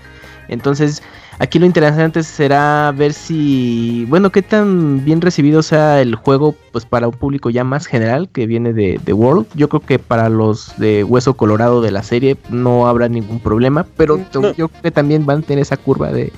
Entonces, 0.49 1.03
aquí 1.39 1.59
lo 1.59 1.67
interesante 1.67 2.23
será 2.23 2.93
ver 2.93 3.13
si, 3.13 4.05
bueno, 4.09 4.31
qué 4.31 4.43
tan 4.43 5.05
bien 5.05 5.21
recibido 5.21 5.63
sea 5.63 6.01
el 6.01 6.15
juego 6.15 6.55
pues 6.73 6.85
para 6.85 7.09
un 7.09 7.15
público 7.15 7.51
ya 7.51 7.65
más 7.65 7.87
general 7.87 8.29
que 8.29 8.47
viene 8.47 8.73
de, 8.73 9.13
World. 9.13 9.47
Yo 9.55 9.69
creo 9.69 9.81
que 9.81 9.99
para 9.99 10.29
los 10.29 10.77
de 10.79 11.05
Hueso 11.05 11.35
Colorado 11.35 11.81
de 11.81 11.91
la 11.91 12.03
serie 12.03 12.37
no 12.51 12.87
habrá 12.87 13.09
ningún 13.09 13.41
problema, 13.41 13.87
pero 13.97 14.21
yo 14.33 14.53
creo 14.69 14.71
que 14.83 14.91
también 14.91 15.25
van 15.27 15.39
a 15.39 15.43
tener 15.43 15.63
esa 15.63 15.77
curva 15.77 16.11
de, 16.13 16.33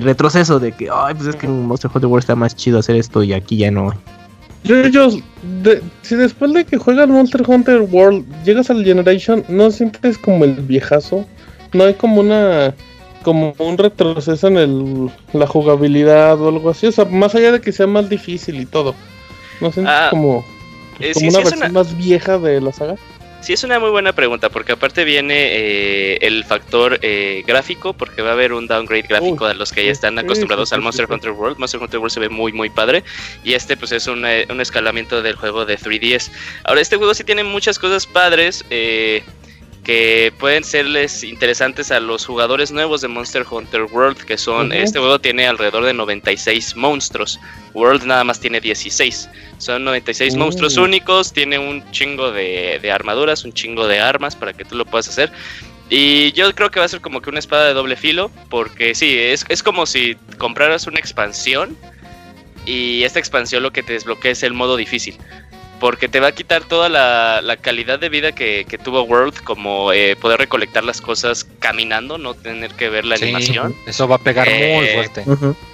retroceso 0.00 0.58
de 0.58 0.72
que, 0.72 0.88
ay, 0.92 1.14
pues 1.14 1.28
es 1.28 1.36
que 1.36 1.46
en 1.46 1.66
Monster 1.66 1.90
Hunter 1.92 2.08
World 2.08 2.22
está 2.22 2.34
más 2.34 2.56
chido 2.56 2.78
hacer 2.78 2.96
esto 2.96 3.22
y 3.22 3.32
aquí 3.32 3.58
ya 3.58 3.70
no. 3.70 3.92
Yo, 4.62 4.86
yo, 4.88 5.08
si 6.02 6.16
después 6.16 6.52
de 6.52 6.64
que 6.64 6.76
juegas 6.76 7.08
Monster 7.08 7.42
Hunter 7.46 7.80
World 7.90 8.26
llegas 8.44 8.68
al 8.70 8.84
Generation, 8.84 9.42
¿no 9.48 9.70
sientes 9.70 10.18
como 10.18 10.44
el 10.44 10.54
viejazo? 10.54 11.24
No 11.72 11.84
hay 11.84 11.94
como 11.94 12.20
una 12.20 12.74
como 13.22 13.54
un 13.58 13.78
retroceso 13.78 14.48
en 14.48 14.56
el, 14.56 15.10
la 15.32 15.46
jugabilidad 15.46 16.40
o 16.40 16.48
algo 16.48 16.70
así. 16.70 16.86
O 16.86 16.92
sea, 16.92 17.04
más 17.04 17.34
allá 17.34 17.52
de 17.52 17.60
que 17.60 17.72
sea 17.72 17.86
más 17.86 18.08
difícil 18.08 18.60
y 18.60 18.66
todo. 18.66 18.94
¿No 19.60 19.70
sé, 19.70 19.84
ah, 19.86 20.08
como, 20.10 20.44
eh, 20.98 21.12
como 21.12 21.28
una 21.28 21.38
versión 21.40 21.72
más 21.72 21.96
vieja 21.96 22.38
de 22.38 22.60
la 22.60 22.72
saga? 22.72 22.96
Sí, 23.40 23.54
es 23.54 23.64
una 23.64 23.78
muy 23.78 23.88
buena 23.88 24.12
pregunta, 24.12 24.50
porque 24.50 24.72
aparte 24.72 25.02
viene 25.04 25.34
eh, 25.34 26.18
el 26.20 26.44
factor 26.44 26.98
eh, 27.00 27.42
gráfico, 27.46 27.94
porque 27.94 28.20
va 28.20 28.30
a 28.30 28.32
haber 28.32 28.52
un 28.52 28.66
downgrade 28.66 29.06
gráfico 29.08 29.48
de 29.48 29.54
los 29.54 29.72
que 29.72 29.86
ya 29.86 29.92
están 29.92 30.18
acostumbrados 30.18 30.74
al 30.74 30.82
Monster 30.82 31.06
Hunter 31.10 31.30
World. 31.30 31.58
Monster 31.58 31.80
Hunter 31.80 32.00
World 32.00 32.12
se 32.12 32.20
ve 32.20 32.28
muy, 32.28 32.52
muy 32.52 32.68
padre, 32.68 33.02
y 33.42 33.54
este 33.54 33.78
pues 33.78 33.92
es 33.92 34.06
un, 34.08 34.26
un 34.50 34.60
escalamiento 34.60 35.22
del 35.22 35.36
juego 35.36 35.64
de 35.64 35.78
3DS. 35.78 36.30
Ahora, 36.64 36.82
este 36.82 36.96
juego 36.96 37.14
sí 37.14 37.24
tiene 37.24 37.42
muchas 37.42 37.78
cosas 37.78 38.06
padres, 38.06 38.62
eh, 38.68 39.22
que 39.84 40.32
pueden 40.38 40.62
serles 40.62 41.24
interesantes 41.24 41.90
a 41.90 42.00
los 42.00 42.26
jugadores 42.26 42.70
nuevos 42.70 43.00
de 43.00 43.08
Monster 43.08 43.46
Hunter 43.50 43.84
World, 43.84 44.18
que 44.18 44.36
son, 44.36 44.72
este 44.72 44.98
juego 44.98 45.18
tiene 45.18 45.46
alrededor 45.46 45.84
de 45.84 45.94
96 45.94 46.76
monstruos, 46.76 47.40
World 47.72 48.04
nada 48.04 48.24
más 48.24 48.40
tiene 48.40 48.60
16, 48.60 49.28
son 49.58 49.84
96 49.84 50.36
monstruos 50.36 50.76
únicos, 50.76 51.32
tiene 51.32 51.58
un 51.58 51.88
chingo 51.92 52.30
de, 52.30 52.90
armaduras, 52.92 53.44
un 53.44 53.52
chingo 53.52 53.86
de 53.86 54.00
armas 54.00 54.36
para 54.36 54.52
que 54.52 54.64
tú 54.64 54.76
lo 54.76 54.84
puedas 54.84 55.08
hacer. 55.08 55.32
Y 55.88 56.30
yo 56.32 56.54
creo 56.54 56.70
que 56.70 56.78
va 56.78 56.86
a 56.86 56.88
ser 56.88 57.00
como 57.00 57.20
que 57.20 57.30
una 57.30 57.40
espada 57.40 57.66
de 57.66 57.74
doble 57.74 57.96
filo, 57.96 58.30
porque 58.48 58.94
sí, 58.94 59.18
es, 59.18 59.44
es 59.48 59.62
como 59.62 59.86
si 59.86 60.16
compraras 60.38 60.86
una 60.86 61.00
expansión 61.00 61.76
y 62.64 63.02
esta 63.02 63.18
expansión 63.18 63.62
lo 63.62 63.72
que 63.72 63.82
te 63.82 63.94
desbloquea 63.94 64.32
es 64.32 64.42
el 64.42 64.52
modo 64.52 64.76
difícil 64.76 65.18
porque 65.80 66.08
te 66.08 66.20
va 66.20 66.28
a 66.28 66.32
quitar 66.32 66.62
toda 66.64 66.88
la, 66.88 67.56
calidad 67.60 67.98
de 67.98 68.08
vida 68.08 68.32
que, 68.32 68.64
tuvo 68.84 69.02
World, 69.02 69.42
como 69.42 69.92
eh, 69.92 70.14
poder 70.14 70.38
recolectar 70.38 70.84
las 70.84 71.00
cosas 71.00 71.46
caminando, 71.58 72.18
no 72.18 72.34
tener 72.34 72.72
que 72.74 72.88
ver 72.88 73.04
la 73.04 73.16
animación. 73.16 73.74
Eso 73.86 74.06
va 74.06 74.16
a 74.16 74.18
pegar 74.18 74.46
muy 74.48 74.86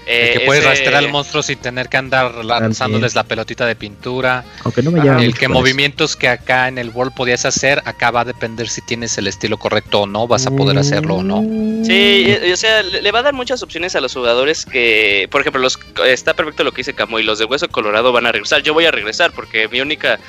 eh, 0.07 0.29
el 0.33 0.39
que 0.39 0.47
puedes 0.47 0.65
rastrear 0.65 0.95
al 0.95 1.09
monstruo 1.11 1.43
sin 1.43 1.59
tener 1.59 1.89
que 1.89 1.97
andar 1.97 2.45
lanzándoles 2.45 3.15
la 3.15 3.25
pelotita 3.25 3.67
de 3.67 3.75
pintura. 3.75 4.45
Aunque 4.63 4.83
no 4.83 4.93
me 4.93 5.25
El 5.25 5.35
que 5.35 5.49
movimientos 5.49 6.15
que 6.15 6.29
acá 6.29 6.69
en 6.69 6.79
el 6.79 6.91
World 6.91 7.13
podías 7.15 7.45
hacer, 7.45 7.83
acá 7.85 8.13
va 8.13 8.21
a 8.21 8.25
depender 8.25 8.69
si 8.69 8.81
tienes 8.83 9.19
el 9.19 9.27
estilo 9.27 9.59
correcto 9.59 10.03
o 10.03 10.07
no, 10.07 10.29
vas 10.29 10.47
a 10.47 10.53
poder 10.53 10.79
hacerlo 10.79 11.17
o 11.17 11.23
no. 11.23 11.43
Sí, 11.85 12.37
o 12.53 12.57
sea, 12.57 12.83
le 12.83 13.11
va 13.11 13.19
a 13.19 13.23
dar 13.23 13.35
muchas 13.35 13.63
opciones 13.63 13.97
a 13.97 14.01
los 14.01 14.15
jugadores 14.15 14.65
que, 14.65 15.29
por 15.31 15.41
ejemplo, 15.41 15.61
los 15.61 15.79
está 16.07 16.35
perfecto 16.35 16.63
lo 16.63 16.73
que 16.73 16.79
dice 16.79 16.95
Camuy, 16.95 17.25
los 17.25 17.39
de 17.39 17.45
Hueso 17.45 17.69
Colorado 17.69 18.13
van 18.13 18.27
a 18.27 18.33
regresar. 18.33 18.63
Yo 18.63 18.75
voy 18.75 18.87
a 18.87 18.93
regresar 18.93 19.33
porque 19.33 19.69
mi 19.69 19.81
única 19.81 20.21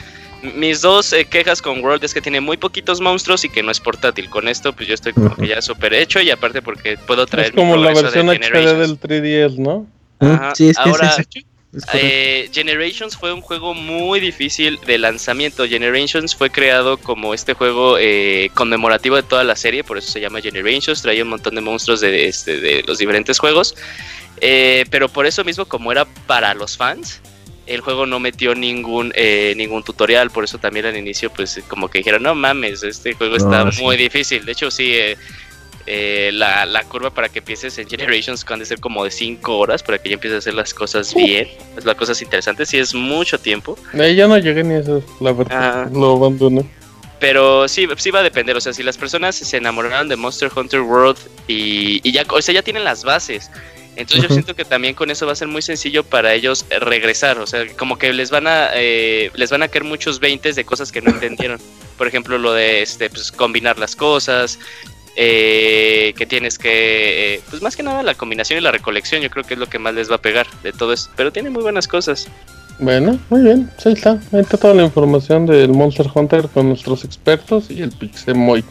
mis 0.42 0.82
dos 0.82 1.14
eh, 1.14 1.26
quejas 1.26 1.62
con 1.62 1.84
World 1.84 2.04
es 2.04 2.14
que 2.14 2.22
tiene 2.22 2.42
muy 2.42 2.58
poquitos 2.58 3.02
monstruos 3.02 3.44
y 3.46 3.50
que 3.50 3.64
no 3.64 3.72
es 3.72 3.80
portátil. 3.80 4.30
Con 4.30 4.48
esto, 4.48 4.74
pues 4.74 4.88
yo 4.88 4.94
estoy 4.94 5.14
como 5.14 5.36
que 5.36 5.48
ya 5.48 5.62
súper 5.62 5.94
hecho 5.94 6.22
y 6.22 6.30
aparte 6.32 6.62
porque 6.62 6.98
puedo 6.98 7.26
traer. 7.26 7.48
Es 7.48 7.54
como 7.54 7.76
la 7.78 7.94
versión 7.94 8.30
HD 8.30 8.78
del 8.78 9.00
3DS, 9.00 9.58
¿no? 9.58 9.88
Sí, 10.56 10.70
es 10.70 10.78
que 10.78 10.90
Ahora, 10.90 11.16
eh, 11.94 12.50
Generations 12.52 13.16
fue 13.18 13.34
un 13.34 13.42
juego 13.42 13.74
muy 13.74 14.20
difícil 14.20 14.80
de 14.86 14.98
lanzamiento. 14.98 15.68
Generations 15.68 16.36
fue 16.36 16.50
creado 16.50 16.98
como 16.98 17.34
este 17.34 17.54
juego 17.54 17.98
eh, 18.00 18.50
conmemorativo 18.54 19.16
de 19.16 19.24
toda 19.24 19.44
la 19.44 19.56
serie, 19.56 19.84
por 19.84 19.98
eso 19.98 20.12
se 20.12 20.20
llama 20.20 20.42
Generations. 20.42 21.02
Traía 21.02 21.24
un 21.24 21.30
montón 21.30 21.56
de 21.56 21.62
monstruos 21.62 22.00
de, 22.02 22.28
este, 22.28 22.60
de 22.60 22.84
los 22.88 22.98
diferentes 22.98 23.40
juegos. 23.40 23.76
pero 24.40 25.10
por 25.10 25.26
eso 25.26 25.44
mismo, 25.44 25.66
como 25.66 25.92
era 25.92 26.06
para 26.26 26.54
los 26.54 26.78
fans, 26.78 27.22
el 27.68 27.82
juego 27.82 28.06
no 28.06 28.20
metió 28.20 28.56
ningún 28.56 29.12
eh, 29.16 29.54
ningún 29.56 29.84
tutorial, 29.84 30.32
por 30.32 30.44
eso 30.44 30.58
también 30.58 30.86
al 30.86 30.98
inicio 30.98 31.30
pues 31.30 31.62
como 31.68 31.90
que 31.90 32.00
dijeron, 32.00 32.24
no 32.24 32.34
mames, 32.34 32.84
este 32.84 33.14
juego 33.14 33.36
está 33.36 33.66
muy 33.82 33.98
difícil. 33.98 34.46
De 34.46 34.54
hecho 34.54 34.72
sí, 34.72 34.94
eh, 34.94 35.18
eh, 35.86 36.32
la, 36.34 36.66
la, 36.66 36.84
curva 36.84 37.12
para 37.12 37.30
que 37.30 37.40
empieces 37.40 37.78
en 37.78 37.88
Generations 37.88 38.46
a 38.48 38.66
ser 38.66 38.80
como 38.80 39.06
de 39.06 39.12
5 39.12 39.58
horas 39.58 39.82
para 39.82 39.98
que 39.98 40.10
ya 40.10 40.16
empieces 40.16 40.36
a 40.36 40.40
hacer 40.40 40.54
las 40.54 40.74
cosas 40.74 41.14
bien, 41.16 41.48
las 41.84 41.96
cosas 41.96 42.22
interesantes, 42.22 42.70
sí 42.70 42.78
es 42.78 42.94
mucho 42.94 43.40
tiempo. 43.40 43.78
ya 43.94 44.28
no 44.28 44.38
llegué 44.38 44.64
ni 44.66 44.76
a 44.76 44.80
eso, 44.80 45.02
la 45.22 45.32
verdad, 45.32 45.90
lo 45.92 46.18
abandoné. 46.18 46.66
Pero 47.20 47.68
sí, 47.68 47.88
sí 47.98 48.12
va 48.12 48.20
a 48.20 48.24
depender, 48.24 48.56
o 48.58 48.62
sea, 48.62 48.74
si 48.74 48.84
las 48.84 48.98
personas 48.98 49.36
se 49.36 49.58
enamoraron 49.58 50.10
de 50.10 50.18
Monster 50.18 50.52
Hunter 50.54 50.82
World 50.82 51.18
y, 51.48 52.02
y 52.08 52.12
ya, 52.12 52.26
o 52.30 52.42
sea, 52.42 52.54
ya 52.54 52.62
tienen 52.62 52.84
las 52.84 53.06
bases, 53.06 53.50
entonces 53.98 54.30
yo 54.30 54.34
siento 54.34 54.56
que 54.56 54.64
también 54.64 54.94
con 54.94 55.10
eso 55.10 55.26
va 55.26 55.32
a 55.32 55.36
ser 55.36 55.48
muy 55.48 55.64
sencillo 55.64 56.04
para 56.04 56.34
ellos 56.34 56.66
eh, 56.70 56.80
regresar, 56.80 57.40
o 57.40 57.48
sea, 57.48 57.66
como 57.76 57.98
que 57.98 58.14
les 58.14 58.30
van 58.30 58.46
a 58.46 58.70
eh, 58.76 59.32
les 59.34 59.50
van 59.50 59.64
a 59.64 59.68
caer 59.68 59.84
muchos 59.84 60.20
veintes 60.20 60.56
de 60.56 60.64
cosas 60.64 60.92
que 60.92 61.02
no 61.02 61.10
entendieron. 61.10 61.60
Por 61.98 62.08
ejemplo, 62.08 62.38
lo 62.38 62.54
de 62.54 62.84
este 62.84 63.10
pues, 63.10 63.32
combinar 63.32 63.80
las 63.80 63.96
cosas, 63.96 64.60
eh, 65.16 66.14
que 66.16 66.28
tienes 66.28 66.60
que, 66.60 67.42
pues 67.50 67.64
más 67.64 67.76
que 67.76 67.82
nada 67.82 68.04
la 68.04 68.14
combinación 68.14 68.60
y 68.60 68.62
la 68.62 68.72
recolección, 68.72 69.24
yo 69.24 69.32
creo 69.32 69.44
que 69.44 69.56
es 69.56 69.60
lo 69.60 69.68
que 69.68 69.80
más 69.80 69.96
les 69.96 70.12
va 70.12 70.16
a 70.18 70.22
pegar 70.22 70.46
de 70.62 70.72
todo 70.74 70.94
eso. 70.94 71.10
Pero 71.16 71.32
tiene 71.32 71.50
muy 71.50 71.64
buenas 71.64 71.88
cosas. 71.88 72.28
Bueno, 72.78 73.18
muy 73.32 73.42
bien, 73.42 73.72
ahí 73.84 73.94
está, 73.94 74.22
ahí 74.32 74.42
está 74.42 74.58
toda 74.58 74.76
la 74.76 74.84
información 74.84 75.48
del 75.48 75.70
Monster 75.70 76.06
Hunter 76.14 76.48
con 76.50 76.70
nuestros 76.70 77.04
expertos 77.04 77.72
y 77.72 77.82
el 77.82 77.90
Pixemoy. 77.90 78.64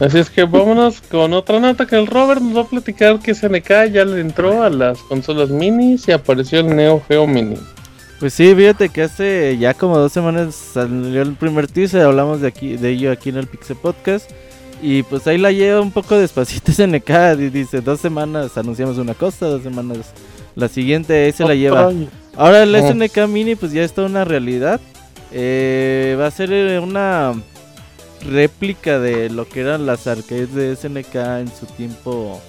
Así 0.00 0.18
es 0.18 0.30
que 0.30 0.44
vámonos 0.44 1.02
con 1.02 1.34
otra 1.34 1.60
nota 1.60 1.86
que 1.86 1.94
el 1.94 2.06
Robert 2.06 2.40
nos 2.40 2.56
va 2.56 2.62
a 2.62 2.64
platicar 2.64 3.18
que 3.20 3.34
SNK 3.34 3.92
ya 3.92 4.06
le 4.06 4.20
entró 4.20 4.62
a 4.62 4.70
las 4.70 4.98
consolas 5.00 5.50
mini 5.50 5.96
y 6.06 6.10
apareció 6.10 6.60
el 6.60 6.74
Neo 6.74 7.02
Geo 7.06 7.26
Mini. 7.26 7.58
Pues 8.18 8.32
sí, 8.32 8.54
fíjate 8.54 8.88
que 8.88 9.02
hace 9.02 9.58
ya 9.58 9.74
como 9.74 9.98
dos 9.98 10.10
semanas 10.10 10.54
salió 10.54 11.20
el 11.20 11.34
primer 11.34 11.66
teaser, 11.66 12.00
hablamos 12.00 12.40
de 12.40 12.48
aquí 12.48 12.78
de 12.78 12.90
ello 12.90 13.12
aquí 13.12 13.28
en 13.28 13.36
el 13.36 13.46
Pixel 13.46 13.76
Podcast. 13.76 14.30
Y 14.82 15.02
pues 15.02 15.26
ahí 15.26 15.36
la 15.36 15.52
lleva 15.52 15.82
un 15.82 15.90
poco 15.90 16.16
despacito 16.16 16.72
SNK, 16.72 17.10
y 17.38 17.50
dice 17.50 17.82
dos 17.82 18.00
semanas 18.00 18.56
anunciamos 18.56 18.96
una 18.96 19.12
cosa, 19.12 19.46
dos 19.46 19.62
semanas 19.62 20.14
la 20.54 20.68
siguiente 20.68 21.24
ahí 21.24 21.32
se 21.32 21.44
la 21.44 21.54
lleva. 21.54 21.92
Ahora 22.36 22.62
el 22.62 22.74
SNK 22.74 23.28
Mini 23.28 23.54
pues 23.54 23.72
ya 23.72 23.82
está 23.82 24.02
una 24.02 24.24
realidad. 24.24 24.80
Eh, 25.30 26.16
va 26.18 26.26
a 26.26 26.30
ser 26.30 26.80
una 26.80 27.34
réplica 28.26 28.98
de 28.98 29.30
lo 29.30 29.48
que 29.48 29.60
eran 29.60 29.86
las 29.86 30.06
arcades 30.06 30.54
de 30.54 30.74
SNK 30.76 31.14
en 31.14 31.48
su 31.48 31.66
tiempo 31.66 32.40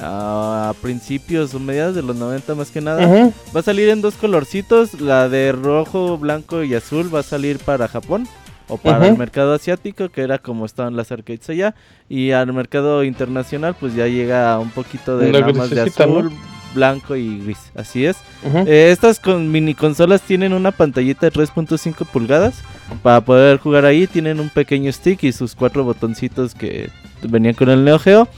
a 0.00 0.74
principios 0.80 1.54
o 1.54 1.58
mediados 1.58 1.94
de 1.94 2.02
los 2.02 2.16
90 2.16 2.54
más 2.54 2.70
que 2.70 2.80
nada. 2.80 3.32
Va 3.54 3.60
a 3.60 3.62
salir 3.62 3.88
en 3.88 4.00
dos 4.00 4.14
colorcitos, 4.14 5.00
la 5.00 5.28
de 5.28 5.52
rojo, 5.52 6.18
blanco 6.18 6.62
y 6.62 6.74
azul 6.74 7.12
va 7.12 7.20
a 7.20 7.24
salir 7.24 7.58
para 7.58 7.88
Japón 7.88 8.28
o 8.68 8.76
para 8.76 9.08
el 9.08 9.16
mercado 9.16 9.54
asiático, 9.54 10.10
que 10.10 10.20
era 10.20 10.38
como 10.38 10.66
estaban 10.66 10.94
las 10.94 11.10
arcades 11.10 11.48
allá, 11.48 11.74
y 12.08 12.32
al 12.32 12.52
mercado 12.52 13.02
internacional 13.02 13.74
pues 13.78 13.94
ya 13.94 14.06
llega 14.06 14.58
un 14.58 14.70
poquito 14.70 15.16
de 15.16 15.32
nada 15.32 15.52
más 15.52 15.70
de 15.70 15.80
azul, 15.80 16.30
blanco 16.74 17.16
y 17.16 17.38
gris. 17.40 17.58
Así 17.74 18.04
es. 18.04 18.16
Eh, 18.44 18.90
estas 18.92 19.20
con 19.20 19.50
mini 19.50 19.74
consolas 19.74 20.22
tienen 20.22 20.52
una 20.52 20.72
pantallita 20.72 21.26
de 21.26 21.32
3.5 21.32 22.06
pulgadas. 22.06 22.62
Para 23.02 23.20
poder 23.20 23.58
jugar 23.58 23.84
ahí 23.84 24.06
tienen 24.06 24.40
un 24.40 24.48
pequeño 24.48 24.90
stick 24.92 25.22
y 25.24 25.32
sus 25.32 25.54
cuatro 25.54 25.84
botoncitos 25.84 26.54
que 26.54 26.90
venían 27.22 27.54
con 27.54 27.68
el 27.68 27.84
Neo 27.84 27.98
Geo. 27.98 28.28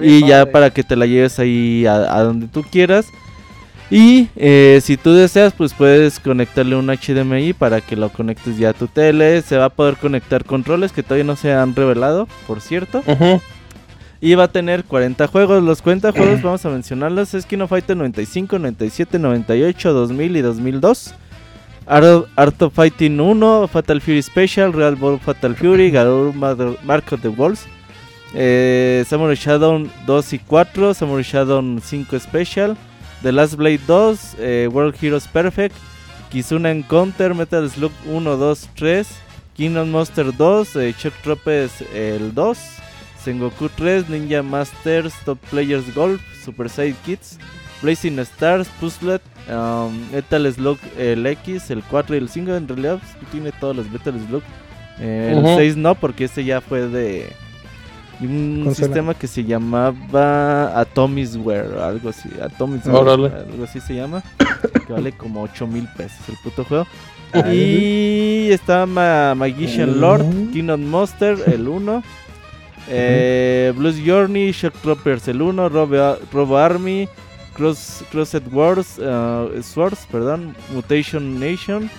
y 0.00 0.26
ya 0.26 0.46
para 0.46 0.70
que 0.70 0.84
te 0.84 0.96
la 0.96 1.06
lleves 1.06 1.38
ahí 1.38 1.84
a, 1.86 2.22
donde 2.22 2.46
tú 2.48 2.62
quieras. 2.62 3.06
Y 3.90 4.28
eh, 4.36 4.80
si 4.84 4.96
tú 4.96 5.12
deseas, 5.12 5.52
pues 5.52 5.74
puedes 5.74 6.20
conectarle 6.20 6.76
un 6.76 6.86
HDMI 6.86 7.54
para 7.54 7.80
que 7.80 7.96
lo 7.96 8.08
conectes 8.10 8.56
ya 8.56 8.70
a 8.70 8.72
tu 8.72 8.86
tele. 8.86 9.42
Se 9.42 9.56
va 9.56 9.64
a 9.64 9.70
poder 9.70 9.96
conectar 9.96 10.44
controles 10.44 10.92
que 10.92 11.02
todavía 11.02 11.24
no 11.24 11.34
se 11.34 11.52
han 11.52 11.74
revelado, 11.74 12.28
por 12.46 12.60
cierto. 12.60 13.02
Y 14.20 14.34
va 14.34 14.44
a 14.44 14.48
tener 14.48 14.84
40 14.84 15.26
juegos. 15.26 15.62
Los 15.62 15.82
40 15.82 16.12
juegos 16.16 16.42
vamos 16.42 16.64
a 16.64 16.70
mencionarlos. 16.70 17.34
Es 17.34 17.46
Kino 17.46 17.66
Fighter 17.66 17.96
95, 17.96 18.58
97, 18.58 19.18
98, 19.18 19.92
2000 19.92 20.36
y 20.36 20.40
2002. 20.40 21.14
Art, 21.86 22.62
of 22.62 22.72
Fighting 22.72 23.18
1, 23.18 23.68
Fatal 23.68 24.00
Fury 24.00 24.22
Special, 24.22 24.72
Real 24.72 24.94
Ball 24.94 25.18
Fatal 25.18 25.56
Fury, 25.56 25.90
Garou 25.92 26.32
Mark 26.32 27.12
of 27.12 27.20
the 27.22 27.28
Walls. 27.28 27.66
Eh, 28.32 29.04
Samurai 29.08 29.34
Shadow 29.34 29.88
2 30.06 30.32
y 30.34 30.38
4, 30.38 30.94
Samurai 30.94 31.24
Shadow 31.24 31.80
5 31.80 32.20
Special, 32.20 32.76
The 33.22 33.32
Last 33.32 33.56
Blade 33.56 33.80
2, 33.86 34.18
eh, 34.38 34.68
World 34.70 34.94
Heroes 35.00 35.26
Perfect, 35.26 35.74
Kizuna 36.30 36.70
Encounter, 36.70 37.34
Metal 37.34 37.68
Slug 37.68 37.90
1, 38.06 38.24
2, 38.38 38.68
3, 38.76 39.08
Kingdom 39.56 39.90
Monster 39.90 40.32
2, 40.32 40.76
eh, 40.76 40.94
Chuck 40.96 41.14
Tropes 41.24 41.82
el 41.92 42.32
2, 42.32 42.58
Sengoku 43.24 43.68
3, 43.68 44.08
Ninja 44.08 44.42
Masters, 44.42 45.12
Top 45.24 45.38
Players 45.50 45.94
Golf, 45.94 46.20
Super 46.44 46.68
Side 46.68 46.96
Kids, 47.04 47.38
Blazing 47.82 48.18
Stars, 48.20 48.68
Puzzlet, 48.80 49.22
um, 49.48 49.92
Metal 50.12 50.52
Slug 50.52 50.78
el 50.98 51.26
X, 51.26 51.70
el 51.70 51.82
4 51.82 52.14
y 52.14 52.18
el 52.18 52.28
5. 52.28 52.54
En 52.54 52.68
realidad 52.68 52.98
pues, 52.98 53.30
tiene 53.30 53.52
todos 53.52 53.76
los 53.76 53.90
Metal 53.90 54.14
Slug. 54.26 54.42
Eh, 54.98 55.34
el 55.36 55.56
6 55.56 55.76
no, 55.76 55.94
porque 55.94 56.24
este 56.24 56.44
ya 56.44 56.60
fue 56.60 56.88
de 56.88 57.32
un 58.20 58.74
sistema 58.74 59.14
que 59.14 59.26
se 59.26 59.44
llamaba 59.44 60.78
Atomisware, 60.78 61.78
algo 61.78 62.10
así. 62.10 62.28
Atomisware, 62.40 63.08
algo 63.08 63.64
así 63.64 63.80
se 63.80 63.94
llama. 63.94 64.22
que 64.86 64.92
vale 64.92 65.12
como 65.12 65.42
8 65.42 65.66
mil 65.66 65.88
pesos 65.96 66.28
el 66.28 66.36
puto 66.42 66.64
juego. 66.64 66.86
y 67.52 68.50
está 68.50 68.86
Magician 68.86 70.00
Lord, 70.00 70.24
Kingdom 70.52 70.84
Monster, 70.84 71.38
el 71.46 71.68
1. 71.68 72.02
Eh, 72.88 73.72
Blues 73.76 73.96
Journey, 74.04 74.52
Shock 74.52 74.74
Troopers 74.82 75.28
el 75.28 75.42
1, 75.42 75.68
Robo, 75.68 76.58
Army, 76.58 77.08
Cross, 77.54 78.04
Crossed 78.10 78.42
Wars, 78.52 78.98
uh, 78.98 79.62
Swords, 79.62 80.06
perdón, 80.10 80.56
Mutation 80.72 81.38
Nation, 81.38 81.90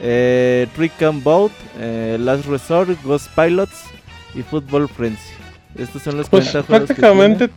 eh, 0.00 0.66
Trick 0.74 1.02
and 1.02 1.22
Boat, 1.22 1.52
eh, 1.78 2.16
Last 2.18 2.46
Resort, 2.46 2.90
Ghost 3.04 3.28
Pilots 3.34 3.84
y 4.34 4.42
Football 4.42 4.88
Frenzy. 4.88 5.34
Estos 5.76 6.02
son 6.02 6.16
los 6.16 6.28
pues 6.28 6.48
prácticamente 6.66 7.50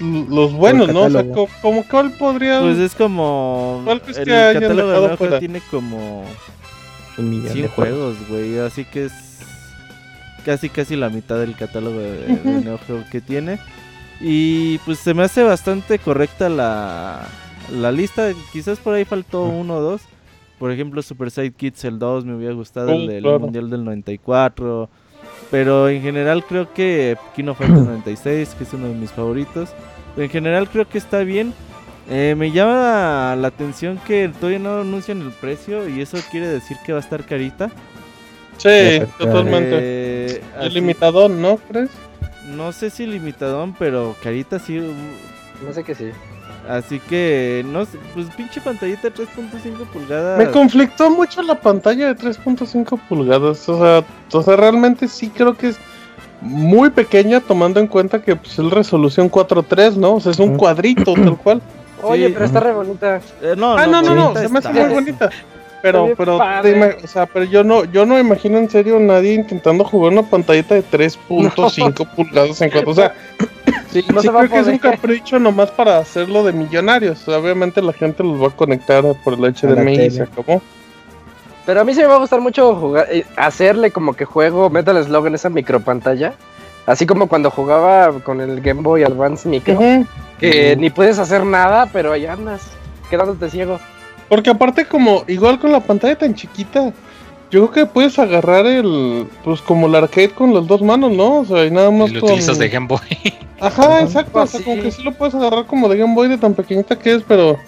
los 0.00 0.52
buenos, 0.52 0.88
¿no? 0.92 1.02
O 1.02 1.10
sea, 1.10 1.24
como 1.62 1.84
cuál 1.88 2.12
podría. 2.12 2.60
Pues 2.60 2.78
es 2.78 2.94
como. 2.94 3.82
¿Cuál 3.84 4.02
el 4.06 4.60
catálogo 4.60 5.26
de 5.26 5.38
tiene 5.38 5.60
como. 5.70 6.24
Un 7.18 7.30
millón 7.30 7.52
100 7.52 7.62
de 7.62 7.68
juegos, 7.68 8.16
güey. 8.28 8.58
Así 8.58 8.84
que 8.84 9.06
es 9.06 9.29
casi 10.40 10.68
casi 10.68 10.96
la 10.96 11.08
mitad 11.08 11.38
del 11.38 11.54
catálogo 11.54 11.98
de, 11.98 12.40
Neo 12.64 12.78
Geo 12.78 13.04
que 13.10 13.20
tiene. 13.20 13.58
Y 14.20 14.78
pues 14.78 14.98
se 14.98 15.14
me 15.14 15.22
hace 15.22 15.42
bastante 15.42 15.98
correcta 15.98 16.48
la, 16.48 17.26
la 17.72 17.92
lista. 17.92 18.30
Quizás 18.52 18.78
por 18.78 18.94
ahí 18.94 19.04
faltó 19.04 19.44
uno 19.44 19.76
o 19.76 19.80
dos. 19.80 20.02
Por 20.58 20.70
ejemplo, 20.70 21.00
Super 21.00 21.30
Side 21.30 21.52
Kids 21.52 21.84
el 21.86 21.98
2 21.98 22.26
me 22.26 22.34
hubiera 22.34 22.52
gustado, 22.52 22.92
el 22.92 23.06
del 23.06 23.22
Mundial 23.22 23.70
del 23.70 23.82
94. 23.82 24.90
Pero 25.50 25.88
en 25.88 26.02
general 26.02 26.44
creo 26.44 26.72
que 26.74 27.16
Kino 27.34 27.54
Fighters 27.54 27.80
96, 27.86 28.54
que 28.56 28.64
es 28.64 28.72
uno 28.74 28.88
de 28.88 28.94
mis 28.94 29.10
favoritos. 29.10 29.70
En 30.18 30.28
general 30.28 30.68
creo 30.68 30.86
que 30.86 30.98
está 30.98 31.20
bien. 31.20 31.54
Eh, 32.10 32.34
me 32.36 32.50
llama 32.50 33.36
la 33.38 33.48
atención 33.48 33.98
que 34.06 34.28
todavía 34.28 34.58
no 34.58 34.80
anuncian 34.80 35.22
el 35.22 35.30
precio 35.30 35.88
y 35.88 36.00
eso 36.00 36.18
quiere 36.30 36.48
decir 36.48 36.76
que 36.84 36.92
va 36.92 36.98
a 36.98 37.02
estar 37.02 37.24
carita. 37.24 37.70
Sí, 38.60 39.02
totalmente. 39.18 39.70
Eh, 39.72 40.42
limitadón, 40.70 41.40
¿no 41.40 41.56
crees? 41.56 41.90
No 42.54 42.72
sé 42.72 42.90
si 42.90 43.06
limitadón, 43.06 43.74
pero 43.78 44.14
carita 44.22 44.58
sí. 44.58 44.78
No 45.64 45.72
sé 45.72 45.82
qué 45.82 45.94
sí. 45.94 46.10
Así 46.68 47.00
que, 47.00 47.64
no 47.66 47.86
sé, 47.86 47.98
pues 48.12 48.26
pinche 48.36 48.60
pantallita 48.60 49.08
de 49.08 49.14
3.5 49.14 49.86
pulgadas. 49.92 50.38
Me 50.38 50.50
conflictó 50.50 51.10
mucho 51.10 51.42
la 51.42 51.54
pantalla 51.54 52.12
de 52.12 52.16
3.5 52.16 53.00
pulgadas. 53.08 53.66
O 53.68 53.78
sea, 53.78 54.04
o 54.30 54.42
sea, 54.42 54.56
realmente 54.56 55.08
sí 55.08 55.30
creo 55.30 55.56
que 55.56 55.68
es 55.68 55.78
muy 56.42 56.90
pequeña 56.90 57.40
tomando 57.40 57.80
en 57.80 57.86
cuenta 57.86 58.20
que 58.20 58.36
pues, 58.36 58.58
es 58.58 58.70
resolución 58.70 59.30
4.3, 59.30 59.94
¿no? 59.96 60.16
O 60.16 60.20
sea, 60.20 60.32
es 60.32 60.38
un 60.38 60.56
cuadrito 60.56 61.14
tal 61.14 61.38
cual. 61.38 61.62
Oye, 62.02 62.28
pero 62.30 62.44
está 62.44 62.60
re 62.60 62.72
bonita. 62.72 63.20
Eh, 63.42 63.54
no, 63.56 63.74
ah, 63.74 63.86
no, 63.86 64.02
no, 64.02 64.14
no, 64.14 64.34
se 64.34 64.48
me 64.48 64.58
hace 64.58 64.70
muy 64.70 64.94
bonita. 64.94 65.30
Pero, 65.82 66.10
pero, 66.16 66.36
o 66.36 67.06
sea, 67.06 67.26
pero 67.26 67.44
yo 67.44 67.64
no, 67.64 67.84
yo 67.84 68.04
no 68.04 68.18
imagino 68.18 68.58
en 68.58 68.68
serio 68.68 69.00
nadie 69.00 69.32
intentando 69.32 69.84
jugar 69.84 70.12
una 70.12 70.22
pantallita 70.22 70.74
de 70.74 70.84
3.5 70.84 72.06
pulgadas 72.14 72.60
en 72.60 72.70
cuatro. 72.70 72.90
O 72.90 72.94
sea, 72.94 73.14
sí, 73.90 74.04
no 74.12 74.20
creo 74.20 74.48
que 74.48 74.58
es 74.58 74.66
un 74.66 74.78
capricho 74.78 75.38
nomás 75.38 75.70
para 75.70 75.98
hacerlo 75.98 76.44
de 76.44 76.52
millonarios. 76.52 77.26
Obviamente 77.28 77.80
la 77.80 77.92
gente 77.92 78.22
los 78.22 78.42
va 78.42 78.48
a 78.48 78.50
conectar 78.50 79.02
por 79.24 79.34
el 79.34 79.40
HDMI 79.40 80.00
y 80.00 80.10
se 80.10 80.22
acabó. 80.22 80.60
Pero 81.64 81.80
a 81.80 81.84
mí 81.84 81.94
sí 81.94 82.00
me 82.00 82.06
va 82.06 82.16
a 82.16 82.18
gustar 82.18 82.40
mucho 82.40 82.74
jugar, 82.74 83.06
eh, 83.10 83.24
hacerle 83.36 83.90
como 83.90 84.14
que 84.14 84.24
juego 84.24 84.70
Metal 84.70 85.02
Slug 85.04 85.26
en 85.26 85.34
esa 85.34 85.50
micropantalla. 85.50 86.34
Así 86.86 87.06
como 87.06 87.28
cuando 87.28 87.50
jugaba 87.50 88.12
con 88.20 88.40
el 88.40 88.60
Game 88.60 88.82
Boy 88.82 89.04
Advance 89.04 89.48
Micro. 89.48 89.78
Que 90.38 90.74
ni 90.76 90.88
puedes 90.90 91.18
hacer 91.18 91.44
nada, 91.44 91.86
pero 91.92 92.12
ahí 92.12 92.26
andas, 92.26 92.62
quedándote 93.10 93.50
ciego. 93.50 93.78
Porque 94.30 94.48
aparte 94.48 94.86
como, 94.86 95.24
igual 95.26 95.58
con 95.58 95.72
la 95.72 95.80
pantalla 95.80 96.16
tan 96.16 96.36
chiquita, 96.36 96.92
yo 97.50 97.68
creo 97.68 97.70
que 97.72 97.92
puedes 97.92 98.16
agarrar 98.16 98.64
el, 98.64 99.26
pues 99.42 99.60
como 99.60 99.88
el 99.88 99.94
arcade 99.96 100.30
con 100.30 100.54
las 100.54 100.68
dos 100.68 100.82
manos, 100.82 101.10
¿no? 101.10 101.40
O 101.40 101.44
sea, 101.44 101.66
y 101.66 101.70
nada 101.72 101.90
más. 101.90 102.10
Y 102.10 102.14
lo 102.14 102.24
utilizas 102.24 102.56
de 102.56 102.68
Game 102.68 102.86
Boy. 102.86 103.00
Ajá, 103.60 104.02
exacto. 104.02 104.38
o 104.38 104.46
sea, 104.46 104.62
como 104.62 104.80
que 104.80 104.92
sí 104.92 105.02
lo 105.02 105.12
puedes 105.12 105.34
agarrar 105.34 105.66
como 105.66 105.88
de 105.88 105.98
Game 105.98 106.14
Boy 106.14 106.28
de 106.28 106.38
tan 106.38 106.54
pequeñita 106.54 106.96
que 106.96 107.14
es, 107.14 107.24
pero 107.26 107.58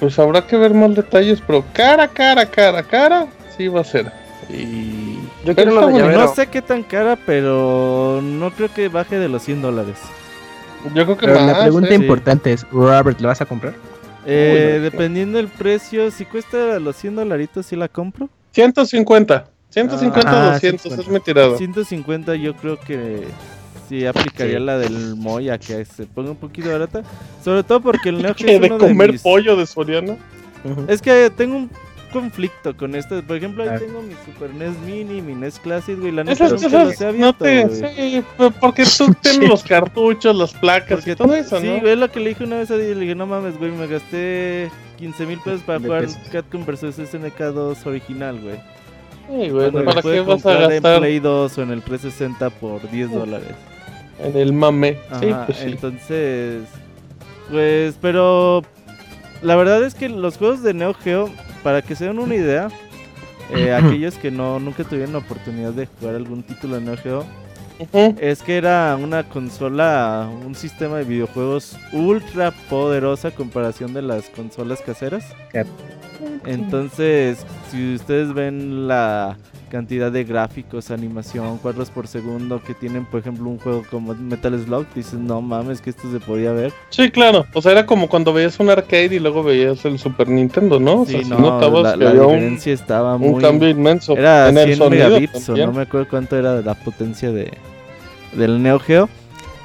pues 0.00 0.18
habrá 0.18 0.44
que 0.44 0.56
ver 0.56 0.74
más 0.74 0.92
detalles. 0.92 1.40
Pero 1.46 1.64
cara, 1.72 2.08
cara, 2.08 2.44
cara, 2.46 2.82
cara, 2.82 3.28
sí 3.56 3.68
va 3.68 3.82
a 3.82 3.84
ser. 3.84 4.10
Y 4.50 5.20
yo 5.44 5.54
quiero 5.54 5.88
No 5.88 6.34
sé 6.34 6.48
qué 6.48 6.62
tan 6.62 6.82
cara, 6.82 7.16
pero 7.24 8.20
no 8.20 8.50
creo 8.50 8.74
que 8.74 8.88
baje 8.88 9.20
de 9.20 9.28
los 9.28 9.42
100 9.44 9.62
dólares. 9.62 9.98
Yo 10.94 11.04
creo 11.04 11.16
que 11.16 11.26
La 11.28 11.60
pregunta 11.60 11.94
importante 11.94 12.52
es, 12.52 12.68
Robert, 12.72 13.20
¿lo 13.20 13.28
vas 13.28 13.40
a 13.40 13.46
comprar? 13.46 13.74
Eh, 14.26 14.80
dependiendo 14.82 15.38
del 15.38 15.48
precio, 15.48 16.10
si 16.10 16.24
cuesta 16.24 16.80
los 16.80 16.96
100 16.96 17.16
dolaritos, 17.16 17.66
¿sí 17.66 17.76
la 17.76 17.88
compro? 17.88 18.28
150. 18.52 19.48
150 19.70 20.48
o 20.48 20.52
200, 20.52 20.98
es 20.98 21.08
mi 21.08 21.20
tirado. 21.20 21.56
150 21.56 22.34
yo 22.36 22.54
creo 22.56 22.78
que 22.80 23.24
sí 23.88 24.06
aplicaría 24.06 24.58
la 24.58 24.78
del 24.78 25.16
Moya, 25.16 25.58
que 25.58 25.84
se 25.84 26.06
ponga 26.06 26.30
un 26.30 26.36
poquito 26.36 26.70
barata. 26.70 27.02
Sobre 27.44 27.62
todo 27.62 27.80
porque 27.80 28.08
el 28.08 28.18
Neo 28.22 28.34
es 28.36 28.60
de 28.60 28.68
comer 28.78 29.20
pollo 29.20 29.56
de 29.56 29.66
Soriana? 29.66 30.16
Es 30.88 31.00
que 31.00 31.30
tengo 31.30 31.56
un 31.56 31.70
conflicto 32.20 32.76
con 32.76 32.94
esto. 32.94 33.22
Por 33.22 33.36
ejemplo, 33.36 33.62
ahí 33.62 33.70
ah. 33.72 33.78
tengo 33.78 34.02
mi 34.02 34.14
Super 34.24 34.54
NES 34.54 34.78
Mini, 34.86 35.20
mi 35.20 35.34
NES 35.34 35.58
Classic, 35.58 35.98
güey. 35.98 36.12
La 36.12 36.24
neta 36.24 36.46
es, 36.46 36.62
no 36.62 37.12
no 37.12 37.32
te, 37.34 37.68
sí, 37.68 38.24
porque 38.60 38.84
tú 38.84 39.14
tienes 39.22 39.48
los 39.48 39.62
cartuchos, 39.62 40.34
las 40.34 40.54
placas 40.54 41.06
y 41.06 41.14
todo 41.14 41.34
eso, 41.34 41.60
sí, 41.60 41.66
¿no? 41.66 41.74
Sí, 41.74 41.80
güey, 41.80 41.96
lo 41.96 42.10
que 42.10 42.20
le 42.20 42.30
dije 42.30 42.44
una 42.44 42.56
vez 42.56 42.70
a 42.70 42.76
Didi, 42.76 42.94
le 42.94 43.00
dije, 43.00 43.14
no 43.14 43.26
mames, 43.26 43.58
güey, 43.58 43.70
me 43.72 43.86
gasté 43.86 44.70
15 44.98 45.26
mil 45.26 45.38
pesos 45.40 45.60
para 45.62 45.78
jugar 45.78 46.06
Catcom 46.32 46.64
vs 46.64 46.96
SNK 46.96 47.38
2 47.38 47.86
original, 47.86 48.40
güey. 48.40 48.56
Sí, 49.28 49.50
güey, 49.50 49.70
¿para 49.70 50.02
qué 50.02 50.20
vas 50.20 50.46
a 50.46 50.54
gastar? 50.54 50.94
en 50.94 51.00
Play 51.00 51.18
2 51.18 51.58
o 51.58 51.62
en 51.62 51.70
el 51.70 51.82
360 51.82 52.50
por 52.50 52.90
10 52.90 53.10
dólares. 53.10 53.54
En 54.22 54.36
el 54.36 54.52
mame. 54.52 54.98
sí, 55.20 55.26
pues 55.46 55.58
sí. 55.58 55.64
Entonces, 55.66 56.62
pues, 57.50 57.96
pero 58.00 58.62
la 59.42 59.56
verdad 59.56 59.84
es 59.84 59.94
que 59.94 60.08
los 60.08 60.38
juegos 60.38 60.62
de 60.62 60.74
Neo 60.74 60.94
Geo 60.94 61.30
para 61.66 61.82
que 61.82 61.96
se 61.96 62.04
den 62.04 62.20
una 62.20 62.36
idea, 62.36 62.68
eh, 63.52 63.74
aquellos 63.74 64.14
que 64.14 64.30
no 64.30 64.60
nunca 64.60 64.84
tuvieron 64.84 65.14
la 65.14 65.18
oportunidad 65.18 65.72
de 65.72 65.86
jugar 65.86 66.14
algún 66.14 66.44
título 66.44 66.76
de 66.76 66.82
Neo 66.82 66.96
Geo, 66.96 67.26
es 68.20 68.40
que 68.40 68.56
era 68.56 68.96
una 68.96 69.28
consola, 69.28 70.30
un 70.46 70.54
sistema 70.54 70.98
de 70.98 71.02
videojuegos 71.02 71.76
ultra 71.92 72.52
poderosa 72.70 73.28
a 73.28 73.30
comparación 73.32 73.94
de 73.94 74.02
las 74.02 74.28
consolas 74.28 74.80
caseras. 74.80 75.24
Entonces, 76.44 77.44
si 77.70 77.94
ustedes 77.94 78.32
ven 78.34 78.86
la 78.88 79.36
cantidad 79.70 80.12
de 80.12 80.24
gráficos, 80.24 80.90
animación, 80.90 81.58
cuadros 81.58 81.90
por 81.90 82.06
segundo 82.06 82.62
que 82.62 82.74
tienen, 82.74 83.04
por 83.04 83.20
ejemplo, 83.20 83.48
un 83.48 83.58
juego 83.58 83.82
como 83.90 84.14
Metal 84.14 84.58
Slug, 84.58 84.86
dices, 84.94 85.18
no 85.18 85.40
mames, 85.40 85.80
que 85.80 85.90
esto 85.90 86.10
se 86.10 86.20
podía 86.20 86.52
ver. 86.52 86.72
Sí, 86.90 87.10
claro. 87.10 87.46
O 87.52 87.60
sea, 87.60 87.72
era 87.72 87.86
como 87.86 88.08
cuando 88.08 88.32
veías 88.32 88.58
un 88.60 88.70
arcade 88.70 89.16
y 89.16 89.18
luego 89.18 89.42
veías 89.42 89.84
el 89.84 89.98
Super 89.98 90.28
Nintendo, 90.28 90.78
¿no? 90.78 91.04
Sí, 91.04 91.22
no, 91.28 91.60
la, 91.82 91.96
diferencia 91.96 92.72
estaba 92.72 93.18
muy... 93.18 93.30
Un 93.30 93.40
cambio 93.40 93.68
inmenso. 93.68 94.16
Era 94.16 94.52
100 94.52 94.90
megabits, 94.90 95.48
o 95.48 95.56
no 95.56 95.72
me 95.72 95.82
acuerdo 95.82 96.08
cuánto 96.08 96.36
era 96.36 96.60
la 96.60 96.74
potencia 96.74 97.32
de 97.32 97.50
del 98.36 98.62
Neo 98.62 98.78
Geo. 98.78 99.08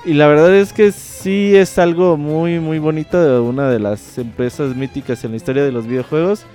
Y 0.03 0.13
la 0.13 0.27
verdad 0.27 0.53
es 0.55 0.73
que 0.73 0.91
sí 0.91 1.55
es 1.55 1.77
algo 1.77 2.17
muy, 2.17 2.59
muy 2.59 2.79
bonito 2.79 3.21
de 3.21 3.39
una 3.39 3.69
de 3.69 3.79
las 3.79 4.17
empresas 4.17 4.75
míticas 4.75 5.23
en 5.23 5.31
la 5.31 5.37
historia 5.37 5.63
de 5.63 5.71
los 5.71 5.85
videojuegos. 5.85 6.45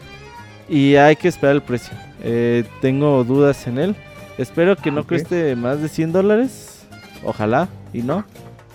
Y 0.69 0.97
hay 0.97 1.17
que 1.17 1.29
esperar 1.29 1.57
el 1.57 1.63
precio. 1.63 1.97
Eh, 2.23 2.65
tengo 2.81 3.23
dudas 3.25 3.67
en 3.67 3.79
él. 3.79 3.97
Espero 4.39 4.77
que 4.77 4.91
no 4.91 5.07
cueste 5.07 5.57
más 5.57 5.81
de 5.81 5.89
100 5.89 6.13
dólares. 6.13 6.87
Ojalá 7.25 7.69
y 7.93 8.03
no. 8.03 8.25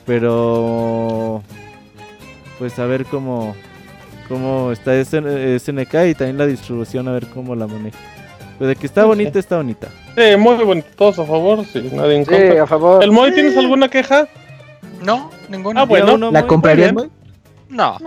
Pero 0.05 1.43
pues 2.57 2.77
a 2.79 2.85
ver 2.85 3.05
cómo, 3.05 3.55
cómo 4.27 4.71
está 4.71 4.93
SNK 5.03 5.93
y 6.09 6.15
también 6.15 6.37
la 6.37 6.45
distribución, 6.45 7.07
a 7.07 7.11
ver 7.11 7.27
cómo 7.27 7.55
la 7.55 7.67
maneja. 7.67 7.97
Pues 8.57 8.67
de 8.69 8.75
que 8.75 8.85
está 8.85 9.05
bonita, 9.05 9.39
está 9.39 9.57
bonita. 9.57 9.87
Sí, 10.15 10.37
muy 10.37 10.55
bonito. 10.63 10.87
Todos 10.95 11.17
a 11.19 11.25
favor, 11.25 11.65
sí, 11.65 11.89
nadie 11.91 12.17
en 12.17 12.25
sí, 12.25 12.57
a 12.57 12.67
favor. 12.67 13.03
¿El 13.03 13.11
Moy 13.11 13.33
tienes 13.33 13.57
alguna 13.57 13.89
queja? 13.89 14.27
No, 15.03 15.31
ninguna. 15.49 15.81
Ah, 15.81 15.83
bueno. 15.85 16.31
¿La 16.31 16.45
comprarías, 16.45 16.93
Moy? 16.93 17.09
No. 17.69 17.97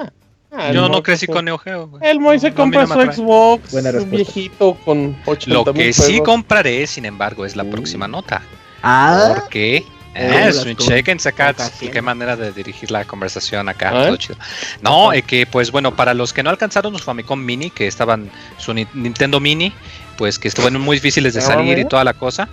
Ah, 0.56 0.72
Yo 0.72 0.88
no 0.88 1.02
crecí 1.02 1.26
con 1.26 1.44
Neo 1.44 1.58
Geo. 1.58 1.90
El 2.00 2.20
Moy 2.20 2.38
se 2.38 2.52
compra 2.54 2.86
su 2.86 2.94
Xbox 2.94 3.72
un 3.72 4.10
viejito 4.10 4.74
con 4.84 5.16
80 5.26 5.52
Lo 5.52 5.74
que 5.74 5.92
sí 5.92 6.20
compraré, 6.20 6.86
sin 6.86 7.04
embargo, 7.04 7.44
es 7.44 7.56
la 7.56 7.64
próxima 7.64 8.06
nota. 8.06 8.42
Ah. 8.82 9.34
Porque 9.34 9.84
eh, 10.14 10.46
es 10.48 10.64
un 10.64 10.76
chequen 10.76 11.18
acá, 11.24 11.54
qué 11.80 12.02
manera 12.02 12.36
de 12.36 12.52
dirigir 12.52 12.90
la 12.90 13.04
conversación 13.04 13.68
acá, 13.68 13.90
todo 13.90 14.16
chido. 14.16 14.36
No, 14.80 15.12
eh, 15.12 15.22
que 15.22 15.46
pues 15.46 15.72
bueno, 15.72 15.96
para 15.96 16.14
los 16.14 16.32
que 16.32 16.42
no 16.42 16.50
alcanzaron 16.50 16.96
su 16.96 17.02
Famicom 17.02 17.40
Mini, 17.40 17.70
que 17.70 17.86
estaban 17.86 18.30
su 18.58 18.72
Nintendo 18.74 19.40
Mini, 19.40 19.72
pues 20.16 20.38
que 20.38 20.48
estuvieron 20.48 20.80
muy 20.80 20.98
difíciles 20.98 21.34
de 21.34 21.40
salir 21.40 21.78
y 21.78 21.84
toda 21.84 22.04
la 22.04 22.14
cosa. 22.14 22.48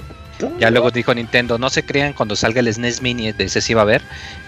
Ya 0.60 0.72
luego 0.72 0.92
dijo 0.92 1.14
Nintendo, 1.14 1.58
no 1.58 1.70
se 1.70 1.84
crean 1.84 2.14
cuando 2.14 2.36
salga 2.36 2.60
el 2.60 2.74
SNES 2.74 3.02
Mini, 3.02 3.32
de 3.32 3.44
ese 3.44 3.62
sí 3.62 3.74
va 3.74 3.82
a 3.82 3.86
ver. 3.86 4.02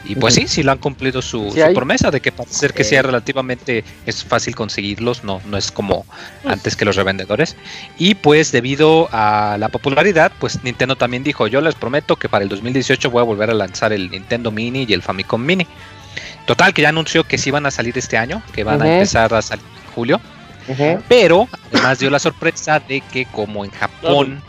Y 0.06 0.16
pues 0.16 0.34
sí, 0.34 0.48
sí 0.48 0.64
lo 0.64 0.72
han 0.72 0.78
cumplido 0.78 1.22
su, 1.22 1.54
promesa 1.74 2.12
de 2.12 2.22
que 2.22 2.32
parece 2.32 2.56
ser 2.56 2.74
que 2.74 2.84
sea 2.84 3.02
relativamente 3.02 3.84
es 4.06 4.24
fácil 4.24 4.56
conseguirlos, 4.56 5.24
no, 5.24 5.41
no 5.46 5.58
es 5.58 5.72
como 5.72 6.06
pues 6.41 6.54
antes 6.54 6.76
que 6.76 6.86
los 6.86 6.96
revendedores. 6.96 7.56
Y 7.98 8.16
pues 8.16 8.52
debido 8.52 9.10
a 9.12 9.58
la 9.60 9.70
popularidad, 9.70 10.32
pues 10.39 10.64
Nintendo 10.64 10.96
también 10.96 11.24
dijo, 11.24 11.48
yo 11.48 11.62
les 11.62 11.76
prometo 11.76 12.16
que 12.16 12.30
para 12.30 12.44
el 12.44 12.50
2018 12.50 13.10
voy 13.12 13.22
a 13.22 13.24
volver 13.24 13.50
a 13.50 13.54
lanzar 13.54 13.94
el 13.94 14.10
Nintendo 14.10 14.52
Mini 14.52 14.86
y 14.88 14.94
el 14.94 15.02
Famicom 15.02 15.41
Mini. 15.41 15.68
Total, 16.46 16.74
que 16.74 16.82
ya 16.82 16.89
anunció 16.89 17.24
que 17.24 17.38
sí 17.38 17.52
van 17.52 17.66
a 17.66 17.72
salir 17.72 17.98
este 17.98 18.18
año, 18.18 18.44
que 18.54 18.64
van 18.64 18.82
a 18.82 18.94
empezar 18.94 19.34
a 19.34 19.41
salir 19.41 19.66
en 19.66 19.94
julio. 19.94 20.22
Pero 21.08 21.48
además 21.72 22.00
dio 22.00 22.10
la 22.10 22.20
sorpresa 22.20 22.80
de 22.80 23.02
que 23.02 23.26
como 23.26 23.66
en 23.66 23.72
Japón 23.72 24.41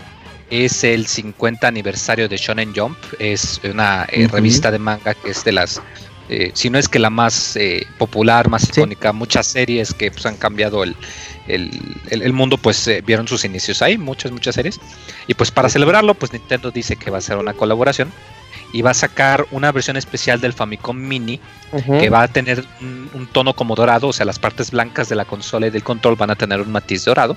es 0.50 0.84
el 0.84 1.06
50 1.06 1.66
aniversario 1.66 2.28
de 2.28 2.36
Shonen 2.36 2.72
Jump, 2.74 2.98
es 3.18 3.60
una 3.64 4.06
eh, 4.10 4.28
revista 4.28 4.70
de 4.70 4.78
manga 4.78 5.14
que 5.14 5.30
es 5.30 5.44
de 5.44 5.52
las, 5.52 5.80
eh, 6.28 6.50
si 6.54 6.70
no 6.70 6.78
es 6.78 6.88
que 6.88 6.98
la 6.98 7.10
más 7.10 7.56
eh, 7.56 7.86
popular, 7.98 8.48
más 8.48 8.68
icónica, 8.68 9.12
muchas 9.12 9.46
series 9.46 9.94
que 9.94 10.10
pues, 10.10 10.26
han 10.26 10.36
cambiado 10.36 10.82
el, 10.82 10.96
el, 11.46 12.32
mundo, 12.32 12.56
pues 12.56 12.90
vieron 13.04 13.28
sus 13.28 13.44
inicios 13.44 13.82
ahí, 13.82 13.98
muchas, 13.98 14.32
muchas 14.32 14.54
series. 14.54 14.80
Y 15.26 15.34
pues 15.34 15.50
para 15.50 15.68
celebrarlo, 15.68 16.14
pues 16.14 16.32
Nintendo 16.32 16.70
dice 16.70 16.96
que 16.96 17.10
va 17.10 17.18
a 17.18 17.20
ser 17.20 17.36
una 17.36 17.52
colaboración 17.52 18.10
y 18.74 18.82
va 18.82 18.90
a 18.90 18.94
sacar 18.94 19.46
una 19.52 19.70
versión 19.70 19.96
especial 19.96 20.40
del 20.40 20.52
Famicom 20.52 20.96
Mini 20.96 21.38
que 22.00 22.10
va 22.10 22.22
a 22.22 22.28
tener 22.28 22.64
un, 22.80 23.28
tono 23.30 23.54
como 23.54 23.76
dorado, 23.76 24.08
o 24.08 24.12
sea, 24.12 24.26
las 24.26 24.40
partes 24.40 24.72
blancas 24.72 25.08
de 25.08 25.14
la 25.14 25.24
consola 25.24 25.68
y 25.68 25.70
del 25.70 25.84
control 25.84 26.16
van 26.16 26.30
a 26.30 26.34
tener 26.34 26.60
un 26.60 26.72
matiz 26.72 27.04
dorado. 27.04 27.36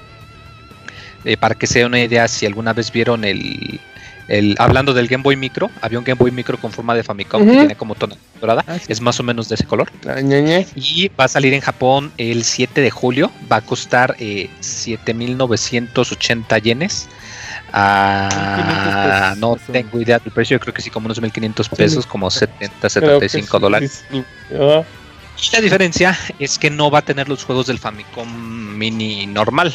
Eh, 1.26 1.38
para 1.38 1.56
que 1.56 1.68
se 1.68 1.86
una 1.86 2.00
idea, 2.00 2.28
si 2.28 2.46
alguna 2.46 2.74
vez 2.74 2.92
vieron 2.92 3.24
el, 3.24 3.80
el, 4.28 4.56
hablando 4.60 4.94
del 4.94 5.08
Game 5.08 5.24
Boy 5.24 5.36
Micro, 5.36 5.70
había 5.82 6.00
un 6.00 6.06
Game 6.06 6.20
Boy 6.20 6.32
Micro 6.32 6.58
con 6.58 6.72
forma 6.72 6.96
de 6.96 7.04
Famicom 7.04 7.46
que 7.46 7.52
tiene 7.52 7.76
como 7.76 7.96
tono 7.96 8.16
dorada, 8.40 8.64
ah, 8.68 8.78
es 8.88 9.02
más 9.02 9.20
o 9.20 9.24
menos 9.24 9.50
de 9.50 9.56
ese 9.56 9.66
color. 9.66 9.92
Y 10.76 11.10
va 11.10 11.26
a 11.26 11.28
salir 11.28 11.54
en 11.54 11.62
Japón 11.62 12.12
el 12.18 12.44
7 12.44 12.82
de 12.82 12.92
julio, 12.92 13.32
va 13.52 13.58
a 13.58 13.62
costar 13.62 14.16
eh, 14.20 14.50
7.980 14.62 16.62
yenes. 16.62 17.08
Ah, 17.74 19.36
no 19.38 19.58
tengo 19.72 20.00
idea 20.00 20.20
del 20.20 20.32
precio, 20.32 20.56
yo 20.56 20.60
creo 20.60 20.74
que 20.74 20.82
sí, 20.82 20.90
como 20.90 21.08
unos 21.08 21.22
1500 21.22 21.70
pesos, 21.70 22.06
como 22.06 22.30
70, 22.30 22.90
75 22.90 23.60
dólares. 23.60 24.06
La 25.54 25.62
diferencia 25.62 26.18
es 26.40 26.58
que 26.58 26.70
no 26.70 26.90
va 26.90 27.00
a 27.00 27.02
tener 27.04 27.30
los 27.30 27.44
juegos 27.44 27.68
del 27.68 27.80
Famicom 27.80 28.28
Mini 28.78 29.28
normal, 29.28 29.74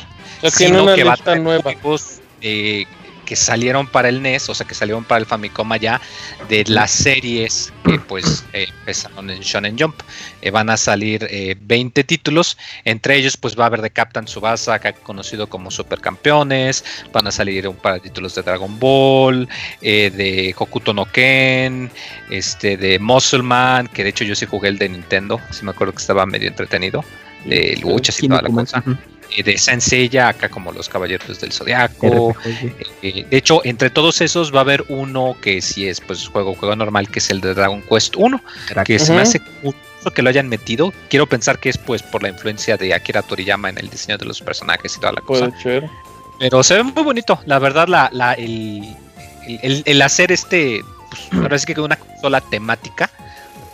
sino 0.50 0.94
que 0.94 1.04
va 1.04 1.14
a 1.14 1.16
tener 1.16 1.42
nueva. 1.42 1.62
juegos 1.62 2.20
eh, 2.40 2.84
que 3.24 3.36
salieron 3.36 3.86
para 3.86 4.08
el 4.08 4.22
NES, 4.22 4.48
o 4.48 4.54
sea, 4.54 4.66
que 4.66 4.74
salieron 4.74 5.04
para 5.04 5.20
el 5.20 5.26
Famicom 5.26 5.70
allá, 5.72 6.00
de 6.48 6.64
las 6.66 6.90
series 6.90 7.72
que 7.84 7.98
pues 7.98 8.44
eh, 8.52 8.66
empezaron 8.80 9.30
en 9.30 9.40
Shonen 9.40 9.76
Jump. 9.78 10.00
Eh, 10.40 10.50
van 10.50 10.70
a 10.70 10.76
salir 10.76 11.28
20 11.60 12.00
eh, 12.00 12.04
títulos, 12.04 12.58
entre 12.84 13.16
ellos 13.16 13.36
pues 13.36 13.58
va 13.58 13.64
a 13.64 13.66
haber 13.66 13.82
de 13.82 13.90
Captain 13.90 14.26
Tsubasa, 14.26 14.74
acá 14.74 14.92
conocido 14.92 15.48
como 15.48 15.70
Supercampeones, 15.70 16.84
van 17.12 17.26
a 17.26 17.32
salir 17.32 17.68
un 17.68 17.76
par 17.76 17.94
de 17.94 18.00
títulos 18.00 18.34
de 18.34 18.42
Dragon 18.42 18.78
Ball, 18.78 19.48
de 19.80 20.54
Hokuto 20.56 20.92
no 20.94 21.06
Ken, 21.06 21.90
este, 22.30 22.76
de 22.76 22.98
Muscleman, 22.98 23.88
que 23.88 24.04
de 24.04 24.10
hecho 24.10 24.24
yo 24.24 24.34
sí 24.34 24.46
jugué 24.46 24.68
el 24.68 24.78
de 24.78 24.88
Nintendo, 24.88 25.40
si 25.50 25.64
me 25.64 25.70
acuerdo 25.70 25.92
que 25.92 26.00
estaba 26.00 26.26
medio 26.26 26.48
entretenido, 26.48 27.04
de 27.44 27.76
luchas 27.82 28.22
y 28.22 28.28
toda 28.28 28.42
la 28.42 28.48
cosa. 28.50 28.84
Eh, 29.36 29.42
de 29.42 29.58
Sansella, 29.58 30.28
acá 30.28 30.48
como 30.48 30.72
los 30.72 30.88
Caballeros 30.88 31.40
del 31.40 31.52
Zodiaco. 31.52 32.34
Eh, 33.02 33.26
de 33.28 33.36
hecho, 33.36 33.60
entre 33.64 33.90
todos 33.90 34.20
esos 34.20 34.54
va 34.54 34.58
a 34.58 34.62
haber 34.62 34.84
uno 34.88 35.36
que 35.40 35.60
sí 35.60 35.88
es 35.88 36.00
pues 36.00 36.28
juego, 36.28 36.54
juego 36.54 36.76
normal, 36.76 37.08
que 37.08 37.18
es 37.18 37.30
el 37.30 37.40
de 37.40 37.54
Dragon 37.54 37.82
Quest 37.82 38.16
1, 38.16 38.42
que 38.84 38.98
se 38.98 39.12
me 39.12 39.22
hace 39.22 39.40
curioso 39.40 40.10
que 40.14 40.22
lo 40.22 40.30
hayan 40.30 40.48
metido. 40.48 40.92
Quiero 41.08 41.26
pensar 41.26 41.58
que 41.58 41.68
es 41.68 41.78
pues 41.78 42.02
por 42.02 42.22
la 42.22 42.28
influencia 42.28 42.76
de 42.76 42.94
Akira 42.94 43.22
Toriyama 43.22 43.68
en 43.68 43.78
el 43.78 43.88
diseño 43.88 44.18
de 44.18 44.26
los 44.26 44.40
personajes 44.40 44.96
y 44.96 45.00
toda 45.00 45.12
la 45.12 45.20
cosa. 45.20 45.50
Pero 46.38 46.62
se 46.62 46.74
ve 46.74 46.82
muy 46.82 47.04
bonito, 47.04 47.40
la 47.46 47.58
verdad, 47.58 47.86
la, 47.86 48.10
la 48.12 48.32
el, 48.32 48.96
el, 49.84 50.02
hacer 50.02 50.32
este, 50.32 50.82
pues, 51.10 51.22
ahora 51.42 51.58
sí 51.58 51.72
que 51.72 51.80
una 51.80 51.98
sola 52.20 52.40
temática, 52.40 53.10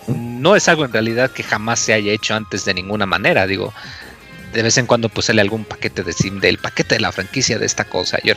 no 0.06 0.56
es 0.56 0.68
algo 0.68 0.84
en 0.84 0.92
realidad 0.92 1.30
que 1.30 1.42
jamás 1.42 1.80
se 1.80 1.92
haya 1.92 2.12
hecho 2.12 2.34
antes 2.34 2.64
de 2.64 2.74
ninguna 2.74 3.06
manera. 3.06 3.46
Digo, 3.46 3.72
de 4.52 4.62
vez 4.62 4.78
en 4.78 4.86
cuando 4.86 5.08
pues 5.08 5.26
sale 5.26 5.40
algún 5.40 5.64
paquete 5.64 6.02
de 6.02 6.12
sim 6.12 6.40
del 6.40 6.58
paquete 6.58 6.96
de 6.96 7.00
la 7.00 7.12
franquicia 7.12 7.58
de 7.58 7.66
esta 7.66 7.84
cosa 7.84 8.18
y 8.22 8.30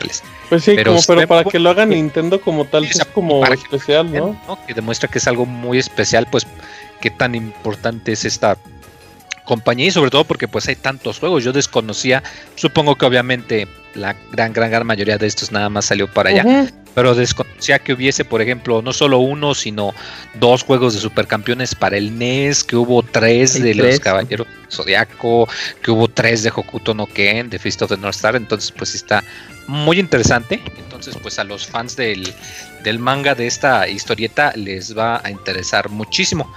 Pues 0.48 0.64
sí, 0.64 0.72
pero, 0.76 0.92
como, 0.92 1.02
pero 1.06 1.28
para 1.28 1.44
que 1.44 1.58
lo 1.58 1.70
haga 1.70 1.86
Nintendo 1.86 2.40
como 2.40 2.66
tal, 2.66 2.84
es 2.84 3.04
como 3.14 3.44
especial, 3.46 4.12
¿no? 4.12 4.58
Que 4.66 4.74
demuestra 4.74 5.08
que 5.08 5.18
es 5.18 5.26
algo 5.26 5.46
muy 5.46 5.78
especial, 5.78 6.26
pues 6.30 6.46
qué 7.00 7.10
tan 7.10 7.34
importante 7.34 8.12
es 8.12 8.24
esta 8.24 8.56
compañía 9.44 9.86
y 9.86 9.90
sobre 9.90 10.10
todo 10.10 10.24
porque 10.24 10.48
pues 10.48 10.68
hay 10.68 10.76
tantos 10.76 11.18
juegos. 11.18 11.44
Yo 11.44 11.52
desconocía, 11.52 12.22
supongo 12.54 12.96
que 12.96 13.06
obviamente 13.06 13.68
la 13.94 14.14
gran, 14.30 14.52
gran, 14.52 14.70
gran 14.70 14.86
mayoría 14.86 15.18
de 15.18 15.26
estos 15.26 15.52
nada 15.52 15.68
más 15.68 15.86
salió 15.86 16.08
para 16.08 16.30
allá. 16.30 16.72
Pero 16.94 17.14
desconocía 17.14 17.78
que 17.78 17.94
hubiese, 17.94 18.24
por 18.24 18.42
ejemplo, 18.42 18.82
no 18.82 18.92
solo 18.92 19.18
uno, 19.18 19.54
sino 19.54 19.94
dos 20.34 20.62
juegos 20.62 20.94
de 20.94 21.00
supercampeones 21.00 21.74
para 21.74 21.96
el 21.96 22.18
NES, 22.18 22.64
que 22.64 22.76
hubo 22.76 23.02
tres 23.02 23.62
de 23.62 23.74
los 23.74 23.98
Caballeros 24.00 24.46
Zodiaco, 24.70 25.48
que 25.82 25.90
hubo 25.90 26.08
tres 26.08 26.42
de 26.42 26.50
Hokuto 26.50 26.94
no 26.94 27.06
Ken, 27.06 27.48
de 27.48 27.58
Fist 27.58 27.80
of 27.82 27.90
the 27.90 27.96
North 27.96 28.16
Star. 28.16 28.36
Entonces, 28.36 28.72
pues 28.72 28.94
está 28.94 29.24
muy 29.66 29.98
interesante. 29.98 30.60
Entonces, 30.78 31.16
pues 31.22 31.38
a 31.38 31.44
los 31.44 31.66
fans 31.66 31.96
del, 31.96 32.32
del 32.84 32.98
manga 32.98 33.34
de 33.34 33.46
esta 33.46 33.88
historieta 33.88 34.52
les 34.54 34.96
va 34.96 35.20
a 35.24 35.30
interesar 35.30 35.88
muchísimo. 35.88 36.52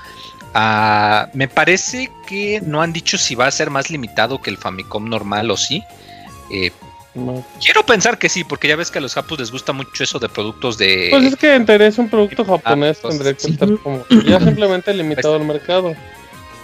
Ah, 0.54 1.30
me 1.34 1.50
parece 1.50 2.10
que 2.28 2.62
no 2.66 2.82
han 2.82 2.94
dicho 2.94 3.18
si 3.18 3.36
va 3.36 3.48
a 3.48 3.52
ser 3.52 3.70
más 3.70 3.90
limitado 3.90 4.42
que 4.42 4.50
el 4.50 4.58
Famicom 4.58 5.10
normal 5.10 5.52
o 5.52 5.58
sí. 5.58 5.84
Eh, 6.50 6.72
quiero 7.64 7.86
pensar 7.86 8.18
que 8.18 8.30
sí, 8.30 8.44
porque 8.44 8.68
ya 8.68 8.76
ves 8.76 8.92
que 8.92 9.00
a 9.00 9.02
los 9.02 9.14
japos 9.14 9.40
les 9.40 9.52
gusta 9.52 9.74
mucho 9.74 10.04
eso 10.04 10.20
de 10.20 10.30
productos 10.30 10.78
de. 10.78 11.08
Pues 11.12 11.24
es 11.24 11.36
que 11.36 11.56
en 11.56 11.70
es 11.70 11.98
un 11.98 12.10
producto 12.10 12.46
japonés, 12.46 13.02
tendría 13.02 13.34
que 13.34 13.48
estar 13.48 13.70
como 13.80 14.06
ya 14.26 14.40
simplemente 14.44 14.94
limitado 14.94 15.36
al 15.36 15.46
mercado. 15.46 15.96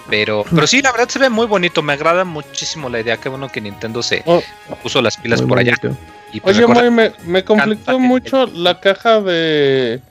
Pero, 0.09 0.43
pero 0.53 0.67
sí, 0.67 0.81
la 0.81 0.91
verdad 0.91 1.07
se 1.07 1.19
ve 1.19 1.29
muy 1.29 1.45
bonito. 1.45 1.81
Me 1.81 1.93
agrada 1.93 2.25
muchísimo 2.25 2.89
la 2.89 2.99
idea. 2.99 3.15
Qué 3.17 3.29
bueno 3.29 3.49
que 3.49 3.61
Nintendo 3.61 4.03
se 4.03 4.23
oh. 4.25 4.41
puso 4.83 5.01
las 5.01 5.15
pilas 5.15 5.41
por 5.41 5.57
allá. 5.57 5.75
Pues 5.79 6.57
Oye, 6.57 6.91
me, 6.91 7.13
me 7.25 7.43
conflictó 7.45 7.97
mucho 7.97 8.45
la 8.47 8.81
caja 8.81 9.21
de 9.21 10.01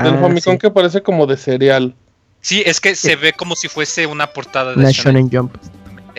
del 0.00 0.14
ah, 0.14 0.18
Famicom 0.20 0.58
que 0.58 0.70
parece 0.70 1.02
como 1.02 1.26
de 1.26 1.36
cereal. 1.36 1.94
Sí, 2.40 2.62
es 2.64 2.80
que 2.80 2.94
se 2.94 3.14
ve 3.16 3.32
como 3.32 3.54
si 3.54 3.68
fuese 3.68 4.06
una 4.06 4.26
portada 4.26 4.74
de 4.74 4.92
Shonen, 4.92 5.30
Jump. 5.30 5.54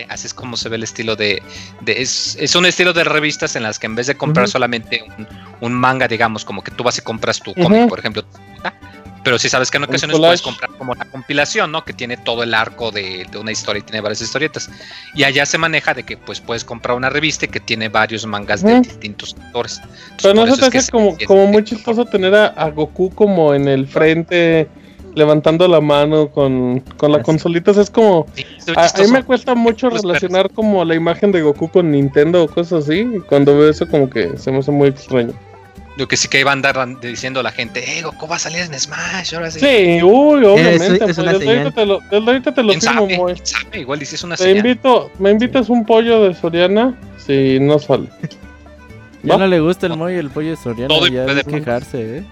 Así 0.08 0.26
es 0.26 0.34
como 0.34 0.56
se 0.56 0.68
ve 0.68 0.76
el 0.76 0.82
estilo 0.82 1.16
de. 1.16 1.42
es, 1.86 2.54
un 2.56 2.66
estilo 2.66 2.92
de 2.92 3.04
revistas 3.04 3.56
en 3.56 3.62
las 3.62 3.78
que 3.78 3.86
en 3.86 3.94
vez 3.94 4.06
de 4.06 4.16
comprar 4.16 4.48
solamente 4.48 5.04
un, 5.60 5.72
manga, 5.72 6.08
digamos, 6.08 6.44
como 6.44 6.62
que 6.62 6.70
tú 6.70 6.84
vas 6.84 6.98
y 6.98 7.02
compras 7.02 7.40
tu 7.40 7.54
cómic, 7.54 7.88
por 7.88 7.98
ejemplo. 7.98 8.24
Pero 9.24 9.38
si 9.38 9.48
sabes 9.48 9.70
que 9.70 9.78
en 9.78 9.84
ocasiones 9.84 10.18
puedes 10.18 10.42
comprar 10.42 10.70
como 10.72 10.94
la 10.94 11.06
compilación, 11.06 11.72
¿no? 11.72 11.82
Que 11.82 11.94
tiene 11.94 12.18
todo 12.18 12.42
el 12.42 12.52
arco 12.52 12.90
de, 12.90 13.26
una 13.40 13.52
historia 13.52 13.80
y 13.80 13.82
tiene 13.82 14.02
varias 14.02 14.20
historietas. 14.20 14.68
Y 15.14 15.24
allá 15.24 15.46
se 15.46 15.56
maneja 15.56 15.94
de 15.94 16.02
que 16.02 16.18
pues 16.18 16.40
puedes 16.40 16.62
comprar 16.62 16.94
una 16.94 17.08
revista 17.08 17.46
que 17.46 17.58
tiene 17.58 17.88
varios 17.88 18.26
mangas 18.26 18.62
de 18.62 18.80
distintos 18.80 19.34
autores. 19.46 19.80
Pero 20.20 20.34
no 20.34 20.54
se 20.54 20.70
te 20.70 20.78
hace 20.78 20.92
como, 20.92 21.16
como 21.26 21.46
muy 21.46 21.64
chistoso 21.64 22.04
tener 22.04 22.34
a 22.34 22.70
Goku 22.70 23.14
como 23.14 23.54
en 23.54 23.66
el 23.66 23.86
frente 23.86 24.68
levantando 25.14 25.66
la 25.68 25.80
mano 25.80 26.28
con, 26.28 26.80
con 26.96 27.12
la 27.12 27.22
consolita. 27.22 27.70
es 27.70 27.90
como. 27.90 28.26
a, 28.76 29.00
mí 29.00 29.10
me 29.10 29.22
cuesta 29.22 29.54
mucho 29.54 29.90
relacionar 29.90 30.50
como 30.50 30.84
la 30.84 30.94
imagen 30.94 31.32
de 31.32 31.42
Goku 31.42 31.68
con 31.68 31.90
Nintendo 31.90 32.44
o 32.44 32.48
cosas 32.48 32.84
así. 32.84 33.00
Y 33.00 33.20
cuando 33.20 33.56
veo 33.56 33.70
eso, 33.70 33.86
como 33.88 34.10
que 34.10 34.36
se 34.36 34.50
me 34.50 34.58
hace 34.58 34.70
muy 34.70 34.88
extraño. 34.88 35.32
Lo 35.96 36.08
que 36.08 36.16
sí 36.16 36.26
que 36.26 36.40
iba 36.40 36.50
a 36.50 36.54
andar 36.54 36.76
diciendo 37.00 37.40
la 37.42 37.52
gente, 37.52 37.98
eh, 37.98 38.02
Goku 38.02 38.26
va 38.26 38.36
a 38.36 38.38
salir 38.40 38.62
en 38.62 38.78
Smash, 38.78 39.34
ahora 39.34 39.50
sí. 39.50 39.60
Sí, 39.60 40.02
uy, 40.02 40.44
obviamente. 40.44 41.04
Es, 41.04 41.16
pues, 41.16 41.18
ahorita 41.18 41.70
te 41.70 41.86
lo, 41.86 42.00
ahorita 42.10 42.52
te 42.52 42.62
lo 42.62 42.72
firmo, 42.72 43.06
muy. 43.06 43.34
Igual 43.72 44.00
dices 44.00 44.24
una 44.24 44.36
te 44.36 44.50
invito, 44.50 45.10
me 45.20 45.30
invitas 45.30 45.68
un 45.68 45.86
pollo 45.86 46.24
de 46.24 46.34
Soriana 46.34 46.98
si 47.16 47.58
no 47.60 47.78
sale. 47.78 48.08
Ya 49.22 49.38
no 49.38 49.46
le 49.46 49.60
gusta 49.60 49.86
el 49.86 49.96
mollo 49.96 50.20
el 50.20 50.30
pollo 50.30 50.50
de 50.50 50.56
Soriana, 50.56 50.88
Todo 50.88 51.06
ya 51.06 51.24
de 51.24 51.44
quejarse, 51.44 52.18
eh. 52.18 52.24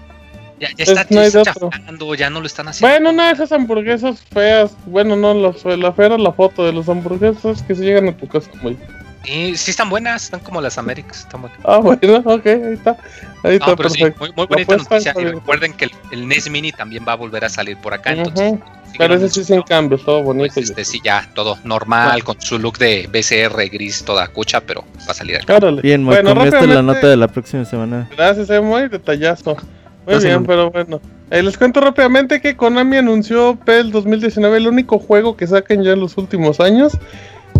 Ya, 0.59 0.69
está, 0.77 1.05
no 1.09 2.15
ya 2.15 2.29
no 2.29 2.39
lo 2.39 2.45
están 2.45 2.67
haciendo. 2.67 2.93
Bueno, 2.93 3.11
no, 3.11 3.29
esas 3.29 3.51
hamburguesas 3.51 4.21
feas. 4.31 4.71
Bueno, 4.85 5.15
no, 5.15 5.33
la, 5.33 5.75
la 5.75 5.91
fea 5.93 6.05
era 6.05 6.17
la 6.17 6.31
foto 6.31 6.65
de 6.65 6.73
las 6.73 6.87
hamburguesas 6.87 7.61
que 7.63 7.75
se 7.75 7.83
llegan 7.83 8.07
a 8.07 8.17
tu 8.17 8.27
casa 8.27 8.49
muy. 8.61 8.77
Y 9.25 9.55
sí 9.55 9.71
están 9.71 9.89
buenas, 9.89 10.25
están 10.25 10.41
como 10.41 10.59
las 10.59 10.77
Américas, 10.77 11.19
están 11.19 11.41
buenas. 11.41 11.59
Ah, 11.63 11.77
bueno, 11.77 12.21
ok, 12.25 12.45
ahí 12.45 12.73
está. 12.73 12.97
Ahí 13.43 13.55
está, 13.55 13.75
perfecto. 13.75 14.19
muy, 14.19 14.31
muy 14.35 14.45
bonita 14.45 14.77
noticia. 14.77 15.13
Y 15.17 15.23
recuerden 15.23 15.73
que 15.73 15.89
el, 16.11 16.27
NES 16.27 16.49
Mini 16.49 16.71
también 16.71 17.05
va 17.07 17.13
a 17.13 17.15
volver 17.15 17.45
a 17.45 17.49
salir 17.49 17.77
por 17.77 17.93
acá, 17.93 18.11
entonces. 18.11 18.59
Pero 18.97 19.15
ese 19.15 19.29
sí 19.29 19.43
sin 19.43 19.61
cambios, 19.63 20.03
todo 20.05 20.21
bonito. 20.21 20.53
Pues 20.53 20.69
este 20.69 20.85
sí, 20.85 21.01
ya, 21.03 21.27
todo 21.33 21.57
normal, 21.63 22.23
con 22.23 22.39
su 22.39 22.59
look 22.59 22.77
de 22.77 23.09
BCR 23.11 23.69
gris, 23.69 24.03
toda 24.03 24.27
cucha, 24.27 24.61
pero 24.61 24.83
va 25.07 25.11
a 25.11 25.13
salir 25.13 25.37
acá. 25.37 25.59
Bien, 25.81 26.05
bueno, 26.05 26.35
la 26.35 26.81
nota 26.81 27.07
de 27.07 27.17
la 27.17 27.27
próxima 27.27 27.65
semana. 27.65 28.09
Gracias, 28.15 28.49
eh, 28.49 28.61
muy 28.61 28.87
detallazo. 28.89 29.57
Muy 30.05 30.19
bien, 30.19 30.45
pero 30.45 30.71
bueno. 30.71 30.99
Eh, 31.31 31.41
les 31.41 31.57
cuento 31.57 31.81
rápidamente 31.81 32.41
que 32.41 32.55
Konami 32.55 32.97
anunció 32.97 33.57
PEL 33.65 33.91
2019, 33.91 34.57
el 34.57 34.67
único 34.67 34.99
juego 34.99 35.35
que 35.35 35.47
saquen 35.47 35.83
ya 35.83 35.93
en 35.93 35.99
los 35.99 36.17
últimos 36.17 36.59
años. 36.59 36.97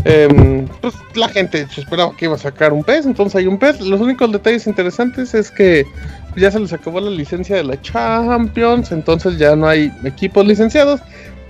Em, 0.05 0.67
pues 0.81 0.93
la 1.15 1.29
gente 1.29 1.65
esperaba 1.77 2.15
que 2.17 2.25
iba 2.25 2.35
a 2.35 2.37
sacar 2.37 2.73
un 2.73 2.83
PES, 2.83 3.05
entonces 3.05 3.35
hay 3.37 3.47
un 3.47 3.57
PES. 3.57 3.81
Los 3.81 4.01
únicos 4.01 4.31
detalles 4.31 4.67
interesantes 4.67 5.33
es 5.33 5.49
que 5.49 5.85
ya 6.35 6.51
se 6.51 6.59
les 6.59 6.73
acabó 6.73 6.99
la 6.99 7.09
licencia 7.09 7.55
de 7.55 7.63
la 7.63 7.81
Champions, 7.81 8.91
entonces 8.91 9.37
ya 9.37 9.55
no 9.55 9.67
hay 9.67 9.91
equipos 10.03 10.45
licenciados. 10.45 10.99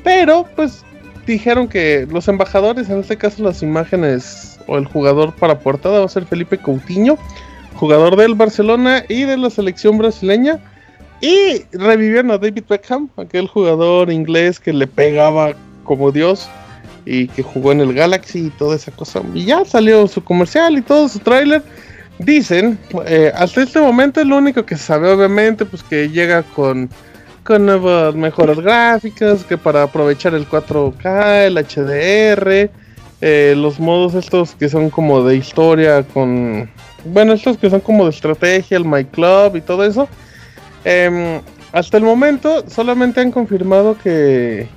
Pero 0.03 0.45
pues 0.55 0.83
dijeron 1.25 1.67
que 1.67 2.07
los 2.11 2.27
embajadores, 2.27 2.89
en 2.89 2.99
este 2.99 3.17
caso 3.17 3.41
las 3.43 3.63
imágenes 3.63 4.59
o 4.67 4.77
el 4.77 4.85
jugador 4.85 5.33
para 5.33 5.59
portada 5.59 5.99
va 5.99 6.05
a 6.05 6.09
ser 6.09 6.25
Felipe 6.25 6.57
Coutinho, 6.57 7.17
jugador 7.75 8.15
del 8.17 8.35
Barcelona 8.35 9.03
y 9.09 9.23
de 9.23 9.37
la 9.37 9.49
selección 9.49 9.97
brasileña. 9.97 10.59
Y 11.23 11.63
revivieron 11.71 12.31
a 12.31 12.37
David 12.37 12.65
Beckham, 12.67 13.07
aquel 13.15 13.47
jugador 13.47 14.11
inglés 14.11 14.59
que 14.59 14.73
le 14.73 14.87
pegaba 14.87 15.53
como 15.85 16.11
Dios 16.11 16.49
y 17.05 17.29
que 17.29 17.41
jugó 17.41 17.71
en 17.71 17.79
el 17.79 17.93
Galaxy 17.93 18.47
y 18.47 18.49
toda 18.49 18.75
esa 18.75 18.91
cosa. 18.91 19.21
Y 19.33 19.45
ya 19.45 19.63
salió 19.63 20.05
su 20.09 20.21
comercial 20.21 20.77
y 20.77 20.81
todo 20.81 21.07
su 21.07 21.19
tráiler. 21.19 21.63
Dicen, 22.19 22.77
eh, 23.05 23.31
hasta 23.33 23.63
este 23.63 23.79
momento 23.79 24.19
es 24.19 24.27
lo 24.27 24.35
único 24.35 24.65
que 24.65 24.75
se 24.75 24.83
sabe, 24.83 25.09
obviamente, 25.09 25.63
pues 25.63 25.81
que 25.81 26.09
llega 26.09 26.43
con, 26.43 26.89
con 27.45 27.67
nuevas, 27.67 28.13
mejores 28.15 28.59
gráficas, 28.59 29.45
que 29.45 29.57
para 29.57 29.83
aprovechar 29.83 30.33
el 30.33 30.45
4K, 30.45 31.45
el 31.45 31.57
HDR, 31.57 32.69
eh, 33.21 33.53
los 33.55 33.79
modos 33.79 34.13
estos 34.15 34.55
que 34.55 34.67
son 34.67 34.89
como 34.89 35.23
de 35.23 35.37
historia 35.37 36.03
con... 36.03 36.69
Bueno, 37.05 37.31
estos 37.31 37.57
que 37.57 37.69
son 37.69 37.79
como 37.79 38.03
de 38.03 38.09
estrategia, 38.09 38.75
el 38.75 38.83
My 38.83 39.05
Club 39.05 39.55
y 39.55 39.61
todo 39.61 39.85
eso. 39.85 40.09
Em, 40.85 41.41
hasta 41.71 41.97
el 41.97 42.03
momento 42.03 42.63
solamente 42.69 43.21
han 43.21 43.31
confirmado 43.31 43.97
que, 43.97 44.67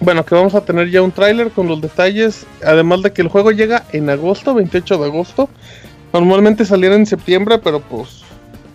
bueno, 0.00 0.24
que 0.24 0.34
vamos 0.34 0.54
a 0.54 0.64
tener 0.64 0.90
ya 0.90 1.02
un 1.02 1.12
tráiler 1.12 1.50
con 1.50 1.68
los 1.68 1.80
detalles, 1.80 2.46
además 2.64 3.02
de 3.02 3.12
que 3.12 3.22
el 3.22 3.28
juego 3.28 3.50
llega 3.52 3.84
en 3.92 4.10
agosto, 4.10 4.54
28 4.54 4.98
de 4.98 5.04
agosto. 5.04 5.48
Normalmente 6.12 6.64
saliera 6.64 6.94
en 6.94 7.06
septiembre, 7.06 7.58
pero 7.58 7.80
pues 7.80 8.22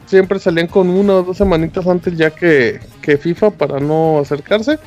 siempre 0.06 0.40
salían 0.40 0.68
con 0.68 0.90
una 0.90 1.16
o 1.16 1.24
dos 1.24 1.38
semanitas 1.38 1.88
antes 1.88 2.18
ya 2.18 2.30
que, 2.30 2.80
que 3.02 3.18
FIFA 3.18 3.52
para 3.52 3.80
no 3.80 4.20
acercarse. 4.20 4.78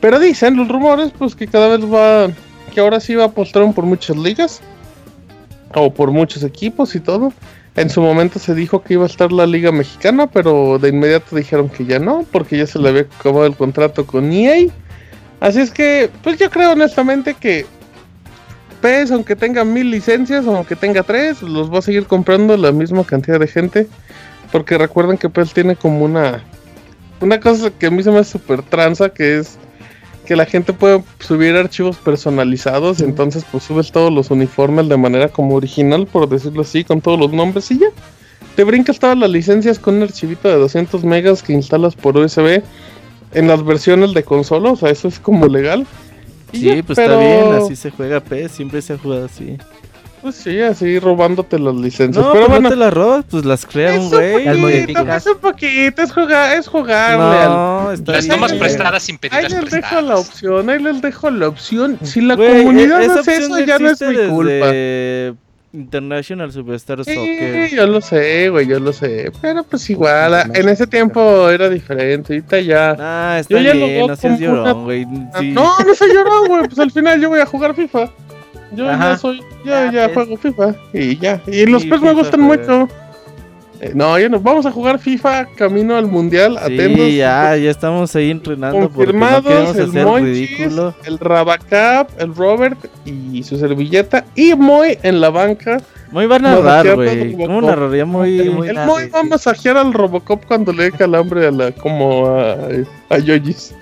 Pero 0.00 0.18
dicen 0.18 0.56
los 0.56 0.68
rumores 0.68 1.12
pues 1.16 1.34
que 1.34 1.46
cada 1.46 1.76
vez 1.76 1.86
va, 1.90 2.28
que 2.72 2.80
ahora 2.80 3.00
sí 3.00 3.14
va 3.14 3.24
a 3.24 3.26
apostar 3.28 3.70
por 3.72 3.84
muchas 3.84 4.16
ligas 4.16 4.60
o 5.74 5.92
por 5.92 6.10
muchos 6.10 6.42
equipos 6.42 6.94
y 6.94 7.00
todo. 7.00 7.32
En 7.76 7.90
su 7.90 8.00
momento 8.00 8.38
se 8.38 8.54
dijo 8.54 8.82
que 8.82 8.94
iba 8.94 9.02
a 9.02 9.06
estar 9.06 9.32
la 9.32 9.46
Liga 9.46 9.72
Mexicana, 9.72 10.28
pero 10.28 10.78
de 10.78 10.90
inmediato 10.90 11.34
dijeron 11.34 11.68
que 11.68 11.84
ya 11.84 11.98
no, 11.98 12.24
porque 12.30 12.56
ya 12.56 12.66
se 12.66 12.78
le 12.78 12.88
había 12.88 13.02
acabado 13.02 13.46
el 13.46 13.56
contrato 13.56 14.06
con 14.06 14.32
EA. 14.32 14.68
Así 15.40 15.60
es 15.60 15.72
que, 15.72 16.08
pues 16.22 16.38
yo 16.38 16.50
creo 16.50 16.72
honestamente 16.72 17.34
que 17.34 17.66
PES, 18.80 19.10
aunque 19.10 19.34
tenga 19.34 19.64
mil 19.64 19.90
licencias, 19.90 20.46
aunque 20.46 20.76
tenga 20.76 21.02
tres, 21.02 21.42
los 21.42 21.72
va 21.72 21.80
a 21.80 21.82
seguir 21.82 22.06
comprando 22.06 22.56
la 22.56 22.70
misma 22.70 23.02
cantidad 23.02 23.40
de 23.40 23.48
gente. 23.48 23.88
Porque 24.52 24.78
recuerden 24.78 25.18
que 25.18 25.28
PES 25.28 25.52
tiene 25.52 25.74
como 25.74 26.04
una, 26.04 26.44
una 27.20 27.40
cosa 27.40 27.70
que 27.70 27.86
a 27.86 27.90
mí 27.90 28.04
se 28.04 28.12
me 28.12 28.18
hace 28.18 28.32
súper 28.32 28.62
tranza, 28.62 29.08
que 29.08 29.38
es 29.38 29.58
que 30.24 30.36
la 30.36 30.46
gente 30.46 30.72
puede 30.72 31.02
subir 31.18 31.54
archivos 31.54 31.96
personalizados, 31.96 33.00
entonces 33.00 33.44
pues 33.50 33.64
subes 33.64 33.92
todos 33.92 34.12
los 34.12 34.30
uniformes 34.30 34.88
de 34.88 34.96
manera 34.96 35.28
como 35.28 35.54
original, 35.54 36.06
por 36.06 36.28
decirlo 36.28 36.62
así, 36.62 36.84
con 36.84 37.00
todos 37.00 37.18
los 37.18 37.32
nombres 37.32 37.70
y 37.70 37.78
ya. 37.78 37.88
Te 38.56 38.64
brincas 38.64 38.98
todas 38.98 39.18
las 39.18 39.30
licencias 39.30 39.78
con 39.78 39.96
un 39.96 40.04
archivito 40.04 40.48
de 40.48 40.56
200 40.56 41.04
megas 41.04 41.42
que 41.42 41.52
instalas 41.52 41.94
por 41.94 42.16
USB 42.16 42.62
en 43.32 43.48
las 43.48 43.64
versiones 43.64 44.14
de 44.14 44.22
consola, 44.22 44.72
o 44.72 44.76
sea, 44.76 44.90
eso 44.90 45.08
es 45.08 45.18
como 45.18 45.46
legal. 45.46 45.86
sí, 46.52 46.82
pues 46.82 46.98
está 46.98 47.18
bien, 47.18 47.52
así 47.52 47.76
se 47.76 47.90
juega 47.90 48.20
P, 48.20 48.48
siempre 48.48 48.80
se 48.80 48.94
ha 48.94 48.98
jugado 48.98 49.26
así. 49.26 49.58
Pues 50.24 50.36
sí, 50.36 50.58
así 50.58 50.98
robándote 50.98 51.58
las 51.58 51.74
licencias. 51.74 52.24
No, 52.24 52.32
pero 52.32 52.46
pues 52.46 52.62
no 52.62 52.70
te 52.70 52.76
las 52.76 52.94
robas, 52.94 53.26
pues 53.30 53.44
las 53.44 53.66
crea 53.66 54.00
un 54.00 54.08
güey. 54.08 54.46
Es 55.10 55.26
un 55.26 55.36
poquito, 55.38 56.00
es 56.00 56.12
jugar, 56.12 56.56
es 56.56 56.66
jugarle. 56.66 57.44
No, 57.44 57.92
está 57.92 58.12
las 58.12 58.26
tomas 58.26 58.54
prestadas 58.54 59.02
sin 59.02 59.18
pedirlas 59.18 59.52
Ahí 59.52 59.60
les 59.60 59.70
dejo 59.70 60.00
la 60.00 60.16
opción, 60.16 60.70
ahí 60.70 60.82
les 60.82 61.02
dejo 61.02 61.30
la 61.30 61.48
opción. 61.48 61.98
Si 62.02 62.22
la 62.22 62.38
comunidad 62.38 63.02
e- 63.02 63.20
hace 63.20 63.36
eso, 63.36 63.58
ya 63.66 63.78
no 63.78 63.90
es 63.90 64.00
mi 64.00 64.16
culpa. 64.30 64.72
International 65.74 66.50
Superstar 66.52 66.98
Soccer. 67.04 67.68
Sí, 67.68 67.76
yo 67.76 67.86
lo 67.86 68.00
sé, 68.00 68.48
güey, 68.48 68.66
yo 68.66 68.80
lo 68.80 68.94
sé. 68.94 69.30
Pero 69.42 69.62
pues 69.64 69.90
igual, 69.90 70.50
en 70.54 70.68
ese 70.70 70.86
tiempo 70.86 71.50
era 71.50 71.68
diferente. 71.68 72.32
Ahorita 72.32 72.60
ya. 72.60 72.96
Ah, 72.98 73.36
está 73.40 73.60
yo 73.60 73.72
bien, 73.74 74.06
no 74.06 74.16
seas 74.16 74.40
llorón, 74.40 74.84
güey. 74.84 75.04
No, 75.04 75.78
no 75.80 75.94
soy 75.94 76.14
llorón, 76.14 76.48
güey. 76.48 76.62
Pues 76.68 76.78
al 76.78 76.90
final 76.90 77.20
yo 77.20 77.28
voy 77.28 77.40
a 77.40 77.46
jugar 77.46 77.74
FIFA. 77.74 78.08
Yo 78.74 78.86
ya 78.86 79.16
soy, 79.16 79.40
ya, 79.64 79.90
ya 79.90 80.12
juego 80.12 80.36
FIFA 80.36 80.74
y 80.92 81.16
ya. 81.18 81.40
Y 81.46 81.66
los 81.66 81.84
PES 81.84 82.00
me 82.00 82.12
gustan 82.12 82.40
mucho. 82.40 82.88
Eh, 83.80 83.92
no, 83.94 84.18
ya 84.18 84.28
nos 84.28 84.42
vamos 84.42 84.64
a 84.66 84.70
jugar 84.70 84.98
FIFA 84.98 85.46
camino 85.56 85.96
al 85.96 86.06
mundial. 86.06 86.58
Sí, 86.66 87.16
ya, 87.16 87.56
ya 87.56 87.70
estamos 87.70 88.14
ahí 88.16 88.30
entrenando. 88.30 88.88
Confirmados 88.88 89.76
el 89.76 89.88
Monchis, 89.88 90.58
el 91.04 91.18
Rabacap, 91.18 92.08
el 92.18 92.34
Robert 92.34 92.78
y 93.04 93.42
su 93.42 93.58
servilleta. 93.58 94.24
Y 94.34 94.54
Moy 94.54 94.96
en 95.02 95.20
la 95.20 95.30
banca. 95.30 95.82
Moy 96.12 96.26
va 96.26 96.36
a 96.36 96.38
narrar, 96.38 96.94
güey. 96.94 97.34
¿Cómo 97.34 97.60
narraría 97.60 98.04
Moy? 98.04 98.38
El 98.38 98.52
Moy 98.52 99.08
va 99.08 99.20
a 99.20 99.24
masajear 99.24 99.76
al 99.76 99.92
Robocop 99.92 100.44
cuando 100.46 100.72
le 100.72 100.84
dé 100.84 100.92
calambre 100.92 101.46
a 101.46 101.50
la, 101.50 101.72
como 101.72 102.26
a, 102.28 102.56
a 103.10 103.18
Yoyis. 103.18 103.74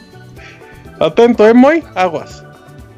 Atento, 0.99 1.47
eh, 1.47 1.55
Moy, 1.55 1.83
aguas. 1.95 2.43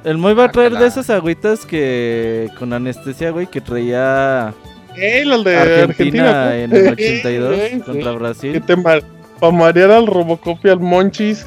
El 0.05 0.19
Moy 0.19 0.35
va 0.35 0.45
a 0.45 0.53
traer 0.53 0.73
de 0.73 0.87
esas 0.87 1.09
agüitas 1.09 1.65
que 1.65 2.51
con 2.59 2.75
anestesia, 2.75 3.31
güey, 3.31 3.47
que 3.47 3.63
traía 3.63 4.53
el 4.97 5.45
de 5.45 5.57
Argentina, 5.57 6.57
en 6.57 6.75
el 6.75 6.93
82 6.93 7.83
contra 7.85 8.13
Brasil. 8.13 8.53
Que 8.53 8.61
te 8.61 8.77
para 8.77 9.03
marear 9.51 9.91
al 9.91 10.07
Robocop 10.07 10.59
y 10.65 10.69
al 10.69 10.81
Monchis. 10.81 11.47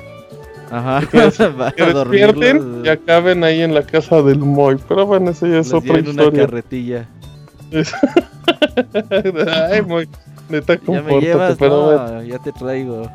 Ajá, 0.71 1.01
que, 1.07 1.17
despierten 1.93 2.81
y 2.83 2.89
acaben 2.89 3.43
ahí 3.43 3.61
en 3.61 3.75
la 3.75 3.83
casa 3.83 4.23
del 4.23 4.39
Moy. 4.39 4.77
Pero 4.87 5.05
bueno, 5.05 5.31
eso 5.31 5.47
ya 5.47 5.59
es 5.59 5.71
otra 5.71 5.99
historia. 5.99 6.29
una 6.29 6.39
carretilla. 6.39 7.07
Ay, 9.71 9.81
Moy, 9.83 10.09
neta, 10.49 10.79
Ya 10.87 11.01
me 11.03 11.21
llevas, 11.21 11.57
pero 11.59 12.23
ya 12.23 12.39
te 12.39 12.51
traigo. 12.51 13.07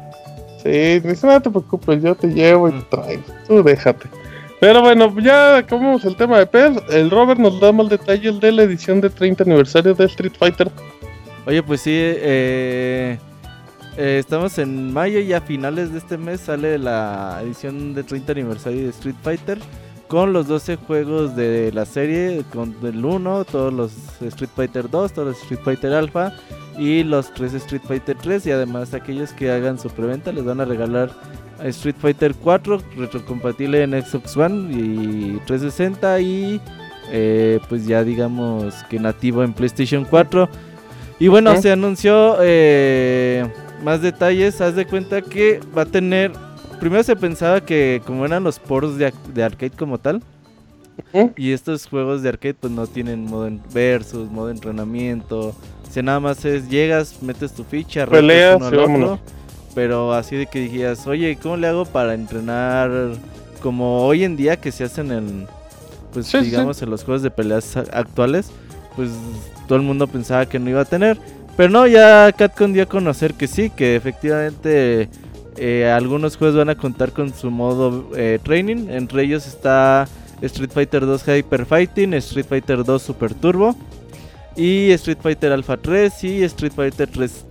Sí, 0.62 1.03
no 1.24 1.43
te 1.43 1.51
preocupes, 1.51 2.01
yo 2.01 2.14
te 2.14 2.28
llevo 2.28 2.68
y 2.68 2.72
te 2.72 2.82
traigo. 2.82 3.22
Tú 3.49 3.64
déjate. 3.64 4.22
Pero 4.63 4.81
bueno, 4.81 5.13
ya 5.19 5.57
acabamos 5.57 6.05
el 6.05 6.15
tema 6.15 6.39
de 6.39 6.47
PES. 6.47 6.85
El 6.91 7.11
Robert 7.11 7.41
nos 7.41 7.59
da 7.59 7.73
más 7.73 7.89
detalles 7.89 8.39
de 8.39 8.53
la 8.53 8.63
edición 8.63 9.01
de 9.01 9.11
30 9.11 9.43
aniversario 9.43 9.93
de 9.93 10.05
Street 10.05 10.35
Fighter. 10.39 10.71
Oye, 11.45 11.61
pues 11.65 11.81
sí, 11.81 11.91
eh, 11.93 13.19
eh, 13.97 14.17
estamos 14.21 14.57
en 14.59 14.93
mayo 14.93 15.19
y 15.19 15.33
a 15.33 15.41
finales 15.41 15.91
de 15.91 15.99
este 15.99 16.17
mes 16.17 16.43
sale 16.43 16.79
la 16.79 17.41
edición 17.43 17.93
de 17.93 18.05
30 18.05 18.31
aniversario 18.31 18.85
de 18.85 18.91
Street 18.91 19.17
Fighter 19.25 19.59
con 20.13 20.35
los 20.35 20.47
12 20.47 20.77
juegos 20.77 21.35
de 21.37 21.73
la 21.73 21.87
serie, 21.87 22.45
con 22.53 22.77
el 22.83 23.03
1, 23.03 23.47
todos 23.47 23.73
los 23.73 23.93
Street 24.21 24.51
Fighter 24.55 24.91
2, 24.91 25.11
todos 25.11 25.29
los 25.29 25.41
Street 25.41 25.61
Fighter 25.65 25.95
Alpha 25.95 26.35
y 26.79 27.03
los 27.03 27.33
3 27.33 27.55
Street 27.55 27.81
Fighter 27.89 28.19
3 28.21 28.45
y 28.45 28.51
además 28.51 28.93
aquellos 28.93 29.33
que 29.33 29.51
hagan 29.51 29.79
su 29.79 29.89
preventa 29.89 30.31
les 30.31 30.45
van 30.45 30.61
a 30.61 30.67
regalar 30.67 31.11
Street 31.63 31.95
Fighter 31.99 32.35
4 32.35 32.83
retrocompatible 32.99 33.83
en 33.83 33.93
Xbox 34.03 34.37
One 34.37 34.71
y 34.71 35.41
360 35.47 36.21
y 36.21 36.61
eh, 37.11 37.59
pues 37.71 37.87
ya 37.87 38.05
digamos 38.05 38.75
que 38.91 38.99
nativo 38.99 39.43
en 39.43 39.55
PlayStation 39.55 40.05
4. 40.05 40.47
Y 41.21 41.29
bueno, 41.29 41.59
se 41.63 41.73
anunció 41.73 42.37
eh, 42.43 43.47
más 43.83 44.03
detalles. 44.03 44.61
Haz 44.61 44.75
de 44.75 44.85
cuenta 44.85 45.23
que 45.23 45.59
va 45.75 45.83
a 45.83 45.87
tener. 45.87 46.33
Primero 46.83 47.05
se 47.05 47.14
pensaba 47.14 47.61
que 47.61 48.03
como 48.05 48.26
eran 48.26 48.43
los 48.43 48.59
ports 48.59 48.99
de, 48.99 49.45
arcade 49.45 49.70
como 49.70 49.99
tal. 49.99 50.20
Y 51.37 51.53
estos 51.53 51.87
juegos 51.87 52.22
de 52.22 52.30
arcade 52.30 52.55
pues 52.55 52.72
no 52.72 52.89
tienen 52.89 53.24
modo 53.24 53.49
versus, 53.72 54.28
modo 54.28 54.51
entrenamiento. 54.51 55.55
O 55.97 56.03
nada 56.03 56.18
más 56.18 56.45
es 56.45 56.68
llegas, 56.68 57.22
metes 57.22 57.53
tu 57.53 57.62
ficha, 57.62 58.05
peleas 58.05 58.57
uno 58.57 58.66
al 58.66 58.78
otro. 58.80 59.20
Pero 59.76 60.12
así 60.12 60.35
de 60.35 60.47
que 60.47 60.59
dijeras, 60.59 61.07
oye, 61.07 61.39
¿cómo 61.41 61.57
le 61.57 61.68
hago 61.68 61.85
para 61.85 62.14
entrenar 62.14 62.91
como 63.62 64.05
hoy 64.05 64.24
en 64.24 64.37
día 64.37 64.57
que 64.57 64.72
se 64.72 64.83
hacen 64.83 65.12
en, 65.12 65.47
pues 66.12 66.33
digamos, 66.33 66.83
en 66.83 66.91
los 66.91 67.05
juegos 67.05 67.22
de 67.22 67.30
peleas 67.30 67.76
actuales? 67.76 68.51
Pues 68.97 69.11
todo 69.68 69.76
el 69.76 69.85
mundo 69.85 70.09
pensaba 70.09 70.47
que 70.47 70.59
no 70.59 70.68
iba 70.68 70.80
a 70.80 70.85
tener. 70.85 71.16
Pero 71.57 71.68
no, 71.68 71.87
ya 71.87 72.33
Capcom 72.33 72.72
dio 72.72 72.83
a 72.83 72.87
conocer 72.87 73.35
que 73.35 73.47
sí, 73.47 73.70
que 73.70 73.95
efectivamente 73.95 75.09
eh, 75.57 75.91
algunos 75.91 76.37
juegos 76.37 76.57
van 76.57 76.71
a 76.71 76.75
contar 76.75 77.13
con 77.13 77.33
su 77.33 77.51
modo 77.51 78.11
eh, 78.17 78.39
training. 78.43 78.89
Entre 78.89 79.23
ellos 79.23 79.47
está 79.47 80.09
Street 80.41 80.71
Fighter 80.73 81.05
2 81.05 81.29
Hyper 81.29 81.67
Fighting, 81.67 82.15
Street 82.15 82.47
Fighter 82.47 82.85
2 82.85 83.03
Super 83.03 83.35
Turbo 83.35 83.77
y 84.57 84.91
Street 84.93 85.19
Fighter 85.21 85.53
Alpha 85.53 85.77
3 85.77 86.25
y 86.25 86.43
Street 86.45 86.73
Fighter 86.75 87.09
3 87.09 87.47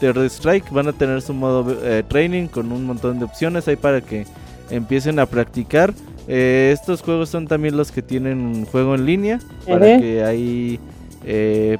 Red 0.00 0.30
Strike 0.30 0.70
van 0.70 0.88
a 0.88 0.94
tener 0.94 1.20
su 1.20 1.34
modo 1.34 1.76
eh, 1.84 2.02
training 2.08 2.46
con 2.46 2.72
un 2.72 2.86
montón 2.86 3.18
de 3.18 3.26
opciones 3.26 3.68
ahí 3.68 3.76
para 3.76 4.00
que 4.00 4.26
empiecen 4.70 5.18
a 5.18 5.26
practicar. 5.26 5.92
Estos 6.26 7.02
juegos 7.02 7.28
son 7.28 7.48
también 7.48 7.76
los 7.76 7.90
que 7.90 8.02
tienen 8.02 8.38
un 8.38 8.64
juego 8.64 8.94
en 8.94 9.04
línea 9.04 9.40
para 9.66 9.98
que 9.98 10.22
ahí 10.22 10.78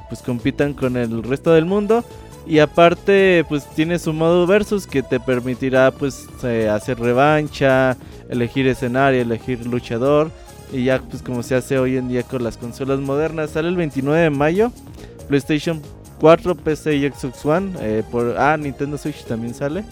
pues 0.09 0.21
compitan 0.25 0.73
con 0.73 0.97
el 0.97 1.23
resto 1.23 1.53
del 1.53 1.65
mundo. 1.65 2.03
Y 2.45 2.59
aparte 2.59 3.45
pues 3.47 3.65
tiene 3.75 3.99
su 3.99 4.13
modo 4.13 4.47
versus 4.47 4.87
que 4.87 5.03
te 5.03 5.19
permitirá 5.19 5.91
pues 5.91 6.27
hacer 6.43 6.99
revancha, 6.99 7.95
elegir 8.29 8.67
escenario, 8.67 9.21
elegir 9.21 9.65
luchador. 9.65 10.31
Y 10.73 10.85
ya 10.85 11.01
pues 11.01 11.21
como 11.21 11.43
se 11.43 11.55
hace 11.55 11.77
hoy 11.77 11.97
en 11.97 12.07
día 12.07 12.23
con 12.23 12.43
las 12.43 12.57
consolas 12.57 12.99
modernas. 12.99 13.51
Sale 13.51 13.69
el 13.69 13.75
29 13.75 14.21
de 14.21 14.29
mayo. 14.29 14.71
PlayStation 15.27 15.81
4, 16.19 16.55
PC 16.55 16.95
y 16.95 17.09
Xbox 17.09 17.45
One. 17.45 17.73
Eh, 17.79 18.03
por, 18.09 18.35
ah, 18.37 18.57
Nintendo 18.57 18.97
Switch 18.97 19.23
también 19.25 19.53
sale. 19.53 19.83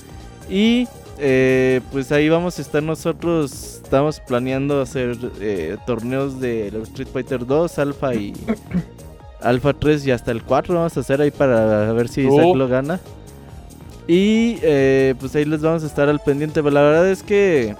Y 0.49 0.87
eh, 1.17 1.81
pues 1.91 2.11
ahí 2.11 2.29
vamos 2.29 2.59
a 2.59 2.61
estar 2.61 2.81
nosotros. 2.81 3.81
Estamos 3.83 4.19
planeando 4.21 4.81
hacer 4.81 5.17
eh, 5.41 5.77
torneos 5.85 6.39
de 6.39 6.67
Street 6.83 7.09
Fighter 7.11 7.45
2, 7.45 7.79
Alpha 7.79 8.15
y 8.15 8.33
Alpha 9.41 9.73
3 9.73 10.07
y 10.07 10.11
hasta 10.11 10.31
el 10.31 10.43
4 10.43 10.75
vamos 10.75 10.97
a 10.97 10.99
hacer 10.99 11.21
ahí 11.21 11.31
para 11.31 11.91
ver 11.93 12.09
si 12.09 12.21
Isaac 12.21 12.45
oh. 12.45 12.55
lo 12.55 12.67
gana. 12.67 12.99
Y 14.07 14.55
pues 15.19 15.35
ahí 15.35 15.45
les 15.45 15.61
vamos 15.61 15.83
a 15.83 15.87
estar 15.87 16.09
al 16.09 16.19
pendiente. 16.19 16.63
Pero 16.63 16.73
la 16.73 16.81
verdad 16.81 17.09
es 17.09 17.21
que 17.21 17.75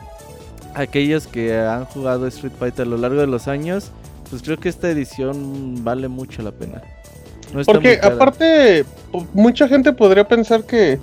aquellos 0.76 1.28
que 1.28 1.57
han 1.57 1.86
jugado 1.86 2.28
Street 2.28 2.53
Fighter 2.57 2.86
a 2.86 2.89
lo 2.89 2.97
largo 2.97 3.20
de 3.20 3.28
los 3.28 3.47
años, 3.47 3.91
pues 4.30 4.41
creo 4.43 4.57
que 4.57 4.70
esta 4.70 4.89
edición 4.89 5.84
vale 5.84 6.07
mucho 6.07 6.41
la 6.41 6.51
pena. 6.51 6.82
Porque 7.66 7.99
aparte, 8.01 8.86
mucha 9.34 9.68
gente 9.68 9.91
podría 9.91 10.28
pensar 10.28 10.64
que 10.66 10.99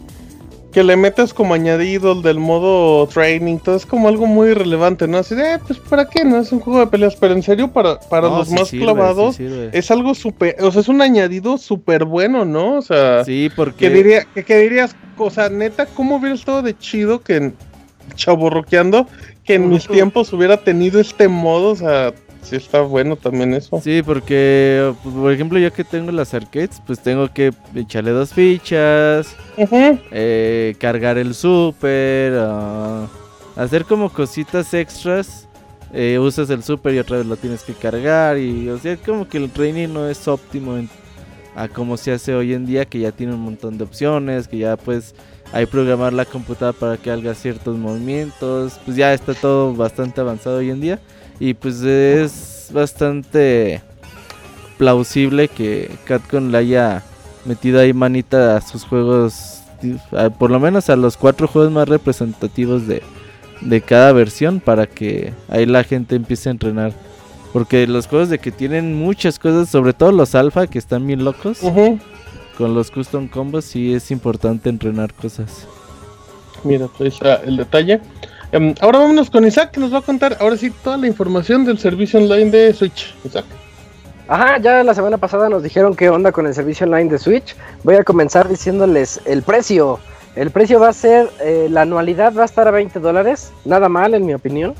que 0.77 0.85
le 0.85 0.95
metas 0.95 1.33
como 1.33 1.55
añadido 1.55 2.13
el 2.13 2.21
del 2.21 2.39
modo 2.39 3.07
training, 3.07 3.57
todo 3.57 3.77
es 3.77 3.87
como 3.87 4.09
algo 4.09 4.27
muy 4.27 4.53
relevante, 4.53 5.09
¿no? 5.09 5.17
Así 5.17 5.35
de, 5.35 5.55
eh, 5.55 5.59
pues 5.67 5.79
¿para 5.79 6.07
qué? 6.07 6.23
No 6.23 6.37
es 6.37 6.53
un 6.53 6.61
juego 6.61 6.81
de 6.81 6.87
peleas, 6.89 7.17
pero 7.17 7.33
en 7.33 7.43
serio, 7.43 7.73
para, 7.73 7.99
para 7.99 8.29
los 8.29 8.51
más 8.51 8.69
clavados, 8.71 9.41
es 9.41 9.91
algo 9.91 10.15
súper, 10.15 10.55
o 10.61 10.71
sea, 10.71 10.83
es 10.83 10.89
un 10.89 11.01
añadido 11.01 11.57
súper 11.57 12.05
bueno, 12.05 12.45
¿no? 12.45 12.75
O 12.75 12.83
sea, 12.83 13.25
sí, 13.25 13.51
porque... 13.57 13.89
Que, 13.89 13.91
diría, 13.91 14.27
que, 14.35 14.59
dirías, 14.59 14.95
o 15.17 15.31
sea, 15.31 15.49
neta, 15.49 15.87
¿cómo 15.87 16.17
hubiera 16.17 16.35
estado 16.35 16.61
de 16.61 16.77
chido 16.77 17.23
que 17.23 17.53
chaborroqueando 18.15 19.07
que 19.45 19.55
en 19.55 19.71
mis 19.71 19.89
tiempos 19.89 20.31
hubiera 20.35 20.59
tenido 20.59 21.01
este 21.01 21.27
modo, 21.27 21.71
o 21.71 21.77
sea, 21.77 22.13
sí 22.47 22.57
está 22.57 22.81
bueno 22.81 23.17
también 23.17 23.55
eso. 23.55 23.81
Sí, 23.83 24.03
porque, 24.03 24.95
pues, 25.03 25.15
por 25.15 25.33
ejemplo, 25.33 25.59
yo 25.59 25.73
que 25.73 25.85
tengo 25.85 26.13
las 26.13 26.33
arcades, 26.33 26.81
pues 26.87 27.01
tengo 27.01 27.33
que 27.33 27.53
echarle 27.75 28.13
dos 28.13 28.33
fichas, 28.33 29.35
eh, 29.57 30.75
cargar 30.79 31.19
el 31.19 31.35
super, 31.35 32.35
ah, 32.39 33.07
hacer 33.57 33.85
como 33.85 34.11
cositas 34.11 34.73
extras. 34.75 35.43
Eh, 35.93 36.19
usas 36.19 36.51
el 36.51 36.65
super 36.65 36.93
y 36.93 36.99
otra 36.99 37.19
vez 37.19 37.27
lo 37.27 37.37
tienes 37.37 37.63
que 37.63 37.73
cargar 37.73 38.39
y 38.39 38.69
o 38.69 38.77
sea 38.77 38.97
como 38.97 39.29
que 39.29 39.39
el 39.39 39.49
training 39.49 39.89
no 39.89 40.09
es 40.09 40.27
óptimo 40.27 40.75
a 41.55 41.69
como 41.69 41.97
se 41.97 42.11
hace 42.11 42.35
hoy 42.35 42.55
en 42.55 42.67
día 42.67 42.85
que 42.85 42.99
ya 42.99 43.13
tiene 43.13 43.35
un 43.35 43.41
montón 43.41 43.79
de 43.79 43.85
opciones 43.85 44.49
que 44.49 44.59
ya 44.59 44.77
pues 44.77 45.15
hay 45.53 45.65
programar 45.65 46.13
la 46.13 46.25
computadora 46.25 46.77
para 46.77 46.97
que 46.97 47.11
haga 47.11 47.35
ciertos 47.35 47.79
movimientos 47.79 48.81
pues 48.85 48.97
ya 48.97 49.15
está 49.15 49.33
todo 49.33 49.75
bastante 49.75 50.21
avanzado 50.21 50.59
hoy 50.59 50.71
en 50.71 50.81
día 50.81 51.01
y 51.39 51.55
pues 51.55 51.83
es 51.83 52.71
bastante 52.73 53.83
plausible 54.79 55.49
que 55.49 55.91
Capcom 56.05 56.51
le 56.51 56.59
haya 56.59 57.03
metido 57.45 57.81
ahí 57.81 57.93
manita 57.93 58.57
a 58.57 58.61
sus 58.61 58.85
juegos, 58.85 59.63
por 60.39 60.51
lo 60.51 60.61
menos 60.61 60.91
a 60.91 60.97
los 60.97 61.17
cuatro 61.17 61.49
juegos 61.49 61.73
más 61.73 61.89
representativos 61.89 62.87
de, 62.87 63.03
de 63.61 63.81
cada 63.81 64.13
versión 64.13 64.61
para 64.61 64.87
que 64.87 65.33
ahí 65.49 65.67
la 65.67 65.85
gente 65.85 66.17
empiece 66.17 66.49
a 66.49 66.53
entrenar. 66.53 66.93
Porque 67.53 67.87
los 67.87 68.07
juegos 68.07 68.29
de 68.29 68.39
que 68.39 68.51
tienen 68.53 68.95
muchas 68.95 69.39
cosas, 69.39 69.71
sobre 69.71 69.95
todo 69.95 70.13
los 70.13 70.35
alfa 70.35 70.67
que 70.67 70.79
están 70.79 71.07
bien 71.07 71.25
locos, 71.25 71.61
con 72.59 72.75
los 72.75 72.91
custom 72.91 73.29
combos 73.29 73.65
sí 73.65 73.95
es 73.95 74.11
importante 74.11 74.69
entrenar 74.69 75.15
cosas. 75.15 75.67
Mira, 76.65 76.89
pues 76.99 77.15
está 77.15 77.37
el 77.37 77.57
detalle. 77.57 78.01
Em, 78.53 78.75
ahora 78.81 79.01
vámonos 79.01 79.31
con 79.31 79.45
Isaac 79.45 79.73
que 79.73 79.81
nos 79.81 79.93
va 79.93 79.99
a 79.99 80.03
contar 80.03 80.37
ahora 80.41 80.57
sí 80.57 80.71
toda 80.71 80.97
la 80.97 81.07
información 81.07 81.65
del 81.65 81.79
servicio 81.79 82.21
online 82.21 82.51
de 82.51 82.73
Switch. 82.73 83.15
Isaac. 83.25 83.45
Ajá, 84.29 84.59
ya 84.59 84.83
la 84.83 84.95
semana 84.95 85.19
pasada 85.19 85.49
nos 85.49 85.63
dijeron 85.63 85.95
qué 85.95 86.11
onda 86.11 86.33
con 86.33 86.47
el 86.47 86.55
servicio 86.55 86.87
online 86.87 87.11
de 87.11 87.19
Switch. 87.19 87.57
Voy 87.85 87.97
a 87.97 88.05
comenzar 88.05 88.49
diciéndoles 88.49 89.21
el 89.25 89.43
precio. 89.43 90.01
El 90.35 90.51
precio 90.51 90.79
va 90.79 90.89
a 90.89 90.93
ser, 90.93 91.31
eh, 91.41 91.69
la 91.71 91.83
anualidad 91.83 92.35
va 92.35 92.43
a 92.43 92.45
estar 92.45 92.69
a 92.69 92.71
20 92.71 93.01
dólares, 93.01 93.53
nada 93.65 93.89
mal 93.89 94.15
en 94.15 94.27
mi 94.27 94.35
opinión. 94.35 94.75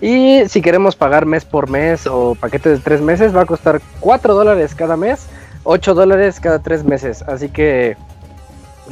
Y 0.00 0.42
si 0.48 0.62
queremos 0.62 0.96
pagar 0.96 1.26
mes 1.26 1.44
por 1.44 1.68
mes 1.68 2.06
o 2.06 2.34
paquete 2.34 2.70
de 2.70 2.78
3 2.78 3.00
meses, 3.02 3.36
va 3.36 3.42
a 3.42 3.46
costar 3.46 3.80
4 4.00 4.34
dólares 4.34 4.74
cada 4.74 4.96
mes, 4.96 5.26
8 5.64 5.94
dólares 5.94 6.40
cada 6.40 6.60
3 6.60 6.84
meses. 6.84 7.22
Así 7.22 7.50
que 7.50 7.96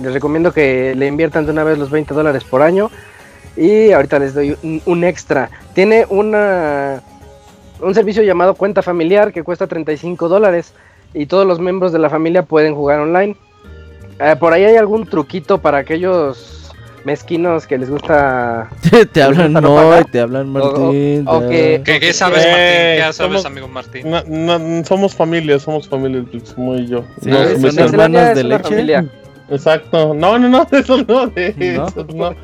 les 0.01 0.13
recomiendo 0.13 0.53
que 0.53 0.95
le 0.95 1.07
inviertan 1.07 1.47
de 1.47 1.53
una 1.53 1.65
vez 1.65 1.79
los 1.79 1.91
20 1.91 2.15
dólares 2.15 2.45
por 2.45 2.63
año 2.63 2.91
y 3.61 3.93
ahorita 3.93 4.19
les 4.19 4.33
doy 4.33 4.57
un, 4.87 5.05
extra. 5.05 5.51
Tiene 5.75 6.07
una, 6.09 7.03
un 7.81 7.95
servicio 7.95 8.23
llamado 8.23 8.55
cuenta 8.55 8.81
familiar 8.81 9.33
que 9.33 9.43
cuesta 9.43 9.67
35 9.67 10.31
dólares 10.31 10.73
y 11.13 11.27
todos 11.27 11.47
los 11.47 11.61
miembros 11.61 11.93
de 11.93 11.99
la 11.99 12.09
familia 12.09 12.43
pueden 12.43 12.75
jugar 12.75 13.01
online. 13.01 13.37
Eh, 14.19 14.35
por 14.41 14.55
ahí 14.55 14.65
hay 14.65 14.77
algún 14.77 15.07
truquito 15.07 15.59
para 15.59 15.77
aquellos 15.77 16.73
mezquinos 17.05 17.67
que 17.67 17.77
les 17.77 17.91
gusta. 17.91 18.71
te 19.13 19.23
hablan 19.23 19.53
no, 19.53 20.05
te 20.11 20.21
hablan 20.21 20.49
Martín. 20.49 21.27
¿Qué, 21.85 22.13
sabes, 22.15 22.47
Martín? 22.47 22.55
¿Qué 22.55 23.01
sabes, 23.13 23.17
somos, 23.17 23.45
amigo 23.45 23.69
Martín? 23.69 24.85
somos 24.87 25.15
familia, 25.15 25.59
somos 25.59 25.87
familia, 25.87 26.25
muy 26.57 26.87
yo. 26.87 27.05
Sí, 27.21 27.31
son 27.61 27.79
hermanos 27.79 28.35
de 28.35 28.45
leche. 28.45 29.11
Exacto. 29.51 30.15
No, 30.15 30.39
no, 30.39 30.49
no, 30.49 30.67
eso 30.73 30.99
no, 31.07 31.27
de 31.27 31.55
eso 31.59 32.07
no. 32.15 32.35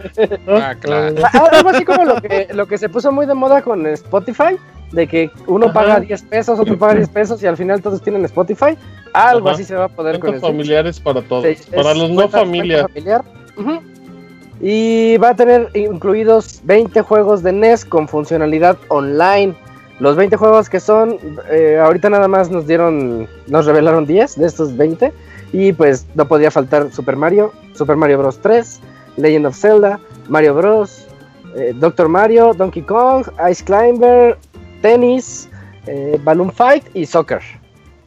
Ah, 0.48 0.74
claro. 0.78 1.14
Ah, 1.24 1.48
algo 1.52 1.70
así 1.70 1.84
como 1.84 2.04
lo 2.04 2.20
que, 2.20 2.48
lo 2.52 2.66
que 2.66 2.78
se 2.78 2.88
puso 2.88 3.12
muy 3.12 3.26
de 3.26 3.34
moda 3.34 3.62
con 3.62 3.86
Spotify, 3.86 4.56
de 4.92 5.06
que 5.06 5.30
uno 5.46 5.72
paga 5.72 6.00
10 6.00 6.22
pesos, 6.22 6.58
otro 6.58 6.78
paga 6.78 6.94
10 6.94 7.08
pesos 7.08 7.42
y 7.42 7.46
al 7.46 7.56
final 7.56 7.80
todos 7.80 8.02
tienen 8.02 8.24
Spotify. 8.24 8.76
Algo 9.12 9.48
así 9.48 9.64
se 9.64 9.74
va 9.74 9.84
a 9.84 9.88
poder 9.88 10.18
con 10.18 10.40
familiares 10.40 11.00
para 11.00 11.22
todos, 11.22 11.46
para 11.74 11.94
los 11.94 12.10
no 12.10 12.28
familia. 12.28 12.88
Familiar. 12.88 13.22
Y 14.60 15.18
va 15.18 15.30
a 15.30 15.36
tener 15.36 15.68
incluidos 15.74 16.60
20 16.64 17.02
juegos 17.02 17.42
de 17.42 17.52
NES 17.52 17.84
con 17.84 18.08
funcionalidad 18.08 18.78
online. 18.88 19.54
Los 20.00 20.16
20 20.16 20.36
juegos 20.36 20.68
que 20.68 20.80
son, 20.80 21.18
eh, 21.50 21.78
ahorita 21.82 22.10
nada 22.10 22.28
más 22.28 22.50
nos 22.50 22.66
dieron, 22.66 23.28
nos 23.48 23.66
revelaron 23.66 24.06
10 24.06 24.36
de 24.36 24.46
estos 24.46 24.76
20. 24.76 25.12
Y 25.52 25.72
pues 25.72 26.06
no 26.14 26.26
podía 26.26 26.50
faltar 26.50 26.92
Super 26.92 27.16
Mario, 27.16 27.52
Super 27.74 27.96
Mario 27.96 28.18
Bros. 28.18 28.38
3, 28.40 28.80
Legend 29.16 29.46
of 29.46 29.56
Zelda, 29.56 30.00
Mario 30.28 30.54
Bros., 30.54 31.06
eh, 31.56 31.72
Doctor 31.74 32.08
Mario, 32.08 32.52
Donkey 32.52 32.82
Kong, 32.82 33.26
Ice 33.50 33.64
Climber, 33.64 34.36
Tennis, 34.82 35.48
eh, 35.86 36.18
Balloon 36.22 36.52
Fight 36.52 36.84
y 36.94 37.06
Soccer. 37.06 37.40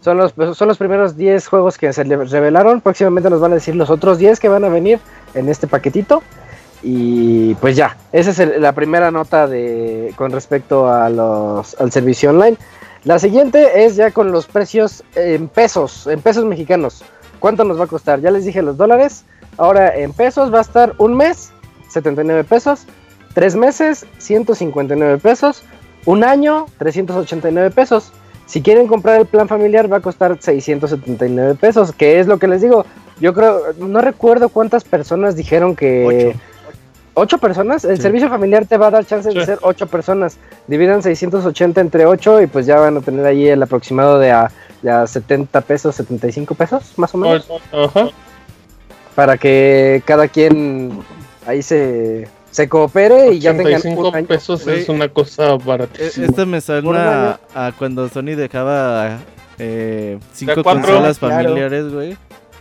Son 0.02 0.18
los, 0.18 0.34
son 0.56 0.68
los 0.68 0.78
primeros 0.78 1.18
10 1.18 1.48
juegos 1.48 1.78
que 1.78 1.92
se 1.92 2.04
revelaron. 2.04 2.80
Próximamente 2.80 3.30
nos 3.30 3.42
van 3.42 3.52
a 3.52 3.56
decir 3.56 3.76
los 3.76 3.90
otros 3.90 4.18
10 4.18 4.40
que 4.40 4.48
van 4.48 4.64
a 4.64 4.70
venir 4.70 5.00
en 5.34 5.50
este 5.50 5.68
paquetito. 5.68 6.24
Y 6.82 7.56
pues 7.56 7.76
ya, 7.76 7.98
esa 8.14 8.30
es 8.30 8.60
la 8.60 8.72
primera 8.72 9.12
nota 9.12 9.48
de, 9.48 10.14
con 10.16 10.32
respecto 10.32 10.90
al 10.90 11.92
servicio 11.92 12.30
online. 12.30 12.58
La 13.04 13.20
siguiente 13.20 13.86
es 13.86 13.96
ya 13.96 14.12
con 14.12 14.32
los 14.32 14.46
precios 14.48 15.04
en 15.16 15.48
pesos, 15.48 16.08
en 16.08 16.22
pesos 16.22 16.46
mexicanos. 16.46 17.04
¿Cuánto 17.40 17.64
nos 17.64 17.80
va 17.80 17.86
a 17.86 17.88
costar? 17.88 18.22
Ya 18.22 18.32
les 18.32 18.46
dije 18.46 18.62
los 18.62 18.78
dólares. 18.78 19.26
Ahora 19.58 19.96
en 19.96 20.14
pesos 20.14 20.54
va 20.54 20.60
a 20.60 20.62
estar 20.62 20.94
un 20.98 21.16
mes, 21.16 21.52
79 21.90 22.44
pesos. 22.44 22.86
Tres 23.34 23.56
meses, 23.56 24.06
159 24.18 25.18
pesos. 25.18 25.64
Un 26.06 26.24
año, 26.24 26.66
389 26.78 27.72
pesos. 27.72 28.12
Si 28.46 28.62
quieren 28.62 28.88
comprar 28.88 29.20
el 29.20 29.28
plan 29.28 29.48
familiar 29.48 29.92
va 29.92 29.98
a 29.98 30.02
costar 30.02 30.38
679 30.40 31.56
pesos, 31.56 31.92
que 31.92 32.20
es 32.20 32.28
lo 32.28 32.40
que 32.40 32.48
les 32.48 32.62
digo. 32.62 32.86
Yo 33.20 33.34
creo, 33.34 33.74
no 33.78 34.02
recuerdo 34.02 34.50
cuántas 34.50 34.84
personas 34.84 35.36
dijeron 35.36 35.76
que... 35.76 36.06
¿Ocho 36.06 36.40
personas? 37.39 37.86
El 37.86 37.99
servicio 37.99 38.30
familiar 38.30 38.66
te 38.66 38.78
va 38.78 38.88
a 38.88 38.91
dar 38.91 39.05
chance 39.05 39.30
de 39.30 39.45
ser 39.45 39.60
ocho 39.62 39.88
personas. 39.88 40.38
Dividan 40.68 41.03
680 41.03 41.82
entre 41.82 42.05
ocho 42.05 42.41
y 42.41 42.47
pues 42.47 42.66
ya 42.66 42.80
van 42.80 42.97
a 42.97 43.01
tener 43.01 43.26
ahí 43.26 43.47
el 43.47 43.62
aproximado 43.62 44.20
de 44.20 44.32
a, 44.32 44.51
70 45.05 45.62
pesos, 45.62 45.95
75 45.95 46.55
pesos, 46.55 46.93
más 46.97 47.14
o 47.14 47.18
menos. 47.18 47.47
Ajá. 47.72 48.10
Para 49.16 49.38
que 49.38 50.01
cada 50.05 50.30
quien 50.30 51.01
ahí 51.45 51.62
se, 51.62 52.30
se 52.51 52.70
coopere 52.70 53.34
y 53.34 53.39
ya 53.39 53.55
tengan 53.55 53.82
un 53.97 54.26
pesos 54.26 54.66
es 54.68 54.88
una 54.88 55.10
cosa 55.10 55.55
baratísima. 55.55 56.28
Esto 56.28 56.45
me 56.45 56.62
suena 56.62 57.39
a, 57.53 57.72
cuando 57.78 58.07
Sony 58.07 58.36
dejaba 58.36 59.20
eh, 59.57 60.18
cinco 60.34 60.64
consolas 60.64 61.20
familiares, 61.20 61.91
güey. 61.91 62.18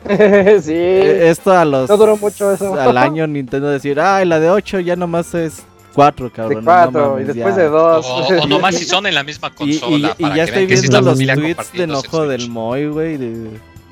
sí. 0.62 0.72
E, 0.74 1.28
esto 1.30 1.52
a 1.52 1.64
los. 1.64 1.88
No 1.88 1.96
duró 1.96 2.16
mucho 2.16 2.52
eso. 2.52 2.74
Al 2.74 2.96
año 2.98 3.26
Nintendo 3.26 3.68
decir, 3.68 4.00
ay, 4.00 4.26
la 4.26 4.40
de 4.40 4.50
8 4.50 4.80
ya 4.80 4.96
nomás 4.96 5.34
es 5.34 5.64
4, 5.94 6.32
cabrón. 6.32 6.60
De 6.60 6.64
4 6.64 7.20
y 7.20 7.24
después 7.24 7.56
de 7.56 7.68
2. 7.68 8.06
O, 8.06 8.46
nomás 8.46 8.76
si 8.76 8.84
son 8.84 9.06
en 9.06 9.14
la 9.14 9.22
misma 9.22 9.54
consola. 9.54 10.14
Y, 10.18 10.34
ya 10.34 10.44
estoy 10.44 10.66
viendo 10.66 11.00
los 11.00 11.18
tweets 11.18 11.72
de 11.72 11.82
enojo 11.84 12.26
del 12.26 12.48
Moy, 12.48 12.86
güey. 12.86 13.16
De 13.16 13.50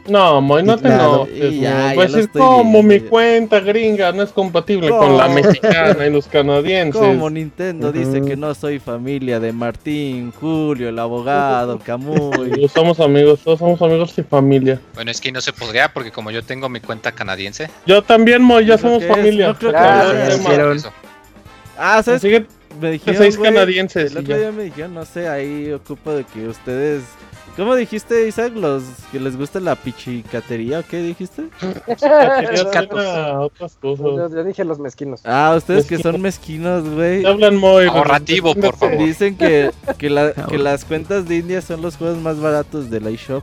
no, 0.08 0.40
Moy, 0.40 0.62
no 0.62 0.76
te 0.78 0.88
enojes. 0.88 1.58
Voy 1.58 1.64
a 1.66 1.94
decir, 2.08 2.30
como 2.30 2.82
mi 2.82 3.00
cuenta 3.00 3.60
gringa 3.60 4.12
no 4.12 4.22
es 4.22 4.30
compatible 4.30 4.88
con 4.90 5.16
la 5.16 5.28
mexicana 5.28 6.06
y 6.06 6.10
los 6.10 6.26
canadienses? 6.26 7.00
Como 7.00 7.30
Nintendo 7.30 7.92
dice 7.92 8.22
que 8.22 8.36
no 8.36 8.54
soy 8.54 8.78
familia 8.78 9.40
de 9.40 9.52
Martín, 9.52 10.32
Julio, 10.32 10.88
el 10.88 10.98
abogado, 10.98 11.78
Camuy. 11.84 12.68
somos 12.72 13.00
amigos, 13.00 13.40
todos 13.42 13.58
somos 13.58 13.80
amigos 13.82 14.14
y 14.18 14.22
familia. 14.22 14.80
Bueno, 14.94 15.10
es 15.10 15.20
que 15.20 15.32
no 15.32 15.40
se 15.40 15.52
podría 15.52 15.92
porque 15.92 16.10
como 16.10 16.30
yo 16.30 16.42
tengo 16.42 16.68
mi 16.68 16.80
cuenta 16.80 17.12
canadiense. 17.12 17.70
Yo 17.86 18.02
también, 18.02 18.42
Moy, 18.42 18.66
ya 18.66 18.78
somos 18.78 19.04
familia. 19.04 19.48
No 19.48 19.58
creo 19.58 19.72
que 19.72 19.78
Ah, 21.78 22.02
¿sabes? 22.02 22.22
me 22.80 22.90
dijeron, 22.90 23.16
seis 23.22 23.38
canadienses. 23.38 24.12
El 24.12 24.18
otro 24.18 24.38
día 24.38 24.52
me 24.52 24.64
dijeron, 24.64 24.94
no 24.94 25.04
sé, 25.04 25.28
ahí 25.28 25.72
ocupo 25.72 26.12
de 26.12 26.24
que 26.24 26.46
ustedes 26.48 27.02
¿Cómo 27.56 27.74
dijiste, 27.74 28.28
Isaac? 28.28 28.52
¿Los 28.54 28.82
que 29.10 29.18
les 29.18 29.34
gusta 29.34 29.60
la 29.60 29.76
pichicatería 29.76 30.80
o 30.80 30.82
qué 30.82 31.02
dijiste? 31.02 31.44
otras 31.86 33.76
cosas. 33.76 34.32
Yo, 34.32 34.44
dije 34.44 34.62
los 34.62 34.78
mezquinos. 34.78 35.22
Ah, 35.24 35.54
ustedes 35.56 35.86
que 35.86 35.98
son 35.98 36.20
mezquinos, 36.20 36.86
güey. 36.86 37.24
Hablan 37.24 37.56
muy 37.56 37.86
ahorrativo, 37.86 38.54
por 38.54 38.76
favor. 38.76 38.98
Dicen 38.98 39.38
que, 39.38 39.70
que, 39.96 40.10
la, 40.10 40.32
que 40.48 40.58
las 40.58 40.84
cuentas 40.84 41.26
de 41.26 41.36
India 41.36 41.62
son 41.62 41.80
los 41.80 41.96
juegos 41.96 42.18
más 42.18 42.38
baratos 42.38 42.90
del 42.90 43.08
iShop. 43.08 43.42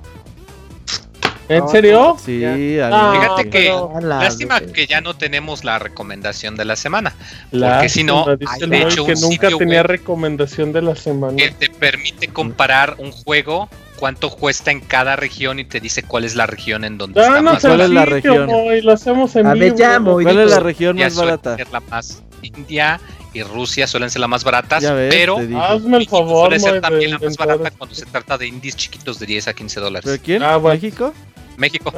¿En 1.49 1.67
serio? 1.67 2.15
Sí, 2.23 2.43
ah, 2.79 3.13
fíjate 3.13 3.49
que 3.49 3.75
lástima 4.01 4.61
que 4.61 4.87
ya 4.87 5.01
no 5.01 5.15
tenemos 5.15 5.63
la 5.63 5.77
recomendación 5.77 6.55
de 6.55 6.65
la 6.65 6.75
semana. 6.75 7.15
porque 7.51 7.89
si 7.89 8.03
no, 8.03 8.25
de 8.25 8.81
hecho 8.81 9.05
que 9.05 9.15
nunca 9.15 9.49
tenía 9.57 9.83
recomendación 9.83 10.71
de 10.71 10.83
la 10.83 10.95
semana. 10.95 11.35
Que 11.35 11.51
te 11.51 11.69
permite 11.69 12.27
comparar 12.27 12.95
un 12.99 13.11
juego 13.11 13.69
cuánto 13.97 14.29
cuesta 14.29 14.71
en 14.71 14.81
cada 14.81 15.15
región 15.15 15.59
y 15.59 15.65
te 15.65 15.79
dice 15.79 16.03
cuál 16.03 16.25
es 16.25 16.35
la 16.35 16.45
región 16.45 16.83
en 16.83 16.97
donde 16.97 17.21
está 17.21 17.41
más 17.41 17.61
¿Cuál 17.61 17.81
es 17.81 17.89
la 17.89 18.05
región? 18.05 18.49
Y 18.49 18.81
lo 18.81 18.93
hacemos 18.93 19.35
en 19.35 19.53
vivo. 19.53 19.75
¿Cuál 20.21 20.39
es 20.39 20.49
la 20.49 20.59
región 20.59 20.97
más 20.97 21.15
barata? 21.15 21.57
la 21.71 21.79
más 21.79 22.23
India 22.41 22.99
y 23.33 23.41
Rusia 23.41 23.87
suelen 23.87 24.09
ser 24.09 24.19
las 24.19 24.29
más 24.29 24.43
baratas, 24.43 24.83
pero 25.09 25.37
hazme 25.37 25.97
el 25.97 26.07
favor, 26.07 26.49
suele 26.49 26.59
ser 26.59 26.81
también 26.81 27.11
la 27.11 27.19
más 27.19 27.37
barata 27.37 27.71
cuando 27.71 27.95
se 27.95 28.05
trata 28.05 28.37
de 28.37 28.47
indies 28.47 28.75
chiquitos 28.75 29.19
de 29.19 29.25
10 29.25 29.47
a 29.47 29.53
15 29.53 29.79
dólares. 29.79 30.05
¿Pero 30.05 30.23
quién? 30.23 30.43
Ah, 30.43 30.59
¿México? 30.59 31.13
México, 31.57 31.93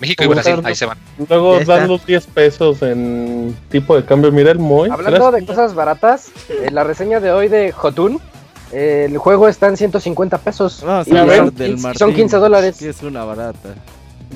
México 0.00 0.24
y 0.24 0.26
Brasil, 0.28 0.60
ahí 0.64 0.74
se 0.74 0.86
van. 0.86 0.98
Luego 1.28 1.60
dan 1.60 1.88
los 1.88 2.04
10 2.06 2.26
pesos 2.28 2.82
en 2.82 3.56
tipo 3.68 3.96
de 3.96 4.04
cambio. 4.04 4.30
Mira 4.30 4.52
el 4.52 4.58
Moy. 4.58 4.90
Hablando 4.90 5.32
de 5.32 5.44
cosas 5.44 5.74
baratas, 5.74 6.30
eh, 6.48 6.70
la 6.70 6.84
reseña 6.84 7.20
de 7.20 7.32
hoy 7.32 7.48
de 7.48 7.72
Jotun, 7.72 8.20
el 8.72 9.18
juego 9.18 9.48
está 9.48 9.68
en 9.68 9.76
150 9.76 10.38
pesos. 10.38 10.82
No, 10.82 11.02
y 11.02 11.78
son 11.96 12.14
15 12.14 12.36
dólares. 12.36 12.76
Sí, 12.78 12.88
es 12.88 13.02
una 13.02 13.24
barata. 13.24 13.74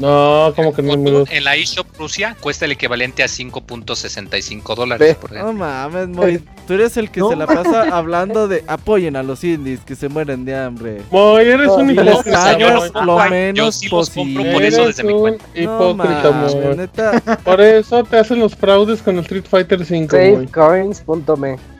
No, 0.00 0.52
como 0.54 0.74
que 0.74 0.82
no. 0.82 1.24
En 1.30 1.44
la 1.44 1.56
eShop 1.56 1.86
Rusia 1.98 2.36
cuesta 2.40 2.66
el 2.66 2.72
equivalente 2.72 3.22
a 3.22 3.26
5.65 3.26 4.74
dólares. 4.74 5.16
Por 5.16 5.32
no 5.32 5.52
mames, 5.52 6.08
Moy. 6.08 6.42
Tú 6.66 6.74
eres 6.74 6.96
el 6.96 7.10
que 7.10 7.20
se 7.20 7.36
la 7.36 7.46
pasa 7.46 7.96
hablando 7.96 8.48
de 8.48 8.64
apoyen 8.66 9.16
a 9.16 9.22
los 9.22 9.44
indies 9.44 9.80
que 9.80 9.94
se 9.94 10.08
mueren 10.08 10.44
de 10.44 10.54
hambre. 10.54 11.00
Moy, 11.10 11.44
eres 11.46 11.68
un 11.68 11.90
hipócrita. 11.90 12.58
lo 13.04 13.18
menos 13.30 13.80
posible. 13.88 14.52
por 14.52 14.62
eso 14.62 14.86
desde 14.86 15.04
mi 15.04 15.14
cuenta. 15.14 15.44
Hipócrita, 15.54 16.30
no, 16.30 17.36
Por 17.44 17.60
eso 17.60 18.04
te 18.04 18.18
hacen 18.18 18.40
los 18.40 18.54
fraudes 18.54 19.00
con 19.00 19.16
el 19.16 19.22
Street 19.22 19.44
Fighter 19.48 19.84
5. 19.84 20.10
Savecoins.me 20.10 21.75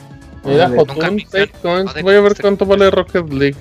Mira, 0.47 0.68
Jotun, 0.68 1.20
Savecoins. 1.30 2.03
Voy 2.03 2.14
a 2.14 2.20
ver 2.20 2.34
cuánto 2.40 2.66
vale 2.66 2.90
Rocket 2.90 3.32
League. 3.32 3.57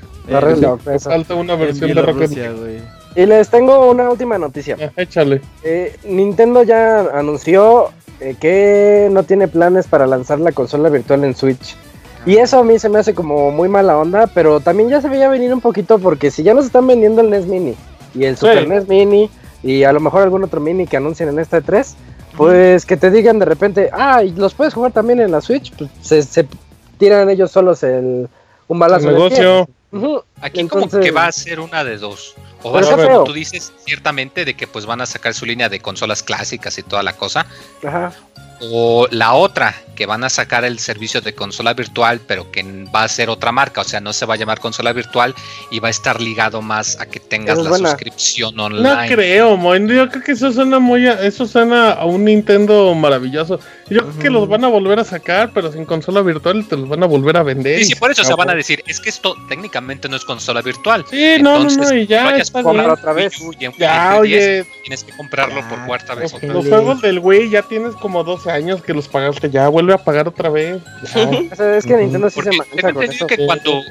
Falta 1.00 1.36
una 1.36 1.56
versión 1.56 1.94
de 1.94 2.02
Rocket 2.02 2.32
League. 2.32 2.82
Y 3.16 3.26
les 3.26 3.50
tengo 3.50 3.90
una 3.90 4.10
última 4.10 4.38
noticia. 4.38 4.78
Ah, 4.80 4.92
échale. 4.98 5.42
Eh, 5.64 5.96
Nintendo 6.04 6.64
ya 6.64 7.00
anunció 7.18 7.92
eh, 8.20 8.36
que 8.40 9.08
no 9.12 9.24
tiene 9.24 9.48
planes 9.48 9.88
para 9.88 10.06
lanzar 10.06 10.40
la 10.40 10.52
consola 10.52 10.90
virtual 10.90 11.24
en 11.24 11.34
Switch. 11.34 11.76
Y 12.26 12.38
eso 12.38 12.60
a 12.60 12.64
mí 12.64 12.80
se 12.80 12.90
me 12.90 13.00
hace 13.00 13.14
como 13.14 13.52
muy 13.52 13.70
mala 13.70 13.98
onda, 13.98 14.28
pero 14.28 14.60
también 14.60 14.90
ya 14.90 15.00
se 15.00 15.10
veía 15.10 15.30
venir 15.30 15.54
un 15.54 15.62
poquito 15.62 16.00
porque 16.00 16.32
si 16.32 16.44
ya 16.44 16.54
nos 16.54 16.66
están 16.66 16.88
vendiendo 16.88 17.22
el 17.22 17.30
NES 17.30 17.46
Mini 17.46 17.76
y 18.16 18.26
el 18.26 18.36
Super 18.36 18.68
NES 18.68 18.88
Mini 18.88 19.30
y 19.62 19.84
a 19.84 19.94
lo 19.94 20.00
mejor 20.00 20.24
algún 20.24 20.44
otro 20.44 20.60
Mini 20.60 20.88
que 20.88 20.98
anuncien 20.98 21.30
en 21.30 21.40
esta 21.40 21.62
3, 21.62 21.96
pues 22.36 22.86
que 22.86 22.98
te 22.98 23.12
digan 23.12 23.38
de 23.40 23.46
repente, 23.46 23.90
ah, 23.94 24.24
y 24.24 24.32
los 24.32 24.54
puedes 24.54 24.74
jugar 24.74 24.92
también 24.92 25.20
en 25.22 25.32
la 25.32 25.42
Switch, 25.42 25.72
pues 25.78 25.90
se, 26.02 26.48
tiran 26.98 27.30
ellos 27.30 27.52
solos 27.52 27.84
el, 27.84 28.28
un 28.68 28.80
balazo. 28.80 29.10
El 29.10 29.16
negocio. 29.16 29.70
Aquí 30.42 30.68
como 30.68 30.90
que 30.90 31.12
va 31.12 31.28
a 31.28 31.32
ser 31.32 31.60
una 31.60 31.84
de 31.84 31.98
dos. 31.98 32.36
O 32.64 32.72
va 32.72 32.82
a 32.82 32.84
ser 32.84 32.96
como 32.96 33.24
tú 33.24 33.34
dices, 33.34 33.72
ciertamente, 33.86 34.44
de 34.44 34.56
que 34.56 34.68
pues 34.68 34.86
van 34.86 35.02
a 35.02 35.06
sacar 35.06 35.34
su 35.34 35.46
línea 35.46 35.70
de 35.70 35.80
consolas 35.80 36.24
clásicas 36.24 36.78
y 36.78 36.84
toda 36.84 37.04
la 37.04 37.14
cosa. 37.14 37.46
Ajá. 37.84 38.12
O 38.60 39.08
la 39.12 39.34
otra, 39.34 39.76
que 39.96 40.06
van 40.06 40.24
a 40.24 40.30
sacar 40.30 40.66
el 40.66 40.78
servicio 40.80 41.22
de 41.22 41.34
consola 41.34 41.74
virtual, 41.74 42.22
pero 42.28 42.52
que 42.52 42.64
va 42.94 43.04
a 43.04 43.08
ser 43.08 43.30
otra 43.30 43.52
marca, 43.52 43.82
o 43.82 43.84
sea, 43.84 44.02
no 44.02 44.14
se 44.14 44.26
va 44.26 44.36
a 44.36 44.38
llamar 44.38 44.60
consola 44.60 44.94
virtual 44.94 45.34
y 45.72 45.80
va 45.80 45.88
a 45.88 45.92
estar 45.92 46.22
ligado 46.22 46.62
más 46.62 47.00
a 47.00 47.06
que 47.06 47.20
tengas 47.20 47.58
la 47.58 47.78
suscripción 47.78 48.60
online. 48.60 49.08
No 49.08 49.08
creo, 49.08 49.58
Moin, 49.58 49.88
yo 49.88 50.08
creo 50.10 50.24
que 50.24 50.34
eso 50.34 50.52
suena 50.52 50.80
muy, 50.80 51.08
eso 51.08 51.48
suena 51.48 51.92
a 51.92 52.06
un 52.06 52.26
Nintendo 52.26 52.94
maravilloso. 52.94 53.60
Yo 53.90 54.02
creo 54.02 54.20
que 54.20 54.30
los 54.30 54.48
van 54.48 54.64
a 54.64 54.68
volver 54.68 55.00
a 55.00 55.04
sacar, 55.04 55.52
pero 55.54 55.72
sin 55.72 55.86
consola 55.86 56.22
virtual 56.22 56.66
te 56.68 56.76
los 56.76 56.90
van 56.90 57.04
a 57.04 57.06
volver 57.06 57.38
a 57.38 57.44
vender. 57.44 57.80
Sí, 57.80 57.86
sí, 57.86 57.96
por 57.96 58.12
eso 58.12 58.24
se 58.24 58.34
van 58.34 58.50
a 58.50 58.56
decir, 58.56 58.84
es 58.88 59.00
que 59.00 59.10
esto 59.10 59.36
técnicamente 59.48 60.10
no 60.10 60.16
es 60.16 60.26
consola 60.26 60.62
virtual. 60.62 61.06
Sí, 61.10 61.36
no, 61.40 61.60
no, 61.60 61.70
no, 61.70 61.94
y 61.94 62.08
ya 62.08 62.36
está 62.36 62.60
otra 62.62 63.14
vez. 63.14 63.34
ya, 63.78 64.18
oye, 64.20 64.66
tienes 64.84 65.04
que 65.04 65.16
comprarlo 65.16 65.68
por 65.70 65.86
cuarta 65.86 66.16
vez. 66.16 66.34
Los, 66.44 66.68
juegos 66.68 67.02
del 67.02 67.20
Wii 67.20 67.52
ya 67.52 67.62
tienes 67.62 67.96
como 67.96 68.24
12 68.46 68.52
años 68.52 68.82
que 68.82 68.94
los 68.94 69.08
pagaste, 69.08 69.50
ya 69.50 69.68
vuelve 69.70 69.94
a 69.94 69.98
pagar 69.98 70.28
otra 70.28 70.50
vez. 70.50 70.82
es 71.60 71.86
que 71.86 71.98
Nintendo 71.98 72.30
sí 72.30 72.42
se 72.42 72.52
maneja 72.52 72.94
con 72.94 73.04
eso. 73.04 73.28
que 73.28 73.46
cuando 73.46 73.82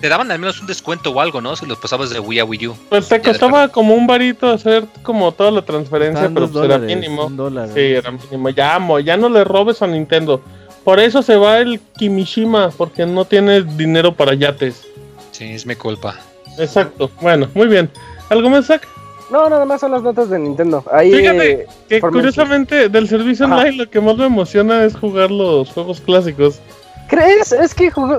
te 0.00 0.08
daban 0.08 0.30
al 0.30 0.38
menos 0.38 0.60
un 0.60 0.66
descuento 0.66 1.10
o 1.10 1.20
algo, 1.20 1.40
¿no? 1.40 1.56
Si 1.56 1.66
los 1.66 1.78
pasabas 1.78 2.10
de 2.10 2.20
Wii 2.20 2.38
a 2.38 2.44
Wii 2.44 2.66
U. 2.68 2.76
Pues 2.88 3.08
te 3.08 3.20
costaba 3.20 3.68
como 3.68 3.94
un 3.94 4.06
varito 4.06 4.48
hacer 4.48 4.84
como 5.02 5.32
toda 5.32 5.50
la 5.50 5.62
transferencia, 5.62 6.30
pero 6.32 6.48
pues 6.48 6.64
era 6.64 6.78
mínimo. 6.78 7.30
Sí, 7.74 7.80
era 7.80 8.10
mínimo. 8.10 8.48
Ya, 8.50 8.78
ya 9.04 9.16
no 9.16 9.28
le 9.28 9.44
robes 9.44 9.82
a 9.82 9.86
Nintendo. 9.86 10.40
Por 10.84 11.00
eso 11.00 11.20
se 11.22 11.36
va 11.36 11.58
el 11.58 11.80
Kimishima, 11.98 12.70
porque 12.70 13.04
no 13.04 13.24
tiene 13.24 13.62
dinero 13.62 14.14
para 14.14 14.34
yates. 14.34 14.86
Sí, 15.32 15.44
es 15.52 15.66
mi 15.66 15.74
culpa. 15.74 16.18
Exacto. 16.56 17.10
Bueno, 17.20 17.48
muy 17.54 17.66
bien. 17.66 17.90
¿Algo 18.30 18.48
más, 18.48 18.66
Zach? 18.66 18.86
No, 19.30 19.48
nada 19.48 19.64
más 19.64 19.80
son 19.80 19.92
las 19.92 20.02
notas 20.02 20.30
de 20.30 20.38
Nintendo. 20.38 20.82
Ahí, 20.90 21.12
Fíjate 21.12 21.66
que 21.88 22.00
curiosamente 22.00 22.88
del 22.88 23.08
servicio 23.08 23.44
online 23.46 23.72
lo 23.72 23.90
que 23.90 24.00
más 24.00 24.16
me 24.16 24.26
emociona 24.26 24.84
es 24.84 24.96
jugar 24.96 25.30
los 25.30 25.70
juegos 25.70 26.00
clásicos. 26.00 26.60
¿Crees? 27.08 27.52
Es 27.52 27.74
que 27.74 27.90
jugó... 27.90 28.18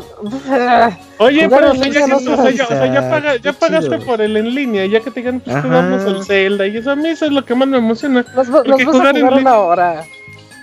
Oye, 1.19 1.47
pero 1.47 1.73
ya, 1.75 3.37
ya, 3.37 3.53
pagaste 3.53 3.99
por 3.99 4.19
el 4.19 4.35
en 4.35 4.55
línea, 4.55 4.85
ya 4.87 4.99
que 4.99 5.11
te 5.11 5.21
ganan, 5.21 5.41
pues 5.41 5.61
te 5.61 5.67
damos 5.67 6.03
el 6.03 6.25
Zelda. 6.25 6.65
Y 6.65 6.77
eso 6.77 6.91
a 6.91 6.95
mí 6.95 7.09
eso 7.09 7.25
es 7.25 7.31
lo 7.31 7.45
que 7.45 7.53
más 7.53 7.67
me 7.67 7.77
emociona. 7.77 8.25
Los, 8.35 8.47
los 8.47 8.65
vas 8.65 8.83
jugar 8.83 9.15
a 9.15 9.19
jugar 9.19 9.33
una 9.33 9.57
hora. 9.57 10.03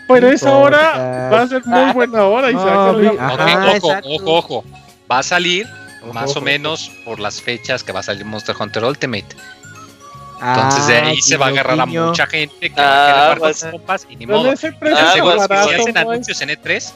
Pero 0.08 0.28
esa 0.28 0.56
hora 0.56 1.30
va 1.32 1.42
a 1.42 1.46
ser 1.46 1.64
muy 1.66 1.92
buena 1.92 2.24
hora. 2.24 2.50
Y 2.50 2.54
ojo, 2.54 3.92
ojo, 4.04 4.36
ojo. 4.36 4.64
Va 5.10 5.18
a 5.18 5.22
salir 5.22 5.66
más 6.12 6.36
o 6.36 6.40
menos 6.40 6.90
por 7.04 7.20
las 7.20 7.40
fechas 7.40 7.82
que 7.82 7.92
va 7.92 8.00
a 8.00 8.02
salir 8.02 8.24
Monster 8.24 8.54
Hunter 8.58 8.84
Ultimate. 8.84 9.26
Entonces 10.40 10.86
de 10.86 10.96
ahí 10.96 11.22
se 11.22 11.36
va 11.36 11.46
a 11.46 11.48
agarrar 11.48 11.80
a 11.80 11.86
mucha 11.86 12.26
gente 12.26 12.70
que 12.70 12.80
va 12.80 13.32
a 13.32 13.34
querer 13.34 13.38
pues, 13.38 13.64
compas 13.70 14.06
y 14.08 14.16
ni 14.16 14.26
modo. 14.26 14.50
Ah, 14.50 14.54
pues, 14.78 15.68
si 15.68 15.74
hacen 15.74 15.96
anuncios 15.96 16.40
en 16.42 16.50
E3, 16.50 16.92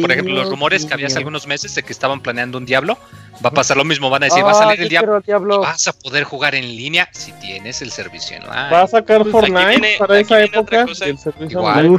por 0.00 0.12
ejemplo, 0.12 0.34
los 0.34 0.48
rumores 0.48 0.84
que 0.84 0.94
había 0.94 1.06
hace 1.06 1.18
algunos 1.18 1.46
meses 1.46 1.74
de 1.74 1.82
que 1.82 1.92
estaban 1.92 2.20
planeando 2.20 2.58
un 2.58 2.66
Diablo, 2.66 2.98
va 3.44 3.48
a 3.48 3.52
pasar 3.52 3.76
lo 3.76 3.84
mismo, 3.84 4.10
van 4.10 4.22
a 4.22 4.26
decir, 4.26 4.44
va 4.44 4.52
a 4.52 4.54
salir 4.54 4.80
el 4.80 4.88
Diablo, 4.88 5.60
vas 5.60 5.88
a 5.88 5.92
poder 5.92 6.24
jugar 6.24 6.54
en 6.54 6.64
línea 6.64 7.08
si 7.12 7.32
tienes 7.32 7.82
el 7.82 7.90
servicio 7.90 8.36
online. 8.36 8.70
Va 8.70 8.82
a 8.82 8.86
sacar 8.86 9.22
pues, 9.22 9.32
Fortnite 9.32 9.96
para 9.98 10.20
esa 10.20 10.42
época 10.42 10.82
el 10.82 11.18
servicio 11.18 11.58
Igual. 11.60 11.98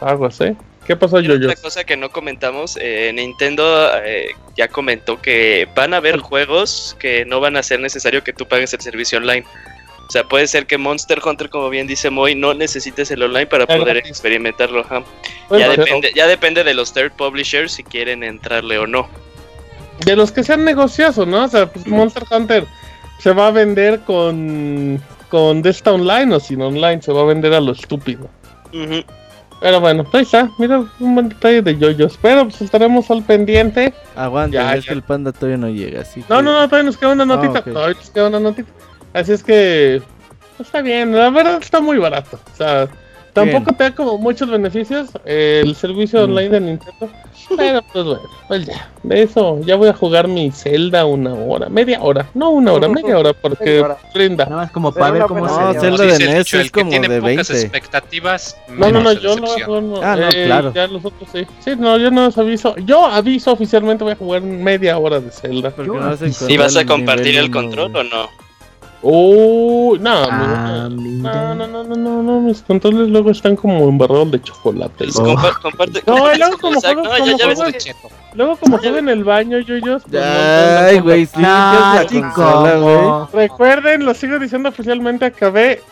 algo 0.00 0.26
así. 0.26 0.56
¿Qué 0.86 0.96
pasó, 0.96 1.20
yo 1.20 1.34
Otra 1.34 1.56
cosa 1.56 1.84
que 1.84 1.96
no 1.96 2.10
comentamos, 2.10 2.76
eh, 2.78 3.10
Nintendo 3.14 3.90
eh, 4.04 4.28
ya 4.54 4.68
comentó 4.68 5.20
que 5.20 5.66
van 5.74 5.94
a 5.94 5.96
haber 5.96 6.18
juegos 6.18 6.94
que 6.98 7.24
no 7.24 7.40
van 7.40 7.56
a 7.56 7.62
ser 7.62 7.80
necesario 7.80 8.22
que 8.22 8.34
tú 8.34 8.46
pagues 8.46 8.74
el 8.74 8.80
servicio 8.82 9.18
online. 9.18 9.46
O 10.06 10.10
sea, 10.10 10.24
puede 10.24 10.46
ser 10.46 10.66
que 10.66 10.76
Monster 10.76 11.20
Hunter, 11.24 11.48
como 11.48 11.70
bien 11.70 11.86
dice 11.86 12.10
Moy, 12.10 12.34
no 12.34 12.52
necesites 12.54 13.10
el 13.10 13.22
online 13.22 13.46
para 13.46 13.66
poder 13.66 13.96
experimentarlo. 13.96 14.84
Pues 15.48 15.60
ya, 15.60 15.70
depende, 15.70 16.12
ya 16.14 16.26
depende 16.26 16.62
de 16.62 16.74
los 16.74 16.92
third 16.92 17.12
publishers 17.12 17.72
si 17.72 17.84
quieren 17.84 18.22
entrarle 18.22 18.78
o 18.78 18.86
no. 18.86 19.08
De 20.04 20.14
los 20.14 20.30
que 20.30 20.42
sean 20.42 20.64
negociados, 20.64 21.26
¿no? 21.26 21.44
O 21.44 21.48
sea, 21.48 21.66
pues 21.66 21.86
Monster 21.86 22.24
Hunter 22.30 22.66
se 23.18 23.32
va 23.32 23.46
a 23.46 23.50
vender 23.50 24.00
con, 24.00 25.00
con 25.30 25.62
Delta 25.62 25.92
Online 25.92 26.34
o 26.34 26.40
sin 26.40 26.60
online, 26.60 27.00
se 27.00 27.12
va 27.12 27.22
a 27.22 27.24
vender 27.24 27.54
a 27.54 27.60
lo 27.60 27.72
estúpido. 27.72 28.28
Pero 29.60 29.80
bueno, 29.80 30.04
ahí 30.12 30.22
está, 30.22 30.50
mira, 30.58 30.84
un 31.00 31.14
buen 31.14 31.30
detalle 31.30 31.62
de 31.62 31.78
yoyos. 31.78 32.18
Pero 32.20 32.44
pues 32.44 32.60
estaremos 32.60 33.10
al 33.10 33.22
pendiente. 33.22 33.94
Aguanta, 34.14 34.74
es 34.74 34.84
que 34.84 34.92
el 34.92 35.02
panda 35.02 35.32
todavía 35.32 35.56
no 35.56 35.68
llega, 35.68 36.02
así. 36.02 36.22
No, 36.28 36.42
no, 36.42 36.52
no, 36.52 36.68
todavía 36.68 36.82
nos 36.82 36.98
queda 36.98 37.12
una 37.12 37.24
notita. 37.24 37.60
Ah, 37.60 37.62
todavía 37.62 37.96
nos 37.96 38.10
queda 38.10 38.28
una 38.28 38.40
notita. 38.40 38.68
Así 39.14 39.32
es 39.32 39.42
que 39.42 40.02
está 40.58 40.82
bien, 40.82 41.16
la 41.16 41.30
verdad 41.30 41.58
está 41.60 41.80
muy 41.80 41.98
barato. 41.98 42.38
O 42.52 42.56
sea, 42.56 42.88
tampoco 43.32 43.72
te 43.72 43.84
da 43.84 43.94
como 43.94 44.18
muchos 44.18 44.50
beneficios 44.50 45.10
el 45.24 45.74
servicio 45.76 46.20
mm. 46.20 46.24
online 46.24 46.48
de 46.48 46.60
Nintendo. 46.60 47.10
Pero 47.56 47.82
pues 47.92 48.04
bueno, 48.04 48.22
pues 48.48 48.66
ya. 48.66 48.90
De 49.02 49.22
eso, 49.22 49.60
ya 49.60 49.76
voy 49.76 49.88
a 49.88 49.92
jugar 49.92 50.26
mi 50.26 50.50
Zelda 50.50 51.04
una 51.04 51.34
hora, 51.34 51.68
media 51.68 52.00
hora. 52.02 52.28
No 52.34 52.50
una 52.50 52.72
hora, 52.72 52.88
media 53.02 53.18
hora, 53.18 53.32
porque 53.34 53.84
brinda. 54.14 54.46
No, 54.46 54.62
es 54.62 54.70
como 54.70 54.92
para 54.92 55.10
ver 55.10 55.22
cómo 55.24 55.46
no, 55.46 55.74
Zelda 55.74 56.04
de 56.06 56.18
NES 56.18 56.54
es 56.54 56.70
como 56.70 56.90
tiene 56.90 57.08
de 57.08 57.20
pocas 57.20 57.50
expectativas. 57.50 58.56
No, 58.68 58.90
no, 58.90 59.00
no, 59.00 59.12
yo 59.12 59.36
no, 59.36 60.02
Ah, 60.02 60.16
no, 60.16 60.28
eh, 60.28 60.44
claro. 60.46 60.72
Ya 60.72 60.88
los 60.88 61.04
otros 61.04 61.28
sí. 61.32 61.46
Sí, 61.60 61.72
no, 61.78 61.98
yo 61.98 62.10
no 62.10 62.28
os 62.28 62.38
aviso. 62.38 62.74
Yo 62.78 63.06
aviso 63.06 63.52
oficialmente 63.52 64.02
voy 64.02 64.14
a 64.14 64.16
jugar 64.16 64.42
media 64.42 64.98
hora 64.98 65.20
de 65.20 65.30
Zelda. 65.30 65.72
¿Y 66.48 66.56
vas 66.56 66.76
a 66.76 66.84
compartir 66.84 67.36
el 67.36 67.50
control 67.50 67.94
o 67.94 68.02
no? 68.02 68.43
Oh, 69.06 69.98
no, 70.00 70.10
ah, 70.10 70.88
no, 70.88 71.54
no, 71.54 71.66
no, 71.66 71.84
no, 71.84 72.22
no, 72.22 72.40
mis 72.40 72.62
controles 72.62 73.10
luego 73.10 73.30
están 73.30 73.54
como 73.54 73.86
embarrados 73.86 74.30
de 74.30 74.40
chocolate. 74.40 75.08
Oh. 75.16 75.36
Comparte, 75.60 76.02
no, 76.06 76.34
luego 76.34 76.58
como 76.58 76.80
juego, 76.80 77.02
no, 77.02 77.10
como 77.10 77.26
ya, 77.36 77.54
juego, 77.54 77.64
luego 78.32 78.56
como 78.56 78.78
juego 78.78 78.96
en 78.96 79.10
el 79.10 79.22
baño, 79.22 79.58
yo, 79.58 79.76
yo. 79.76 79.98
Ay, 80.18 81.00
güey, 81.00 81.26
sí, 81.26 81.38
no, 81.38 83.28
Recuerden, 83.30 84.06
lo 84.06 84.14
sigo 84.14 84.38
diciendo 84.38 84.70
oficialmente, 84.70 85.26
acabé 85.26 85.82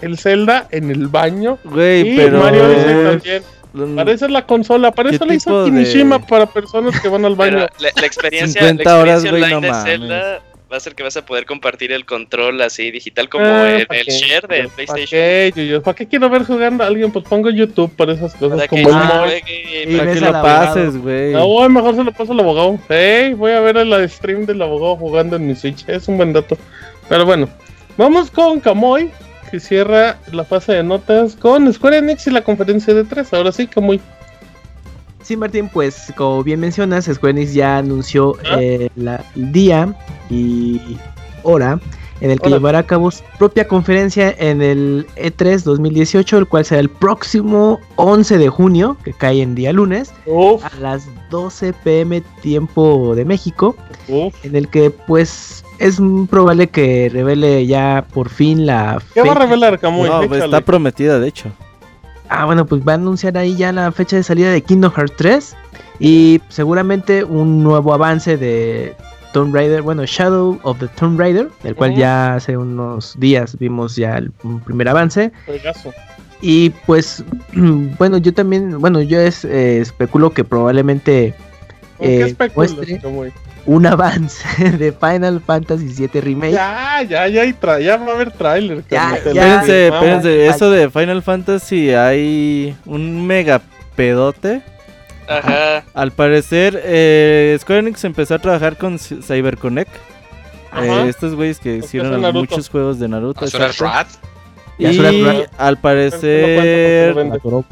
el 0.00 0.16
Zelda 0.16 0.68
en 0.70 0.92
el 0.92 1.08
baño. 1.08 1.58
Güey, 1.64 2.14
pero... 2.14 2.38
Mario 2.38 2.66
Odyssey 2.66 3.04
también. 3.04 3.96
Para 3.96 4.12
eso 4.12 4.26
es 4.26 4.32
la 4.32 4.46
consola, 4.46 4.92
para 4.92 5.10
eso 5.10 5.24
la 5.24 5.34
hizo 5.34 5.64
Kimishima 5.64 6.24
para 6.24 6.46
personas 6.46 7.00
que 7.00 7.08
van 7.08 7.24
al 7.24 7.34
baño. 7.34 7.58
La, 7.58 7.68
la, 7.78 8.06
experiencia, 8.06 8.60
50 8.60 8.96
horas, 8.96 9.24
güey, 9.24 9.50
no 9.50 9.60
de 9.60 9.74
Zelda 9.74 10.40
va 10.70 10.76
a 10.76 10.80
ser 10.80 10.94
que 10.94 11.02
vas 11.02 11.16
a 11.16 11.26
poder 11.26 11.46
compartir 11.46 11.90
el 11.92 12.04
control 12.04 12.60
así 12.62 12.90
digital 12.90 13.28
como 13.28 13.44
ah, 13.44 13.70
el, 13.70 13.86
share 14.06 14.46
de 14.46 14.68
PlayStation. 14.68 15.20
¿Para 15.20 15.52
qué, 15.52 15.80
¿Para 15.84 15.94
qué 15.96 16.06
quiero 16.06 16.30
ver 16.30 16.44
jugando 16.44 16.84
a 16.84 16.86
alguien? 16.86 17.10
Pues 17.10 17.24
pongo 17.24 17.50
YouTube 17.50 17.94
para 17.96 18.12
esas 18.12 18.34
cosas. 18.34 18.58
Para 18.58 18.68
como 18.68 18.84
que, 18.84 19.96
para 19.96 20.12
que 20.12 20.20
lo 20.20 20.32
pases, 20.32 20.96
güey. 20.96 21.32
No, 21.32 21.68
mejor 21.68 21.96
se 21.96 22.04
lo 22.04 22.12
paso 22.12 22.32
al 22.32 22.40
abogado. 22.40 22.78
Hey, 22.88 23.34
voy 23.34 23.52
a 23.52 23.60
ver 23.60 23.78
el 23.78 24.08
stream 24.08 24.46
del 24.46 24.62
abogado 24.62 24.96
jugando 24.96 25.36
en 25.36 25.46
mi 25.46 25.56
Switch. 25.56 25.84
Es 25.88 26.06
un 26.06 26.16
buen 26.16 26.32
dato. 26.32 26.56
Pero 27.08 27.26
bueno, 27.26 27.48
vamos 27.96 28.30
con 28.30 28.60
Kamoy, 28.60 29.10
que 29.50 29.58
cierra 29.58 30.18
la 30.32 30.44
fase 30.44 30.74
de 30.74 30.84
notas 30.84 31.34
con 31.34 31.72
Square 31.72 31.98
Enix 31.98 32.28
y 32.28 32.30
la 32.30 32.42
conferencia 32.42 32.94
de 32.94 33.04
tres. 33.04 33.32
Ahora 33.32 33.50
sí, 33.50 33.66
Kamoy. 33.66 34.00
Sí, 35.22 35.36
Martín, 35.36 35.68
pues 35.72 36.12
como 36.16 36.42
bien 36.42 36.60
mencionas, 36.60 37.04
Square 37.06 37.32
Enix 37.32 37.54
ya 37.54 37.78
anunció 37.78 38.36
ah. 38.50 38.58
eh, 38.60 38.90
el 38.96 39.52
día 39.52 39.94
y 40.28 40.98
hora 41.42 41.80
en 42.20 42.30
el 42.30 42.40
que 42.40 42.50
llevará 42.50 42.80
a 42.80 42.82
cabo 42.86 43.10
su 43.10 43.22
propia 43.38 43.66
conferencia 43.66 44.34
en 44.38 44.62
el 44.62 45.06
E3 45.16 45.62
2018, 45.62 46.38
el 46.38 46.46
cual 46.46 46.64
será 46.64 46.80
el 46.80 46.90
próximo 46.90 47.80
11 47.96 48.38
de 48.38 48.48
junio, 48.48 48.96
que 49.04 49.12
cae 49.12 49.42
en 49.42 49.54
día 49.54 49.72
lunes, 49.72 50.12
a 50.62 50.76
las 50.80 51.08
12 51.30 51.72
pm 51.72 52.22
tiempo 52.42 53.14
de 53.14 53.24
México, 53.24 53.74
en 54.08 54.56
el 54.56 54.68
que 54.68 54.90
pues 54.90 55.64
es 55.78 55.98
probable 56.28 56.68
que 56.68 57.08
revele 57.10 57.66
ya 57.66 58.06
por 58.12 58.28
fin 58.28 58.66
la... 58.66 59.02
¿Qué 59.14 59.22
va 59.22 59.32
a 59.32 59.36
revelar, 59.36 59.78
Camuy? 59.78 60.08
No, 60.08 60.22
pues, 60.28 60.44
está 60.44 60.60
prometida, 60.60 61.18
de 61.18 61.28
hecho. 61.28 61.50
Ah, 62.30 62.44
bueno, 62.44 62.64
pues 62.64 62.80
va 62.86 62.92
a 62.92 62.94
anunciar 62.94 63.36
ahí 63.36 63.56
ya 63.56 63.72
la 63.72 63.90
fecha 63.90 64.14
de 64.14 64.22
salida 64.22 64.52
de 64.52 64.62
Kingdom 64.62 64.92
Hearts 64.92 65.16
3 65.16 65.56
y 65.98 66.40
seguramente 66.48 67.24
un 67.24 67.64
nuevo 67.64 67.92
avance 67.92 68.36
de 68.36 68.94
Tomb 69.32 69.52
Raider, 69.52 69.82
bueno, 69.82 70.04
Shadow 70.06 70.60
of 70.62 70.78
the 70.78 70.86
Tomb 70.86 71.18
Raider, 71.18 71.48
el 71.64 71.74
cual 71.74 71.96
ya 71.96 72.36
hace 72.36 72.56
unos 72.56 73.18
días 73.18 73.58
vimos 73.58 73.96
ya 73.96 74.18
el 74.18 74.30
primer 74.64 74.88
avance. 74.88 75.32
Y 76.40 76.70
pues, 76.86 77.24
bueno, 77.98 78.16
yo 78.18 78.32
también, 78.32 78.80
bueno, 78.80 79.02
yo 79.02 79.20
es, 79.20 79.44
eh, 79.44 79.80
especulo 79.80 80.32
que 80.32 80.44
probablemente 80.44 81.34
eh, 81.98 82.36
muestre 82.54 83.00
un 83.66 83.86
avance 83.86 84.44
de 84.78 84.92
Final 84.92 85.40
Fantasy 85.40 85.86
VII 85.86 86.20
Remake. 86.20 86.52
Ya, 86.52 87.02
ya, 87.02 87.28
ya, 87.28 87.42
hay 87.42 87.54
ya 87.82 87.96
va 87.96 88.12
a 88.12 88.14
haber 88.14 88.30
trailer. 88.32 88.84
Ya, 88.90 89.18
ya, 89.32 89.62
espérense, 89.62 89.88
espérense, 89.88 90.46
eso 90.46 90.70
de 90.70 90.90
Final 90.90 91.22
Fantasy 91.22 91.90
hay 91.94 92.76
un 92.86 93.26
mega 93.26 93.60
pedote. 93.96 94.62
Ajá. 95.28 95.84
Al 95.94 96.10
parecer, 96.10 96.80
eh, 96.84 97.56
Square 97.60 97.80
Enix 97.80 98.02
empezó 98.04 98.34
a 98.34 98.38
trabajar 98.38 98.76
con 98.76 98.98
CyberConnect. 98.98 99.92
Eh, 100.82 101.06
estos 101.08 101.34
güeyes 101.34 101.58
que 101.58 101.76
hicieron 101.76 102.20
muchos 102.32 102.68
juegos 102.68 102.98
de 102.98 103.08
Naruto. 103.08 103.44
Y 104.78 104.98
al 105.58 105.78
parecer 105.78 107.14
no 107.14 107.64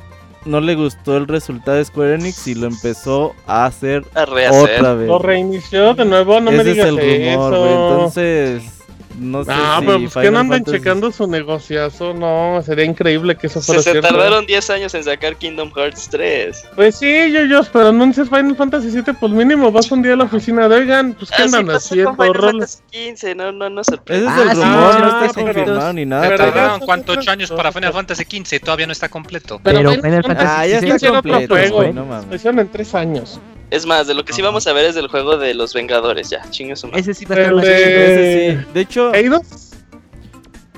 le 0.45 0.75
gustó 0.75 1.17
el 1.17 1.27
resultado 1.27 1.77
de 1.77 1.85
Square 1.85 2.15
Enix 2.15 2.47
y 2.47 2.55
lo 2.55 2.67
empezó 2.67 3.35
a 3.47 3.67
hacer 3.67 4.05
otra 4.15 4.95
vez. 4.95 5.09
Lo 5.09 5.19
reinició 5.19 5.95
de 5.95 6.05
nuevo, 6.05 6.41
no 6.41 6.51
me 6.51 6.65
digas 6.65 6.87
es 6.87 6.93
el 6.93 6.97
rumor, 6.97 7.55
eso. 7.55 7.67
Entonces, 7.67 8.78
no 9.19 9.45
sé 9.45 9.51
ah, 9.55 9.81
pero 9.85 9.99
pues 9.99 10.15
que 10.15 10.31
no 10.31 10.39
andan 10.39 10.65
checando 10.65 11.11
su 11.11 11.27
negociazo, 11.27 12.15
no, 12.15 12.63
sería 12.65 12.85
increíble 12.85 13.37
que 13.37 13.49
eso 13.49 13.61
fuera 13.61 13.83
se, 13.83 13.93
se 13.93 14.01
tardaron 14.01 14.47
10 14.47 14.71
años 14.71 14.95
en 14.95 15.05
sacar 15.05 15.37
Kingdom 15.37 15.71
Hearts 15.75 16.09
3. 16.11 16.69
Pues 16.75 16.97
sí, 16.97 17.33
yo, 17.33 17.45
yo, 17.45 17.63
pero 17.73 17.89
anuncias 17.89 18.29
Final 18.29 18.57
Fantasy 18.57 18.91
7, 18.91 19.15
pues 19.15 19.33
mínimo 19.33 19.71
vas 19.71 19.91
un 19.91 20.03
día 20.03 20.15
a 20.15 20.17
la 20.17 20.25
oficina 20.25 20.69
de, 20.69 20.77
oigan, 20.77 21.15
pues 21.15 21.31
qué 21.31 21.43
ah, 21.43 21.45
andan 21.45 21.71
haciendo, 21.71 22.15
Final 22.15 22.41
Fantasy 22.41 22.79
15, 22.91 23.35
no, 23.35 23.53
no, 23.53 23.71
no 23.71 23.85
se 23.85 23.95
Ese 23.95 24.17
es 24.17 24.21
el 24.21 24.29
ah, 24.29 24.55
rumor, 24.55 25.01
no 25.01 25.27
está 25.27 25.43
confirmado 25.43 25.93
ni 25.93 26.07
nada. 26.07 26.37
Tardaron 26.37 26.81
cuántos 26.81 27.19
8 27.19 27.31
años 27.31 27.51
para 27.51 27.73
Final 27.73 27.93
Fantasy 27.93 28.25
15, 28.25 28.61
todavía 28.61 28.87
no 28.87 28.93
está 28.93 29.09
completo. 29.09 29.61
Pero, 29.63 29.93
Final 29.93 30.23
Fantasy 30.23 30.47
ah, 30.49 30.67
ya 30.67 30.79
está 30.79 31.09
completo, 31.11 31.55
juego, 31.55 31.93
no 31.93 32.07
mames. 32.07 32.35
Hicieron 32.35 32.61
en 32.61 32.69
3 32.69 32.95
años. 32.95 33.41
Es 33.71 33.85
más, 33.85 34.07
de 34.07 34.15
lo 34.15 34.25
que 34.25 34.33
sí 34.33 34.41
vamos 34.41 34.67
a 34.67 34.73
ver 34.73 34.87
es 34.87 34.95
del 34.95 35.09
juego 35.09 35.37
de 35.37 35.53
los 35.55 35.75
Vengadores, 35.75 36.31
ya, 36.31 36.43
chingue 36.51 36.75
su 36.75 36.87
Ese 36.89 37.13
sí 37.13 37.25
va 37.27 37.35
a 37.35 37.39
estar 37.39 37.55
más 37.55 37.65
de... 37.65 38.59
sí. 38.63 38.71
De 38.73 38.81
hecho... 38.81 39.15
¿Eidos? 39.15 39.43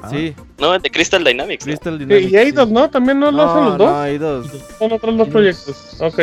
Sí. 0.08 0.34
No, 0.58 0.78
de 0.78 0.90
Crystal 0.90 1.22
Dynamics. 1.22 1.64
Crystal 1.64 1.98
Dynamics. 1.98 2.32
Y 2.32 2.36
Eidos, 2.36 2.70
¿no? 2.70 2.88
También 2.88 3.20
no 3.20 3.30
lo 3.30 3.42
hacen 3.42 3.64
los 3.64 3.78
dos. 3.78 3.90
No, 3.90 4.04
Eidos. 4.04 4.46
Son 4.78 4.92
otros 4.92 5.16
dos 5.16 5.28
proyectos. 5.28 5.96
Ok. 6.00 6.20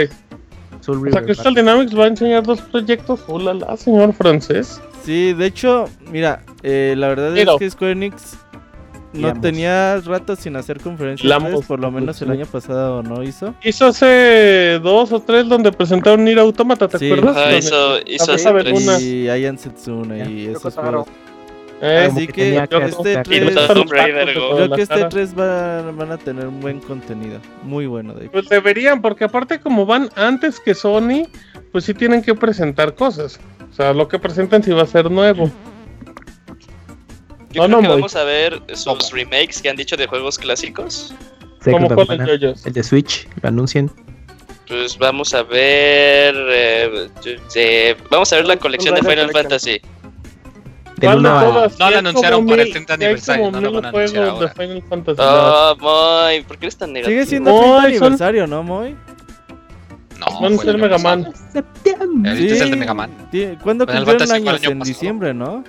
o 0.87 1.09
sea, 1.11 1.21
Crystal 1.23 1.53
Dynamics 1.53 1.97
va 1.97 2.05
a 2.05 2.07
enseñar 2.07 2.43
dos 2.43 2.61
proyectos. 2.61 3.19
Hola, 3.27 3.53
la 3.53 3.77
señor 3.77 4.13
francés. 4.13 4.81
Sí, 5.05 5.33
de 5.33 5.45
hecho, 5.45 5.85
mira, 6.11 6.43
eh, 6.63 6.95
la 6.97 7.07
verdad 7.09 7.37
es 7.37 7.47
que 7.59 7.69
Square 7.69 7.93
Enix 7.93 8.35
no 9.17 9.39
tenía 9.39 9.99
rato 10.01 10.35
sin 10.35 10.55
hacer 10.55 10.79
conferencias, 10.79 11.65
por 11.67 11.79
lo 11.79 11.91
menos 11.91 12.21
el 12.21 12.31
año 12.31 12.45
pasado 12.45 13.03
no 13.03 13.23
hizo. 13.23 13.53
Hizo 13.63 13.87
hace 13.87 14.79
dos 14.81 15.11
o 15.11 15.19
tres 15.19 15.47
donde 15.47 15.71
presentaron 15.71 16.23
Nier 16.23 16.39
Automata, 16.39 16.87
¿te 16.87 16.97
acuerdas? 16.97 17.37
Ah, 17.37 17.55
hizo, 17.55 17.99
hizo 18.05 18.33
hace 18.33 18.51
tres. 18.53 19.01
Y 19.01 19.29
Ayan 19.29 19.57
Setsuna 19.57 20.27
y 20.27 20.47
esos 20.47 20.75
juegos. 20.75 21.07
Eh, 21.79 22.09
Así 22.11 22.25
que, 22.25 22.33
que 22.33 22.85
este 22.85 23.21
3, 23.21 23.53
creo 23.53 24.71
que 24.71 24.81
este 24.81 25.05
3 25.05 25.35
van 25.35 26.11
a 26.11 26.17
tener 26.17 26.47
un 26.47 26.59
buen 26.59 26.79
contenido, 26.79 27.39
muy 27.61 27.85
bueno. 27.85 28.15
De 28.15 28.29
pues 28.29 28.49
deberían, 28.49 29.01
porque 29.01 29.25
aparte 29.25 29.59
como 29.59 29.85
van 29.85 30.09
antes 30.15 30.59
que 30.59 30.73
Sony, 30.73 31.27
pues 31.71 31.83
sí 31.83 31.93
tienen 31.93 32.23
que 32.23 32.33
presentar 32.33 32.95
cosas. 32.95 33.39
O 33.71 33.75
sea, 33.75 33.93
lo 33.93 34.07
que 34.07 34.17
presentan 34.17 34.63
sí 34.63 34.71
va 34.71 34.83
a 34.83 34.87
ser 34.87 35.11
nuevo. 35.11 35.51
Yo 37.51 37.65
creo 37.65 37.81
que 37.81 37.87
vamos 37.87 38.15
a 38.15 38.23
ver 38.23 38.61
sus 38.73 39.11
remakes 39.11 39.61
que 39.61 39.69
han 39.69 39.75
dicho 39.75 39.95
de 39.95 40.07
juegos 40.07 40.37
clásicos. 40.37 41.13
¿Cómo 41.63 41.87
cuáles 41.89 42.65
El 42.65 42.73
de 42.73 42.83
Switch, 42.83 43.27
lo 43.41 43.49
anuncian. 43.49 43.91
Pues 44.67 44.97
vamos 44.97 45.33
a 45.33 45.43
ver. 45.43 46.35
Eh, 46.35 47.95
vamos 48.09 48.33
a 48.33 48.35
ver 48.37 48.45
la 48.45 48.57
colección 48.57 48.95
de 48.95 49.01
Final 49.01 49.31
Fantasy. 49.31 49.81
De 50.97 51.07
no, 51.07 51.15
no 51.19 51.91
lo 51.91 51.97
anunciaron 51.97 52.47
para 52.47 52.63
el 52.63 52.71
30 52.71 52.93
aniversario, 52.95 53.51
no 53.51 53.61
lo 53.61 53.71
van 53.71 53.85
a 53.85 53.89
anunciar 53.89 54.23
ahora. 54.29 54.53
De 54.57 54.81
Fantasy, 54.81 55.21
oh, 55.23 55.75
Moy, 55.79 56.41
¿por 56.41 56.57
qué 56.57 56.65
eres 56.65 56.77
tan 56.77 56.91
negativo? 56.91 57.21
Sigue 57.21 57.29
siendo 57.29 57.51
el 57.51 57.81
30 57.81 57.85
aniversario, 57.85 58.47
¿no, 58.47 58.63
Moy? 58.63 58.95
No, 60.19 60.41
van 60.41 60.53
a 60.53 60.57
ser 60.57 60.77
Mega 60.79 60.97
Man. 60.97 61.31
Septiembre. 61.53 62.35
Sí. 62.35 62.47
es 62.47 62.61
el 62.61 62.71
de 62.71 62.75
Mega 62.77 62.95
Man. 62.95 63.11
¿Cuándo 63.61 63.85
cumplieron 63.85 64.31
años? 64.31 64.63
En 64.63 64.79
diciembre, 64.79 65.33
¿no? 65.35 65.63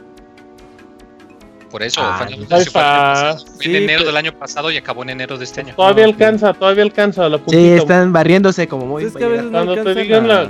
Por 1.71 1.83
eso, 1.83 2.01
ah, 2.03 2.27
Final 2.27 2.47
Fantasy 2.67 3.47
fue 3.57 3.67
en 3.67 3.77
enero 3.85 4.05
del 4.05 4.17
año 4.17 4.33
pasado 4.33 4.71
y 4.71 4.77
acabó 4.77 5.03
en 5.03 5.11
enero 5.11 5.37
de 5.37 5.45
este 5.45 5.61
año. 5.61 5.75
Todavía 5.75 6.05
alcanza, 6.05 6.55
todavía 6.55 6.83
alcanza 6.83 7.29
la 7.29 7.39
puntita. 7.39 7.59
Sí, 7.59 7.69
están 7.69 8.13
barriéndose 8.13 8.67
como 8.67 8.87
muy. 8.87 9.05
Es 9.05 9.15
que 9.15 9.25
a 9.25 9.29
veces 9.29 9.51
no 9.51 9.75
te 9.75 9.95
digan 9.95 10.29
la 10.29 10.49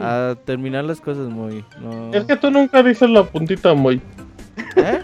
a 0.00 0.36
terminar 0.44 0.84
las 0.84 1.00
cosas 1.00 1.28
muy. 1.28 1.64
Es 2.12 2.24
que 2.24 2.36
tú 2.36 2.50
nunca 2.50 2.82
dices 2.82 3.08
la 3.08 3.24
puntita 3.24 3.74
muy. 3.74 4.00
¿Eh? 4.76 5.02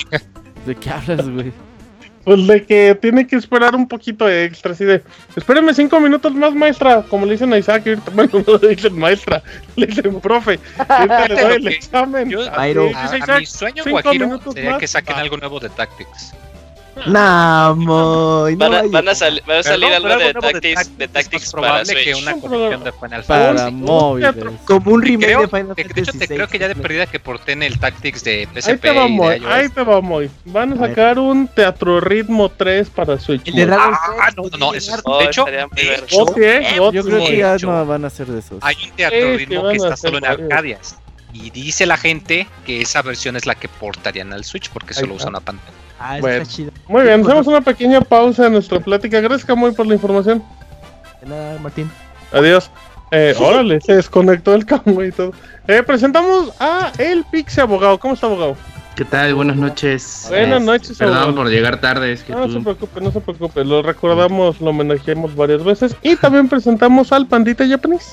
¿De 0.66 0.74
qué 0.74 0.90
hablas, 0.90 1.28
güey? 1.28 1.52
Pues 2.24 2.46
de 2.46 2.64
que 2.64 2.98
tiene 3.00 3.26
que 3.26 3.36
esperar 3.36 3.74
un 3.74 3.88
poquito 3.88 4.28
extra, 4.28 4.72
así 4.72 4.84
de, 4.84 5.02
espéreme 5.36 5.72
cinco 5.72 5.98
minutos 6.00 6.34
más, 6.34 6.54
maestra, 6.54 7.02
como 7.08 7.24
le 7.24 7.32
dicen 7.32 7.52
a 7.52 7.58
Isaac, 7.58 7.84
bueno, 8.14 8.44
no 8.46 8.58
le 8.58 8.68
dicen 8.68 8.98
maestra, 8.98 9.42
le 9.76 9.86
dicen 9.86 10.20
profe, 10.20 10.58
le 11.28 11.34
doy 11.34 11.54
el 11.54 11.68
examen. 11.68 12.28
Yo, 12.28 12.42
a, 12.42 12.64
a, 12.64 13.38
mi 13.38 13.46
sueño, 13.46 13.84
Guajiro, 13.88 14.38
sería 14.52 14.78
que 14.78 14.86
saquen 14.86 15.16
algo 15.16 15.38
nuevo 15.38 15.60
de 15.60 15.70
Tactics. 15.70 16.34
No, 17.06 17.76
muy, 17.76 18.54
van, 18.56 18.74
a, 18.74 18.82
van, 18.82 19.08
a 19.08 19.14
salir 19.14 19.42
algo 19.48 20.16
de, 20.16 20.34
Tactics, 20.34 20.98
de 20.98 21.08
Tactics 21.08 21.52
para 21.52 21.84
Switch. 21.84 22.04
que 22.04 22.14
una 22.14 22.34
colección 22.34 22.84
de 22.84 22.92
Final 22.92 23.24
Para 23.24 23.70
móviles. 23.70 24.34
Como 24.66 24.92
un 24.92 25.02
remake 25.02 25.26
creo, 25.26 25.40
de 25.42 25.48
Final 25.48 25.66
Fantasy. 25.68 25.94
De 25.94 26.00
hecho, 26.00 26.12
te 26.18 26.28
creo 26.28 26.48
que 26.48 26.58
ya 26.58 26.68
de 26.68 26.74
perdida 26.74 27.06
que 27.06 27.18
porten 27.18 27.62
el 27.62 27.78
Tactics 27.78 28.24
de 28.24 28.48
PSP. 28.54 28.68
Ahí 28.68 28.78
te 28.78 28.90
va, 28.92 29.08
muy, 29.08 29.42
ahí 29.48 29.68
te 29.68 29.82
va, 29.82 30.00
muy. 30.00 30.30
Van 30.44 30.72
a 30.72 30.76
sacar 30.76 31.18
un 31.18 31.48
Teatro 31.48 32.00
Ritmo 32.00 32.48
3 32.50 32.90
para 32.90 33.18
Switch. 33.18 33.50
Ah, 33.70 34.30
no, 34.36 34.44
no, 34.58 34.74
eso 34.74 34.94
es, 34.94 35.02
de 35.02 35.24
hecho, 35.24 35.46
yo 36.92 37.04
creo 37.04 37.26
que 37.26 37.36
ya 37.38 37.56
no 37.62 37.86
van 37.86 38.04
a 38.04 38.10
ser 38.10 38.26
de 38.26 38.40
esos. 38.40 38.58
Hay 38.62 38.76
un 38.84 38.90
Teatro 38.96 39.36
Ritmo 39.36 39.68
que 39.70 39.76
está 39.76 39.96
solo 39.96 40.18
en 40.18 40.26
Arcadias. 40.26 40.96
Y 41.32 41.50
dice 41.50 41.86
la 41.86 41.96
gente 41.96 42.48
que 42.66 42.80
esa 42.82 43.02
versión 43.02 43.36
es 43.36 43.46
la 43.46 43.54
que 43.54 43.68
portarían 43.68 44.32
al 44.32 44.44
Switch 44.44 44.68
porque 44.70 44.94
solo 44.94 45.14
usa 45.14 45.28
una 45.28 45.40
pantalla. 45.40 45.76
Ah, 46.00 46.16
bueno. 46.18 46.46
Muy 46.88 47.02
bien, 47.02 47.20
hacemos 47.20 47.46
una 47.46 47.60
pequeña 47.60 48.00
pausa 48.00 48.46
en 48.46 48.54
nuestra 48.54 48.80
plática. 48.80 49.20
Gracias, 49.20 49.56
muy 49.56 49.72
por 49.72 49.86
la 49.86 49.94
información. 49.94 50.42
De 51.20 51.28
nada, 51.28 51.58
Martín. 51.60 51.90
Adiós. 52.32 52.70
Eh, 53.10 53.34
órale, 53.38 53.80
se 53.82 53.96
desconectó 53.96 54.54
el 54.54 54.64
camo 54.64 55.02
y 55.04 55.12
todo. 55.12 55.32
Eh, 55.68 55.82
presentamos 55.82 56.52
a 56.58 56.90
El 56.96 57.22
Pixie 57.24 57.62
Abogado. 57.62 57.98
¿Cómo 57.98 58.14
está, 58.14 58.26
abogado? 58.26 58.56
¿Qué 58.96 59.04
tal? 59.04 59.34
Buenas 59.34 59.56
noches. 59.56 60.26
Buenas 60.30 60.62
noches, 60.62 60.96
Perdón 60.96 61.34
por 61.34 61.48
llegar 61.48 61.80
tarde. 61.82 62.18
no, 62.28 62.50
se 62.50 62.60
preocupe, 62.60 63.00
no 63.02 63.12
se 63.12 63.20
preocupe. 63.20 63.62
Lo 63.64 63.82
recordamos, 63.82 64.58
lo 64.60 64.70
homenajeamos 64.70 65.36
varias 65.36 65.62
veces. 65.62 65.94
Y 66.02 66.16
también 66.16 66.48
presentamos 66.48 67.12
al 67.12 67.26
Pandita 67.26 67.66
Japanese. 67.68 68.12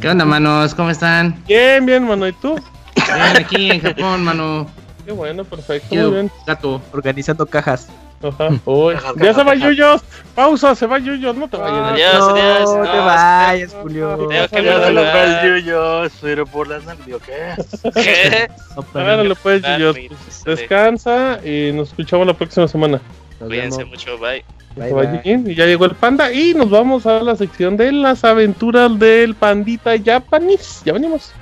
¿Qué 0.00 0.08
onda, 0.08 0.26
manos? 0.26 0.74
¿Cómo 0.74 0.90
están? 0.90 1.42
Bien, 1.48 1.84
bien, 1.86 2.06
mano. 2.06 2.28
¿Y 2.28 2.32
tú? 2.34 2.56
Bien, 2.94 3.36
aquí 3.36 3.70
en 3.70 3.80
Japón, 3.80 4.22
mano. 4.22 4.66
Qué 5.06 5.12
bueno, 5.12 5.44
perfecto. 5.44 5.94
Muy 5.94 6.10
bien. 6.10 6.30
Gato. 6.44 6.82
Organizando 6.92 7.46
cajas. 7.46 7.88
Ajá. 8.20 8.48
Uy, 8.64 8.94
ya 9.16 9.34
se 9.34 9.44
va 9.44 9.54
Yuyos. 9.54 10.02
Pausa, 10.34 10.74
se 10.74 10.84
va 10.86 10.98
Yuyos. 10.98 11.36
No 11.36 11.48
te 11.48 11.56
vayas. 11.56 11.92
Adiós, 11.92 12.28
adiós. 12.28 12.76
No, 12.76 12.82
te 12.82 12.98
vayas, 12.98 13.76
Julio. 13.80 14.30
Ya 14.32 14.48
que 14.48 14.62
me 14.62 14.90
lo 14.90 15.02
el 15.02 15.62
Yuyos, 15.62 16.12
pero 16.20 16.44
por 16.44 16.66
las 16.66 16.82
¿o 16.84 17.20
qué? 17.20 17.54
¿Qué? 17.94 18.48
Agárralo 18.94 19.36
pues, 19.36 19.62
Yuyos. 19.62 19.96
Descansa 20.44 21.38
y 21.44 21.70
nos 21.72 21.90
escuchamos 21.90 22.26
la 22.26 22.34
próxima 22.34 22.66
semana. 22.66 23.00
Cuídense 23.38 23.84
mucho, 23.84 24.18
bye. 24.18 24.44
Bye, 24.74 24.92
bye. 24.92 25.20
Y 25.24 25.54
ya 25.54 25.66
llegó 25.66 25.84
el 25.84 25.94
panda 25.94 26.32
y 26.32 26.52
nos 26.52 26.68
vamos 26.68 27.06
a 27.06 27.22
la 27.22 27.36
sección 27.36 27.76
de 27.76 27.92
las 27.92 28.24
aventuras 28.24 28.98
del 28.98 29.36
pandita 29.36 29.92
japonés. 30.04 30.82
Ya 30.84 30.92
venimos. 30.92 31.32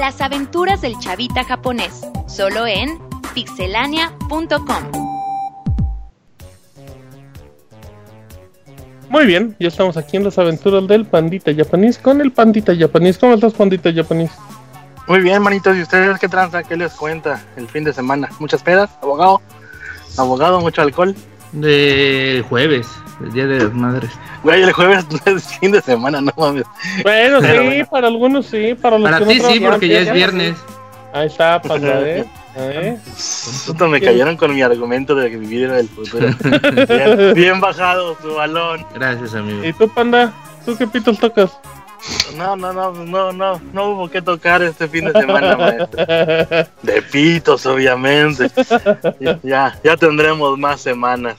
Las 0.00 0.18
aventuras 0.22 0.80
del 0.80 0.98
chavita 0.98 1.44
japonés, 1.44 2.00
solo 2.26 2.66
en 2.66 2.98
pixelania.com. 3.34 4.90
Muy 9.10 9.26
bien, 9.26 9.54
ya 9.60 9.68
estamos 9.68 9.98
aquí 9.98 10.16
en 10.16 10.24
las 10.24 10.38
aventuras 10.38 10.88
del 10.88 11.04
pandita 11.04 11.54
japonés 11.54 11.98
con 11.98 12.22
el 12.22 12.32
pandita 12.32 12.74
japonés. 12.74 13.18
¿Cómo 13.18 13.34
estás, 13.34 13.52
pandita 13.52 13.92
japonés? 13.92 14.30
Muy 15.06 15.20
bien, 15.20 15.42
manitos. 15.42 15.76
¿Y 15.76 15.82
ustedes 15.82 16.18
qué 16.18 16.28
tranza? 16.28 16.62
¿Qué 16.62 16.78
les 16.78 16.94
cuenta 16.94 17.44
el 17.56 17.68
fin 17.68 17.84
de 17.84 17.92
semana? 17.92 18.30
¿Muchas 18.38 18.62
pedas? 18.62 18.88
¿Abogado? 19.02 19.42
¿Abogado? 20.16 20.62
¿Mucho 20.62 20.80
alcohol? 20.80 21.14
De 21.52 22.42
jueves, 22.48 22.86
el 23.20 23.32
día 23.32 23.46
de 23.46 23.58
las 23.58 23.72
madres. 23.74 24.10
Güey, 24.42 24.62
el 24.62 24.72
jueves 24.72 25.06
es 25.26 25.58
fin 25.58 25.72
de 25.72 25.80
semana, 25.80 26.20
no 26.20 26.32
mames. 26.36 26.64
Bueno, 27.02 27.40
sí, 27.40 27.84
para 27.90 28.06
algunos 28.08 28.46
sí, 28.46 28.74
para 28.74 28.98
los 28.98 29.10
para 29.10 29.26
ti 29.26 29.40
sí, 29.40 29.60
porque 29.60 29.88
ya 29.88 30.00
es 30.00 30.12
viernes. 30.12 30.56
Ahí 31.12 31.26
está, 31.26 31.60
pasa, 31.60 32.00
¿eh? 32.02 32.24
¿Eh? 32.56 32.98
me 33.88 34.00
cayeron 34.00 34.36
con 34.36 34.54
mi 34.54 34.62
argumento 34.62 35.14
de 35.14 35.30
que 35.30 35.36
vivir 35.36 35.64
en 35.64 35.74
el 35.74 35.88
futuro. 35.88 36.28
bien, 37.34 37.60
bajado 37.60 38.14
tu 38.16 38.34
balón. 38.34 38.84
Gracias, 38.94 39.34
amigo. 39.34 39.64
¿Y 39.64 39.72
tú, 39.72 39.88
panda? 39.88 40.32
¿Tú 40.64 40.76
qué 40.76 40.86
pitos 40.86 41.18
tocas? 41.18 41.50
No, 42.36 42.56
no, 42.56 42.72
no, 42.72 42.92
no, 42.92 43.32
no, 43.32 43.60
no 43.72 43.88
hubo 43.90 44.08
que 44.08 44.22
tocar 44.22 44.62
este 44.62 44.88
fin 44.88 45.04
de 45.04 45.12
semana, 45.12 45.56
maestro. 45.56 46.06
De 46.82 47.02
pitos, 47.10 47.66
obviamente. 47.66 48.50
Ya, 49.42 49.78
ya 49.84 49.96
tendremos 49.96 50.58
más 50.58 50.80
semanas. 50.80 51.36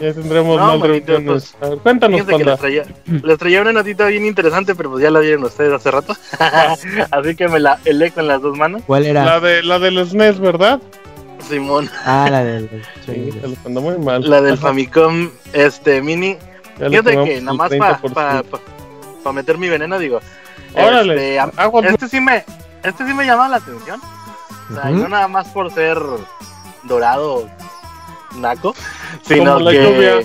Ya 0.00 0.14
tendremos 0.14 0.58
más 0.58 0.80
reuniones. 0.80 1.54
Pues, 1.58 1.80
cuéntanos, 1.82 2.26
les, 2.26 2.58
traía, 2.58 2.84
les 3.04 3.38
traía, 3.38 3.60
una 3.60 3.72
notita 3.72 4.06
bien 4.06 4.24
interesante, 4.24 4.74
pero 4.74 4.90
pues 4.90 5.02
ya 5.02 5.10
la 5.10 5.20
vieron 5.20 5.44
ustedes 5.44 5.74
hace 5.74 5.90
rato. 5.90 6.16
Así 7.10 7.36
que 7.36 7.48
me 7.48 7.60
la 7.60 7.78
helé 7.84 8.10
con 8.10 8.26
las 8.26 8.40
dos 8.40 8.56
manos. 8.56 8.82
¿Cuál 8.86 9.04
era? 9.06 9.24
La 9.24 9.40
de 9.40 9.62
la 9.62 9.78
del 9.78 10.06
SNES, 10.06 10.40
¿verdad? 10.40 10.80
Simón. 11.46 11.90
Ah, 12.06 12.28
la 12.30 12.44
del. 12.44 12.82
sí, 13.06 13.30
muy 13.68 13.98
mal. 13.98 14.28
La 14.28 14.40
del 14.40 14.56
Famicom 14.58 15.30
este 15.52 16.00
mini. 16.00 16.38
Fíjate 16.78 17.24
que 17.24 17.40
nada 17.42 17.56
más 17.56 17.70
para 17.74 18.42
pa, 19.22 19.32
meter 19.32 19.58
mi 19.58 19.68
veneno, 19.68 19.98
digo. 19.98 20.20
Órale. 20.74 21.36
Este, 21.36 21.88
este, 21.88 22.08
sí 22.08 22.20
me, 22.20 22.44
este 22.82 23.06
sí 23.06 23.12
me 23.12 23.26
llama 23.26 23.50
la 23.50 23.56
atención. 23.56 24.00
O 24.70 24.74
sea, 24.74 24.84
no 24.84 25.08
nada 25.08 25.28
más 25.28 25.48
por 25.48 25.70
ser 25.72 25.98
dorado 26.84 27.48
naco, 28.36 28.74
sino 29.22 29.58
la 29.58 29.70
que 29.70 29.82
lluvia. 29.82 30.20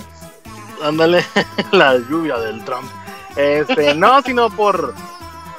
ándale 0.82 1.24
la 1.72 1.96
lluvia 1.98 2.38
del 2.38 2.64
Trump. 2.64 2.90
Este, 3.36 3.94
no, 3.96 4.22
sino 4.22 4.50
por 4.50 4.94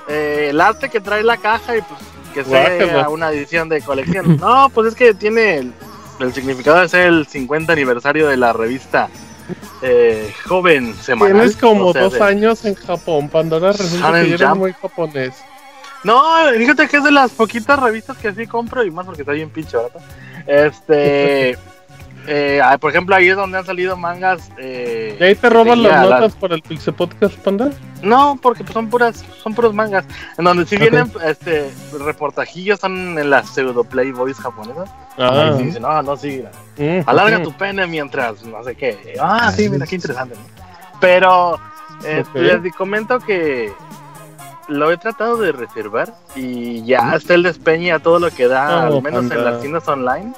eh, 0.08 0.48
el 0.50 0.62
arte 0.62 0.90
que 0.90 1.00
trae 1.00 1.24
la 1.24 1.38
caja 1.38 1.78
y 1.78 1.82
pues 1.82 2.02
que 2.34 2.44
sea 2.44 3.10
una 3.10 3.32
edición 3.32 3.70
de 3.70 3.82
colección. 3.82 4.38
No, 4.42 4.70
pues 4.70 4.90
es 4.90 4.96
que 4.96 5.14
tiene 5.14 5.72
el, 6.20 6.34
significado 6.34 6.80
de 6.80 6.90
ser 6.90 7.08
el 7.08 7.28
50 7.28 7.74
aniversario 7.74 8.28
de 8.28 8.38
la 8.38 8.54
revista 8.54 9.10
eh, 9.82 10.34
joven 10.48 10.96
semanal. 10.96 11.34
Tienes 11.34 11.58
como 11.58 11.94
dos 11.94 12.20
años 12.22 12.66
en 12.66 12.76
Japón, 12.76 13.30
Pandora 13.30 13.72
resulta 13.72 14.12
que 14.24 14.34
eres 14.34 14.56
muy 14.56 14.74
japonés. 14.74 15.34
No, 16.04 16.24
fíjate 16.56 16.88
que 16.88 16.98
es 16.98 17.04
de 17.04 17.12
las 17.12 17.32
poquitas 17.32 17.80
revistas 17.80 18.18
que 18.18 18.34
sí 18.34 18.48
compro 18.48 18.84
y 18.84 18.92
más 18.92 19.06
porque 19.06 19.24
está 19.24 19.34
bien 19.34 19.50
pinche. 19.50 19.78
Este, 20.46 21.58
Eh, 22.30 22.60
ah, 22.62 22.78
por 22.78 22.92
ejemplo, 22.92 23.16
ahí 23.16 23.30
es 23.30 23.38
donde 23.38 23.58
han 23.58 23.66
salido 23.66 23.96
mangas. 23.96 24.52
Eh, 24.58 25.16
¿Y 25.18 25.24
ahí 25.24 25.36
te 25.36 25.50
roban 25.50 25.82
las 25.82 26.04
notas 26.04 26.36
para 26.36 26.56
el 26.56 26.62
Pixel 26.62 26.94
Podcast, 26.94 27.36
Panda? 27.38 27.70
No, 28.04 28.38
porque 28.42 28.64
pues, 28.64 28.74
son 28.74 28.90
puras, 28.90 29.24
son 29.42 29.56
puros 29.56 29.74
mangas. 29.74 30.06
En 30.38 30.44
donde 30.44 30.66
si 30.66 30.76
vienen 30.76 31.10
este 31.26 31.72
reportajillos, 31.98 32.82
son 32.82 33.18
en 33.18 33.30
las 33.30 33.50
pseudo 33.50 33.86
playboys 33.86 34.38
japonesas. 34.38 34.90
Ah. 35.18 35.56
Y 35.58 35.64
dicen, 35.64 35.84
no, 35.84 36.02
no, 36.04 36.18
sí. 36.18 36.44
Mm, 36.78 37.00
alarga 37.06 37.40
mm. 37.40 37.44
tu 37.44 37.54
pene 37.54 37.88
mientras 37.88 38.44
no 38.44 38.62
sé 38.62 38.76
qué. 38.76 39.16
Ah, 39.22 39.52
sí, 39.56 39.70
mira 39.70 39.88
qué 39.88 39.96
interesante. 39.96 40.36
Pero 41.00 41.58
este, 42.06 42.60
les 42.60 42.76
comento 42.76 43.20
que 43.20 43.72
lo 44.68 44.92
he 44.92 44.98
tratado 44.98 45.38
de 45.38 45.54
reservar 45.54 46.14
y 46.36 46.84
ya 46.84 47.16
está 47.16 47.36
el 47.36 47.44
despeñe 47.44 47.94
a 47.94 48.00
todo 48.00 48.20
lo 48.20 48.32
que 48.32 48.48
da, 48.48 48.88
al 48.88 49.02
menos 49.02 49.32
en 49.32 49.46
las 49.46 49.62
tiendas 49.62 49.88
online. 49.88 50.34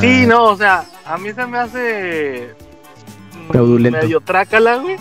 Sí, 0.00 0.26
no, 0.26 0.44
o 0.44 0.56
sea, 0.56 0.84
a 1.04 1.18
mí 1.18 1.32
se 1.32 1.46
me 1.46 1.58
hace 1.58 2.54
medio 3.52 4.20
trácala, 4.20 4.76
güey. 4.76 4.96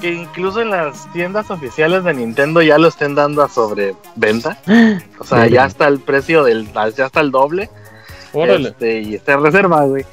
Que 0.00 0.12
incluso 0.12 0.60
en 0.60 0.70
las 0.70 1.10
tiendas 1.12 1.50
oficiales 1.50 2.02
de 2.02 2.12
Nintendo 2.14 2.60
ya 2.60 2.76
lo 2.76 2.88
estén 2.88 3.14
dando 3.14 3.42
a 3.42 3.48
sobreventa. 3.48 4.58
O 5.18 5.24
sea, 5.24 5.46
ya 5.46 5.66
está 5.66 5.86
el 5.86 6.00
precio 6.00 6.42
del. 6.42 6.68
Ya 6.96 7.06
está 7.06 7.20
el 7.20 7.30
doble. 7.30 7.70
Órale. 8.32 8.70
Este, 8.70 9.00
y 9.02 9.14
está 9.14 9.34
en 9.34 9.42
reserva, 9.44 9.84
güey. 9.84 10.04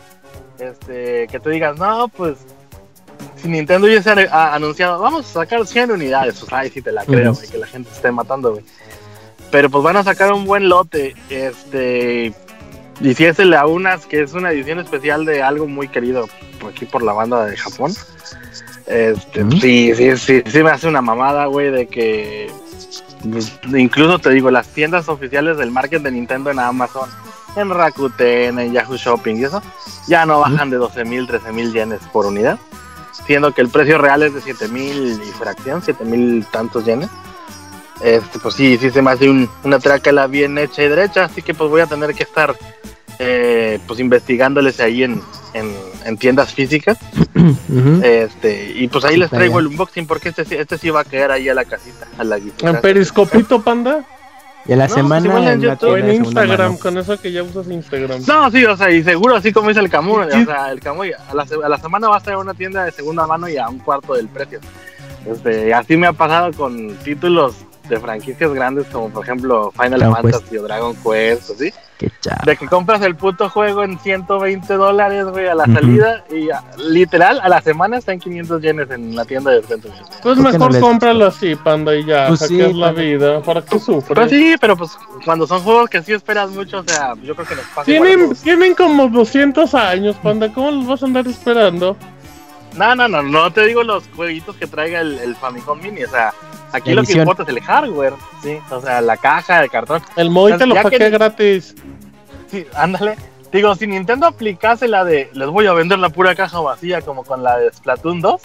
Este, 0.60 1.28
que 1.28 1.40
te 1.40 1.50
digas, 1.50 1.80
no, 1.80 2.08
pues. 2.10 2.38
Si 3.38 3.48
Nintendo 3.48 3.88
ya 3.88 4.04
se 4.04 4.12
ha 4.32 4.54
anunciado, 4.54 5.00
vamos 5.00 5.26
a 5.26 5.34
sacar 5.42 5.66
100 5.66 5.92
unidades. 5.92 6.44
O 6.44 6.46
sea, 6.46 6.60
ahí 6.60 6.70
sí 6.70 6.82
te 6.82 6.92
la 6.92 7.04
creo, 7.06 7.34
güey, 7.34 7.48
que 7.48 7.58
la 7.58 7.66
gente 7.66 7.90
se 7.90 7.96
esté 7.96 8.12
matando, 8.12 8.52
güey. 8.52 8.64
Pero 9.50 9.70
pues 9.72 9.84
van 9.84 9.98
a 9.98 10.04
sacar 10.04 10.32
un 10.32 10.46
buen 10.46 10.70
lote. 10.70 11.16
Este 11.30 12.34
y 13.02 13.14
si 13.14 13.26
es 13.26 13.40
el 13.40 13.54
Aunas, 13.54 14.06
que 14.06 14.22
es 14.22 14.34
una 14.34 14.52
edición 14.52 14.80
especial 14.80 15.26
de 15.26 15.42
algo 15.42 15.68
muy 15.68 15.88
querido 15.88 16.28
aquí 16.68 16.86
por 16.86 17.02
la 17.02 17.14
banda 17.14 17.46
de 17.46 17.58
Japón. 17.58 17.94
Este, 18.86 19.46
sí, 19.52 19.94
sí, 19.96 20.18
sí, 20.18 20.44
sí 20.46 20.64
me 20.64 20.72
hace 20.72 20.88
una 20.88 21.02
mamada, 21.02 21.46
güey, 21.46 21.70
de 21.70 21.88
que 21.88 22.52
pues, 23.32 23.54
incluso 23.76 24.20
te 24.20 24.32
digo, 24.32 24.50
las 24.50 24.68
tiendas 24.70 25.10
oficiales 25.10 25.58
del 25.58 25.72
market 25.72 26.02
de 26.02 26.12
Nintendo 26.12 26.50
en 26.50 26.60
Amazon, 26.60 27.10
en 27.56 27.70
Rakuten, 27.70 28.60
en 28.60 28.74
Yahoo 28.74 28.98
Shopping 28.98 29.36
y 29.36 29.44
eso, 29.44 29.62
ya 30.08 30.26
no 30.26 30.40
bajan 30.40 30.70
de 30.70 30.78
12 30.78 31.06
mil, 31.06 31.28
13 31.28 31.52
mil 31.52 31.72
yenes 31.74 32.02
por 32.12 32.26
unidad, 32.26 32.58
siendo 33.26 33.54
que 33.54 33.62
el 33.62 33.70
precio 33.70 33.98
real 33.98 34.24
es 34.24 34.34
de 34.34 34.42
7 34.42 34.68
mil 34.70 35.22
y 35.22 35.32
fracción, 35.34 35.82
7 35.84 36.04
mil 36.06 36.46
tantos 36.52 36.86
yenes. 36.86 37.10
Este, 38.02 38.40
pues 38.40 38.56
sí, 38.56 38.78
sí 38.78 38.92
se 38.92 39.02
me 39.02 39.12
hace 39.12 39.30
un, 39.30 39.50
una 39.64 39.78
trácala 39.78 40.28
bien 40.28 40.58
hecha 40.58 40.84
y 40.84 40.88
derecha, 40.88 41.26
así 41.26 41.42
que 41.42 41.54
pues 41.54 41.70
voy 41.70 41.82
a 41.82 41.86
tener 41.86 42.16
que 42.16 42.24
estar 42.24 42.56
eh, 43.20 43.80
pues 43.86 44.00
investigándoles 44.00 44.80
ahí 44.80 45.04
en, 45.04 45.22
en, 45.54 46.18
tiendas 46.18 46.54
físicas. 46.54 46.98
este, 48.04 48.72
y 48.76 48.88
pues 48.88 49.04
ahí 49.04 49.18
les 49.18 49.30
traigo 49.30 49.60
el 49.60 49.68
unboxing 49.68 50.08
porque 50.08 50.30
este, 50.30 50.60
este 50.60 50.78
sí 50.78 50.90
va 50.90 51.02
a 51.02 51.04
caer 51.04 51.32
ahí 51.32 51.50
a 51.50 51.54
la 51.54 51.66
casita, 51.66 52.08
a 52.18 52.24
la 52.24 52.38
¿En 52.38 52.82
Periscopito, 52.82 53.62
panda? 53.62 54.06
Y 54.66 54.74
a 54.74 54.76
la 54.76 54.88
semana 54.88 55.32
pues 55.32 55.48
en, 55.48 56.06
en 56.06 56.16
Instagram, 56.16 56.78
con 56.78 56.98
eso 56.98 57.20
que 57.20 57.32
ya 57.32 57.44
usas 57.44 57.68
Instagram. 57.68 58.22
No, 58.28 58.52
sí, 58.52 58.64
o 58.66 58.78
sea, 58.78 58.90
y 58.92 59.04
seguro, 59.04 59.36
así 59.36 59.52
como 59.52 59.70
dice 59.70 59.80
el 59.80 59.90
Camus, 59.90 60.28
o 60.28 60.46
sea, 60.46 60.72
el 60.72 60.80
Camus 60.80 61.08
a 61.28 61.34
la, 61.34 61.46
a 61.64 61.70
la 61.70 61.78
semana 61.78 62.08
va 62.08 62.16
a 62.16 62.18
estar 62.20 62.34
en 62.34 62.40
una 62.40 62.54
tienda 62.54 62.86
de 62.86 62.92
segunda 62.92 63.26
mano 63.26 63.50
y 63.50 63.58
a 63.58 63.68
un 63.68 63.80
cuarto 63.80 64.14
del 64.14 64.28
precio. 64.28 64.60
Este, 65.26 65.74
así 65.74 65.98
me 65.98 66.08
ha 66.08 66.14
pasado 66.14 66.54
con 66.54 66.96
títulos 66.98 67.56
de 67.90 68.00
franquicias 68.00 68.54
grandes 68.54 68.86
como 68.88 69.10
por 69.10 69.24
ejemplo 69.24 69.72
Final 69.72 70.02
Fantasy 70.02 70.58
o 70.58 70.64
Dragon 70.64 70.96
Quest, 70.96 71.52
así 71.52 71.74
de 72.46 72.56
que 72.56 72.68
compras 72.68 73.02
el 73.02 73.16
puto 73.16 73.50
juego 73.50 73.84
en 73.84 74.00
120 74.00 74.74
dólares, 74.74 75.26
güey, 75.26 75.48
a 75.48 75.56
la 75.56 75.66
salida 75.66 76.24
y 76.32 76.48
literal 76.78 77.40
a 77.42 77.50
la 77.50 77.62
semana 77.62 77.98
está 77.98 78.14
en 78.14 78.20
500 78.20 78.62
yenes 78.62 78.90
en 78.92 79.16
la 79.16 79.26
tienda 79.26 79.52
del 79.52 79.66
centro. 79.66 79.92
Pues 80.24 80.38
mejor 80.38 80.74
no 80.74 80.80
cómpralo 80.80 81.26
así, 81.26 81.56
panda, 81.56 81.94
y 81.96 82.06
ya, 82.06 82.28
pues 82.30 82.42
sí, 82.42 82.58
la 82.74 82.92
vida, 82.92 83.42
¿para 83.42 83.62
qué 83.62 83.80
sufres? 83.80 84.16
Pues 84.16 84.30
sí, 84.30 84.56
pero 84.62 84.78
pues 84.78 84.92
cuando 85.26 85.46
son 85.46 85.62
juegos 85.62 85.90
que 85.90 86.02
sí 86.02 86.14
esperas 86.14 86.50
mucho, 86.52 86.80
o 86.80 86.84
sea, 86.84 87.16
yo 87.22 87.36
creo 87.36 87.48
que 87.48 87.56
nos 87.56 87.66
pasa. 87.66 87.84
Tienen, 87.84 88.34
tienen 88.36 88.76
como 88.76 89.10
200 89.10 89.74
años, 89.76 90.16
panda, 90.24 90.54
¿cómo 90.54 90.72
los 90.72 90.88
vas 90.88 91.04
a 91.04 91.06
andar 91.06 91.28
esperando? 91.28 91.98
No, 92.78 92.96
no, 92.96 93.10
no, 93.10 93.22
no 93.24 93.52
te 93.52 93.66
digo 93.66 93.84
los 93.84 94.06
jueguitos 94.16 94.56
que 94.56 94.68
traiga 94.68 95.02
el, 95.02 95.20
el 95.20 95.36
Famicom 95.36 95.82
Mini, 95.82 96.04
o 96.04 96.10
sea, 96.10 96.34
aquí 96.72 96.94
lo 96.94 97.04
que 97.04 97.14
importa 97.14 97.44
es 97.44 97.50
el 97.50 97.62
hardware, 97.62 98.14
sí, 98.42 98.58
o 98.70 98.82
sea, 98.82 99.02
la 99.02 99.18
caja, 99.18 99.64
el 99.64 99.70
cartón. 99.70 100.02
El 100.16 100.30
Moy 100.30 100.58
te 100.58 100.66
lo 100.66 100.76
paqué 100.76 101.10
gratis. 101.10 101.76
Sí, 102.50 102.66
ándale. 102.76 103.16
Digo, 103.52 103.74
si 103.76 103.88
Nintendo 103.88 104.28
aplicase 104.28 104.88
la 104.88 105.04
de 105.04 105.30
les 105.34 105.48
voy 105.50 105.66
a 105.66 105.74
vender 105.74 106.00
la 106.00 106.10
pura 106.10 106.36
caja 106.36 106.60
vacía 106.60 107.02
como 107.02 107.24
con 107.24 107.44
la 107.44 107.58
de 107.58 107.72
Splatoon 107.72 108.22
2, 108.22 108.42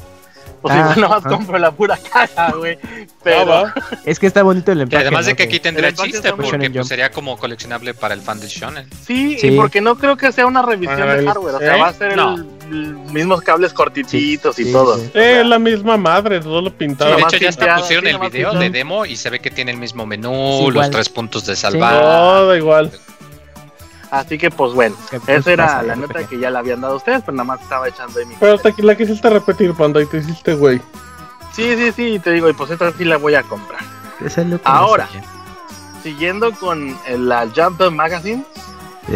pues 0.62 0.74
ah, 0.74 0.80
igual 0.80 1.00
nomás 1.00 1.22
compro 1.24 1.58
la 1.58 1.72
pura 1.72 1.96
caja, 1.96 2.52
güey. 2.52 2.78
Pero. 3.22 3.64
es 4.04 4.18
que 4.18 4.26
está 4.26 4.42
bonito 4.42 4.72
el 4.72 4.82
empaque. 4.82 5.02
además 5.02 5.26
de 5.26 5.34
que 5.36 5.42
aquí 5.42 5.60
tendría 5.60 5.92
chiste, 5.92 6.32
porque 6.32 6.70
pues, 6.70 6.88
sería 6.88 7.10
como 7.10 7.36
coleccionable 7.36 7.94
para 7.94 8.14
el 8.14 8.20
fan 8.20 8.40
de 8.40 8.48
Shonen. 8.48 8.88
Sí, 9.06 9.36
y 9.42 9.50
porque 9.52 9.80
no 9.80 9.96
creo 9.96 10.16
que 10.16 10.32
sea 10.32 10.46
una 10.46 10.62
revisión 10.62 11.00
de 11.00 11.26
hardware. 11.26 11.54
O 11.56 11.58
sea, 11.58 11.76
va 11.76 11.88
a 11.88 11.92
ser 11.92 12.12
el, 12.12 12.94
mismos 13.12 13.42
cables 13.42 13.72
cortititos 13.72 14.58
y 14.58 14.72
todo. 14.72 14.98
Es 15.12 15.46
la 15.46 15.58
misma 15.58 15.96
madre, 15.96 16.40
todo 16.40 16.62
lo 16.62 16.72
pintado. 16.72 17.16
de 17.16 17.22
hecho, 17.22 17.36
ya 17.36 17.48
está 17.48 17.76
pusieron 17.76 18.06
el 18.06 18.18
video 18.18 18.54
de 18.54 18.70
demo 18.70 19.04
y 19.04 19.16
se 19.16 19.30
ve 19.30 19.40
que 19.40 19.50
tiene 19.50 19.72
el 19.72 19.78
mismo 19.78 20.06
menú, 20.06 20.70
los 20.70 20.90
tres 20.90 21.08
puntos 21.08 21.46
de 21.46 21.56
salvar. 21.56 22.00
Todo 22.00 22.56
igual. 22.56 22.90
Así 24.20 24.38
que, 24.38 24.50
pues 24.50 24.72
bueno, 24.72 24.96
esa 25.26 25.52
era 25.52 25.82
la 25.82 25.96
nota 25.96 26.26
que 26.26 26.38
ya 26.38 26.50
le 26.50 26.58
habían 26.58 26.80
dado 26.80 26.96
ustedes, 26.96 27.22
pero 27.22 27.36
nada 27.36 27.44
más 27.44 27.60
estaba 27.60 27.88
echando 27.88 28.18
de 28.18 28.26
mi. 28.26 28.34
Pero 28.38 28.54
hasta 28.54 28.68
aquí 28.68 28.82
la 28.82 28.96
quisiste 28.96 29.28
repetir, 29.30 29.74
Panda, 29.74 30.00
y 30.00 30.06
te 30.06 30.18
hiciste 30.18 30.54
güey. 30.54 30.80
Sí, 31.52 31.76
sí, 31.76 31.92
sí, 31.92 32.18
te 32.18 32.32
digo, 32.32 32.48
y 32.48 32.52
pues 32.52 32.70
esta 32.70 32.92
sí 32.92 33.04
la 33.04 33.16
voy 33.16 33.34
a 33.34 33.42
comprar. 33.42 33.80
Ahora, 34.64 35.08
siguiendo 36.02 36.52
con 36.52 36.96
la 37.08 37.48
Jump 37.54 37.80
Magazine, 37.90 38.44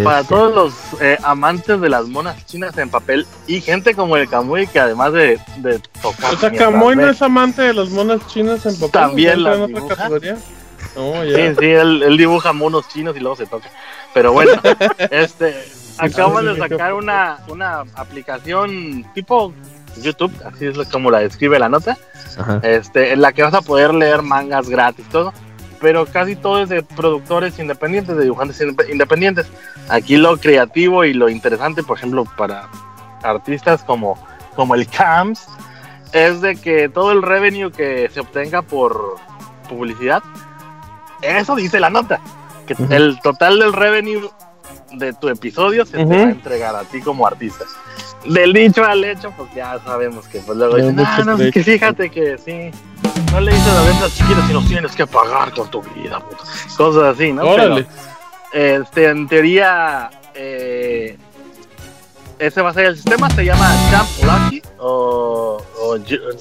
para 0.05 0.23
todos 0.23 0.55
los 0.55 1.01
eh, 1.01 1.19
amantes 1.23 1.81
de 1.81 1.89
las 1.89 2.07
monas 2.09 2.45
chinas 2.47 2.77
en 2.77 2.91
papel 2.91 3.27
y 3.47 3.61
gente 3.61 3.95
como 3.95 4.17
el 4.17 4.29
Kamui 4.29 4.67
que 4.67 4.79
además 4.79 5.13
de, 5.15 5.41
de 5.59 5.81
tocar. 6.03 6.35
O 6.35 6.37
sea, 6.37 6.53
Kamui 6.53 6.97
no 6.97 7.09
es 7.09 7.23
amante 7.23 7.63
de 7.63 7.73
las 7.73 7.89
monas 7.91 8.27
chinas 8.27 8.67
en 8.67 8.75
papel. 8.75 8.91
También 8.91 9.43
la 9.43 9.55
en 9.55 9.77
otra 9.77 9.97
categoría. 9.97 10.37
Sí, 10.37 11.55
sí, 11.59 11.67
él, 11.67 12.03
él, 12.03 12.17
dibuja 12.17 12.53
monos 12.53 12.89
chinos 12.89 13.17
y 13.17 13.21
luego 13.21 13.37
se 13.37 13.47
toca. 13.47 13.69
Pero 14.19 14.33
bueno, 14.33 14.51
este, 15.13 15.55
acaban 15.97 16.45
de 16.45 16.57
sacar 16.57 16.93
una, 16.93 17.39
una 17.47 17.85
aplicación 17.95 19.07
tipo 19.15 19.55
YouTube, 20.03 20.33
así 20.45 20.67
es 20.67 20.77
como 20.89 21.13
la 21.13 21.21
describe 21.21 21.57
la 21.57 21.69
nota, 21.69 21.97
este, 22.65 23.13
en 23.13 23.21
la 23.23 23.33
que 23.33 23.45
vas 23.45 23.55
a 23.55 23.63
poder 23.63 23.95
leer 23.95 24.23
mangas 24.23 24.69
gratis, 24.69 25.09
todo, 25.11 25.33
pero 25.81 26.05
casi 26.05 26.35
todo 26.35 26.65
es 26.65 26.69
de 26.69 26.83
productores 26.83 27.61
independientes, 27.61 28.17
de 28.17 28.25
dibujantes 28.25 28.61
independientes. 28.91 29.47
Aquí 29.89 30.17
lo 30.17 30.37
creativo 30.37 31.05
y 31.05 31.15
lo 31.15 31.29
interesante, 31.29 31.85
por 31.85 31.97
ejemplo, 31.97 32.25
para 32.37 32.69
artistas 33.23 33.85
como, 33.85 34.19
como 34.57 34.75
el 34.75 34.89
CAMS, 34.89 35.47
es 36.13 36.41
de 36.41 36.57
que 36.57 36.89
todo 36.89 37.13
el 37.13 37.23
revenue 37.23 37.71
que 37.71 38.11
se 38.13 38.19
obtenga 38.19 38.63
por 38.63 39.15
publicidad, 39.69 40.25
eso 41.23 41.55
dice 41.55 41.79
la 41.79 41.91
nota 41.91 42.21
que 42.75 42.95
el 42.95 43.19
total 43.21 43.59
del 43.59 43.73
revenue 43.73 44.29
de 44.93 45.13
tu 45.13 45.29
episodio 45.29 45.85
se 45.85 45.99
te 45.99 46.05
va 46.05 46.15
a 46.15 46.23
entregar 46.23 46.77
a 46.77 46.85
ti 46.85 47.01
como 47.01 47.27
artista. 47.27 47.65
Del 48.25 48.53
dicho 48.53 48.85
al 48.85 49.05
hecho, 49.05 49.33
pues 49.37 49.49
ya 49.55 49.79
sabemos 49.85 50.27
que 50.29 50.41
pues 50.41 50.59
luego 50.59 50.77
dicen, 50.77 50.99
ah, 51.01 51.23
no, 51.25 51.37
que 51.37 51.63
fíjate 51.63 52.11
que 52.11 52.37
sí, 52.39 52.71
no 53.33 53.41
le 53.41 53.53
dices 53.53 53.73
a 53.73 53.83
ventas 53.83 54.15
chiquitas 54.17 54.47
si 54.47 54.53
nos 54.53 54.67
tienes 54.67 54.97
que 54.97 55.07
pagar 55.07 55.53
con 55.53 55.71
tu 55.71 55.83
vida, 55.83 56.19
puto. 56.21 56.45
cosas 56.77 57.15
así, 57.15 57.33
¿no? 57.33 57.45
Pero, 57.45 57.79
este, 58.53 59.09
en 59.09 59.29
teoría, 59.29 60.11
eh, 60.35 61.17
ese 62.39 62.63
va 62.63 62.71
a 62.71 62.75
ser 62.75 62.87
el 62.87 62.97
sistema, 62.97 63.29
se 63.31 63.45
llama 63.45 63.69
Jump 63.91 64.31
Lucky 64.31 64.63
o, 64.79 65.63
o 65.81 65.97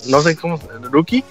no 0.10 0.22
sé 0.22 0.36
cómo, 0.36 0.60
Rookie. 0.92 1.24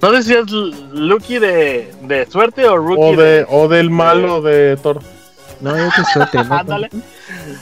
No 0.00 0.12
sé 0.12 0.22
si 0.22 0.34
es 0.34 0.50
Lucky 0.50 1.38
de, 1.38 1.92
de 2.02 2.26
suerte 2.26 2.66
o 2.66 2.76
Rookie 2.76 3.14
o, 3.14 3.16
de, 3.16 3.46
o 3.48 3.68
del 3.68 3.90
malo 3.90 4.42
de 4.42 4.76
Thor. 4.76 5.00
No, 5.60 5.76
es 5.76 5.96
de 5.96 6.04
suerte. 6.12 6.38
¿no? 6.44 6.54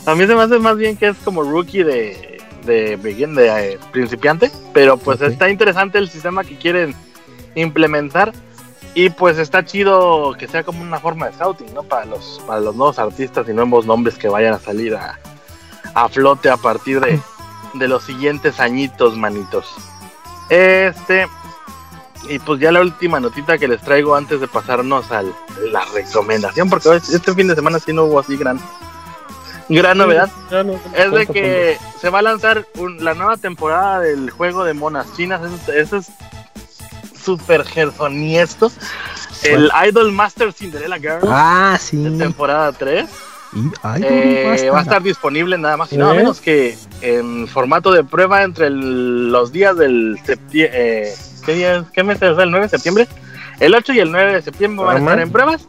A 0.06 0.14
mí 0.14 0.26
se 0.26 0.34
me 0.34 0.42
hace 0.42 0.58
más 0.58 0.76
bien 0.76 0.96
que 0.96 1.08
es 1.08 1.16
como 1.24 1.42
Rookie 1.42 1.82
de, 1.82 2.38
de, 2.64 2.96
de 2.96 3.72
eh, 3.72 3.78
principiante, 3.92 4.50
pero 4.72 4.96
pues 4.96 5.20
está 5.20 5.48
interesante 5.48 5.98
el 5.98 6.10
sistema 6.10 6.44
que 6.44 6.56
quieren 6.56 6.94
implementar 7.54 8.32
y 8.94 9.10
pues 9.10 9.38
está 9.38 9.64
chido 9.64 10.34
que 10.38 10.48
sea 10.48 10.62
como 10.62 10.82
una 10.82 10.98
forma 10.98 11.26
de 11.26 11.34
scouting, 11.34 11.74
¿no? 11.74 11.82
Para 11.82 12.06
los, 12.06 12.42
para 12.46 12.60
los 12.60 12.74
nuevos 12.74 12.98
artistas 12.98 13.46
y 13.48 13.52
nuevos 13.52 13.86
nombres 13.86 14.16
que 14.16 14.28
vayan 14.28 14.54
a 14.54 14.58
salir 14.58 14.94
a, 14.94 15.18
a 15.96 16.10
flote 16.10 16.50
a 16.50 16.58
partir 16.58 17.00
de, 17.00 17.18
de 17.72 17.88
los 17.88 18.04
siguientes 18.04 18.60
añitos, 18.60 19.16
manitos. 19.16 19.74
Este, 20.50 21.26
y 22.28 22.38
pues 22.38 22.60
ya 22.60 22.70
la 22.70 22.82
última 22.82 23.18
notita 23.18 23.56
que 23.56 23.66
les 23.66 23.80
traigo 23.80 24.14
antes 24.14 24.38
de 24.38 24.46
pasarnos 24.46 25.10
a 25.10 25.22
la 25.22 25.84
recomendación, 25.94 26.68
porque 26.68 26.94
este 26.96 27.32
fin 27.32 27.48
de 27.48 27.54
semana 27.54 27.78
sí 27.78 27.94
no 27.94 28.04
hubo 28.04 28.20
así 28.20 28.36
gran, 28.36 28.60
gran 29.70 29.96
novedad, 29.96 30.30
es 30.94 31.10
de 31.12 31.26
que 31.26 31.78
se 31.98 32.10
va 32.10 32.18
a 32.18 32.22
lanzar 32.22 32.66
la 32.98 33.14
nueva 33.14 33.38
temporada 33.38 34.00
del 34.00 34.30
juego 34.30 34.64
de 34.64 34.74
monas 34.74 35.06
chinas, 35.16 35.40
eso, 35.68 35.96
es 35.96 36.08
súper 37.18 37.64
gersoniesto, 37.64 38.70
el 39.44 39.70
Idol 39.88 40.12
Master 40.12 40.52
Cinderella 40.52 40.98
Girl, 40.98 41.26
ah, 41.30 41.78
sí. 41.80 41.96
de 41.96 42.18
temporada 42.18 42.70
3 42.72 43.08
eh, 44.02 44.70
va 44.70 44.78
a 44.78 44.82
estar 44.82 45.02
disponible 45.02 45.56
nada 45.58 45.76
más 45.76 45.92
y 45.92 45.96
nada 45.96 46.14
menos 46.14 46.40
que 46.40 46.76
en 47.00 47.48
formato 47.48 47.90
de 47.90 48.04
prueba 48.04 48.42
entre 48.42 48.70
los 48.70 49.52
días 49.52 49.76
del 49.76 50.18
septiembre. 50.24 51.06
Eh, 51.06 51.82
¿qué, 51.92 52.02
mes 52.02 52.20
es 52.20 52.38
el 52.38 52.50
9 52.50 52.66
de 52.66 52.68
septiembre? 52.68 53.08
El 53.60 53.74
8 53.74 53.92
y 53.94 54.00
el 54.00 54.12
9 54.12 54.34
de 54.34 54.42
septiembre 54.42 54.84
van 54.84 54.96
a 54.96 55.00
estar 55.00 55.20
en 55.20 55.30
pruebas. 55.30 55.68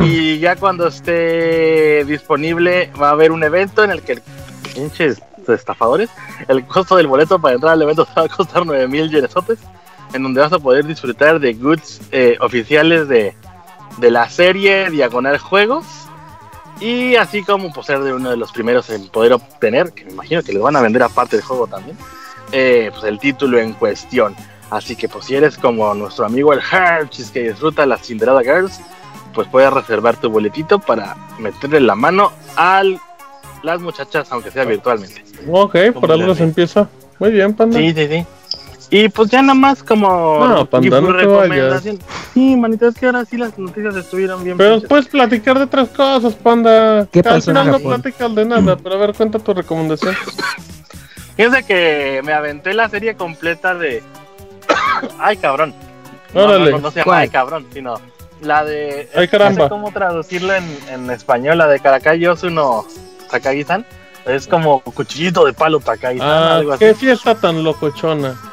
Y 0.00 0.38
ya 0.38 0.56
cuando 0.56 0.86
esté 0.86 2.04
disponible 2.04 2.90
va 3.00 3.08
a 3.08 3.12
haber 3.12 3.30
un 3.30 3.44
evento 3.44 3.84
en 3.84 3.90
el 3.90 4.02
que 4.02 4.20
pinches 4.74 5.20
estafadores, 5.46 6.08
el 6.48 6.64
costo 6.64 6.96
del 6.96 7.08
boleto 7.08 7.38
para 7.38 7.54
entrar 7.54 7.74
al 7.74 7.82
evento 7.82 8.06
va 8.16 8.22
a 8.22 8.28
costar 8.28 8.64
9 8.64 8.88
mil 8.88 9.10
yenesotes, 9.10 9.58
en 10.14 10.22
donde 10.22 10.40
vas 10.40 10.52
a 10.52 10.58
poder 10.58 10.86
disfrutar 10.86 11.40
de 11.40 11.52
goods 11.52 12.00
eh, 12.10 12.36
oficiales 12.40 13.06
de, 13.08 13.34
de 13.98 14.10
la 14.10 14.28
serie 14.30 14.88
Diagonal 14.88 15.38
Juegos 15.38 15.84
y 16.82 17.16
así 17.16 17.44
como 17.44 17.72
por 17.72 17.84
ser 17.84 18.00
de 18.00 18.12
uno 18.12 18.30
de 18.30 18.36
los 18.36 18.50
primeros 18.50 18.90
en 18.90 19.08
poder 19.08 19.34
obtener, 19.34 19.92
que 19.92 20.04
me 20.04 20.12
imagino 20.12 20.42
que 20.42 20.52
les 20.52 20.60
van 20.60 20.74
a 20.74 20.80
vender 20.80 21.02
aparte 21.02 21.36
del 21.36 21.44
juego 21.44 21.68
también, 21.68 21.96
eh, 22.50 22.90
pues 22.92 23.04
el 23.04 23.18
título 23.18 23.58
en 23.58 23.72
cuestión. 23.74 24.34
Así 24.70 24.96
que 24.96 25.08
pues 25.08 25.26
si 25.26 25.36
eres 25.36 25.56
como 25.56 25.94
nuestro 25.94 26.24
amigo 26.24 26.52
el 26.52 26.60
Hershey's 26.60 27.30
que 27.30 27.50
disfruta 27.50 27.86
las 27.86 28.06
Cinderella 28.06 28.42
Girls, 28.42 28.80
pues 29.32 29.46
puedes 29.48 29.72
reservar 29.72 30.16
tu 30.16 30.28
boletito 30.28 30.78
para 30.78 31.16
meterle 31.38 31.80
la 31.80 31.94
mano 31.94 32.32
a 32.56 32.82
las 33.62 33.80
muchachas, 33.80 34.30
aunque 34.32 34.50
sea 34.50 34.64
virtualmente. 34.64 35.22
Ok, 35.48 35.76
por 36.00 36.10
algo 36.10 36.34
se 36.34 36.42
empieza. 36.42 36.88
Muy 37.18 37.30
bien, 37.30 37.54
Panda. 37.54 37.78
Sí, 37.78 37.92
sí, 37.94 38.08
sí. 38.08 38.26
Y 38.94 39.08
pues 39.08 39.30
ya 39.30 39.40
nada 39.40 39.54
más 39.54 39.82
como 39.82 40.46
no, 40.46 40.66
panda, 40.66 41.00
no 41.00 41.12
recomendación. 41.12 41.98
Sí, 42.34 42.54
manito, 42.56 42.88
es 42.88 42.94
que 42.94 43.06
ahora 43.06 43.24
sí 43.24 43.38
las 43.38 43.58
noticias 43.58 43.96
estuvieron 43.96 44.44
bien. 44.44 44.58
Pero 44.58 44.82
puedes 44.82 45.08
platicar 45.08 45.56
de 45.56 45.64
otras 45.64 45.88
cosas, 45.88 46.34
panda. 46.34 47.06
¿Qué 47.10 47.20
Al 47.20 47.40
final 47.40 47.70
no 47.70 47.80
platicas 47.80 48.34
de 48.34 48.44
nada, 48.44 48.76
pero 48.76 48.96
a 48.96 48.98
ver, 48.98 49.14
cuenta 49.14 49.38
tu 49.38 49.54
recomendación. 49.54 50.14
Fíjense 51.36 51.62
que 51.64 52.20
me 52.22 52.34
aventé 52.34 52.74
la 52.74 52.90
serie 52.90 53.16
completa 53.16 53.74
de. 53.74 54.02
Ay, 55.18 55.38
cabrón. 55.38 55.74
No, 56.34 56.46
no, 56.46 56.78
no, 56.78 56.90
se 56.90 57.00
llama 57.00 57.16
Ay, 57.16 57.30
cabrón, 57.30 57.66
sino 57.72 57.94
la 58.42 58.62
de. 58.62 59.08
Ay, 59.16 59.26
caramba. 59.26 59.56
No 59.56 59.64
sé 59.64 59.70
cómo 59.70 59.90
traducirlo 59.92 60.54
en, 60.54 60.64
en 60.90 61.10
español, 61.10 61.56
la 61.56 61.66
de 61.66 61.80
Caracay 61.80 62.18
Yosuno 62.18 62.84
Takagi-san. 63.30 63.86
Es 64.26 64.46
como 64.46 64.80
cuchillito 64.80 65.46
de 65.46 65.54
palo 65.54 65.80
Takagi-san. 65.80 66.28
Ah, 66.28 66.56
algo 66.56 66.72
así. 66.72 66.84
¿Qué 66.84 66.94
fiesta 66.94 67.34
tan 67.34 67.64
locochona? 67.64 68.51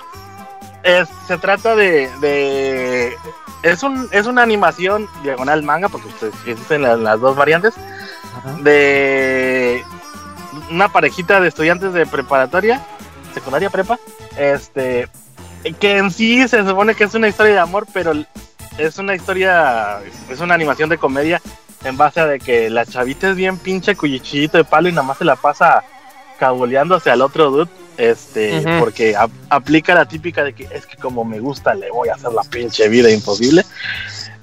Se 1.27 1.37
trata 1.37 1.75
de, 1.75 3.17
es 3.63 3.83
un 3.83 4.07
es 4.11 4.25
una 4.25 4.43
animación 4.43 5.07
diagonal 5.23 5.63
manga 5.63 5.89
porque 5.89 6.07
ustedes 6.07 6.33
existen 6.45 6.81
las, 6.81 7.19
dos 7.19 7.35
variantes 7.35 7.73
de 8.61 9.83
una 10.69 10.89
parejita 10.89 11.41
de 11.41 11.47
estudiantes 11.47 11.93
de 11.93 12.05
preparatoria 12.05 12.81
secundaria 13.33 13.69
prepa 13.69 13.99
este 14.37 15.09
que 15.79 15.97
en 15.97 16.11
sí 16.11 16.47
se 16.47 16.65
supone 16.65 16.95
que 16.95 17.03
es 17.03 17.13
una 17.13 17.27
historia 17.27 17.53
de 17.53 17.59
amor 17.59 17.85
pero 17.93 18.13
es 18.77 18.97
una 18.97 19.15
historia 19.15 19.99
es 20.29 20.39
una 20.39 20.53
animación 20.53 20.89
de 20.89 20.97
comedia 20.97 21.41
en 21.83 21.97
base 21.97 22.19
a 22.19 22.25
de 22.25 22.39
que 22.39 22.69
la 22.69 22.85
chavita 22.85 23.29
es 23.29 23.35
bien 23.35 23.57
pinche 23.57 23.95
cuyichillito 23.95 24.57
de 24.57 24.63
palo 24.63 24.89
y 24.89 24.91
nada 24.91 25.07
más 25.07 25.17
se 25.17 25.25
la 25.25 25.35
pasa 25.35 25.83
cabuleando 26.37 26.95
hacia 26.95 27.13
el 27.13 27.21
otro 27.21 27.51
dude. 27.51 27.69
Este, 27.99 28.63
porque 28.79 29.13
aplica 29.49 29.93
la 29.93 30.07
típica 30.07 30.45
de 30.45 30.53
que 30.53 30.69
es 30.71 30.85
que 30.85 30.95
como 30.95 31.25
me 31.25 31.41
gusta 31.41 31.73
le 31.73 31.91
voy 31.91 32.07
a 32.07 32.13
hacer 32.13 32.31
la 32.31 32.43
pinche 32.43 32.87
vida 32.87 33.11
imposible. 33.11 33.65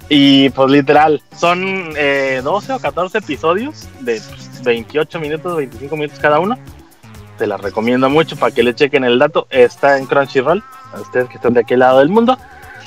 Y 0.09 0.51
pues 0.51 0.69
literal, 0.69 1.23
son 1.35 1.89
eh, 1.97 2.39
12 2.43 2.73
o 2.73 2.79
14 2.79 3.17
episodios 3.17 3.89
de 4.01 4.21
28 4.63 5.09
pues, 5.09 5.21
minutos, 5.21 5.57
25 5.57 5.97
minutos 5.97 6.19
cada 6.19 6.39
uno. 6.39 6.55
Te 7.39 7.47
la 7.47 7.57
recomiendo 7.57 8.11
mucho 8.11 8.35
para 8.35 8.53
que 8.53 8.61
le 8.61 8.75
chequen 8.75 9.03
el 9.03 9.17
dato. 9.17 9.47
Está 9.49 9.97
en 9.97 10.05
Crunchyroll, 10.05 10.63
a 10.93 11.01
ustedes 11.01 11.27
que 11.27 11.37
están 11.37 11.55
de 11.55 11.61
aquel 11.61 11.79
lado 11.79 11.97
del 11.97 12.09
mundo. 12.09 12.37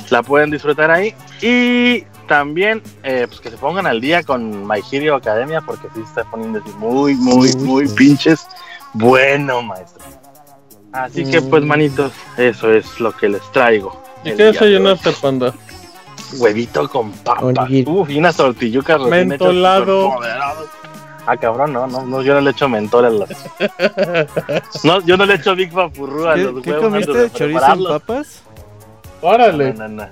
La 0.09 0.23
pueden 0.23 0.53
disfrutar 0.53 0.93
ahí. 0.93 1.15
Y 1.43 2.03
también 2.29 2.81
eh, 3.03 3.27
pues 3.29 3.41
que 3.41 3.51
se 3.51 3.57
pongan 3.57 3.89
al 3.89 4.01
día 4.01 4.23
con 4.23 4.69
My 4.69 4.81
Hero 4.91 5.17
Academia 5.17 5.63
porque 5.63 5.89
sí 5.95 6.01
está 6.07 6.23
poniendo 6.31 6.61
muy, 6.79 7.17
muy, 7.17 7.53
muy 7.57 7.89
pinches 7.89 8.47
bueno, 8.93 9.63
maestro. 9.63 10.20
Así 10.93 11.25
que 11.25 11.41
pues 11.43 11.63
mm. 11.63 11.67
manitos, 11.67 12.13
eso 12.37 12.73
es 12.73 12.99
lo 13.01 13.13
que 13.13 13.29
les 13.29 13.43
traigo. 13.53 14.03
¿Y 14.25 14.33
qué 14.33 14.45
desayunaste, 14.45 15.13
panda? 15.13 15.55
Huevito 16.39 16.89
con 16.89 17.13
papa. 17.13 17.69
Uf, 17.87 18.11
y 18.11 18.19
unas 18.19 18.37
tortillucas 18.37 19.01
Mentolado. 19.03 20.19
Ah, 21.27 21.37
cabrón, 21.37 21.73
no, 21.73 21.87
no, 21.87 22.05
no, 22.05 22.23
yo 22.23 22.35
no 22.35 22.41
le 22.41 22.51
echo 22.51 22.69
mentol 22.69 23.05
a 23.05 23.11
las. 23.11 23.29
no, 24.85 25.01
yo 25.03 25.17
no 25.17 25.27
le 25.27 25.35
echo 25.35 25.55
Big 25.55 25.73
Papurru 25.73 26.27
a 26.27 26.35
los 26.37 26.63
¿Qué 26.63 26.75
comiste? 26.75 27.31
¿Chorizo 27.31 27.73
en 27.73 27.85
papas? 27.85 28.43
Órale. 29.21 29.75
No, 29.75 29.87
no, 29.87 30.07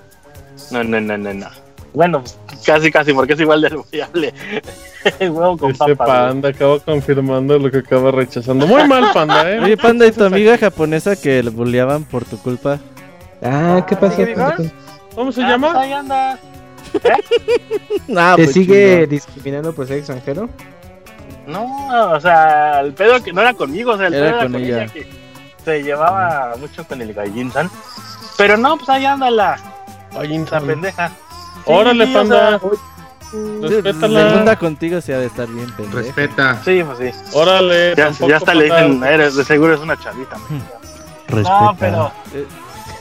no. 0.70 0.84
No, 0.84 1.00
no, 1.00 1.18
no, 1.18 1.34
no. 1.34 1.46
Bueno, 1.94 2.22
casi, 2.64 2.90
casi, 2.90 3.12
porque 3.12 3.34
es 3.34 3.40
igual 3.40 3.60
de 3.60 3.82
fiable. 3.90 4.34
huevo 5.20 5.56
con 5.56 5.70
Ese 5.70 5.96
panda 5.96 6.50
acaba 6.50 6.78
confirmando 6.80 7.58
lo 7.58 7.70
que 7.70 7.78
acaba 7.78 8.10
rechazando. 8.10 8.66
Muy 8.66 8.86
mal, 8.86 9.10
panda, 9.12 9.50
eh. 9.50 9.60
Oye, 9.60 9.76
panda, 9.76 10.06
¿y 10.06 10.12
tu 10.12 10.24
amiga 10.24 10.58
japonesa 10.58 11.16
que 11.16 11.42
le 11.42 11.50
bulleaban 11.50 12.04
por 12.04 12.24
tu 12.24 12.38
culpa? 12.38 12.78
Ah, 13.42 13.84
¿qué 13.88 13.96
pasó? 13.96 14.22
¿Cómo 15.14 15.32
se 15.32 15.42
ah, 15.42 15.48
llama? 15.48 15.72
Pues 15.72 15.78
ahí 15.84 15.92
anda. 15.92 16.38
¿Eh? 17.04 18.36
¿Te 18.36 18.46
sigue 18.46 19.06
discriminando 19.06 19.72
por 19.72 19.86
ser 19.86 19.98
extranjero? 19.98 20.48
No, 21.46 22.12
o 22.12 22.20
sea, 22.20 22.80
el 22.80 22.92
pedo 22.92 23.22
que 23.22 23.32
no 23.32 23.40
era 23.40 23.54
conmigo, 23.54 23.92
o 23.92 23.96
sea, 23.96 24.08
el 24.08 24.12
pedo 24.12 24.26
era 24.26 24.42
con 24.42 24.54
ella. 24.56 24.86
que 24.86 25.06
se 25.64 25.82
llevaba 25.82 26.54
mucho 26.58 26.84
con 26.84 27.00
el 27.00 27.14
gallin-san. 27.14 27.70
Pero 28.36 28.56
no, 28.56 28.76
pues 28.76 28.88
ahí 28.88 29.04
anda 29.04 29.30
la, 29.30 29.58
la 30.12 30.60
pendeja. 30.60 31.10
Órale, 31.68 32.06
panda. 32.08 32.60
Respétala. 33.60 34.30
Segunda 34.30 34.56
contigo 34.56 35.00
se 35.00 35.14
ha 35.14 35.18
de 35.18 35.26
estar 35.26 35.46
bien, 35.48 35.70
pendejo. 35.72 35.98
Respeta. 35.98 36.60
Sí, 36.64 36.82
pues 36.82 36.98
sí. 36.98 37.20
Órale. 37.34 37.94
Ya, 37.94 38.10
ya 38.10 38.36
hasta 38.36 38.54
le 38.54 38.64
dicen, 38.64 39.04
eres, 39.04 39.36
de 39.36 39.44
seguro 39.44 39.74
es 39.74 39.80
una 39.80 39.98
chavita. 39.98 40.36
Respeta. 41.28 41.60
No, 41.60 41.76
pero... 41.78 42.12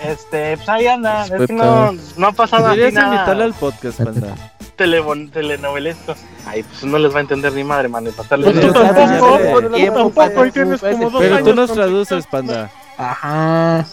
Este, 0.04 0.58
pues 0.58 0.70
ahí 0.70 0.88
anda. 0.88 1.26
Es 1.26 1.48
que 1.48 1.54
no, 1.54 1.92
no 2.18 2.28
ha 2.28 2.32
pasado 2.32 2.70
Deberías 2.70 2.94
nada. 2.94 3.16
invitarle 3.16 3.44
al 3.46 3.54
podcast, 3.54 4.04
panda. 4.04 4.36
Tele, 4.76 5.04
telenovelesco. 5.34 6.14
Ay, 6.46 6.62
pues 6.62 6.84
no 6.84 7.00
les 7.00 7.12
va 7.12 7.18
a 7.18 7.22
entender 7.22 7.52
ni 7.54 7.64
madre, 7.64 7.88
man. 7.88 8.08
Pasarle 8.16 8.52
pues 8.52 8.68
tú 8.68 8.74
tampoco, 8.74 9.62
tampoco, 9.92 10.52
tienes 10.52 10.82
como 10.82 11.10
dos 11.10 11.20
Pero 11.20 11.44
tú 11.44 11.56
nos 11.56 11.74
traduces, 11.74 12.28
panda. 12.28 12.70
Ajá. 12.98 13.86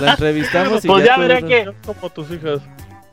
La 0.00 0.12
entrevistamos 0.12 0.84
y 0.84 0.88
pues 0.88 1.04
ya, 1.04 1.16
veré 1.16 1.42
que... 1.42 1.72
Como 1.84 2.08
tus 2.10 2.30
hijas. 2.30 2.60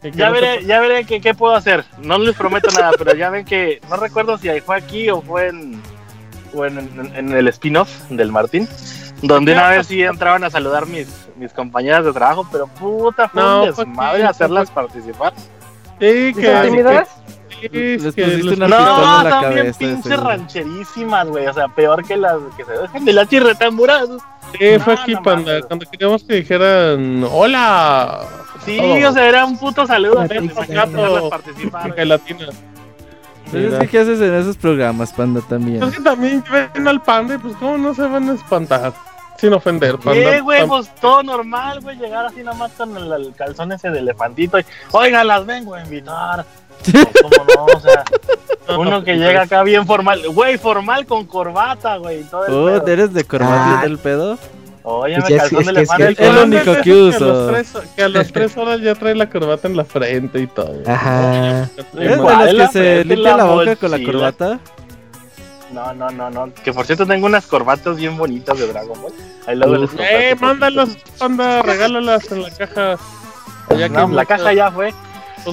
Ya 0.03 0.32
veré, 0.32 0.65
ya 0.65 0.80
veré 0.80 1.06
que, 1.06 1.22
qué 1.22 1.34
puedo 1.34 1.56
hacer. 1.56 1.86
No 1.99 2.18
les 2.18 2.36
prometo 2.36 2.69
nada, 2.72 2.91
pero 2.98 3.15
ya 3.15 3.30
ven 3.30 3.45
que 3.45 3.80
no 3.90 3.98
recuerdo 3.98 4.38
si 4.38 4.49
fue 4.61 4.78
aquí 4.78 5.10
o 5.10 5.22
fue 5.22 5.49
en, 5.49 5.82
o 6.53 6.65
en, 6.65 6.80
en, 7.15 7.32
el 7.32 7.48
spin-off 7.49 7.90
del 8.10 8.32
Martín, 8.32 8.68
donde 9.22 9.53
una 9.53 9.69
vez 9.69 9.88
sí 9.88 10.02
entraban 10.02 10.44
a 10.44 10.49
saludar 10.49 10.88
mis, 10.88 11.28
mis 11.38 11.53
compañeras 11.53 12.03
de 12.03 12.14
trabajo, 12.14 12.48
pero 12.52 12.68
puta, 12.68 13.30
fue 13.30 13.41
no, 13.41 13.64
un 13.64 13.76
desmadre 13.76 14.23
hacerlas 14.23 14.72
participar. 14.72 15.34
Sí, 15.99 16.34
que, 16.34 17.69
les 17.69 18.14
pusiste 18.15 18.53
una 18.56 18.68
no, 18.68 18.78
pistola 18.78 19.18
en 19.18 19.30
la 19.30 19.41
cabeza. 19.41 19.80
pinche 19.80 20.18
rancherísimas, 20.18 21.28
güey. 21.28 21.48
O 21.48 21.53
sea, 21.53 21.68
peor 21.68 22.03
que 22.03 22.18
las 22.18 22.38
que 22.57 22.65
se 22.65 22.72
dejan 22.72 23.06
de 23.06 23.14
la 23.14 23.26
chirretamburadas. 23.28 24.10
Sí, 24.57 24.80
fue 24.80 24.94
aquí, 24.94 25.15
panda. 25.18 25.61
Cuando 25.61 25.86
queríamos 25.90 26.23
que 26.23 26.36
dijeran 26.36 27.26
hola. 27.30 28.22
Sí, 28.65 28.80
o 28.80 29.11
sea, 29.11 29.28
era 29.28 29.45
un 29.45 29.57
puto 29.57 29.86
saludo. 29.88 30.28
participar. 31.30 31.94
latina. 32.06 32.48
Pero 33.52 33.82
es 33.82 33.90
¿qué 33.90 33.99
haces 33.99 34.22
en 34.22 34.34
esos 34.34 34.56
programas, 34.56 35.11
panda, 35.11 35.41
también? 35.41 35.84
Es 35.84 35.95
que 35.95 36.02
también 36.02 36.44
ven 36.49 36.88
al 36.88 37.02
panda 37.02 37.36
y 37.36 37.38
pues, 37.38 37.56
¿cómo 37.57 37.78
no 37.78 37.94
se 37.94 38.03
van 38.03 38.30
a 38.30 38.34
espantar? 38.34 38.94
Sin 39.38 39.52
ofender, 39.53 39.98
panda. 39.98 40.36
Sí, 40.36 40.40
güey, 40.40 40.65
pues 40.68 40.94
todo 40.95 41.22
normal, 41.23 41.82
güey, 41.82 41.98
llegar 41.98 42.28
así 42.28 42.44
nomás 42.44 42.72
con 42.73 42.95
el, 42.95 43.34
calzón 43.36 43.72
ese 43.72 43.90
de 43.90 43.99
elefantito 43.99 44.60
y, 44.60 44.65
oiga, 44.91 45.23
las 45.23 45.45
vengo 45.45 45.76
a 45.76 45.84
invitar. 45.84 46.45
¿Cómo 47.22 47.45
no? 47.56 47.66
O 47.66 47.80
sea, 47.80 48.03
uno 48.78 49.03
que 49.03 49.16
llega 49.16 49.44
acá 49.44 49.64
bien 49.64 49.86
formal, 49.86 50.22
güey, 50.30 50.58
formal 50.58 51.06
con 51.06 51.26
corbata, 51.26 51.98
güey. 51.98 52.24
Todo 52.24 52.76
el 52.76 52.90
eres 52.90 53.14
de 53.14 53.24
corbata 53.24 53.80
ah. 53.80 53.84
del 53.84 53.98
pedo? 53.98 54.38
Oye, 54.84 55.18
me 55.18 55.38
calzón 55.38 55.64
de 55.66 55.72
elefante. 55.72 56.16
Es 56.18 56.34
lo 56.34 56.44
único 56.44 56.76
que 56.82 56.94
uso. 56.94 57.52
Que 57.95 58.03
a 58.03 58.10
las 58.10 58.32
tres 58.32 58.58
horas 58.58 58.82
ya 58.82 58.95
trae 58.95 59.14
la 59.14 59.30
corbata 59.30 59.68
en 59.68 59.78
la 59.78 59.86
frente 59.86 60.40
y 60.40 60.48
todo. 60.48 60.82
Ajá. 60.88 61.64
¿Es 61.64 61.94
de 61.94 62.18
los 62.53 62.53
que 62.53 62.68
se 62.68 63.06
limpia 63.06 63.38
la 63.38 63.45
boca 63.45 63.76
con 63.76 63.91
la 63.91 64.03
corbata? 64.03 64.60
No, 65.72 65.94
no, 65.94 66.10
no, 66.10 66.30
no. 66.30 66.53
Que 66.53 66.74
por 66.74 66.86
cierto 66.86 67.06
tengo 67.06 67.28
unas 67.28 67.48
corbatas 67.48 67.95
bien 67.98 68.18
bonitas 68.18 68.58
de 68.60 68.68
Dragon 68.68 69.02
Ball. 69.02 69.14
Ahí 69.48 69.56
luego 69.56 69.78
les 69.78 69.91
Eh, 69.99 70.36
mándalas, 70.40 70.98
anda, 71.20 71.62
regálalas 71.62 72.30
en 72.32 72.41
la 72.41 72.49
caja. 72.52 72.98
no, 73.90 74.08
la 74.10 74.26
caja 74.26 74.53
ya 74.53 74.72
fue. 74.72 74.94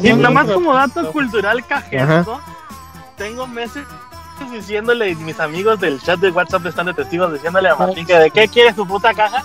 Y 0.02 0.12
nada 0.12 0.30
más 0.30 0.50
como 0.50 0.74
dato 0.74 1.10
cultural 1.12 1.64
cajero, 1.66 2.40
tengo 3.16 3.46
meses 3.46 3.84
diciéndole, 4.52 5.14
mis 5.16 5.40
amigos 5.40 5.80
del 5.80 6.00
chat 6.00 6.20
de 6.20 6.30
WhatsApp 6.30 6.66
están 6.66 6.86
de 6.86 6.94
testigos 6.94 7.32
diciéndole 7.32 7.68
a 7.68 7.74
Martín 7.74 8.06
que 8.06 8.14
de 8.14 8.30
qué 8.30 8.48
quiere 8.48 8.72
su 8.74 8.86
puta 8.86 9.12
caja. 9.12 9.42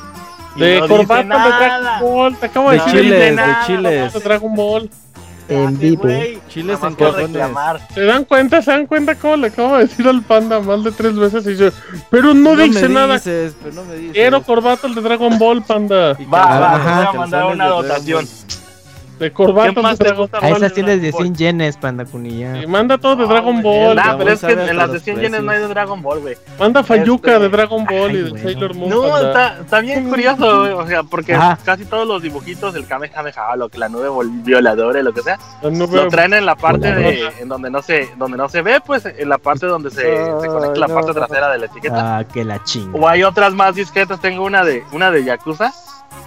de 0.56 0.80
no 0.80 0.88
corbata 0.88 1.24
de 1.24 1.28
Dragon 1.28 2.00
Ball, 2.02 2.38
te 2.38 2.46
acabo 2.46 2.72
de, 2.72 2.78
de 2.78 2.86
chiles, 2.86 3.36
de 3.36 3.56
chiles. 3.66 4.14
De 4.14 4.20
Dragon 4.20 4.56
Ball. 4.56 4.90
En 5.50 5.78
vivo. 5.78 6.08
Chiles 6.48 6.80
en. 6.82 6.96
¿Se 7.94 8.02
dan 8.02 8.24
cuenta? 8.24 8.62
¿Se 8.62 8.72
dan 8.72 8.88
cuenta 8.88 9.16
cómo 9.16 9.36
le 9.36 9.48
acabo 9.48 9.78
de 9.78 9.88
decir 9.88 10.08
al 10.08 10.22
panda 10.22 10.60
mal 10.62 10.84
de 10.84 10.92
tres 10.92 11.16
veces? 11.16 11.46
Y 11.48 11.58
yo, 11.58 11.70
pero 12.10 12.34
no, 12.34 12.56
dice 12.56 12.88
nada. 12.88 13.16
Dices, 13.16 13.56
pero 13.62 13.76
no 13.76 13.84
me 13.84 13.96
dices. 13.96 14.14
Quiero 14.14 14.42
corbata 14.44 14.88
de 14.88 15.02
Dragon 15.02 15.38
Ball, 15.38 15.64
panda. 15.64 16.16
Va, 16.34 16.60
va, 16.60 16.78
voy 16.78 17.06
a 17.08 17.14
mandar 17.14 17.46
una 17.46 17.68
dotación. 17.68 18.26
De 19.20 19.32
corbata. 19.32 19.82
más 19.82 19.98
te 20.00 20.12
gusta? 20.12 20.40
A 20.42 20.50
esas 20.50 20.74
tienes 20.74 21.02
de 21.02 21.12
100 21.12 21.36
yenes, 21.36 21.78
Panda 21.78 22.06
Cunilla. 22.06 22.62
Y 22.62 22.68
manda 22.68 22.98
todo 22.98 23.16
de 23.16 23.26
Dragon 23.26 23.62
Ball. 23.62 23.96
Nah, 23.96 24.18
pero 24.18 24.32
es 24.32 24.42
que 24.42 24.52
en 24.52 24.78
las 24.78 24.92
de 24.92 25.00
100 25.00 25.20
yenes 25.20 25.44
no 25.44 25.52
hay 25.52 25.60
de 25.60 25.68
Dragon 25.68 26.02
Ball, 26.02 26.20
güey. 26.20 26.36
Manda 26.60 26.84
Fayuca 26.84 27.40
de 27.40 27.50
Dragon 27.50 27.86
Ball 27.86 28.12
y 28.12 28.32
de 28.32 28.40
Sailor 28.40 28.76
Moon. 28.76 28.90
No, 28.90 29.18
está, 29.18 29.60
está, 29.60 29.80
bien 29.80 30.10
curioso, 30.10 30.60
güey. 30.60 30.72
O 30.74 30.88
sea, 30.88 31.04
porque 31.04 31.38
casi 31.64 31.86
todos 31.86 32.08
los 32.08 32.22
dibujitos 32.22 32.74
del 32.74 32.88
Kamehameha, 32.88 33.56
lo 33.56 33.70
que 33.70 33.78
la 33.78 33.90
nube 33.90 34.10
violadora 34.44 35.00
y 35.00 35.04
lo 35.04 35.14
que 35.14 35.22
sea, 35.22 35.40
lo 35.62 36.08
traen 36.08 36.34
en 36.34 36.46
la 36.46 36.56
parte 36.56 36.94
de, 36.94 37.28
en 37.40 37.48
donde 37.48 37.70
no 37.70 37.82
se, 37.82 38.10
donde 38.18 38.38
no 38.38 38.50
se 38.50 38.62
ve, 38.62 38.82
pues 38.86 39.06
en 39.06 39.30
la 39.30 39.38
parte 39.38 39.66
donde 39.66 39.90
se, 39.90 40.02
se 40.42 40.48
conecta 40.48 40.80
la 40.80 40.88
parte 40.88 41.14
trasera 41.14 41.52
de 41.52 41.60
la 41.60 41.66
etiqueta. 41.68 42.18
Ah, 42.18 42.24
que 42.24 42.44
la 42.44 42.64
chinga. 42.64 42.98
O 42.98 43.08
hay 43.08 43.24
otras 43.24 43.54
más 43.54 43.76
discretas. 43.76 44.20
Tengo 44.20 44.44
una 44.44 44.64
de, 44.64 44.84
una 44.92 45.12
de 45.12 45.24
Yakuza, 45.24 45.72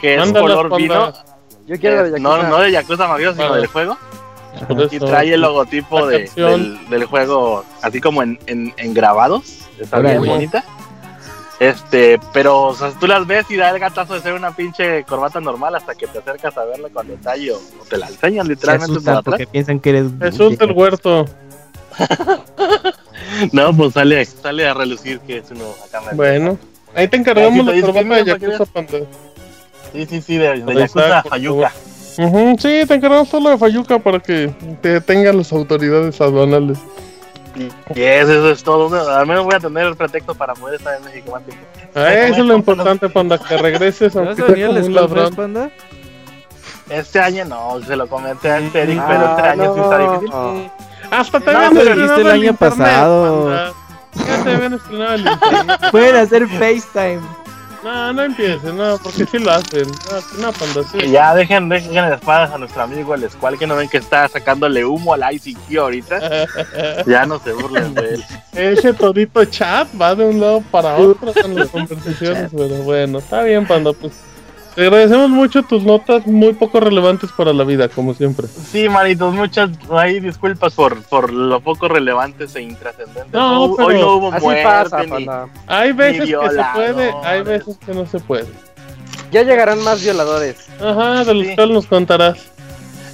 que 0.00 0.14
es 0.14 0.32
color 0.32 0.76
vino 0.76 1.12
yo 1.66 1.78
quiero 1.78 2.04
de 2.04 2.10
Yakuza. 2.10 2.22
No, 2.22 2.42
no 2.42 2.58
de 2.58 2.72
Yakuza 2.72 3.08
Mafioso, 3.08 3.36
sino 3.40 3.54
del 3.54 3.66
juego. 3.66 3.96
Y 4.90 4.98
trae 4.98 5.34
el 5.34 5.40
logotipo 5.40 6.06
de, 6.06 6.30
del, 6.88 7.04
juego 7.04 7.64
así 7.82 8.00
como 8.00 8.22
en, 8.22 8.38
en, 8.46 8.94
grabados. 8.94 9.68
Está 9.78 9.98
bien 9.98 10.24
bonita. 10.24 10.64
Este, 11.58 12.20
pero 12.32 12.64
o 12.64 12.74
sea, 12.74 12.90
tú 12.90 13.06
las 13.06 13.26
ves 13.26 13.50
y 13.50 13.56
da 13.56 13.70
el 13.70 13.78
gatazo 13.78 14.14
de 14.14 14.20
ser 14.20 14.34
una 14.34 14.54
pinche 14.54 15.04
corbata 15.04 15.40
normal 15.40 15.74
hasta 15.74 15.94
que 15.94 16.06
te 16.06 16.18
acercas 16.18 16.56
a 16.58 16.64
verla 16.66 16.90
con 16.90 17.08
detalle 17.08 17.52
o, 17.52 17.58
te 17.88 17.96
la 17.96 18.08
enseñan 18.08 18.46
literalmente 18.46 19.00
por 19.00 19.24
porque 19.24 19.46
piensan 19.46 19.80
que 19.80 19.90
eres 19.90 20.06
es 20.20 20.38
un 20.38 20.54
del 20.54 20.72
huerto. 20.72 21.24
no, 23.52 23.74
pues 23.74 23.94
sale, 23.94 24.24
sale 24.26 24.66
a 24.66 24.74
relucir 24.74 25.20
que 25.20 25.38
es 25.38 25.50
uno 25.50 25.64
acá. 25.86 26.02
Bueno, 26.12 26.58
ahí 26.94 27.08
te 27.08 27.16
encargamos 27.16 27.64
la 27.64 27.80
corbata 27.80 28.16
de 28.16 28.24
Yakuza 28.24 28.64
Panda. 28.66 28.98
Sí, 29.96 30.06
sí, 30.06 30.20
sí, 30.20 30.36
de, 30.36 30.60
de 30.60 30.74
Yakuza 30.74 31.22
Fayuca. 31.22 31.72
sí, 32.16 32.82
te 32.86 32.94
encargamos 32.94 33.28
solo 33.28 33.48
de 33.50 33.56
Fayuca 33.56 33.98
para 33.98 34.20
que 34.20 34.52
te 34.82 35.00
tengan 35.00 35.38
las 35.38 35.50
autoridades 35.52 36.20
aduanales. 36.20 36.78
Y 37.94 38.02
eso, 38.02 38.50
es 38.50 38.62
todo. 38.62 39.10
Al 39.10 39.26
menos 39.26 39.46
voy 39.46 39.54
a 39.54 39.60
tener 39.60 39.86
el 39.86 39.96
pretexto 39.96 40.34
para 40.34 40.52
poder 40.52 40.74
estar 40.74 40.98
en 40.98 41.04
México 41.04 41.32
más 41.32 41.42
tiempo. 41.44 41.64
Ah, 41.94 42.12
eso 42.12 42.42
es 42.42 42.46
lo 42.46 42.56
importante, 42.56 43.08
Panda, 43.08 43.38
que 43.38 43.56
regreses 43.56 44.14
aunque 44.14 44.42
¿Vas 44.42 44.86
a 44.86 44.90
ladrón. 44.90 45.34
Panda? 45.34 45.70
Este 46.90 47.18
año 47.18 47.46
no, 47.46 47.80
se 47.82 47.96
lo 47.96 48.06
comenté 48.06 48.50
a 48.50 48.58
Eric, 48.58 48.72
pero 48.74 49.30
este 49.30 49.42
año 49.48 49.74
sí 49.74 49.80
está 49.80 49.98
difícil. 49.98 50.70
Hasta 51.10 51.40
te 51.40 51.52
no, 51.52 51.70
dijiste 51.70 52.20
el 52.20 52.30
año 52.30 52.54
pasado. 52.54 53.72
Ya 54.14 54.44
te 54.44 54.54
habían 54.54 54.74
estrenado 54.74 55.14
el 55.14 55.20
internet. 55.26 55.80
Pueden 55.90 56.16
hacer 56.16 56.46
FaceTime. 56.48 57.45
No, 57.86 58.12
no 58.12 58.24
empiecen, 58.24 58.76
no, 58.76 58.98
porque 58.98 59.24
sí 59.26 59.38
lo 59.38 59.52
hacen. 59.52 59.86
No, 60.40 60.52
cuando 60.52 60.82
sí. 60.82 61.08
Ya 61.08 61.32
dejen, 61.36 61.68
dejen 61.68 61.94
las 61.94 62.14
espadas 62.14 62.50
a 62.50 62.58
nuestro 62.58 62.82
amigo 62.82 63.14
el 63.14 63.30
Squall 63.30 63.56
que 63.56 63.64
no 63.64 63.76
ven 63.76 63.88
que 63.88 63.98
está 63.98 64.26
sacándole 64.26 64.84
humo 64.84 65.14
al 65.14 65.22
ICQ 65.32 65.78
ahorita. 65.78 66.46
ya 67.06 67.26
no 67.26 67.38
se 67.38 67.52
burlen 67.52 67.94
de 67.94 68.14
él. 68.14 68.24
Ese 68.54 68.92
todito 68.92 69.44
chat 69.44 69.86
va 70.00 70.16
de 70.16 70.24
un 70.24 70.40
lado 70.40 70.64
para 70.68 70.96
otro 70.96 71.32
con 71.32 71.54
las 71.54 71.68
conversaciones, 71.68 72.50
pero 72.56 72.74
bueno, 72.82 73.18
está 73.18 73.44
bien, 73.44 73.64
Panda, 73.64 73.92
pues 73.92 74.14
te 74.76 74.82
agradecemos 74.82 75.30
mucho 75.30 75.62
tus 75.62 75.84
notas 75.84 76.26
muy 76.26 76.52
poco 76.52 76.80
relevantes 76.80 77.32
para 77.32 77.54
la 77.54 77.64
vida, 77.64 77.88
como 77.88 78.12
siempre. 78.12 78.46
Sí, 78.46 78.90
manitos, 78.90 79.32
muchas 79.32 79.70
ahí 79.90 80.20
disculpas 80.20 80.74
por, 80.74 81.02
por 81.04 81.32
lo 81.32 81.60
poco 81.60 81.88
relevantes 81.88 82.54
e 82.56 82.60
intrascendentes. 82.60 83.32
No, 83.32 83.72
pero 83.74 83.88
hoy 83.88 83.98
no 83.98 84.16
hubo 84.16 84.32
así 84.34 84.46
pasa, 84.62 85.02
ni, 85.04 85.26
Hay 85.66 85.92
veces 85.92 86.26
que 86.26 86.50
se 86.50 86.64
puede, 86.74 87.14
hay 87.24 87.42
veces 87.42 87.78
que 87.78 87.94
no 87.94 88.04
se 88.04 88.20
puede. 88.20 88.46
Ya 89.32 89.42
llegarán 89.44 89.82
más 89.82 90.02
violadores. 90.02 90.68
Ajá, 90.78 91.24
de 91.24 91.34
los 91.34 91.54
cuales 91.54 91.74
nos 91.74 91.86
contarás. 91.86 92.52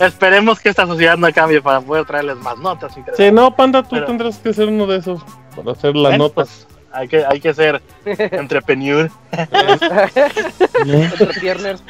Esperemos 0.01 0.59
que 0.59 0.69
esta 0.69 0.85
sociedad 0.85 1.17
no 1.17 1.33
cambie 1.33 1.63
para 1.63 1.81
poder 1.81 2.05
traerles 2.07 2.39
más 2.39 2.59
notas. 2.59 2.93
Sí, 3.17 3.31
no, 3.31 3.55
Panda, 3.55 3.85
tú 3.85 4.05
tendrás 4.05 4.39
que 4.39 4.53
ser 4.53 4.67
uno 4.67 4.89
de 4.89 4.97
esos 4.99 5.23
para 5.55 5.71
hacer 5.71 5.95
las 5.95 6.19
notas. 6.19 6.67
Pues, 6.67 6.72
hay 6.93 7.09
que, 7.09 7.25
hay 7.25 7.41
que 7.41 7.55
ser 7.55 7.83
entrepreneur. 8.05 9.11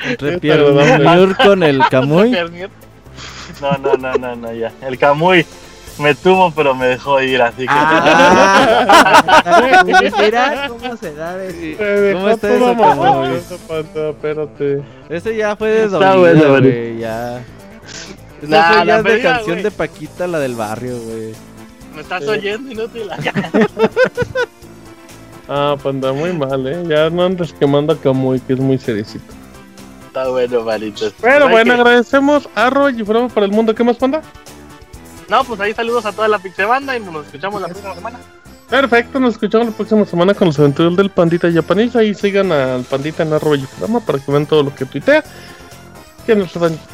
entrepreneur 0.05 1.37
con 1.37 1.63
el 1.63 1.81
Camuy. 1.91 2.31
No, 3.61 3.73
no, 3.79 3.95
no, 3.97 4.15
no, 4.15 4.37
no, 4.37 4.53
ya. 4.53 4.73
El 4.83 4.99
Camuy 4.99 5.45
me 5.99 6.15
tuvo, 6.15 6.51
pero 6.53 6.75
me 6.75 6.87
dejó 6.87 7.21
ir, 7.21 7.43
así 7.43 7.63
que. 7.63 7.69
Ah, 7.69 8.95
mira 10.19 10.69
cómo 10.69 10.97
se 10.97 11.15
da 11.15 11.37
de... 11.37 12.13
¿Cómo 12.15 12.29
está 12.31 12.55
eso, 12.55 12.77
Camuy? 12.77 13.37
Espérate. 14.09 14.83
Ese 15.09 15.37
ya 15.37 15.57
fue 15.57 15.71
de 15.71 15.89
domingo, 15.89 16.59
güey, 16.61 16.99
ya. 16.99 17.43
Esa 18.43 18.73
fue 18.73 18.87
ya 18.87 19.03
de 19.03 19.23
canción 19.23 19.63
de 19.63 19.71
Paquita, 19.71 20.27
la 20.27 20.39
del 20.39 20.55
barrio, 20.55 20.99
güey. 20.99 21.35
¿Me 21.95 22.01
estás 22.01 22.27
oyendo, 22.27 22.73
inútil? 22.73 23.11
Ah, 25.55 25.77
panda, 25.83 26.15
muy 26.15 26.33
mal, 26.33 26.67
¿eh? 26.67 26.83
Ya 26.89 27.11
no 27.11 27.27
andes 27.27 27.53
quemando 27.53 27.93
a 27.93 27.97
Camuy, 28.01 28.41
que 28.41 28.55
es 28.55 28.59
muy 28.59 28.79
seriecito. 28.79 29.35
Está 30.07 30.27
bueno, 30.31 30.63
malitos. 30.63 31.13
Pero 31.21 31.47
bueno, 31.51 31.75
agradecemos 31.75 32.49
a 32.55 32.71
Roy 32.71 32.99
y 32.99 33.03
Bravo 33.03 33.29
para 33.29 33.45
el 33.45 33.53
mundo. 33.53 33.75
¿Qué 33.75 33.85
más, 33.85 33.99
panda? 33.99 34.23
No, 35.29 35.45
pues 35.45 35.61
ahí 35.61 35.75
saludos 35.75 36.07
a 36.07 36.13
toda 36.13 36.27
la 36.27 36.41
Banda 36.67 36.97
y 36.97 37.01
nos 37.01 37.27
escuchamos 37.27 37.61
la 37.61 37.69
próxima 37.69 37.95
semana. 37.95 38.19
Perfecto, 38.71 39.21
nos 39.21 39.35
escuchamos 39.35 39.67
la 39.67 39.73
próxima 39.75 40.07
semana 40.07 40.33
con 40.33 40.47
los 40.49 40.59
aventuras 40.59 40.97
del 40.97 41.11
Pandita 41.11 41.53
Japanese. 41.53 41.99
Ahí 41.99 42.15
sigan 42.15 42.51
al 42.51 42.85
Pandita 42.85 43.23
en 43.23 43.35
arroba 43.35 43.57
y 43.57 43.67
para 44.07 44.19
que 44.21 44.33
vean 44.33 44.47
todo 44.47 44.63
lo 44.63 44.75
que 44.75 44.87
tuitea. 44.87 45.23
Que, 46.25 46.47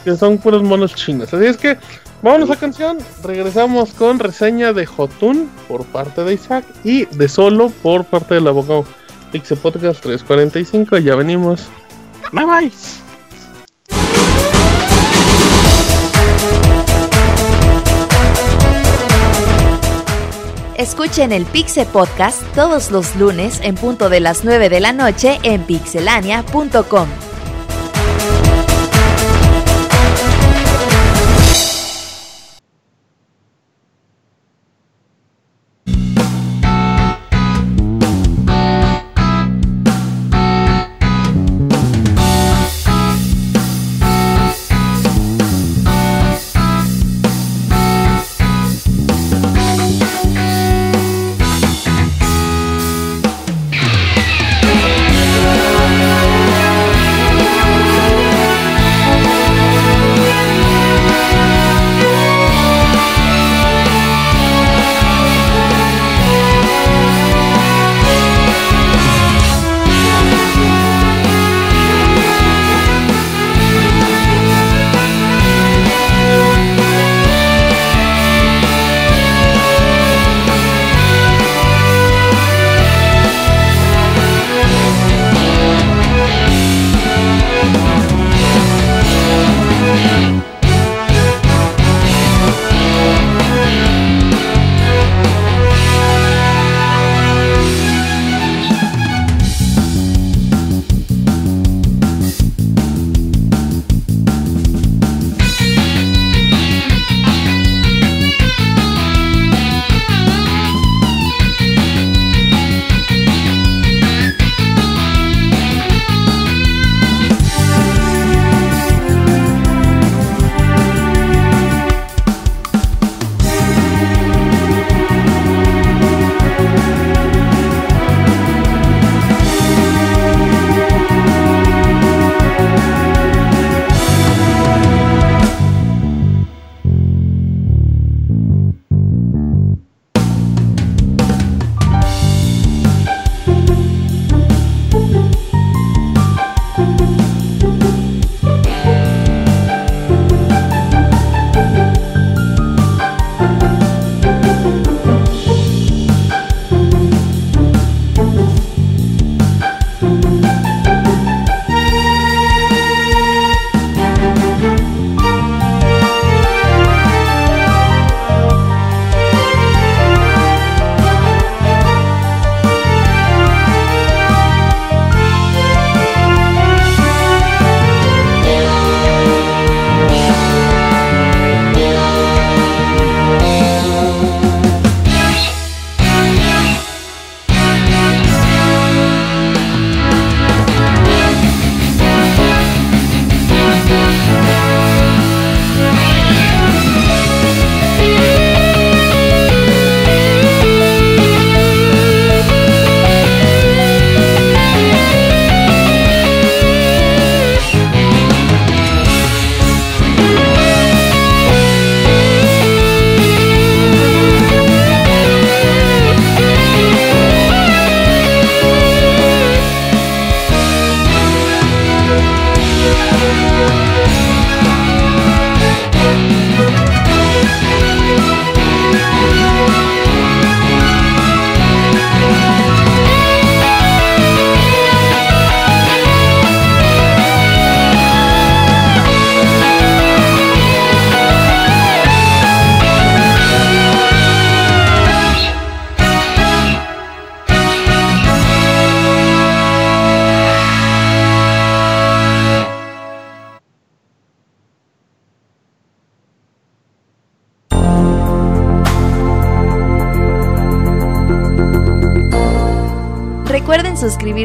que 0.05 0.16
son 0.16 0.39
puros 0.39 0.64
monos 0.64 0.97
chinos. 0.97 1.32
Así 1.32 1.47
es 1.47 1.56
que 1.56 1.78
Vámonos 2.23 2.51
a 2.51 2.57
canción. 2.57 2.99
Regresamos 3.23 3.93
con 3.93 4.19
reseña 4.19 4.73
de 4.73 4.86
Jotun 4.86 5.49
por 5.69 5.85
parte 5.86 6.24
de 6.24 6.35
Isaac 6.35 6.65
y 6.85 7.05
de 7.05 7.28
Solo 7.28 7.70
por 7.82 8.05
parte 8.05 8.35
del 8.35 8.49
abogado 8.49 8.85
Pixel 9.31 9.59
Podcast 9.59 10.01
345. 10.03 10.99
Ya 10.99 11.15
venimos. 11.15 11.69
Bye 12.32 12.45
bye. 12.45 12.73
Escuchen 20.77 21.32
el 21.32 21.45
Pixel 21.45 21.86
Podcast 21.89 22.40
todos 22.55 22.93
los 22.93 23.16
lunes 23.16 23.61
en 23.65 23.74
punto 23.74 24.09
de 24.09 24.20
las 24.20 24.45
9 24.45 24.69
de 24.69 24.78
la 24.78 24.93
noche 24.93 25.40
en 25.43 25.62
pixelania.com. 25.65 27.27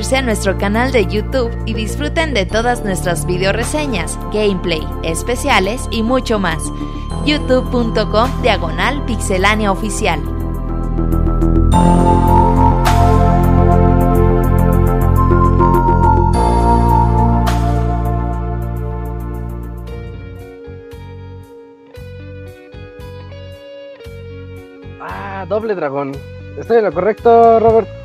suscribirse 0.03 0.17
a 0.17 0.21
nuestro 0.21 0.57
canal 0.57 0.91
de 0.91 1.05
YouTube 1.07 1.51
y 1.65 1.73
disfruten 1.73 2.33
de 2.33 2.45
todas 2.45 2.83
nuestras 2.83 3.25
video 3.25 3.53
reseñas, 3.53 4.19
gameplay, 4.33 4.85
especiales 5.03 5.87
y 5.91 6.03
mucho 6.03 6.39
más. 6.39 6.61
youtube.com 7.25 8.41
diagonal 8.41 9.05
pixelánea 9.05 9.71
oficial. 9.71 10.19
Ah, 24.99 25.45
doble 25.47 25.75
dragón. 25.75 26.11
¿Estoy 26.57 26.77
en 26.77 26.83
lo 26.85 26.91
correcto, 26.91 27.59
Robert? 27.59 28.02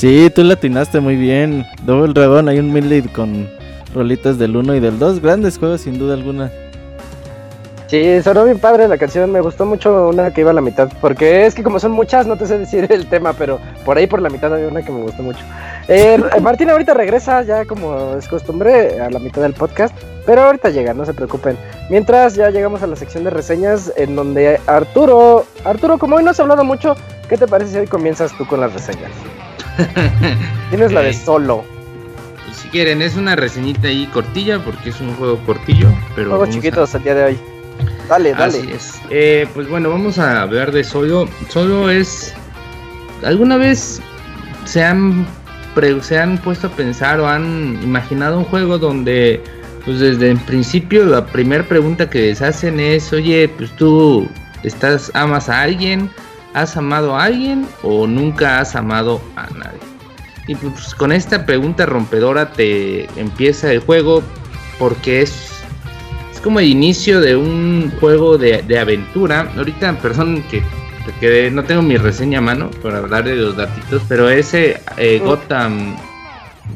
Sí, 0.00 0.32
tú 0.34 0.42
latinaste 0.42 0.98
muy 0.98 1.14
bien. 1.14 1.66
Doble 1.82 2.14
dragón, 2.14 2.48
hay 2.48 2.58
un 2.58 2.72
midlead 2.72 3.04
con 3.12 3.46
rolitas 3.94 4.38
del 4.38 4.56
1 4.56 4.76
y 4.76 4.80
del 4.80 4.98
2. 4.98 5.20
Grandes 5.20 5.58
juegos, 5.58 5.82
sin 5.82 5.98
duda 5.98 6.14
alguna. 6.14 6.50
Sí, 7.86 8.22
sonó 8.22 8.46
bien 8.46 8.58
padre 8.58 8.88
la 8.88 8.96
canción, 8.96 9.30
me 9.30 9.42
gustó 9.42 9.66
mucho 9.66 10.08
una 10.08 10.32
que 10.32 10.40
iba 10.40 10.52
a 10.52 10.54
la 10.54 10.62
mitad, 10.62 10.90
porque 11.02 11.44
es 11.44 11.54
que 11.54 11.62
como 11.62 11.78
son 11.78 11.92
muchas, 11.92 12.26
no 12.26 12.36
te 12.36 12.46
sé 12.46 12.56
decir 12.56 12.86
el 12.90 13.10
tema, 13.10 13.34
pero 13.34 13.60
por 13.84 13.98
ahí 13.98 14.06
por 14.06 14.22
la 14.22 14.30
mitad 14.30 14.54
hay 14.54 14.64
una 14.64 14.80
que 14.80 14.90
me 14.90 15.02
gustó 15.02 15.22
mucho. 15.22 15.40
Eh, 15.86 16.18
Martín 16.40 16.70
ahorita 16.70 16.94
regresa, 16.94 17.42
ya 17.42 17.66
como 17.66 18.16
es 18.16 18.26
costumbre, 18.26 19.02
a 19.02 19.10
la 19.10 19.18
mitad 19.18 19.42
del 19.42 19.52
podcast, 19.52 19.94
pero 20.24 20.44
ahorita 20.44 20.70
llega, 20.70 20.94
no 20.94 21.04
se 21.04 21.12
preocupen. 21.12 21.58
Mientras 21.90 22.36
ya 22.36 22.48
llegamos 22.48 22.82
a 22.82 22.86
la 22.86 22.96
sección 22.96 23.24
de 23.24 23.28
reseñas, 23.28 23.92
en 23.96 24.16
donde 24.16 24.58
Arturo, 24.66 25.44
Arturo, 25.62 25.98
como 25.98 26.16
hoy 26.16 26.24
no 26.24 26.30
has 26.30 26.40
hablado 26.40 26.64
mucho, 26.64 26.96
¿qué 27.28 27.36
te 27.36 27.46
parece 27.46 27.72
si 27.72 27.78
hoy 27.80 27.86
comienzas 27.86 28.32
tú 28.38 28.46
con 28.46 28.62
las 28.62 28.72
reseñas? 28.72 29.10
Tienes 30.70 30.92
la 30.92 31.02
de 31.02 31.12
solo. 31.12 31.64
Pues 32.44 32.56
si 32.56 32.68
quieren, 32.68 33.02
es 33.02 33.16
una 33.16 33.36
reseñita 33.36 33.88
ahí 33.88 34.06
cortilla, 34.12 34.58
porque 34.64 34.90
es 34.90 35.00
un 35.00 35.14
juego 35.14 35.38
cortillo, 35.46 35.88
pero... 36.14 36.30
Juegos 36.30 36.50
chiquitos 36.50 36.94
al 36.94 37.02
día 37.02 37.14
de 37.14 37.24
hoy. 37.24 37.38
Dale, 38.08 38.32
dale. 38.32 38.58
Así 38.58 38.70
es. 38.72 39.00
Eh, 39.08 39.46
pues 39.54 39.68
bueno, 39.68 39.88
vamos 39.88 40.18
a 40.18 40.42
hablar 40.42 40.72
de 40.72 40.82
Solo. 40.82 41.28
Solo 41.48 41.90
es. 41.90 42.34
¿Alguna 43.24 43.56
vez 43.56 44.00
se 44.64 44.82
han, 44.82 45.26
se 46.00 46.18
han 46.18 46.38
puesto 46.38 46.66
a 46.66 46.70
pensar 46.70 47.20
o 47.20 47.28
han 47.28 47.78
imaginado 47.82 48.38
un 48.38 48.44
juego 48.44 48.78
donde, 48.78 49.40
pues 49.84 50.00
desde 50.00 50.32
el 50.32 50.38
principio, 50.38 51.04
la 51.04 51.24
primera 51.24 51.62
pregunta 51.64 52.10
que 52.10 52.22
les 52.22 52.42
hacen 52.42 52.80
es: 52.80 53.12
Oye, 53.12 53.48
pues 53.48 53.70
tú 53.76 54.28
estás, 54.64 55.10
amas 55.14 55.48
a 55.48 55.62
alguien, 55.62 56.10
has 56.54 56.76
amado 56.76 57.16
a 57.16 57.24
alguien 57.24 57.66
o 57.82 58.06
nunca 58.06 58.60
has 58.60 58.74
amado 58.76 59.20
a 59.36 59.48
nadie? 59.50 59.80
Y 60.46 60.54
pues 60.54 60.94
con 60.94 61.12
esta 61.12 61.46
pregunta 61.46 61.86
rompedora 61.86 62.52
te 62.52 63.04
empieza 63.18 63.72
el 63.72 63.80
juego 63.80 64.22
porque 64.78 65.22
es 65.22 65.62
como 66.42 66.58
el 66.58 66.66
inicio 66.66 67.20
de 67.20 67.36
un 67.36 67.92
juego 68.00 68.38
de, 68.38 68.78
aventura. 68.78 69.52
Ahorita, 69.56 69.96
perdón 69.98 70.42
que, 70.50 70.62
que, 71.20 71.50
no 71.50 71.62
tengo 71.64 71.82
mi 71.82 71.96
reseña 71.96 72.38
a 72.38 72.42
mano 72.42 72.70
para 72.82 72.98
hablar 72.98 73.24
de 73.24 73.36
los 73.36 73.56
datitos, 73.56 74.02
pero 74.08 74.28
ese 74.28 74.80
eh, 74.96 75.20
Gotham 75.22 75.96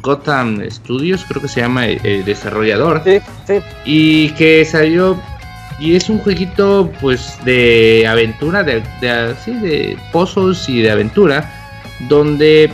Gotham 0.03 0.61
Studios, 0.71 1.25
creo 1.27 1.41
que 1.41 1.49
se 1.49 1.61
llama 1.61 1.87
el, 1.87 2.25
desarrollador. 2.25 3.03
Sí, 3.05 3.21
sí. 3.47 3.61
Y 3.85 4.29
que 4.31 4.65
salió 4.65 5.19
y 5.79 5.97
es 5.97 6.09
un 6.09 6.19
jueguito 6.19 6.91
pues 7.01 7.39
de 7.45 8.07
aventura, 8.09 8.63
de, 8.63 8.83
de, 9.01 9.35
de 9.61 9.99
pozos 10.13 10.69
y 10.69 10.83
de 10.83 10.91
aventura, 10.91 11.51
donde 12.09 12.71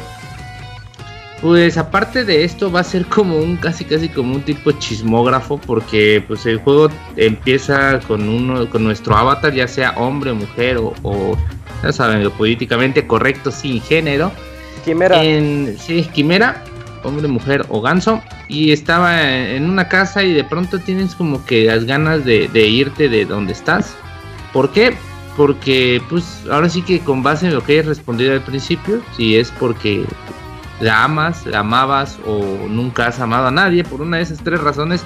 pues 1.40 1.78
aparte 1.78 2.24
de 2.24 2.44
esto 2.44 2.70
va 2.70 2.80
a 2.80 2.84
ser 2.84 3.06
como 3.06 3.38
un 3.38 3.56
casi 3.56 3.84
casi 3.84 4.08
como 4.10 4.34
un 4.34 4.42
tipo 4.42 4.72
chismógrafo 4.72 5.58
porque 5.58 6.22
pues 6.26 6.44
el 6.44 6.58
juego 6.58 6.90
empieza 7.16 7.98
con 8.00 8.28
uno 8.28 8.68
con 8.68 8.84
nuestro 8.84 9.16
avatar 9.16 9.54
ya 9.54 9.66
sea 9.66 9.92
hombre, 9.92 10.34
mujer 10.34 10.78
o, 10.78 11.36
ya 11.82 11.92
saben 11.92 12.22
lo 12.22 12.30
políticamente 12.32 13.06
correcto 13.06 13.50
sin 13.50 13.80
género. 13.80 14.30
Quimera. 14.84 15.22
En, 15.24 15.76
sí, 15.78 16.08
quimera, 16.12 16.62
hombre, 17.02 17.28
mujer 17.28 17.64
o 17.68 17.80
ganso 17.80 18.22
y 18.48 18.72
estaba 18.72 19.22
en 19.22 19.68
una 19.68 19.88
casa 19.88 20.22
y 20.22 20.32
de 20.32 20.44
pronto 20.44 20.78
tienes 20.78 21.14
como 21.14 21.44
que 21.44 21.64
las 21.64 21.84
ganas 21.84 22.24
de, 22.24 22.48
irte 22.54 23.08
de 23.08 23.24
donde 23.24 23.52
estás. 23.52 23.94
¿Por 24.52 24.70
qué? 24.72 24.96
Porque 25.36 26.02
pues 26.08 26.44
ahora 26.50 26.68
sí 26.68 26.82
que 26.82 27.00
con 27.00 27.22
base 27.22 27.46
en 27.46 27.54
lo 27.54 27.62
que 27.62 27.74
hayas 27.74 27.86
respondido 27.86 28.32
al 28.32 28.42
principio, 28.42 29.00
si 29.16 29.36
es 29.36 29.50
porque 29.52 30.04
la 30.80 31.04
amas, 31.04 31.46
la 31.46 31.60
amabas 31.60 32.18
o 32.26 32.66
nunca 32.68 33.06
has 33.06 33.20
amado 33.20 33.46
a 33.46 33.50
nadie, 33.50 33.84
por 33.84 34.00
una 34.00 34.16
de 34.18 34.24
esas 34.24 34.42
tres 34.42 34.60
razones, 34.60 35.02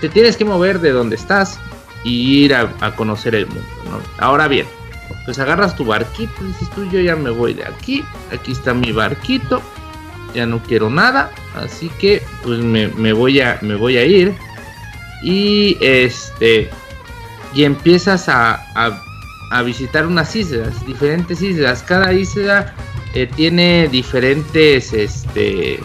te 0.00 0.08
tienes 0.08 0.36
que 0.36 0.44
mover 0.44 0.80
de 0.80 0.90
donde 0.90 1.16
estás 1.16 1.58
y 2.04 2.44
ir 2.44 2.54
a, 2.54 2.70
conocer 2.96 3.34
el 3.34 3.46
mundo. 3.46 3.62
Ahora 4.18 4.48
bien, 4.48 4.66
pues 5.24 5.38
agarras 5.38 5.76
tu 5.76 5.84
barquito 5.84 6.32
dices 6.44 6.70
tú, 6.70 6.88
yo 6.90 7.00
ya 7.00 7.16
me 7.16 7.30
voy 7.30 7.54
de 7.54 7.66
aquí, 7.66 8.04
aquí 8.32 8.52
está 8.52 8.72
mi 8.72 8.92
barquito, 8.92 9.60
ya 10.34 10.46
no 10.46 10.62
quiero 10.62 10.90
nada, 10.90 11.30
así 11.54 11.90
que 12.00 12.22
pues 12.42 12.58
me, 12.60 13.12
voy, 13.12 13.40
a, 13.40 13.58
me 13.62 13.74
voy 13.74 13.96
a 13.96 14.04
ir 14.04 14.34
y 15.22 15.76
este 15.80 16.70
y 17.52 17.64
empiezas 17.64 18.28
a, 18.28 18.62
a 19.50 19.62
visitar 19.62 20.06
unas 20.06 20.34
islas, 20.36 20.86
diferentes 20.86 21.42
islas, 21.42 21.82
cada 21.82 22.12
isla 22.12 22.72
eh, 23.12 23.26
tiene 23.26 23.88
diferentes, 23.88 24.92
este, 24.92 25.80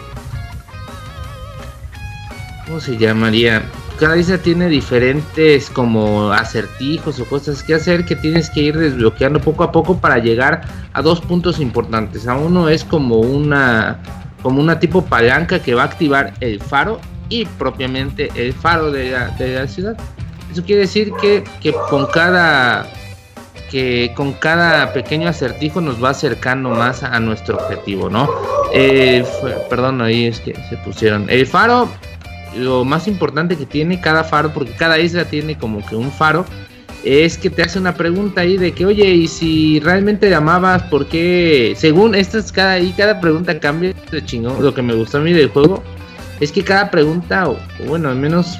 ¿cómo 2.64 2.78
se 2.78 2.96
llamaría? 2.96 3.64
Cada 3.98 4.16
isla 4.16 4.38
tiene 4.38 4.68
diferentes 4.68 5.68
como 5.70 6.30
acertijos 6.30 7.18
o 7.18 7.24
cosas 7.24 7.64
que 7.64 7.74
hacer 7.74 8.04
que 8.04 8.14
tienes 8.14 8.48
que 8.50 8.60
ir 8.60 8.78
desbloqueando 8.78 9.40
poco 9.40 9.64
a 9.64 9.72
poco 9.72 9.98
para 9.98 10.18
llegar 10.18 10.62
a 10.92 11.02
dos 11.02 11.20
puntos 11.20 11.58
importantes. 11.58 12.28
A 12.28 12.36
uno 12.36 12.68
es 12.68 12.84
como 12.84 13.16
una 13.16 13.98
como 14.46 14.60
una 14.60 14.78
tipo 14.78 15.04
palanca 15.04 15.58
que 15.58 15.74
va 15.74 15.82
a 15.82 15.86
activar 15.86 16.32
el 16.38 16.60
faro 16.60 17.00
y 17.28 17.46
propiamente 17.46 18.30
el 18.36 18.52
faro 18.52 18.92
de 18.92 19.10
la, 19.10 19.30
de 19.30 19.56
la 19.56 19.66
ciudad. 19.66 19.96
Eso 20.52 20.62
quiere 20.62 20.82
decir 20.82 21.12
que, 21.20 21.42
que 21.60 21.72
con 21.90 22.06
cada 22.06 22.86
que 23.72 24.12
con 24.14 24.34
cada 24.34 24.92
pequeño 24.92 25.28
acertijo 25.28 25.80
nos 25.80 26.00
va 26.00 26.10
acercando 26.10 26.70
más 26.70 27.02
a, 27.02 27.18
nuestro 27.18 27.56
objetivo, 27.56 28.08
¿no? 28.08 28.30
Eh, 28.72 29.24
perdón, 29.68 30.00
ahí 30.00 30.26
es 30.26 30.38
que 30.38 30.54
se 30.68 30.76
pusieron. 30.76 31.28
El 31.28 31.44
faro, 31.48 31.88
lo 32.54 32.84
más 32.84 33.08
importante 33.08 33.56
que 33.56 33.66
tiene 33.66 34.00
cada 34.00 34.22
faro, 34.22 34.52
porque 34.54 34.74
cada 34.74 35.00
isla 35.00 35.24
tiene 35.24 35.58
como 35.58 35.84
que 35.84 35.96
un 35.96 36.12
faro, 36.12 36.44
es 37.06 37.38
que 37.38 37.50
te 37.50 37.62
hace 37.62 37.78
una 37.78 37.94
pregunta 37.94 38.40
ahí 38.40 38.56
de 38.56 38.72
que, 38.72 38.84
oye, 38.84 39.08
y 39.08 39.28
si 39.28 39.78
realmente 39.78 40.34
amabas, 40.34 40.82
¿por 40.84 41.06
qué? 41.06 41.74
Según 41.76 42.16
esta 42.16 42.38
es 42.38 42.50
cada, 42.50 42.80
y 42.80 42.90
cada 42.92 43.20
pregunta 43.20 43.60
cambia 43.60 43.94
de 44.10 44.24
chingón. 44.24 44.60
Lo 44.60 44.74
que 44.74 44.82
me 44.82 44.92
gustó 44.92 45.18
a 45.18 45.20
mí 45.20 45.32
del 45.32 45.48
juego 45.48 45.84
es 46.40 46.50
que 46.50 46.64
cada 46.64 46.90
pregunta, 46.90 47.48
o, 47.48 47.58
bueno, 47.86 48.08
al 48.08 48.16
menos 48.16 48.58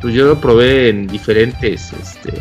pues 0.00 0.14
yo 0.14 0.26
lo 0.26 0.40
probé 0.40 0.90
en 0.90 1.08
diferentes, 1.08 1.92
este, 1.92 2.40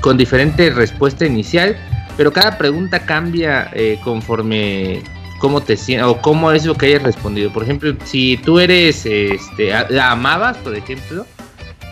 con 0.00 0.18
diferente 0.18 0.68
respuesta 0.68 1.24
inicial, 1.24 1.74
pero 2.18 2.30
cada 2.30 2.58
pregunta 2.58 3.06
cambia 3.06 3.70
eh, 3.72 3.98
conforme 4.04 5.02
cómo 5.38 5.62
te 5.62 5.76
sientes 5.76 6.06
o 6.06 6.20
cómo 6.20 6.52
es 6.52 6.66
lo 6.66 6.74
que 6.74 6.86
hayas 6.86 7.04
respondido. 7.04 7.52
Por 7.52 7.62
ejemplo, 7.62 7.94
si 8.04 8.36
tú 8.36 8.58
eres, 8.58 9.06
este, 9.06 9.72
la 9.88 10.10
amabas, 10.10 10.58
por 10.58 10.74
ejemplo, 10.74 11.24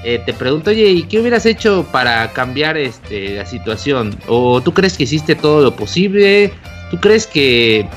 eh, 0.05 0.22
te 0.24 0.32
pregunto, 0.32 0.70
oye, 0.70 0.89
¿y 0.89 1.02
qué 1.05 1.20
hubieras 1.20 1.47
hecho 1.47 1.86
para 1.93 2.32
cambiar 2.32 2.77
este, 2.77 3.36
la 3.36 3.47
situación? 3.47 4.16
¿O 4.27 4.60
tú 4.60 4.72
crees 4.72 4.97
que 4.97 5.05
hiciste 5.05 5.35
todo 5.35 5.62
lo 5.62 5.77
posible? 5.77 6.52
¿Tú 6.90 6.98
crees 6.98 7.27
que 7.27 7.89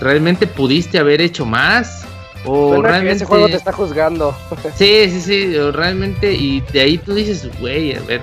realmente 0.00 0.46
pudiste 0.46 0.98
haber 0.98 1.20
hecho 1.20 1.44
más? 1.44 2.04
O 2.44 2.80
realmente 2.80 3.16
ese 3.16 3.24
juego 3.24 3.46
te 3.46 3.56
está 3.56 3.72
juzgando. 3.72 4.36
sí, 4.76 5.10
sí, 5.10 5.20
sí, 5.20 5.58
realmente 5.72 6.32
y 6.32 6.60
de 6.72 6.80
ahí 6.80 6.98
tú 6.98 7.14
dices, 7.14 7.48
güey, 7.60 7.96
a 7.96 8.00
ver, 8.02 8.22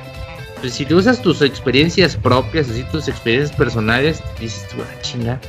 pues, 0.65 0.73
si 0.73 0.83
tú 0.83 0.97
usas 0.97 1.21
tus 1.21 1.43
experiencias 1.43 2.15
propias, 2.15 2.67
así 2.67 2.81
tus 2.85 3.07
experiencias 3.07 3.55
personales, 3.55 4.23
dices 4.39 4.67
tú, 4.69 4.77
ah, 4.81 5.01
chinga. 5.03 5.39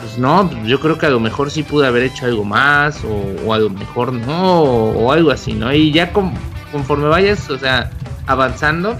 Pues 0.00 0.16
no, 0.16 0.50
yo 0.64 0.80
creo 0.80 0.96
que 0.96 1.04
a 1.04 1.10
lo 1.10 1.20
mejor 1.20 1.50
sí 1.50 1.62
pude 1.62 1.86
haber 1.86 2.04
hecho 2.04 2.24
algo 2.24 2.42
más, 2.42 3.02
o, 3.04 3.52
a 3.52 3.58
lo 3.58 3.68
mejor 3.68 4.14
no, 4.14 4.62
o, 4.62 5.12
algo 5.12 5.30
así, 5.30 5.52
¿no? 5.52 5.70
Y 5.70 5.92
ya 5.92 6.14
conforme 6.72 7.08
vayas, 7.08 7.48
o 7.50 7.58
sea, 7.58 7.90
avanzando, 8.26 8.98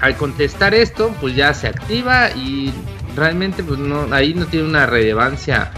al 0.00 0.16
contestar 0.16 0.74
esto, 0.74 1.14
pues 1.20 1.36
ya 1.36 1.54
se 1.54 1.68
activa 1.68 2.30
y 2.30 2.72
realmente, 3.16 3.62
pues 3.62 3.78
no, 3.78 4.06
ahí 4.12 4.34
no 4.34 4.46
tiene 4.46 4.68
una 4.68 4.86
relevancia 4.86 5.70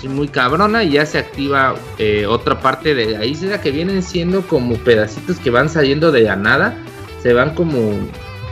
pues, 0.00 0.12
muy 0.12 0.28
cabrona 0.28 0.84
y 0.84 0.92
ya 0.92 1.06
se 1.06 1.18
activa 1.18 1.74
eh, 1.98 2.26
otra 2.26 2.60
parte 2.60 2.94
de 2.94 3.06
la 3.06 3.24
isla 3.24 3.60
que 3.60 3.70
vienen 3.70 4.02
siendo 4.02 4.42
como 4.42 4.76
pedacitos 4.76 5.38
que 5.38 5.50
van 5.50 5.68
saliendo 5.68 6.12
de 6.12 6.22
la 6.22 6.36
nada 6.36 6.76
se 7.22 7.32
van 7.32 7.54
como, 7.54 7.92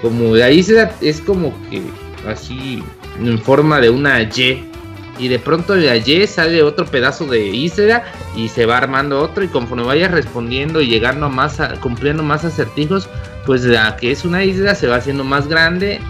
como 0.02 0.34
de 0.34 0.42
ahí 0.42 0.64
es 1.00 1.20
como 1.20 1.52
que 1.70 1.82
así 2.28 2.82
en 3.20 3.38
forma 3.38 3.80
de 3.80 3.90
una 3.90 4.20
Y 4.20 4.70
y 5.18 5.28
de 5.28 5.38
pronto 5.38 5.74
de 5.74 5.90
allí 5.90 6.26
sale 6.26 6.62
otro 6.62 6.86
pedazo 6.86 7.26
de 7.26 7.46
isla 7.46 8.04
y 8.34 8.48
se 8.48 8.66
va 8.66 8.78
armando 8.78 9.20
otro 9.20 9.44
y 9.44 9.48
conforme 9.48 9.84
vayas 9.84 10.10
respondiendo 10.10 10.80
y 10.80 10.88
llegando 10.88 11.28
más 11.28 11.60
a, 11.60 11.80
cumpliendo 11.80 12.22
más 12.22 12.44
acertijos 12.44 13.08
pues 13.44 13.64
la 13.64 13.96
que 13.96 14.10
es 14.10 14.24
una 14.24 14.44
isla 14.44 14.74
se 14.74 14.88
va 14.88 14.96
haciendo 14.96 15.24
más 15.24 15.48
grande 15.48 16.00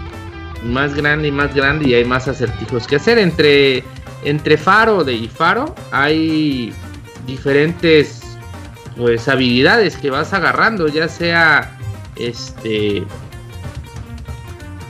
más 0.63 0.95
grande 0.95 1.27
y 1.27 1.31
más 1.31 1.53
grande 1.53 1.89
y 1.89 1.93
hay 1.93 2.05
más 2.05 2.27
acertijos 2.27 2.87
que 2.87 2.97
hacer. 2.97 3.17
Entre 3.17 3.83
entre 4.23 4.57
faro 4.57 5.03
de 5.03 5.13
y 5.13 5.27
faro 5.27 5.73
hay 5.91 6.73
diferentes 7.25 8.21
pues 8.95 9.27
habilidades 9.27 9.95
que 9.95 10.09
vas 10.09 10.33
agarrando 10.33 10.87
ya 10.87 11.07
sea 11.07 11.77
este 12.15 13.03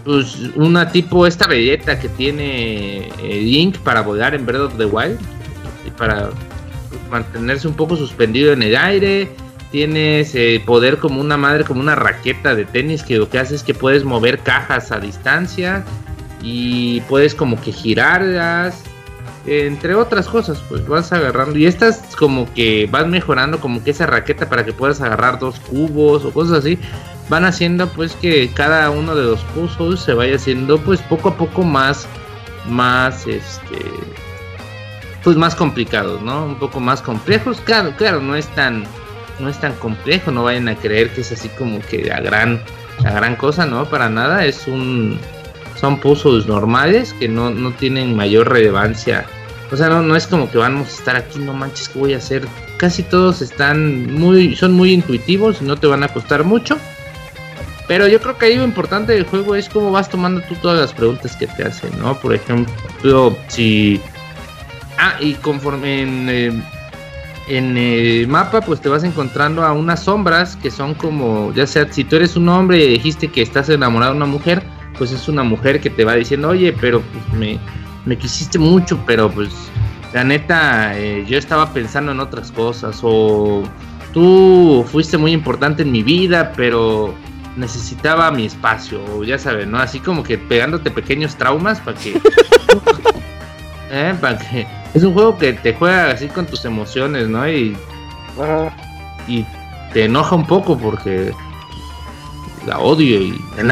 pues 0.08 0.38
una 0.56 0.90
tipo 0.90 1.28
esta 1.28 1.48
belleta 1.48 2.00
que 2.00 2.08
tiene 2.08 3.10
eh, 3.22 3.42
Link 3.42 3.78
para 3.80 4.00
volar 4.00 4.34
en 4.34 4.46
Breath 4.46 4.62
of 4.62 4.78
the 4.78 4.86
Wild 4.86 5.20
y 5.86 5.90
para 5.92 6.30
mantenerse 7.12 7.68
un 7.68 7.74
poco 7.74 7.98
suspendido 7.98 8.54
en 8.54 8.64
el 8.64 8.78
aire 8.78 9.30
tienes 9.70 10.34
eh, 10.34 10.64
poder 10.66 11.00
como 11.00 11.20
una 11.20 11.36
madre 11.36 11.66
como 11.66 11.82
una 11.82 11.96
raqueta 11.96 12.56
de 12.56 12.64
tenis 12.64 13.04
que 13.04 13.18
lo 13.18 13.30
que 13.30 13.38
hace 13.38 13.56
es 13.56 13.64
que 13.64 13.74
puedes 13.74 14.06
mover 14.06 14.40
cajas 14.40 14.94
a 14.94 15.00
distancia 15.02 15.84
y 16.42 17.02
puedes 17.02 17.36
como 17.36 17.60
que 17.60 17.74
girarlas 17.74 18.82
entre 19.46 19.96
otras 19.96 20.28
cosas, 20.28 20.62
pues 20.68 20.86
vas 20.88 21.14
agarrando. 21.14 21.58
Y 21.58 21.66
estas 21.66 22.02
como 22.18 22.54
que 22.54 22.86
vas 22.92 23.08
mejorando 23.08 23.62
como 23.62 23.82
que 23.82 23.92
esa 23.92 24.06
raqueta 24.06 24.50
para 24.50 24.66
que 24.66 24.74
puedas 24.74 25.00
agarrar 25.00 25.40
dos 25.40 25.58
cubos 25.62 26.26
o 26.26 26.34
cosas 26.34 26.60
así. 26.60 26.78
Van 27.30 27.46
haciendo 27.46 27.88
pues 27.90 28.14
que 28.16 28.50
cada 28.54 28.90
uno 28.90 29.16
de 29.16 29.24
los 29.24 29.42
puzzles 29.42 30.00
se 30.00 30.14
vaya 30.14 30.36
haciendo 30.36 30.80
pues 30.80 31.02
poco 31.02 31.30
a 31.30 31.38
poco 31.38 31.64
más, 31.64 32.08
más 32.68 33.28
este, 33.28 33.80
pues 35.24 35.36
más 35.36 35.56
complicados, 35.56 36.22
¿no? 36.22 36.46
Un 36.46 36.56
poco 36.56 36.80
más 36.80 37.02
complejos. 37.02 37.60
Claro, 37.62 37.94
claro, 37.98 38.22
no 38.22 38.36
es 38.36 38.48
tan, 38.56 38.86
no 39.40 39.50
es 39.50 39.60
tan 39.60 39.74
complejo. 39.74 40.32
No 40.32 40.44
vayan 40.44 40.70
a 40.70 40.76
creer 40.76 41.10
que 41.12 41.22
es 41.22 41.32
así 41.32 41.50
como 41.50 41.80
que 41.80 42.06
la 42.06 42.22
gran, 42.22 42.62
la 43.04 43.12
gran 43.12 43.36
cosa, 43.36 43.66
¿no? 43.66 43.86
Para 43.86 44.10
nada. 44.10 44.46
Es 44.46 44.68
un, 44.68 45.20
son 45.80 46.00
puzzles 46.00 46.46
normales 46.48 47.14
que 47.20 47.28
no, 47.28 47.50
no 47.50 47.72
tienen 47.72 48.16
mayor 48.16 48.50
relevancia 48.50 49.26
o 49.72 49.76
sea, 49.76 49.90
no, 49.90 50.02
no 50.02 50.16
es 50.16 50.28
como 50.28 50.50
que 50.50 50.58
vamos 50.58 50.88
a 50.88 50.92
estar 50.92 51.16
aquí, 51.16 51.40
no 51.40 51.54
manches, 51.54 51.90
¿qué 51.90 52.00
voy 52.00 52.14
a 52.14 52.18
hacer? 52.18 52.48
Casi 52.78 53.04
todos 53.04 53.42
están 53.42 54.14
muy, 54.14 54.56
son 54.56 54.74
muy 54.74 54.94
intuitivos 54.94 55.62
y 55.62 55.66
no 55.66 55.76
te 55.76 55.88
van 55.88 56.04
a 56.04 56.08
costar 56.08 56.44
mucho. 56.44 56.78
Pero 57.88 58.08
yo 58.08 58.20
creo 58.20 58.38
que 58.38 58.48
ahí 58.48 58.56
lo 58.56 58.64
importante 58.64 59.14
del 59.14 59.26
juego 59.26 59.56
es 59.56 59.70
cómo 59.70 59.92
vas 59.92 60.10
tomando 60.10 60.42
tú 60.42 60.56
todas 60.56 60.80
las 60.80 60.94
preguntas 60.94 61.36
que 61.36 61.48
te 61.48 61.64
hacen, 61.64 61.92
¿no? 62.00 62.16
Por 62.20 62.34
ejemplo, 62.34 63.38
si... 63.48 64.02
Ah, 64.98 65.16
y 65.20 65.34
conforme 65.36 66.02
en, 66.02 66.30
eh, 66.30 66.64
en 67.48 67.78
el 67.78 68.28
mapa, 68.28 68.62
pues 68.62 68.82
te 68.82 68.90
vas 68.90 69.04
encontrando 69.04 69.64
a 69.64 69.72
unas 69.72 70.04
sombras 70.04 70.56
que 70.56 70.72
son 70.72 70.96
como, 70.96 71.54
ya 71.54 71.68
sea, 71.68 71.92
si 71.92 72.04
tú 72.04 72.18
eres 72.18 72.36
un 72.36 72.50
hombre 72.50 72.84
y 72.84 72.88
dijiste 72.90 73.30
que 73.30 73.42
estás 73.42 73.70
enamorado 73.70 74.14
de 74.14 74.18
una 74.18 74.26
mujer, 74.26 74.64
pues 74.98 75.12
es 75.12 75.28
una 75.28 75.44
mujer 75.44 75.80
que 75.80 75.90
te 75.90 76.04
va 76.04 76.16
diciendo, 76.16 76.50
oye, 76.50 76.74
pero 76.74 77.02
pues 77.02 77.40
me 77.40 77.60
me 78.08 78.18
quisiste 78.18 78.58
mucho, 78.58 78.98
pero 79.06 79.30
pues 79.30 79.50
la 80.14 80.24
neta 80.24 80.98
eh, 80.98 81.26
yo 81.28 81.38
estaba 81.38 81.74
pensando 81.74 82.14
en 82.14 82.20
otras 82.20 82.52
cosas 82.52 83.00
o 83.04 83.64
tú 84.14 84.86
fuiste 84.90 85.18
muy 85.18 85.34
importante 85.34 85.84
en 85.84 85.92
mi 85.92 86.02
vida, 86.02 86.54
pero 86.56 87.14
necesitaba 87.58 88.32
mi 88.32 88.46
espacio, 88.46 89.04
o 89.14 89.24
ya 89.24 89.38
sabes, 89.38 89.68
¿no? 89.68 89.80
Así 89.80 90.00
como 90.00 90.24
que 90.24 90.38
pegándote 90.38 90.92
pequeños 90.92 91.36
traumas 91.36 91.80
para 91.82 91.98
que... 91.98 92.12
¿eh? 93.92 94.16
Para 94.22 94.38
que... 94.38 94.68
Es 94.94 95.04
un 95.04 95.14
juego 95.14 95.38
que 95.38 95.54
te 95.54 95.74
juega 95.74 96.12
así 96.12 96.28
con 96.28 96.46
tus 96.46 96.64
emociones, 96.66 97.28
¿no? 97.28 97.48
Y, 97.50 97.76
y 99.28 99.46
te 99.94 100.06
enoja 100.06 100.36
un 100.36 100.46
poco 100.46 100.78
porque 100.78 101.34
la 102.66 102.80
odio 102.80 103.22
y... 103.22 103.42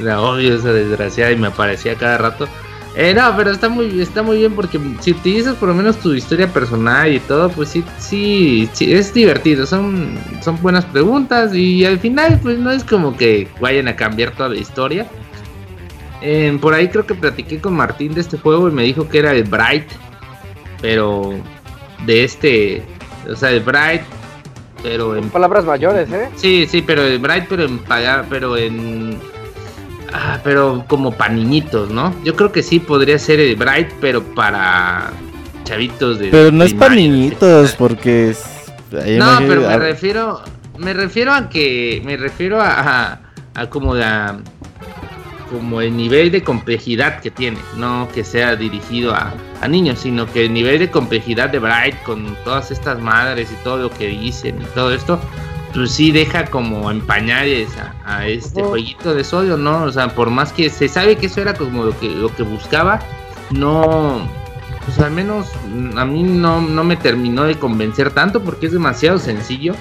La 0.00 0.22
odio 0.22 0.56
esa 0.56 0.72
desgraciada 0.72 1.30
y 1.30 1.36
me 1.36 1.48
aparecía 1.48 1.94
cada 1.94 2.16
rato. 2.16 2.48
Eh, 2.96 3.14
no, 3.14 3.34
pero 3.36 3.50
está 3.52 3.68
muy, 3.68 4.00
está 4.00 4.22
muy 4.22 4.38
bien 4.38 4.52
porque 4.54 4.80
si 5.00 5.12
utilizas 5.12 5.54
por 5.54 5.68
lo 5.68 5.74
menos 5.74 5.98
tu 5.98 6.12
historia 6.12 6.52
personal 6.52 7.12
y 7.12 7.20
todo, 7.20 7.48
pues 7.48 7.68
sí, 7.68 7.84
sí, 7.98 8.68
sí 8.72 8.92
es 8.92 9.14
divertido. 9.14 9.64
Son, 9.64 10.18
son 10.42 10.60
buenas 10.60 10.84
preguntas 10.86 11.54
y 11.54 11.84
al 11.84 12.00
final, 12.00 12.40
pues 12.42 12.58
no 12.58 12.70
es 12.70 12.82
como 12.82 13.16
que 13.16 13.46
vayan 13.60 13.86
a 13.86 13.94
cambiar 13.94 14.32
toda 14.32 14.48
la 14.48 14.58
historia. 14.58 15.06
Eh, 16.22 16.56
por 16.60 16.74
ahí 16.74 16.88
creo 16.88 17.06
que 17.06 17.14
platiqué 17.14 17.60
con 17.60 17.74
Martín 17.74 18.12
de 18.12 18.20
este 18.20 18.36
juego 18.36 18.68
y 18.68 18.72
me 18.72 18.82
dijo 18.82 19.08
que 19.08 19.20
era 19.20 19.32
el 19.32 19.44
Bright, 19.44 19.86
pero 20.82 21.32
de 22.04 22.24
este, 22.24 22.82
o 23.30 23.36
sea, 23.36 23.50
el 23.52 23.60
Bright, 23.60 24.02
pero 24.82 25.16
en 25.16 25.30
palabras 25.30 25.64
mayores, 25.64 26.10
¿eh? 26.10 26.28
Sí, 26.36 26.66
sí, 26.68 26.82
pero 26.82 27.02
el 27.02 27.18
Bright, 27.20 27.46
pero 27.48 27.64
en 27.64 27.80
pero 28.28 28.56
en 28.56 29.18
Ah, 30.12 30.40
pero 30.42 30.84
como 30.86 31.12
para 31.12 31.32
niñitos, 31.34 31.90
¿no? 31.90 32.14
Yo 32.24 32.34
creo 32.34 32.52
que 32.52 32.62
sí 32.62 32.80
podría 32.80 33.18
ser 33.18 33.40
el 33.40 33.56
Bright, 33.56 33.90
pero 34.00 34.22
para 34.22 35.12
chavitos 35.64 36.18
de. 36.18 36.28
Pero 36.28 36.50
no 36.50 36.64
es 36.64 36.74
para 36.74 36.94
niñitos, 36.94 37.74
porque 37.76 38.30
es. 38.30 38.44
No, 38.90 39.38
pero 39.46 39.62
me 39.62 39.78
refiero. 39.78 40.42
Me 40.78 40.92
refiero 40.94 41.32
a 41.32 41.48
que. 41.48 42.02
Me 42.04 42.16
refiero 42.16 42.60
a. 42.60 43.20
a, 43.54 43.70
como 43.70 43.94
la. 43.94 44.38
Como 45.50 45.80
el 45.80 45.96
nivel 45.96 46.30
de 46.30 46.42
complejidad 46.42 47.20
que 47.20 47.30
tiene. 47.30 47.58
No 47.76 48.08
que 48.14 48.24
sea 48.24 48.56
dirigido 48.56 49.14
a, 49.14 49.32
a 49.60 49.68
niños, 49.68 50.00
sino 50.00 50.26
que 50.32 50.46
el 50.46 50.52
nivel 50.52 50.78
de 50.78 50.90
complejidad 50.90 51.50
de 51.50 51.58
Bright 51.58 52.02
con 52.02 52.36
todas 52.44 52.70
estas 52.70 53.00
madres 53.00 53.50
y 53.52 53.64
todo 53.64 53.78
lo 53.78 53.90
que 53.90 54.06
dicen 54.06 54.60
y 54.60 54.64
todo 54.74 54.92
esto 54.92 55.20
pues 55.74 55.92
sí 55.92 56.10
deja 56.10 56.46
como 56.46 56.90
empañar 56.90 57.46
a, 58.04 58.26
este 58.26 58.62
jueguito 58.62 59.14
de 59.14 59.24
sodio, 59.24 59.56
¿no? 59.56 59.84
O 59.84 59.92
sea, 59.92 60.08
por 60.08 60.30
más 60.30 60.52
que 60.52 60.70
se 60.70 60.88
sabe 60.88 61.16
que 61.16 61.26
eso 61.26 61.40
era 61.40 61.54
como 61.54 61.84
lo 61.84 61.98
que, 61.98 62.08
lo 62.08 62.34
que 62.34 62.42
buscaba, 62.42 63.00
no, 63.50 64.28
pues 64.84 64.98
al 64.98 65.10
menos 65.10 65.46
a 65.96 66.04
mí 66.04 66.22
no, 66.22 66.60
no 66.60 66.84
me 66.84 66.96
terminó 66.96 67.44
de 67.44 67.58
convencer 67.58 68.10
tanto 68.10 68.42
porque 68.42 68.66
es 68.66 68.72
demasiado 68.72 69.18
sencillo. 69.18 69.74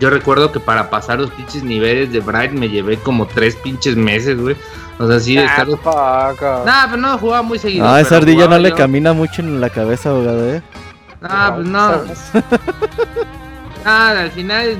Yo 0.00 0.10
recuerdo 0.10 0.52
que 0.52 0.60
para 0.60 0.90
pasar 0.90 1.18
los 1.18 1.30
pinches 1.30 1.64
niveles 1.64 2.12
de 2.12 2.20
Bright 2.20 2.52
me 2.52 2.68
llevé 2.68 2.98
como 2.98 3.26
tres 3.26 3.56
pinches 3.56 3.96
meses, 3.96 4.40
güey. 4.40 4.56
O 4.98 5.08
sea, 5.08 5.18
sí 5.18 5.34
de 5.34 5.44
estar. 5.44 5.66
Nah, 5.66 6.86
pero 6.86 6.96
no, 6.96 7.18
jugaba 7.18 7.42
muy 7.42 7.58
seguido. 7.58 7.88
Ah, 7.88 8.00
esa 8.00 8.16
ardilla 8.16 8.46
no 8.46 8.58
le 8.58 8.72
camina 8.72 9.12
mucho 9.12 9.42
en 9.42 9.60
la 9.60 9.70
cabeza, 9.70 10.10
abogado, 10.10 10.54
eh. 10.54 10.62
Ah, 11.22 11.52
pues 11.54 11.66
no. 11.66 11.90
Nada, 13.84 14.22
al 14.22 14.30
final 14.30 14.76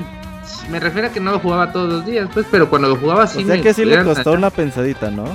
me 0.69 0.79
refiero 0.79 1.07
a 1.07 1.11
que 1.11 1.19
no 1.19 1.31
lo 1.31 1.39
jugaba 1.39 1.71
todos 1.71 1.91
los 1.91 2.05
días, 2.05 2.29
pues, 2.33 2.45
pero 2.49 2.69
cuando 2.69 2.89
lo 2.89 2.95
jugaba 2.95 3.27
sí 3.27 3.43
o 3.43 3.47
sea 3.47 3.61
que 3.61 3.73
sí 3.73 3.85
le 3.85 4.03
costó 4.03 4.33
una 4.33 4.49
pensadita, 4.49 5.09
¿no? 5.09 5.25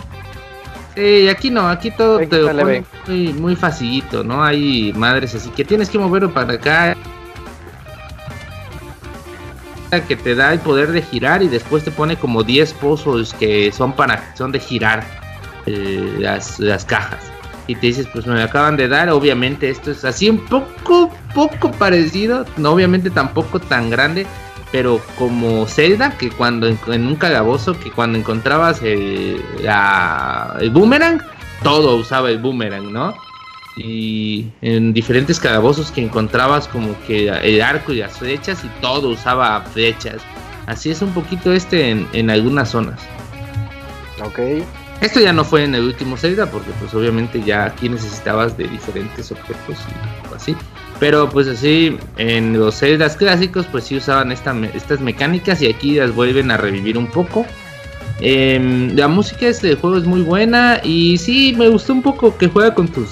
Sí, 0.95 1.29
aquí 1.29 1.51
no, 1.51 1.69
aquí 1.69 1.91
todo 1.91 2.19
te 2.19 2.39
lo 2.39 2.65
muy, 3.07 3.33
muy 3.33 3.57
facilito, 3.57 4.23
¿no? 4.23 4.45
Hay 4.45 4.93
madres 4.95 5.35
así 5.35 5.51
que 5.51 5.65
tienes 5.65 5.91
que 5.91 5.99
moverlo 5.99 6.33
para 6.33 6.55
acá 6.55 6.97
que 10.03 10.17
te 10.17 10.35
da 10.35 10.53
el 10.53 10.59
poder 10.59 10.93
de 10.93 11.03
girar 11.03 11.43
y 11.43 11.49
después 11.49 11.85
te 11.85 11.91
pone 11.91 12.17
como 12.17 12.43
10 12.43 12.73
pozos 12.75 13.33
que 13.35 13.71
son 13.73 13.93
para 13.93 14.35
son 14.37 14.53
de 14.53 14.59
girar 14.59 15.05
eh, 15.67 16.17
las, 16.19 16.59
las 16.59 16.85
cajas 16.85 17.21
y 17.67 17.75
te 17.77 17.87
dices 17.89 18.09
pues 18.13 18.27
me 18.27 18.43
acaban 18.43 18.77
de 18.77 18.89
dar 18.89 19.09
obviamente 19.11 19.71
esto 19.71 19.91
es 19.91 20.05
así 20.05 20.29
un 20.29 20.45
poco 20.47 21.11
poco 21.35 21.71
parecido 21.71 22.45
no 22.57 22.73
obviamente 22.73 23.11
tampoco 23.11 23.61
tan 23.61 23.91
grande 23.91 24.27
pero 24.75 25.01
como 25.17 25.69
Zelda, 25.69 26.19
que 26.19 26.31
cuando 26.31 26.67
en, 26.67 27.07
un 27.07 27.15
calabozo, 27.15 27.79
que 27.79 27.93
cuando 27.93 28.19
encontrabas 28.19 28.83
el, 28.83 29.41
el 30.61 30.71
boomerang, 30.71 31.23
todo 31.63 31.95
usaba 31.95 32.29
el 32.29 32.39
boomerang, 32.39 32.93
¿no? 32.93 33.15
Y 33.77 34.47
en 34.63 34.93
diferentes 34.93 35.39
calabozos 35.39 35.93
que 35.93 36.01
encontrabas 36.01 36.67
como 36.67 37.01
que 37.07 37.29
el 37.29 37.63
arco 37.63 37.93
y 37.93 37.99
las 37.99 38.19
flechas 38.19 38.65
y 38.65 38.69
todo 38.81 39.11
usaba 39.11 39.61
flechas. 39.61 40.21
Así 40.67 40.91
es 40.91 41.03
un 41.03 41.15
poquito 41.15 41.53
este 41.53 41.91
en, 41.91 42.09
en 42.13 42.29
algunas 42.29 42.71
zonas. 42.71 43.01
Ok. 44.25 44.41
Esto 45.01 45.21
ya 45.21 45.33
no 45.33 45.45
fue 45.45 45.63
en 45.63 45.77
el 45.77 45.85
último 45.85 46.17
Zelda 46.17 46.51
porque 46.51 46.73
pues 46.81 46.93
obviamente 46.95 47.41
ya 47.41 47.67
aquí 47.67 47.89
necesitabas 47.89 48.57
de 48.57 48.67
diferentes 48.67 49.31
objetos 49.31 49.79
y 49.79 50.35
así. 50.35 50.57
Pero 51.05 51.29
pues 51.29 51.49
así, 51.49 51.99
en 52.17 52.59
los 52.59 52.79
Zeldas 52.79 53.15
clásicos, 53.15 53.67
pues 53.71 53.85
sí 53.85 53.97
usaban 53.99 54.33
estas 54.33 55.01
mecánicas 55.01 55.61
y 55.61 55.67
aquí 55.67 55.97
las 55.97 56.15
vuelven 56.15 56.51
a 56.51 56.57
revivir 56.57 56.97
un 56.97 57.09
poco. 57.09 57.45
Em, 58.21 58.97
la 58.97 59.07
música 59.07 59.41
de 59.41 59.51
este 59.51 59.75
juego 59.75 59.99
es 59.99 60.07
muy 60.07 60.23
buena 60.23 60.81
y 60.83 61.19
sí, 61.19 61.55
me 61.59 61.69
gustó 61.69 61.93
un 61.93 62.01
poco 62.01 62.35
que 62.39 62.49
juega 62.49 62.75
con 62.75 62.89
tus 62.89 63.11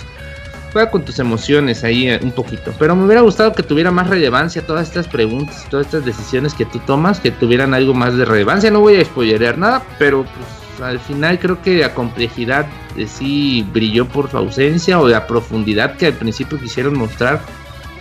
juega 0.72 0.90
con 0.90 1.04
tus 1.04 1.18
emociones 1.18 1.84
ahí 1.84 2.08
eh, 2.08 2.18
un 2.22 2.32
poquito. 2.32 2.72
Pero 2.78 2.96
me 2.96 3.04
hubiera 3.04 3.20
gustado 3.20 3.52
que 3.52 3.62
tuviera 3.62 3.90
más 3.90 4.08
relevancia 4.08 4.66
todas 4.66 4.88
estas 4.88 5.06
preguntas, 5.06 5.66
todas 5.68 5.84
estas 5.84 6.06
decisiones 6.06 6.54
que 6.54 6.64
tú 6.64 6.78
tomas, 6.86 7.20
que 7.20 7.30
tuvieran 7.30 7.74
algo 7.74 7.92
más 7.92 8.16
de 8.16 8.24
relevancia. 8.24 8.70
No 8.70 8.80
voy 8.80 8.96
a 8.96 9.04
spoilerear 9.04 9.58
nada, 9.58 9.82
pero 9.98 10.24
pues 10.24 10.80
al 10.80 10.98
final 10.98 11.38
creo 11.38 11.60
que 11.60 11.76
la 11.76 11.92
complejidad 11.92 12.64
de 12.96 13.06
sí 13.06 13.66
brilló 13.70 14.08
por 14.08 14.30
su 14.30 14.38
ausencia 14.38 14.98
o 14.98 15.08
la 15.08 15.26
profundidad 15.26 15.98
que 15.98 16.06
al 16.06 16.14
principio 16.14 16.58
quisieron 16.58 16.96
mostrar, 16.96 17.42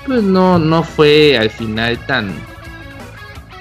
pues 0.05 0.23
no, 0.23 0.59
no 0.59 0.83
fue 0.83 1.37
al 1.37 1.49
final 1.49 1.97
tan, 2.05 2.33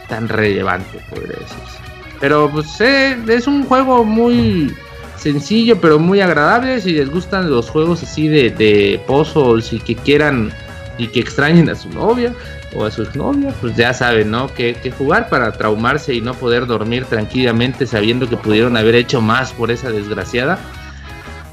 tan 0.09 0.29
relevante, 0.29 1.01
podría 1.11 1.39
decirse. 1.39 1.79
Pero 2.21 2.51
pues 2.51 2.81
eh, 2.81 3.19
es 3.29 3.47
un 3.47 3.65
juego 3.65 4.05
muy 4.05 4.75
sencillo, 5.17 5.81
pero 5.81 5.99
muy 5.99 6.21
agradable. 6.21 6.81
Si 6.81 6.93
les 6.93 7.11
gustan 7.11 7.51
los 7.51 7.71
juegos 7.71 8.03
así 8.03 8.29
de, 8.29 8.51
de 8.51 9.01
puzzles 9.07 9.73
y 9.73 9.81
que 9.81 9.97
quieran 9.97 10.53
y 10.99 11.09
que 11.09 11.21
extrañen 11.21 11.71
a 11.71 11.75
su 11.75 11.89
novia 11.91 12.35
o 12.75 12.85
a 12.85 12.91
su 12.91 13.03
exnovia, 13.03 13.55
pues 13.61 13.75
ya 13.75 13.95
saben, 13.95 14.31
¿no? 14.31 14.53
Que, 14.53 14.75
que, 14.75 14.91
jugar 14.91 15.29
para 15.29 15.53
traumarse 15.53 16.15
y 16.15 16.21
no 16.21 16.35
poder 16.35 16.67
dormir 16.67 17.07
tranquilamente 17.07 17.87
sabiendo 17.87 18.29
que 18.29 18.37
pudieron 18.37 18.77
haber 18.77 18.95
hecho 18.95 19.21
más 19.21 19.53
por 19.53 19.71
esa 19.71 19.91
desgraciada. 19.91 20.59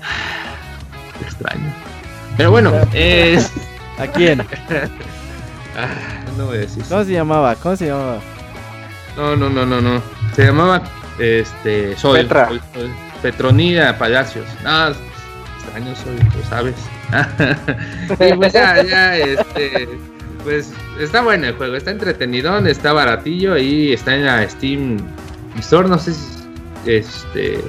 Extraño. 1.22 1.74
Pero 2.36 2.52
bueno, 2.52 2.74
es... 2.94 3.52
¿A 3.98 4.08
quién? 4.08 4.42
Ah, 5.80 5.90
no 6.36 6.48
voy 6.48 6.58
a 6.58 6.62
decir. 6.62 6.84
¿Cómo 6.90 7.04
se 7.04 7.12
llamaba? 7.12 7.56
¿Cómo 7.56 7.76
se 7.76 7.86
llamaba? 7.86 8.20
No, 9.16 9.36
no, 9.36 9.48
no, 9.48 9.64
no, 9.64 9.80
no. 9.80 10.02
Se 10.36 10.46
llamaba 10.46 10.82
este 11.20 11.96
soy, 11.98 12.22
Petra. 12.22 12.50
Petronida 13.22 13.96
Palacios. 13.98 14.46
No, 14.64 14.88
extraño 14.88 15.96
soy, 15.96 16.18
tú 16.32 16.40
sabes. 16.50 16.76
y 18.32 18.34
pues 18.34 18.54
ya, 18.54 18.84
ya, 18.84 19.18
este, 19.18 19.88
pues 20.44 20.74
está 21.00 21.22
bueno 21.22 21.48
el 21.48 21.54
juego, 21.56 21.76
está 21.76 21.92
entretenido, 21.92 22.58
está 22.66 22.94
baratillo 22.94 23.54
ahí, 23.54 23.94
está 23.94 24.16
en 24.16 24.26
la 24.26 24.50
Steam 24.50 24.98
Store, 25.60 25.88
no 25.88 25.98
sé 25.98 26.14
si 26.14 26.38
este 26.86 27.60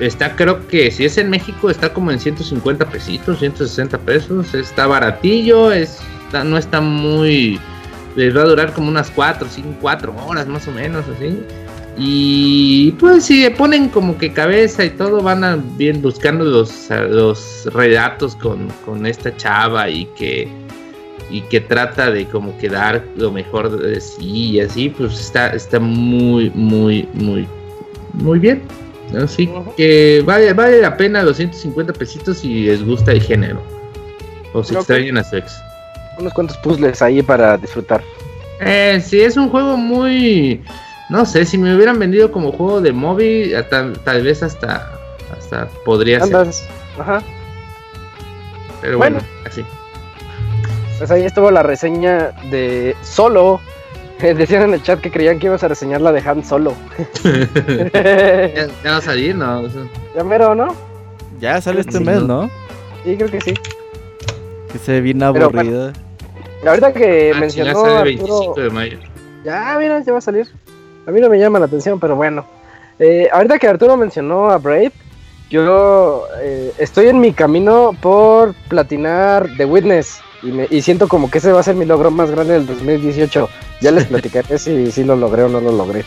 está 0.00 0.36
creo 0.36 0.66
que 0.68 0.90
si 0.90 1.04
es 1.04 1.18
en 1.18 1.30
México 1.30 1.70
está 1.70 1.92
como 1.92 2.10
en 2.10 2.20
150 2.20 2.88
pesitos, 2.88 3.38
160 3.38 3.98
pesos, 3.98 4.54
está 4.54 4.86
baratillo, 4.86 5.72
es 5.72 6.00
no 6.44 6.58
está 6.58 6.80
muy 6.80 7.58
les 8.16 8.34
va 8.34 8.42
a 8.42 8.46
durar 8.46 8.72
como 8.72 8.88
unas 8.88 9.10
4, 9.10 9.46
5, 9.50 9.76
4 9.80 10.14
horas 10.26 10.46
más 10.46 10.66
o 10.68 10.72
menos 10.72 11.04
así. 11.08 11.38
Y 11.98 12.92
pues 12.92 13.24
si 13.24 13.48
ponen 13.50 13.88
como 13.88 14.18
que 14.18 14.32
cabeza 14.32 14.84
y 14.84 14.90
todo, 14.90 15.22
van 15.22 15.44
a 15.44 15.56
bien 15.56 16.02
buscando 16.02 16.44
los, 16.44 16.90
los 16.90 17.66
relatos 17.72 18.36
con, 18.36 18.68
con 18.84 19.06
esta 19.06 19.34
chava 19.36 19.88
y 19.88 20.04
que 20.16 20.48
y 21.30 21.40
que 21.42 21.60
trata 21.60 22.10
de 22.10 22.26
como 22.26 22.56
que 22.58 22.68
dar 22.68 23.04
lo 23.16 23.32
mejor 23.32 23.76
de 23.78 24.00
sí 24.00 24.50
y 24.52 24.60
así, 24.60 24.90
pues 24.90 25.18
está, 25.18 25.48
está 25.48 25.80
muy, 25.80 26.50
muy, 26.54 27.08
muy, 27.14 27.48
muy 28.12 28.38
bien. 28.38 28.62
Así 29.14 29.48
que 29.76 30.22
vale, 30.26 30.52
vale 30.52 30.80
la 30.80 30.96
pena 30.96 31.22
250 31.22 31.92
pesitos 31.92 32.38
si 32.38 32.64
les 32.64 32.84
gusta 32.84 33.12
el 33.12 33.22
género. 33.22 33.62
O 34.52 34.64
si 34.64 34.74
extrañan 34.74 35.18
a 35.18 35.24
su 35.24 35.36
ex. 35.36 35.60
Unos 36.18 36.32
cuantos 36.32 36.56
puzzles 36.58 37.02
ahí 37.02 37.22
para 37.22 37.56
disfrutar. 37.56 38.02
Eh, 38.60 39.00
sí, 39.04 39.20
es 39.20 39.36
un 39.36 39.50
juego 39.50 39.76
muy 39.76 40.62
no 41.08 41.24
sé, 41.24 41.44
si 41.44 41.56
me 41.56 41.74
hubieran 41.74 41.98
vendido 41.98 42.32
como 42.32 42.50
juego 42.50 42.80
de 42.80 42.92
móvil, 42.92 43.54
tal, 43.70 44.22
vez 44.22 44.42
hasta, 44.42 44.90
hasta 45.36 45.68
podría 45.84 46.20
ser. 46.20 46.48
Ajá. 46.98 47.22
Pero 48.80 48.98
bueno, 48.98 49.18
así. 49.46 49.64
Pues 50.98 51.10
ahí 51.10 51.24
estuvo 51.24 51.50
la 51.50 51.62
reseña 51.62 52.32
de 52.50 52.96
Solo. 53.02 53.60
Decían 54.20 54.62
en 54.62 54.74
el 54.74 54.82
chat 54.82 55.00
que 55.00 55.10
creían 55.10 55.38
que 55.38 55.46
ibas 55.46 55.62
a 55.62 55.68
reseñar 55.68 56.00
la 56.00 56.12
de 56.12 56.20
Han 56.20 56.44
Solo. 56.44 56.74
ya, 57.22 58.90
va 58.90 58.96
a 58.96 59.00
salir, 59.00 59.34
¿no? 59.34 59.68
Ya 60.14 60.24
mero, 60.24 60.54
¿no? 60.54 60.74
Ya 61.40 61.60
sale 61.60 61.80
este 61.80 62.00
mes, 62.00 62.22
¿no? 62.22 62.48
Sí, 63.04 63.16
creo 63.16 63.30
que 63.30 63.40
sí. 63.40 63.54
Que 64.72 64.78
se 64.78 65.00
viene 65.00 65.24
aburrido. 65.24 65.92
ahorita 66.66 66.92
que 66.94 67.32
ah, 67.34 67.38
mencionó. 67.38 67.72
Ya 67.72 67.74
sale 67.74 67.98
el 67.98 68.04
25 68.04 68.60
de 68.60 68.70
mayo. 68.70 68.98
Ya, 69.44 69.76
mira, 69.78 70.02
ya 70.02 70.12
va 70.12 70.18
a 70.18 70.22
salir. 70.22 70.48
A 71.06 71.10
mí 71.10 71.20
no 71.20 71.28
me 71.28 71.38
llama 71.38 71.58
la 71.58 71.66
atención, 71.66 72.00
pero 72.00 72.16
bueno. 72.16 72.46
Eh, 72.98 73.28
ahorita 73.30 73.58
que 73.58 73.68
Arturo 73.68 73.96
mencionó 73.96 74.50
a 74.50 74.56
Brave, 74.56 74.92
yo 75.50 76.24
eh, 76.40 76.72
estoy 76.78 77.08
en 77.08 77.20
mi 77.20 77.32
camino 77.32 77.94
por 78.00 78.54
platinar 78.68 79.48
The 79.58 79.66
Witness 79.66 80.20
y, 80.70 80.82
siento 80.82 81.08
como 81.08 81.30
que 81.30 81.38
ese 81.38 81.52
va 81.52 81.60
a 81.60 81.62
ser 81.62 81.74
mi 81.74 81.84
logro 81.84 82.10
más 82.10 82.30
grande 82.30 82.54
del 82.54 82.66
2018. 82.66 83.48
Ya 83.80 83.90
les 83.90 84.04
platicaré 84.06 84.58
si, 84.58 84.90
si 84.90 85.04
lo 85.04 85.16
logré 85.16 85.44
o 85.44 85.48
no 85.48 85.60
lo 85.60 85.72
logré. 85.72 86.04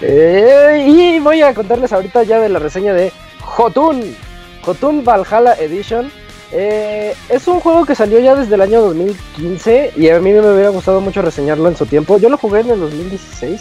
Eh, 0.00 0.84
y 0.86 1.20
voy 1.20 1.42
a 1.42 1.54
contarles 1.54 1.92
ahorita 1.92 2.24
ya 2.24 2.40
de 2.40 2.48
la 2.48 2.58
reseña 2.58 2.92
de 2.92 3.12
Jotun. 3.40 4.14
Jotun 4.62 5.04
Valhalla 5.04 5.54
Edition. 5.54 6.10
es 6.52 7.48
un 7.48 7.60
juego 7.60 7.84
que 7.84 7.94
salió 7.94 8.18
ya 8.20 8.34
desde 8.34 8.54
el 8.54 8.60
año 8.60 8.80
2015 8.82 9.92
y 9.96 10.08
a 10.08 10.20
mí 10.20 10.32
me 10.32 10.40
hubiera 10.40 10.68
gustado 10.68 11.00
mucho 11.00 11.22
reseñarlo 11.22 11.68
en 11.68 11.76
su 11.76 11.86
tiempo. 11.86 12.18
Yo 12.18 12.28
lo 12.28 12.36
jugué 12.36 12.60
en 12.60 12.70
el 12.70 12.80
2016 12.80 13.60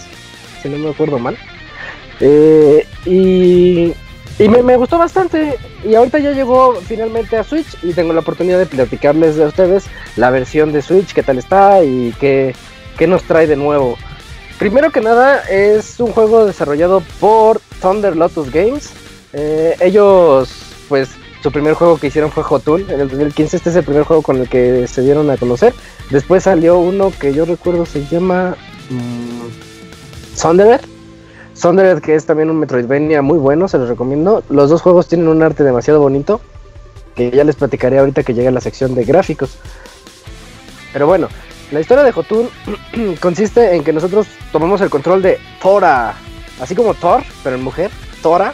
si 0.61 0.69
no 0.69 0.77
me 0.77 0.89
acuerdo 0.89 1.19
mal. 1.19 1.37
Eh, 2.19 2.85
y 3.05 3.93
me, 4.39 4.77
gustó 4.77 4.97
bastante. 4.97 5.57
Y 5.83 5.95
ahorita 5.95 6.19
ya 6.19 6.31
llegó 6.31 6.75
finalmente 6.75 7.37
a 7.37 7.43
Switch 7.43 7.77
y 7.83 7.93
tengo 7.93 8.13
la 8.13 8.21
oportunidad 8.21 8.59
de 8.59 8.65
platicarles 8.65 9.35
de 9.35 9.45
ustedes 9.45 9.85
la 10.15 10.29
versión 10.29 10.71
de 10.71 10.81
Switch, 10.81 11.13
qué 11.13 11.23
tal 11.23 11.37
está 11.37 11.83
y 11.83 12.13
qué, 12.19 12.55
nos 13.07 13.23
trae 13.23 13.47
de 13.47 13.55
nuevo. 13.55 13.97
Primero 14.59 14.91
que 14.91 15.01
nada, 15.01 15.39
es 15.49 15.99
un 15.99 16.11
juego 16.11 16.45
desarrollado 16.45 17.01
por 17.19 17.59
Thunder 17.81 18.15
Lotus 18.15 18.51
Games. 18.51 18.91
Eh, 19.33 19.75
ellos, 19.79 20.49
pues, 20.87 21.09
su 21.41 21.51
primer 21.51 21.73
juego 21.73 21.97
que 21.97 22.07
hicieron 22.07 22.31
fue 22.31 22.43
Hotun 22.43 22.87
en 22.89 22.99
el 22.99 23.09
2015. 23.09 23.57
Este 23.57 23.69
es 23.71 23.75
el 23.75 23.83
primer 23.83 24.03
juego 24.03 24.21
con 24.21 24.37
el 24.37 24.47
que 24.47 24.87
se 24.87 25.01
dieron 25.01 25.31
a 25.31 25.37
conocer. 25.37 25.73
Después 26.11 26.43
salió 26.43 26.77
uno 26.77 27.11
que 27.19 27.33
yo 27.33 27.45
recuerdo 27.45 27.85
se 27.87 28.05
llama. 28.05 28.55
Mm, 28.89 30.37
Sundered. 30.37 30.90
Sundered, 31.61 32.01
que 32.01 32.15
es 32.15 32.25
también 32.25 32.49
un 32.49 32.59
Metroidvania 32.59 33.21
muy 33.21 33.37
bueno, 33.37 33.67
se 33.67 33.77
los 33.77 33.87
recomiendo. 33.87 34.43
Los 34.49 34.71
dos 34.71 34.81
juegos 34.81 35.07
tienen 35.07 35.27
un 35.27 35.43
arte 35.43 35.63
demasiado 35.63 35.99
bonito, 35.99 36.41
que 37.13 37.29
ya 37.29 37.43
les 37.43 37.55
platicaré 37.55 37.99
ahorita 37.99 38.23
que 38.23 38.33
llegue 38.33 38.47
a 38.47 38.51
la 38.51 38.61
sección 38.61 38.95
de 38.95 39.05
gráficos. 39.05 39.59
Pero 40.91 41.05
bueno, 41.05 41.27
la 41.69 41.79
historia 41.79 42.03
de 42.03 42.11
Jotun 42.11 42.49
consiste 43.19 43.75
en 43.75 43.83
que 43.83 43.93
nosotros 43.93 44.25
tomamos 44.51 44.81
el 44.81 44.89
control 44.89 45.21
de 45.21 45.37
Thora, 45.61 46.15
así 46.59 46.73
como 46.73 46.95
Thor, 46.95 47.21
pero 47.43 47.57
en 47.57 47.63
mujer, 47.63 47.91
Thora. 48.23 48.53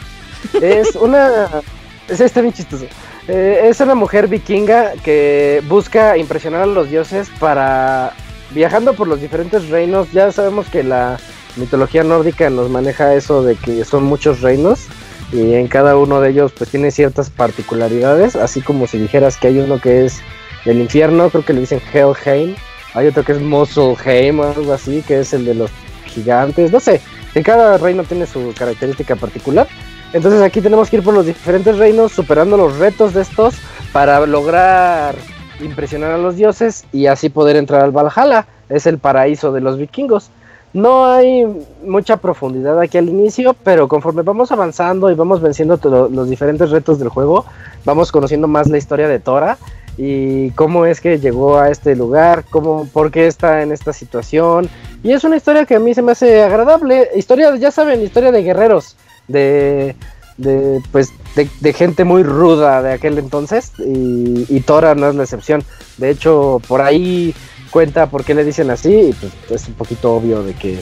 Es 0.60 0.94
una... 1.00 1.62
es, 2.08 2.20
está 2.20 2.42
bien 2.42 2.52
chistoso. 2.52 2.84
Eh, 3.26 3.68
es 3.70 3.80
una 3.80 3.94
mujer 3.94 4.28
vikinga 4.28 4.92
que 5.02 5.62
busca 5.66 6.18
impresionar 6.18 6.62
a 6.62 6.66
los 6.66 6.90
dioses 6.90 7.28
para... 7.40 8.12
Viajando 8.50 8.94
por 8.94 9.08
los 9.08 9.20
diferentes 9.20 9.68
reinos, 9.68 10.10
ya 10.12 10.32
sabemos 10.32 10.68
que 10.68 10.82
la 10.82 11.18
mitología 11.58 12.04
nórdica 12.04 12.48
nos 12.50 12.70
maneja 12.70 13.14
eso 13.14 13.42
de 13.42 13.56
que 13.56 13.84
son 13.84 14.04
muchos 14.04 14.40
reinos 14.40 14.86
y 15.32 15.54
en 15.54 15.68
cada 15.68 15.96
uno 15.96 16.20
de 16.20 16.30
ellos 16.30 16.52
pues 16.56 16.70
tiene 16.70 16.90
ciertas 16.90 17.30
particularidades, 17.30 18.36
así 18.36 18.60
como 18.60 18.86
si 18.86 18.98
dijeras 18.98 19.36
que 19.36 19.48
hay 19.48 19.58
uno 19.58 19.80
que 19.80 20.06
es 20.06 20.20
el 20.64 20.80
infierno, 20.80 21.30
creo 21.30 21.44
que 21.44 21.52
le 21.52 21.60
dicen 21.60 21.80
Helheim, 21.92 22.54
hay 22.94 23.06
otro 23.06 23.24
que 23.24 23.32
es 23.32 23.40
Muspelheim 23.40 24.40
o 24.40 24.44
algo 24.44 24.72
así, 24.72 25.02
que 25.02 25.20
es 25.20 25.32
el 25.34 25.44
de 25.44 25.54
los 25.54 25.70
gigantes, 26.06 26.72
no 26.72 26.80
sé, 26.80 27.00
en 27.34 27.42
cada 27.42 27.76
reino 27.78 28.04
tiene 28.04 28.26
su 28.26 28.54
característica 28.56 29.16
particular. 29.16 29.68
Entonces 30.12 30.40
aquí 30.40 30.60
tenemos 30.60 30.88
que 30.88 30.96
ir 30.96 31.02
por 31.02 31.12
los 31.12 31.26
diferentes 31.26 31.76
reinos, 31.76 32.12
superando 32.12 32.56
los 32.56 32.78
retos 32.78 33.12
de 33.12 33.22
estos 33.22 33.56
para 33.92 34.24
lograr 34.26 35.14
impresionar 35.60 36.12
a 36.12 36.18
los 36.18 36.36
dioses 36.36 36.84
y 36.92 37.06
así 37.06 37.28
poder 37.28 37.56
entrar 37.56 37.82
al 37.82 37.90
Valhalla. 37.90 38.46
Es 38.68 38.86
el 38.86 38.98
paraíso 38.98 39.52
de 39.52 39.60
los 39.60 39.76
vikingos. 39.76 40.30
No 40.72 41.06
hay 41.06 41.46
mucha 41.84 42.18
profundidad 42.18 42.78
aquí 42.78 42.98
al 42.98 43.08
inicio, 43.08 43.54
pero 43.64 43.88
conforme 43.88 44.22
vamos 44.22 44.52
avanzando 44.52 45.10
y 45.10 45.14
vamos 45.14 45.40
venciendo 45.40 45.78
los 46.10 46.28
diferentes 46.28 46.70
retos 46.70 46.98
del 46.98 47.08
juego, 47.08 47.46
vamos 47.84 48.12
conociendo 48.12 48.48
más 48.48 48.68
la 48.68 48.76
historia 48.76 49.08
de 49.08 49.18
Tora 49.18 49.56
y 49.96 50.50
cómo 50.52 50.86
es 50.86 51.00
que 51.00 51.18
llegó 51.18 51.58
a 51.58 51.70
este 51.70 51.96
lugar, 51.96 52.44
cómo, 52.50 52.86
por 52.92 53.10
qué 53.10 53.26
está 53.26 53.62
en 53.62 53.72
esta 53.72 53.92
situación. 53.92 54.68
Y 55.02 55.12
es 55.12 55.24
una 55.24 55.36
historia 55.36 55.64
que 55.64 55.74
a 55.74 55.80
mí 55.80 55.94
se 55.94 56.02
me 56.02 56.12
hace 56.12 56.42
agradable. 56.42 57.08
Historia, 57.16 57.54
ya 57.56 57.70
saben, 57.70 58.02
historia 58.02 58.30
de 58.30 58.42
guerreros, 58.42 58.96
de, 59.26 59.96
de 60.36 60.80
pues, 60.92 61.10
de, 61.34 61.72
gente 61.72 62.04
muy 62.04 62.22
ruda 62.22 62.82
de 62.82 62.92
aquel 62.92 63.18
entonces 63.18 63.72
y, 63.78 64.46
y 64.48 64.60
Tora 64.60 64.94
no 64.94 65.08
es 65.08 65.14
la 65.14 65.24
excepción. 65.24 65.64
De 65.96 66.10
hecho, 66.10 66.60
por 66.68 66.80
ahí 66.80 67.34
cuenta 67.70 68.06
por 68.06 68.24
qué 68.24 68.34
le 68.34 68.44
dicen 68.44 68.70
así, 68.70 69.10
y 69.10 69.12
pues 69.12 69.62
es 69.62 69.68
un 69.68 69.74
poquito 69.74 70.14
obvio 70.14 70.42
de 70.42 70.54
que 70.54 70.80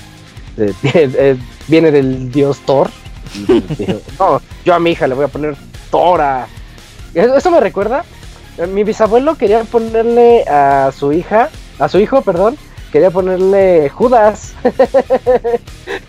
eh, 0.57 1.37
viene 1.69 1.91
del 1.91 2.31
dios 2.31 2.59
Thor. 2.67 2.89
no, 4.19 4.41
yo 4.65 4.75
a 4.75 4.79
mi 4.79 4.93
hija 4.93 5.07
le 5.07 5.15
voy 5.15 5.25
a 5.25 5.29
poner 5.29 5.57
Tora. 5.91 6.47
Eso 7.15 7.51
me 7.51 7.61
recuerda. 7.61 8.05
Eh, 8.59 8.67
mi 8.67 8.85
bisabuelo 8.85 9.37
quería 9.37 9.65
ponerle 9.65 10.43
a 10.43 10.93
su 10.97 11.13
hija, 11.13 11.51
a 11.79 11.89
su 11.89 11.99
hijo, 11.99 12.23
perdón, 12.23 12.57
quería 12.93 13.11
ponerle 13.11 13.89
Judas. 13.91 14.55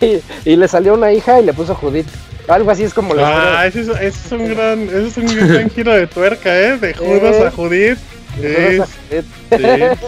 y, 0.44 0.56
le 0.56 0.68
salió 0.68 0.94
una 0.94 1.12
hija 1.12 1.40
y 1.40 1.44
le 1.44 1.52
puso 1.52 1.74
Judith. 1.74 2.08
Algo 2.48 2.70
así 2.70 2.84
es 2.84 2.94
como 2.94 3.14
Ah, 3.18 3.66
ese 3.66 3.82
es, 3.82 4.32
un 4.32 4.48
gran, 4.48 4.82
ese 4.84 5.08
es 5.08 5.16
un 5.18 5.26
gran 5.26 5.68
giro 5.68 5.92
de 5.92 6.06
tuerca, 6.06 6.58
¿eh? 6.58 6.78
De 6.78 6.94
Judas 6.94 7.42
a 7.42 7.50
Judith. 7.50 7.98
Sí, 8.36 9.20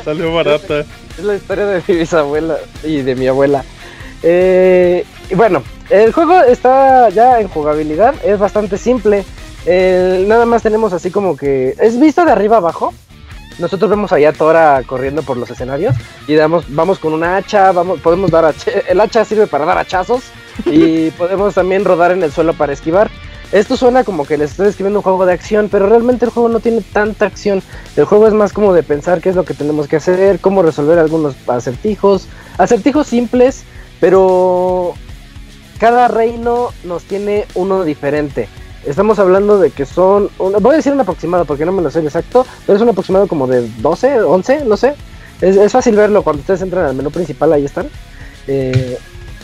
salió 0.05 0.35
barata. 0.35 0.81
Es 1.19 1.25
la 1.25 1.35
historia 1.35 1.67
de 1.67 1.83
mi 1.87 1.95
bisabuela 1.97 2.57
y 2.85 3.03
de 3.03 3.15
mi 3.15 3.27
abuela. 3.27 3.65
Eh, 4.23 5.05
y 5.29 5.35
bueno, 5.35 5.63
el 5.89 6.13
juego 6.13 6.41
está 6.43 7.09
ya 7.09 7.41
en 7.41 7.49
jugabilidad, 7.49 8.15
es 8.25 8.39
bastante 8.39 8.79
simple. 8.79 9.25
nada 9.67 10.47
más 10.47 10.63
tenemos 10.63 10.93
así 10.93 11.11
como 11.11 11.37
que. 11.37 11.75
Es 11.79 11.99
visto 11.99 12.25
de 12.25 12.33
arriba 12.33 12.59
abajo. 12.59 12.93
Nosotros 13.59 13.91
vemos 13.91 14.11
allá 14.13 14.31
a 14.31 14.33
Tora 14.33 14.83
corriendo 14.87 15.23
por 15.23 15.37
los 15.37 15.51
escenarios 15.51 15.95
y 16.27 16.35
damos, 16.35 16.65
vamos 16.69 16.99
con 16.99 17.13
una 17.13 17.37
hacha, 17.37 17.73
vamos, 17.73 18.01
podemos 18.01 18.31
dar 18.31 18.55
el 18.89 19.01
hacha 19.01 19.23
sirve 19.25 19.47
para 19.47 19.67
dar 19.67 19.77
hachazos 19.77 20.23
y 20.65 21.11
podemos 21.19 21.55
también 21.55 21.85
rodar 21.85 22.13
en 22.13 22.23
el 22.23 22.33
suelo 22.33 22.55
para 22.55 22.73
esquivar. 22.73 23.11
Esto 23.53 23.77
suena 23.77 24.05
como 24.05 24.25
que 24.25 24.39
les 24.39 24.53
estoy 24.53 24.69
escribiendo 24.69 25.01
un 25.01 25.03
juego 25.03 25.27
de 25.27 25.33
acción, 25.33 25.69
pero 25.71 25.89
realmente 25.89 26.25
el 26.25 26.31
juego 26.31 26.49
no 26.49 26.61
tiene 26.61 26.83
tanta 26.93 27.27
acción. 27.27 27.63
El 27.97 28.05
juego 28.05 28.29
es 28.29 28.33
más 28.33 28.53
como 28.53 28.73
de 28.73 28.85
pensar 28.85 29.21
qué 29.21 29.29
es 29.29 29.37
lo 29.37 29.45
que 29.45 29.55
tenemos 29.55 29.89
que 29.89 29.97
hacer, 29.97 30.39
cómo 30.39 30.63
resolver 30.63 31.01
algunos 31.01 31.35
acertijos, 31.49 32.29
acertijos 32.59 33.09
simples, 33.09 33.65
pero 33.99 34.95
cada 35.81 36.07
reino 36.07 36.69
nos 36.85 37.03
tiene 37.05 37.47
uno 37.55 37.83
diferente. 37.83 38.49
Estamos 38.87 39.19
hablando 39.19 39.59
de 39.59 39.71
que 39.71 39.85
son, 39.85 40.31
voy 40.39 40.75
a 40.75 40.77
decir 40.77 40.93
un 40.93 41.01
aproximado 41.01 41.45
porque 41.45 41.67
no 41.67 41.73
me 41.73 41.83
lo 41.83 41.91
sé 41.91 42.01
exacto, 42.01 42.47
pero 42.67 42.77
es 42.77 42.83
un 42.83 42.89
aproximado 42.89 43.27
como 43.27 43.49
de 43.49 43.69
12, 43.79 44.23
11, 44.23 44.65
no 44.65 44.77
sé. 44.77 44.95
Es, 45.41 45.73
fácil 45.73 45.97
verlo 45.97 46.23
cuando 46.23 46.41
ustedes 46.41 46.63
entran 46.63 46.85
al 46.85 46.95
menú 46.95 47.11
principal, 47.11 47.53
ahí 47.53 47.65
están. 47.65 47.89
Eh, 48.47 48.97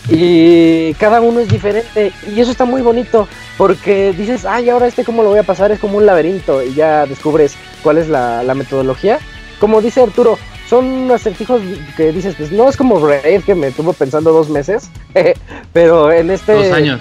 y 0.09 0.95
cada 0.95 1.20
uno 1.20 1.41
es 1.41 1.49
diferente 1.49 2.12
y 2.33 2.41
eso 2.41 2.53
está 2.53 2.65
muy 2.65 2.81
bonito 2.81 3.27
porque 3.59 4.12
dices, 4.12 4.45
ay, 4.45 4.69
ahora 4.70 4.87
este 4.87 5.05
cómo 5.05 5.23
lo 5.23 5.31
voy 5.31 5.39
a 5.39 5.43
pasar, 5.43 5.73
es 5.73 5.81
como 5.81 5.99
un 5.99 6.07
laberinto 6.07 6.62
y 6.62 6.74
ya 6.74 7.07
descubres 7.07 7.57
cuál 7.83 7.99
es 7.99 8.09
la, 8.09 8.43
metodología. 8.55 9.19
Como 9.59 9.81
dice 9.81 10.03
Arturo, 10.03 10.39
son 10.69 11.11
acertijos 11.11 11.61
que 11.97 12.12
dices, 12.12 12.35
pues 12.37 12.53
no 12.53 12.69
es 12.69 12.77
como 12.77 13.01
Brave 13.01 13.43
que 13.45 13.55
me 13.55 13.73
tuvo 13.73 13.93
pensando 13.95 14.33
dos 14.33 14.49
meses, 14.49 14.91
pero 15.73 16.12
en 16.12 16.31
este... 16.31 16.53
Dos 16.53 16.73
años. 16.73 17.01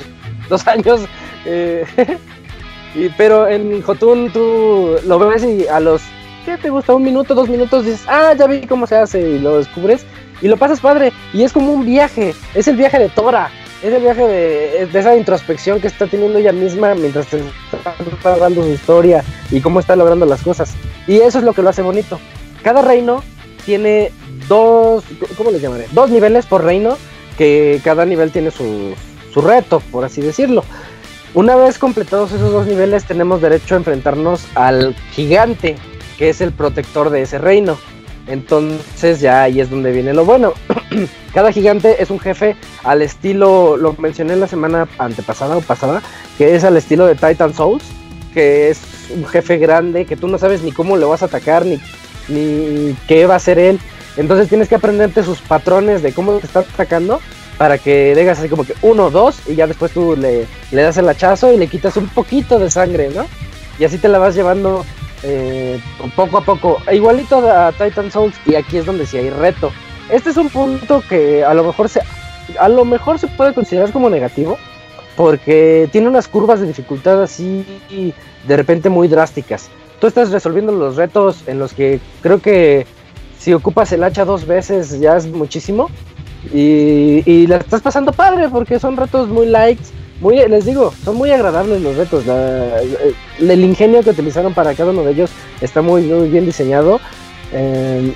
Dos 0.49 0.68
años. 0.68 1.02
Eh, 1.45 1.86
y, 2.95 3.10
pero 3.10 3.48
en 3.48 3.82
Jotun 3.82 4.32
tú 4.32 4.95
lo 5.06 5.19
ves 5.19 5.44
y 5.44 5.68
a 5.68 5.80
los, 5.80 6.02
¿qué 6.45 6.57
te 6.57 6.69
gusta? 6.69 6.95
Un 6.95 7.03
minuto, 7.03 7.36
dos 7.36 7.49
minutos 7.49 7.86
dices, 7.86 8.06
ah, 8.07 8.34
ya 8.34 8.48
vi 8.48 8.61
cómo 8.61 8.88
se 8.88 8.95
hace 8.95 9.22
y 9.22 9.40
lo 9.40 9.57
descubres 9.57 10.06
y 10.41 10.48
lo 10.48 10.57
pasas 10.57 10.80
padre. 10.80 11.12
Y 11.34 11.44
es 11.44 11.53
como 11.53 11.72
un 11.72 11.86
viaje, 11.86 12.34
es 12.53 12.68
el 12.68 12.76
viaje 12.76 12.99
de 12.99 13.10
Tora, 13.10 13.49
es 13.82 13.94
el 13.94 14.02
viaje 14.02 14.24
de, 14.24 14.90
esa 14.94 15.16
introspección 15.16 15.80
que 15.80 15.88
está 15.88 16.07
teniendo 16.07 16.40
ella 16.40 16.52
misma 16.52 16.95
mientras 16.95 17.28
está 17.34 18.30
narrando 18.32 18.64
su 18.64 18.70
historia 18.70 19.24
y 19.52 19.62
cómo 19.62 19.80
está 19.80 19.95
logrando 19.95 20.26
las 20.26 20.41
cosas. 20.41 20.74
Y 21.07 21.18
eso 21.18 21.40
es 21.40 21.44
lo 21.44 21.53
que 21.53 21.62
lo 21.62 21.70
hace 21.70 21.82
bonito. 21.82 22.20
Cada 22.64 22.82
reino 22.82 23.24
tiene 23.66 24.12
dos, 24.48 25.03
¿cómo 25.38 25.52
les 25.52 25.62
llamaré? 25.62 25.88
Dos 25.91 26.10
niveles 26.10 26.45
por 26.45 26.64
reino, 26.64 26.98
que 27.38 27.80
cada 27.84 28.06
nivel 28.06 28.32
tiene 28.32 28.52
su, 28.52 28.95
su 29.34 29.41
reto, 29.41 29.82
por 29.91 30.06
así 30.06 30.22
decirlo. 30.22 30.64
Una 31.36 31.57
vez 31.57 31.78
completados 31.78 32.32
esos 32.32 32.53
dos 32.53 32.66
niveles, 32.66 33.03
tenemos 33.03 33.41
derecho 33.41 33.76
a 33.76 33.78
enfrentarnos 33.78 34.48
al 34.56 34.95
gigante, 35.12 35.76
que 36.18 36.30
es 36.30 36.40
el 36.40 36.53
protector 36.53 37.10
de 37.10 37.24
ese 37.24 37.40
reino. 37.40 37.78
Entonces 38.27 39.19
ya 39.19 39.43
ahí 39.43 39.60
es 39.60 39.69
donde 39.69 39.91
viene 39.91 40.14
lo 40.14 40.26
bueno. 40.26 40.53
Cada 41.34 41.52
gigante 41.52 42.02
es 42.02 42.10
un 42.10 42.19
jefe 42.19 42.56
al 42.84 43.02
estilo, 43.02 43.77
lo 43.77 43.93
mencioné 43.97 44.35
la 44.35 44.47
semana 44.47 44.88
antepasada 44.97 45.57
o 45.57 45.61
pasada, 45.61 46.02
que 46.38 46.56
es 46.56 46.64
al 46.64 46.77
estilo 46.77 47.06
de 47.06 47.15
Titan 47.15 47.53
Souls, 47.53 47.84
que 48.34 48.69
es 48.69 48.80
un 49.11 49.26
jefe 49.26 49.57
grande 49.57 50.06
que 50.06 50.18
tú 50.18 50.27
no 50.27 50.38
sabes 50.38 50.64
ni 50.64 50.72
cómo 50.72 50.97
le 50.97 51.06
vas 51.06 51.22
a 51.22 51.27
atacar, 51.27 51.65
ni, 51.65 51.80
ni 52.27 52.95
qué 53.07 53.26
va 53.27 53.35
a 53.35 53.38
hacer 53.38 53.60
él. 53.60 53.80
Entonces 54.18 54.47
tienes 54.47 54.69
que 54.69 54.76
aprenderte 54.76 55.23
sus 55.23 55.41
patrones 55.41 56.02
de 56.02 56.14
cómo 56.14 56.34
te 56.39 56.47
está 56.47 56.60
atacando 56.60 57.19
para 57.57 57.77
que 57.77 58.15
digas 58.15 58.39
así 58.39 58.49
como 58.49 58.65
que 58.65 58.73
uno, 58.81 59.10
dos, 59.10 59.39
y 59.47 59.56
ya 59.56 59.68
después 59.68 59.91
tú 59.91 60.15
le, 60.18 60.47
le 60.72 60.81
das 60.81 60.97
el 60.97 61.07
hachazo 61.07 61.53
y 61.53 61.57
le 61.57 61.68
quitas 61.68 61.95
un 61.97 62.07
poquito 62.07 62.60
de 62.60 62.69
sangre, 62.69 63.10
¿no? 63.14 63.26
Y 63.77 63.84
así 63.84 63.97
te 63.97 64.07
la 64.07 64.19
vas 64.19 64.35
llevando 64.35 64.85
eh, 65.23 65.79
poco 66.15 66.37
a 66.37 66.41
poco, 66.41 66.77
igualito 66.91 67.37
a 67.49 67.71
Titan 67.71 68.11
Souls, 68.11 68.35
y 68.45 68.55
aquí 68.55 68.77
es 68.77 68.85
donde 68.85 69.05
sí 69.05 69.17
hay 69.17 69.29
reto. 69.29 69.71
Este 70.09 70.29
es 70.29 70.37
un 70.37 70.49
punto 70.49 71.01
que 71.07 71.43
a 71.43 71.53
lo 71.53 71.63
mejor 71.63 71.89
se, 71.89 72.01
a 72.59 72.69
lo 72.69 72.85
mejor 72.85 73.19
se 73.19 73.27
puede 73.27 73.53
considerar 73.53 73.91
como 73.91 74.09
negativo, 74.09 74.57
porque 75.15 75.89
tiene 75.91 76.07
unas 76.07 76.27
curvas 76.27 76.59
de 76.59 76.67
dificultad 76.67 77.23
así 77.23 77.65
de 78.47 78.57
repente 78.57 78.89
muy 78.89 79.07
drásticas. 79.07 79.69
Tú 79.99 80.07
estás 80.07 80.31
resolviendo 80.31 80.71
los 80.71 80.97
retos 80.97 81.43
en 81.47 81.57
los 81.57 81.73
que 81.73 81.99
creo 82.21 82.39
que 82.39 82.85
si 83.39 83.53
ocupas 83.53 83.91
el 83.91 84.03
hacha 84.03 84.25
dos 84.25 84.45
veces 84.45 84.99
ya 84.99 85.15
es 85.17 85.27
muchísimo. 85.27 85.89
Y, 86.53 87.23
y 87.25 87.47
la 87.47 87.57
estás 87.57 87.81
pasando 87.81 88.11
padre 88.11 88.49
porque 88.49 88.79
son 88.79 88.97
retos 88.97 89.29
muy 89.29 89.47
likes 89.47 89.85
muy, 90.21 90.37
les 90.47 90.65
digo, 90.65 90.93
son 91.03 91.17
muy 91.17 91.31
agradables 91.31 91.81
los 91.81 91.95
retos. 91.95 92.23
el 92.27 93.63
ingenio 93.63 94.01
que 94.01 94.11
utilizaron 94.11 94.53
para 94.53 94.73
cada 94.73 94.91
uno 94.91 95.03
de 95.03 95.11
ellos 95.11 95.31
está 95.61 95.81
muy, 95.81 96.03
muy 96.03 96.29
bien 96.29 96.45
diseñado. 96.45 96.99
Eh, 97.51 98.13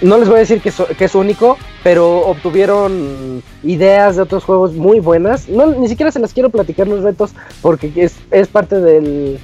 no 0.00 0.18
les 0.18 0.28
voy 0.28 0.38
a 0.38 0.40
decir 0.40 0.60
que, 0.60 0.72
que, 0.98 1.04
es 1.04 1.14
único, 1.14 1.56
pero 1.84 2.26
obtuvieron 2.26 3.40
ideas 3.62 4.16
de 4.16 4.22
otros 4.22 4.42
juegos 4.42 4.72
muy 4.72 4.98
buenas. 4.98 5.48
No, 5.48 5.66
ni 5.66 5.88
siquiera 5.88 6.10
se 6.10 6.18
las 6.18 6.32
quiero 6.32 6.50
platicar 6.50 6.88
los 6.88 7.02
retos 7.02 7.30
porque 7.60 7.92
es, 7.94 8.14
es 8.32 8.48
parte 8.48 8.80
del, 8.80 9.38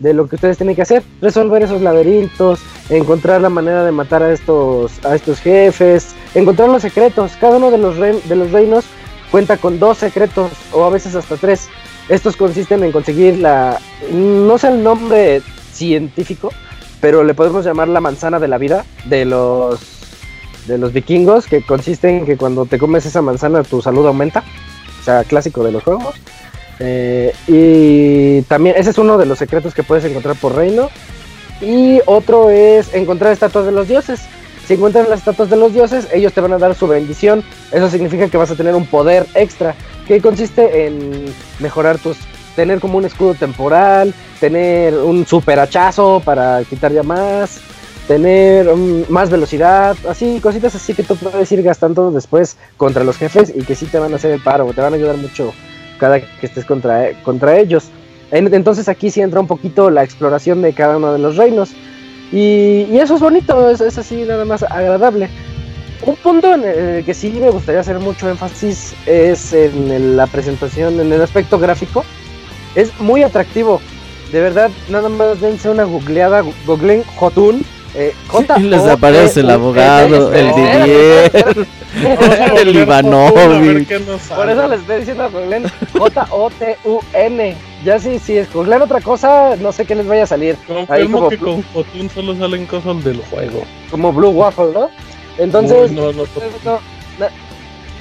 de 0.00 0.14
lo 0.14 0.26
que 0.26 0.34
ustedes 0.34 0.56
tienen 0.56 0.74
que 0.74 0.82
hacer. 0.82 1.04
Resolver 1.20 1.62
esos 1.62 1.80
laberintos, 1.80 2.60
encontrar 2.88 3.40
la 3.40 3.50
manera 3.50 3.84
de 3.84 3.92
matar 3.92 4.24
a 4.24 4.32
estos, 4.32 4.92
a 5.04 5.14
estos 5.14 5.38
jefes, 5.38 6.08
encontrar 6.34 6.68
los 6.68 6.82
secretos. 6.82 7.32
Cada 7.40 7.58
uno 7.58 7.70
de 7.70 7.78
los, 7.78 7.96
de 7.96 8.36
los 8.36 8.50
reinos 8.50 8.84
cuenta 9.30 9.56
con 9.56 9.78
dos 9.78 9.98
secretos 9.98 10.50
o 10.72 10.84
a 10.84 10.90
veces 10.90 11.14
hasta 11.14 11.36
tres. 11.36 11.68
Estos 12.08 12.36
consisten 12.36 12.82
en 12.82 12.92
conseguir 12.92 13.38
la, 13.38 13.78
no 14.12 14.58
sé 14.58 14.68
el 14.68 14.82
nombre 14.82 15.42
científico, 15.72 16.52
pero 17.00 17.22
le 17.22 17.34
podemos 17.34 17.64
llamar 17.64 17.88
la 17.88 18.00
manzana 18.00 18.38
de 18.38 18.48
la 18.48 18.58
vida 18.58 18.84
de 19.04 19.24
los 19.24 19.80
de 20.66 20.78
los 20.78 20.92
vikingos, 20.92 21.46
que 21.46 21.62
consiste 21.62 22.08
en 22.08 22.26
que 22.26 22.36
cuando 22.36 22.66
te 22.66 22.78
comes 22.78 23.06
esa 23.06 23.22
manzana 23.22 23.62
tu 23.62 23.80
salud 23.80 24.06
aumenta, 24.06 24.44
o 25.00 25.04
sea, 25.04 25.24
clásico 25.24 25.64
de 25.64 25.72
los 25.72 25.82
juegos. 25.82 26.14
Eh, 26.78 27.32
y 27.46 28.42
también 28.42 28.76
ese 28.78 28.90
es 28.90 28.98
uno 28.98 29.18
de 29.18 29.26
los 29.26 29.38
secretos 29.38 29.74
que 29.74 29.82
puedes 29.82 30.04
encontrar 30.04 30.36
por 30.36 30.54
reino. 30.54 30.88
Y 31.60 32.00
otro 32.06 32.50
es 32.50 32.94
encontrar 32.94 33.32
estatuas 33.32 33.66
de 33.66 33.72
los 33.72 33.88
dioses. 33.88 34.20
Si 34.70 34.74
encuentras 34.74 35.08
las 35.08 35.18
estatuas 35.18 35.50
de 35.50 35.56
los 35.56 35.74
dioses, 35.74 36.06
ellos 36.12 36.32
te 36.32 36.40
van 36.40 36.52
a 36.52 36.58
dar 36.58 36.76
su 36.76 36.86
bendición. 36.86 37.42
Eso 37.72 37.90
significa 37.90 38.28
que 38.28 38.36
vas 38.36 38.52
a 38.52 38.54
tener 38.54 38.76
un 38.76 38.86
poder 38.86 39.26
extra, 39.34 39.74
que 40.06 40.20
consiste 40.20 40.86
en 40.86 41.24
mejorar 41.58 41.98
tus 41.98 42.16
tener 42.54 42.78
como 42.78 42.96
un 42.96 43.04
escudo 43.04 43.34
temporal, 43.34 44.14
tener 44.38 44.94
un 44.94 45.26
super 45.26 45.58
hachazo 45.58 46.22
para 46.24 46.62
quitar 46.62 46.92
ya 46.92 47.02
más, 47.02 47.60
tener 48.06 48.72
más 49.08 49.28
velocidad, 49.28 49.96
así, 50.08 50.38
cositas 50.40 50.72
así 50.76 50.94
que 50.94 51.02
tú 51.02 51.16
puedes 51.16 51.50
ir 51.50 51.64
gastando 51.64 52.12
después 52.12 52.56
contra 52.76 53.02
los 53.02 53.16
jefes 53.16 53.52
y 53.52 53.64
que 53.64 53.74
sí 53.74 53.86
te 53.86 53.98
van 53.98 54.12
a 54.12 54.16
hacer 54.16 54.30
el 54.30 54.40
paro, 54.40 54.72
te 54.72 54.80
van 54.80 54.92
a 54.92 54.96
ayudar 54.96 55.16
mucho 55.16 55.52
cada 55.98 56.20
que 56.20 56.46
estés 56.46 56.64
contra, 56.64 57.10
contra 57.24 57.58
ellos. 57.58 57.90
Entonces 58.30 58.88
aquí 58.88 59.10
sí 59.10 59.20
entra 59.20 59.40
un 59.40 59.48
poquito 59.48 59.90
la 59.90 60.04
exploración 60.04 60.62
de 60.62 60.72
cada 60.74 60.96
uno 60.96 61.12
de 61.12 61.18
los 61.18 61.36
reinos. 61.36 61.70
Y, 62.32 62.98
eso 62.98 63.16
es 63.16 63.20
bonito, 63.20 63.70
es, 63.70 63.80
así 63.80 64.24
nada 64.24 64.44
más 64.44 64.62
agradable. 64.62 65.28
Un 66.06 66.16
punto 66.16 66.54
en 66.54 66.64
el 66.64 67.04
que 67.04 67.12
sí 67.12 67.30
me 67.30 67.50
gustaría 67.50 67.80
hacer 67.80 67.98
mucho 67.98 68.30
énfasis 68.30 68.94
es 69.06 69.52
en 69.52 70.16
la 70.16 70.26
presentación, 70.26 70.98
en 70.98 71.12
el 71.12 71.20
aspecto 71.20 71.58
gráfico. 71.58 72.04
Es 72.74 72.98
muy 73.00 73.22
atractivo. 73.22 73.80
De 74.32 74.40
verdad, 74.40 74.70
nada 74.88 75.08
más 75.08 75.40
dense 75.40 75.68
una 75.68 75.84
googleada, 75.84 76.42
googleen 76.64 77.02
Jotun 77.16 77.64
eh, 77.94 78.14
les 78.60 78.82
aparece 78.82 79.40
el 79.40 79.50
abogado, 79.50 80.32
el 80.32 80.54
Didier, 80.54 81.66
el 82.56 82.76
Ivanovich. 82.76 83.88
Por 84.28 84.48
eso 84.48 84.68
les 84.68 84.80
estoy 84.80 84.98
diciendo 84.98 85.28
J-O-T-U-N. 85.98 87.56
Ya 87.84 87.98
si, 87.98 88.18
si 88.18 88.36
escogen 88.36 88.82
otra 88.82 89.00
cosa, 89.00 89.56
no 89.56 89.72
sé 89.72 89.86
qué 89.86 89.94
les 89.94 90.06
vaya 90.06 90.22
a 90.22 90.26
salir. 90.26 90.56
Confirmo 90.66 91.28
que 91.28 91.38
con 91.38 91.62
Jotun 91.72 92.10
solo 92.10 92.36
salen 92.36 92.66
cosas 92.66 93.02
del 93.02 93.20
juego. 93.22 93.62
Como 93.90 94.12
Blue 94.12 94.30
Waffle, 94.30 94.72
¿no? 94.72 94.88
Entonces, 95.38 95.90
no, 95.90 96.12
no, 96.12 96.24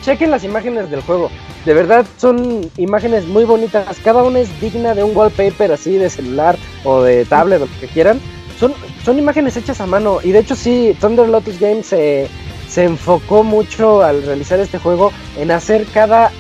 chequen 0.01 0.29
las 0.29 0.43
imágenes 0.43 0.91
del 0.91 1.01
juego. 1.01 1.31
De 1.65 1.73
verdad 1.73 2.05
son 2.17 2.69
imágenes 2.77 3.25
muy 3.25 3.45
bonitas. 3.45 3.97
Cada 4.03 4.23
una 4.23 4.39
es 4.39 4.61
digna 4.61 4.93
de 4.93 5.03
un 5.03 5.15
wallpaper 5.15 5.71
así 5.71 5.93
de 5.93 6.09
celular 6.09 6.57
o 6.83 7.01
de 7.01 7.25
tablet 7.25 7.61
o 7.61 7.65
lo 7.65 7.79
que 7.79 7.87
quieran 7.87 8.19
son, 8.59 8.73
son 9.03 9.17
imágenes 9.17 9.57
hechas 9.57 9.79
a 9.81 9.85
mano. 9.85 10.19
Y 10.23 10.31
de 10.31 10.39
hecho 10.39 10.55
sí, 10.55 10.95
Thunder 10.99 11.29
Lotus 11.29 11.59
Games 11.59 11.87
se, 11.87 12.27
enfocó 12.75 13.43
mucho 13.43 14.03
al 14.03 14.23
realizar 14.23 14.59
este 14.59 14.77
juego 14.77 15.11
en 15.37 15.51
hacer 15.51 15.85
cada, 15.93 16.31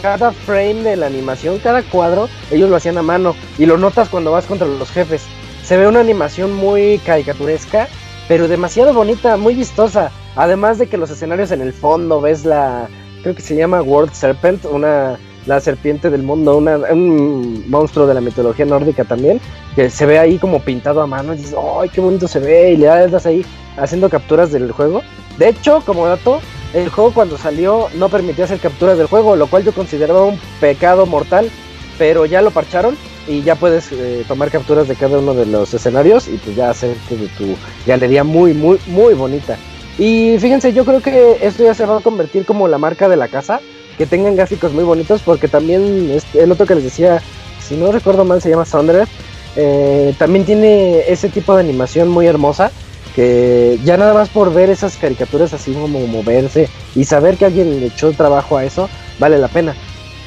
cada 0.00 0.32
frame 0.32 0.82
de 0.82 0.96
la 0.96 1.06
animación, 1.06 1.58
cada 1.58 1.82
cuadro, 1.82 2.28
ellos 2.50 2.68
lo 2.68 2.76
hacían 2.76 2.98
a 2.98 3.02
mano 3.02 3.34
y 3.58 3.66
lo 3.66 3.78
notas 3.78 4.08
cuando 4.08 4.32
vas 4.32 4.46
contra 4.46 4.66
los 4.66 4.90
jefes. 4.90 5.22
Se 5.62 5.76
ve 5.76 5.86
una 5.86 6.00
animación 6.00 6.52
muy 6.52 6.98
caricaturesca, 7.06 7.88
pero 8.28 8.48
demasiado 8.48 8.92
bonita, 8.92 9.36
muy 9.36 9.54
vistosa. 9.54 10.10
Además 10.34 10.78
de 10.78 10.88
que 10.88 10.96
los 10.96 11.10
escenarios 11.10 11.52
en 11.52 11.60
el 11.60 11.72
fondo 11.72 12.20
ves 12.20 12.44
la, 12.44 12.88
creo 13.22 13.34
que 13.34 13.42
se 13.42 13.54
llama 13.54 13.82
World 13.82 14.12
Serpent, 14.12 14.64
una 14.64 15.18
la 15.46 15.60
serpiente 15.60 16.10
del 16.10 16.22
mundo, 16.22 16.58
un 16.58 17.64
monstruo 17.68 18.06
de 18.06 18.14
la 18.14 18.20
mitología 18.20 18.64
nórdica 18.64 19.04
también, 19.04 19.40
que 19.74 19.90
se 19.90 20.06
ve 20.06 20.18
ahí 20.18 20.38
como 20.38 20.60
pintado 20.60 21.02
a 21.02 21.06
mano 21.06 21.34
y 21.34 21.38
dices, 21.38 21.56
¡ay, 21.80 21.88
qué 21.88 22.00
bonito 22.00 22.28
se 22.28 22.38
ve! 22.38 22.72
Y 22.72 22.76
le 22.76 22.86
das 22.86 23.26
ahí 23.26 23.44
haciendo 23.76 24.08
capturas 24.08 24.52
del 24.52 24.70
juego. 24.72 25.02
De 25.38 25.48
hecho, 25.48 25.82
como 25.84 26.06
dato, 26.06 26.40
el 26.74 26.88
juego 26.88 27.12
cuando 27.12 27.38
salió 27.38 27.88
no 27.94 28.08
permitía 28.08 28.44
hacer 28.44 28.58
capturas 28.58 28.98
del 28.98 29.06
juego, 29.06 29.36
lo 29.36 29.46
cual 29.46 29.64
yo 29.64 29.72
consideraba 29.72 30.24
un 30.24 30.38
pecado 30.60 31.06
mortal, 31.06 31.50
pero 31.98 32.24
ya 32.26 32.42
lo 32.42 32.50
parcharon 32.50 32.96
y 33.26 33.42
ya 33.42 33.54
puedes 33.54 33.90
eh, 33.92 34.24
tomar 34.26 34.50
capturas 34.50 34.88
de 34.88 34.96
cada 34.96 35.18
uno 35.18 35.34
de 35.34 35.46
los 35.46 35.72
escenarios 35.74 36.28
y 36.28 36.36
pues 36.38 36.56
ya 36.56 36.70
hacer 36.70 36.96
de 37.10 37.28
tu 37.38 37.56
galería 37.86 38.24
muy, 38.24 38.54
muy, 38.54 38.78
muy 38.86 39.14
bonita. 39.14 39.56
Y 39.98 40.36
fíjense, 40.38 40.72
yo 40.72 40.84
creo 40.84 41.00
que 41.00 41.38
esto 41.42 41.62
ya 41.62 41.74
se 41.74 41.84
va 41.84 41.98
a 41.98 42.00
convertir 42.00 42.46
como 42.46 42.66
la 42.66 42.78
marca 42.78 43.08
de 43.08 43.16
la 43.16 43.28
casa, 43.28 43.60
que 43.98 44.06
tengan 44.06 44.36
gráficos 44.36 44.72
muy 44.72 44.84
bonitos, 44.84 45.22
porque 45.22 45.48
también 45.48 46.10
este, 46.10 46.42
el 46.42 46.52
otro 46.52 46.66
que 46.66 46.74
les 46.74 46.84
decía, 46.84 47.22
si 47.60 47.76
no 47.76 47.92
recuerdo 47.92 48.24
mal, 48.24 48.40
se 48.40 48.50
llama 48.50 48.64
Sundered, 48.64 49.08
eh, 49.56 50.14
también 50.18 50.44
tiene 50.44 51.00
ese 51.08 51.28
tipo 51.28 51.54
de 51.54 51.60
animación 51.60 52.08
muy 52.08 52.26
hermosa 52.26 52.70
que 53.14 53.78
ya 53.84 53.96
nada 53.96 54.14
más 54.14 54.30
por 54.30 54.52
ver 54.52 54.70
esas 54.70 54.96
caricaturas 54.96 55.52
así 55.52 55.72
como 55.72 56.06
moverse 56.06 56.68
y 56.94 57.04
saber 57.04 57.36
que 57.36 57.44
alguien 57.44 57.80
le 57.80 57.86
echó 57.86 58.12
trabajo 58.12 58.56
a 58.56 58.64
eso, 58.64 58.88
vale 59.18 59.38
la 59.38 59.48
pena. 59.48 59.74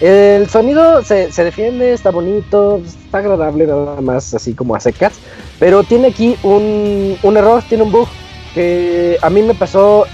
El 0.01 0.49
sonido 0.49 1.01
se, 1.03 1.29
defiende, 1.37 1.93
está 1.93 2.11
bonito, 2.11 2.81
está 2.85 3.19
agradable 3.19 3.65
nada 3.65 4.01
más 4.01 4.33
así 4.33 4.53
como 4.53 4.75
a 4.75 4.79
secas, 4.79 5.13
pero 5.57 5.83
tiene 5.83 6.09
aquí 6.09 6.35
un, 6.43 7.17
un 7.23 7.37
error, 7.37 7.63
tiene 7.67 7.85
un 7.85 7.91
bug 7.91 8.07
que 8.53 9.17
a 9.21 9.29
mí 9.29 9.41
me 9.41 9.55
pasó 9.55 10.05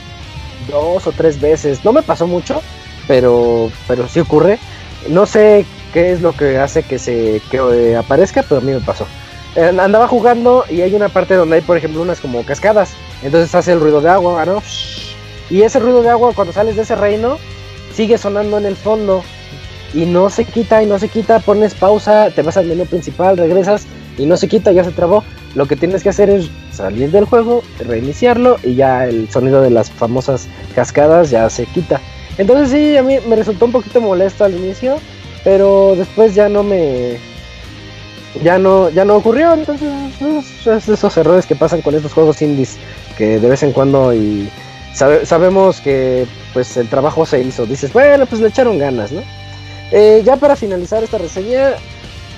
dos 0.70 1.08
o 1.08 1.12
tres 1.12 1.42
veces, 1.42 1.84
no 1.84 1.92
me 1.92 2.04
pasó 2.04 2.28
mucho, 2.28 2.62
pero, 3.08 3.72
pero 3.88 4.08
sí 4.08 4.20
ocurre. 4.20 4.60
No 5.10 5.26
sé 5.26 5.66
qué 5.94 6.12
es 6.12 6.22
lo 6.22 6.34
que 6.34 6.58
hace 6.58 6.84
que 6.84 7.00
se 7.00 7.42
que, 7.50 7.58
eh, 7.58 7.96
aparezca, 7.96 8.44
pero 8.44 8.62
a 8.62 8.64
mí 8.64 8.72
me 8.72 8.80
pasó. 8.80 9.06
Eh, 9.56 9.76
andaba 9.80 10.08
jugando 10.08 10.64
y 10.70 10.82
hay 10.82 10.94
una 10.94 11.10
parte 11.10 11.36
donde 11.36 11.58
hay, 11.58 11.62
por 11.62 11.78
ejemplo, 11.78 12.02
unas 12.02 12.20
como 12.20 12.44
cascadas. 12.46 12.94
Entonces 13.24 13.54
hace 13.54 13.74
el 13.74 13.80
ruido 13.80 14.02
de 14.02 14.10
agua, 14.10 14.46
¿no? 14.46 14.62
Y 15.50 15.64
ese 15.64 15.80
ruido 15.80 16.02
de 16.02 16.10
agua, 16.10 16.32
cuando 16.34 16.54
sales 16.54 16.76
de 16.76 16.84
ese 16.84 16.96
reino, 16.96 17.38
sigue 17.94 18.18
sonando 18.18 18.58
en 18.58 18.66
el 18.66 18.76
fondo. 18.76 19.24
Y 19.94 20.06
no 20.06 20.30
se 20.30 20.46
quita 20.46 20.82
y 20.82 20.86
no 20.86 20.98
se 21.00 21.10
quita. 21.10 21.40
Pones 21.40 21.74
pausa, 21.74 22.30
te 22.32 22.42
vas 22.42 22.56
al 22.56 22.68
menú 22.68 22.86
principal, 22.86 23.38
regresas 23.38 23.86
y 24.18 24.26
no 24.26 24.38
se 24.38 24.48
quita, 24.48 24.72
ya 24.72 24.84
se 24.84 24.92
trabó. 24.92 25.24
Lo 25.56 25.66
que 25.66 25.76
tienes 25.76 26.04
que 26.04 26.10
hacer 26.10 26.30
es 26.30 26.50
salir 26.72 27.12
del 27.12 27.26
juego, 27.26 27.62
reiniciarlo 27.80 28.58
y 28.64 28.76
ya 28.76 29.06
el 29.06 29.30
sonido 29.30 29.62
de 29.62 29.70
las 29.70 29.92
famosas 29.92 30.48
cascadas 30.74 31.30
ya 31.30 31.50
se 31.50 31.66
quita. 31.66 32.00
Entonces 32.42 32.72
sí, 32.72 32.98
a 32.98 33.04
mí 33.04 33.20
me 33.28 33.36
resultó 33.36 33.66
un 33.66 33.72
poquito 33.72 34.02
molesto 34.02 34.44
al 34.44 34.56
inicio, 34.56 34.98
pero 35.44 35.94
después 35.96 36.34
ya 36.34 36.50
no 36.50 36.64
me 36.64 37.20
ya 38.44 38.58
no, 38.58 38.90
ya 38.90 39.06
no 39.06 39.18
ocurrió, 39.18 39.54
entonces 39.54 39.92
es 40.66 40.90
esos 40.90 41.16
errores 41.18 41.46
que 41.46 41.56
pasan 41.56 41.84
con 41.84 41.94
estos 41.94 42.14
juegos 42.14 42.42
indies, 42.42 42.78
que 43.16 43.40
de 43.40 43.48
vez 43.48 43.62
en 43.62 43.74
cuando 43.74 44.12
y 44.12 44.50
sabemos 44.96 45.82
que 45.82 46.26
pues 46.52 46.76
el 46.78 46.90
trabajo 46.90 47.28
se 47.28 47.42
hizo, 47.44 47.68
dices, 47.68 47.94
bueno, 47.94 48.26
pues 48.26 48.42
le 48.42 48.48
echaron 48.48 48.80
ganas, 48.80 49.12
¿no? 49.12 49.22
Eh, 49.92 50.24
ya 50.26 50.36
para 50.36 50.56
finalizar 50.56 51.04
esta 51.04 51.20
reseña, 51.20 51.74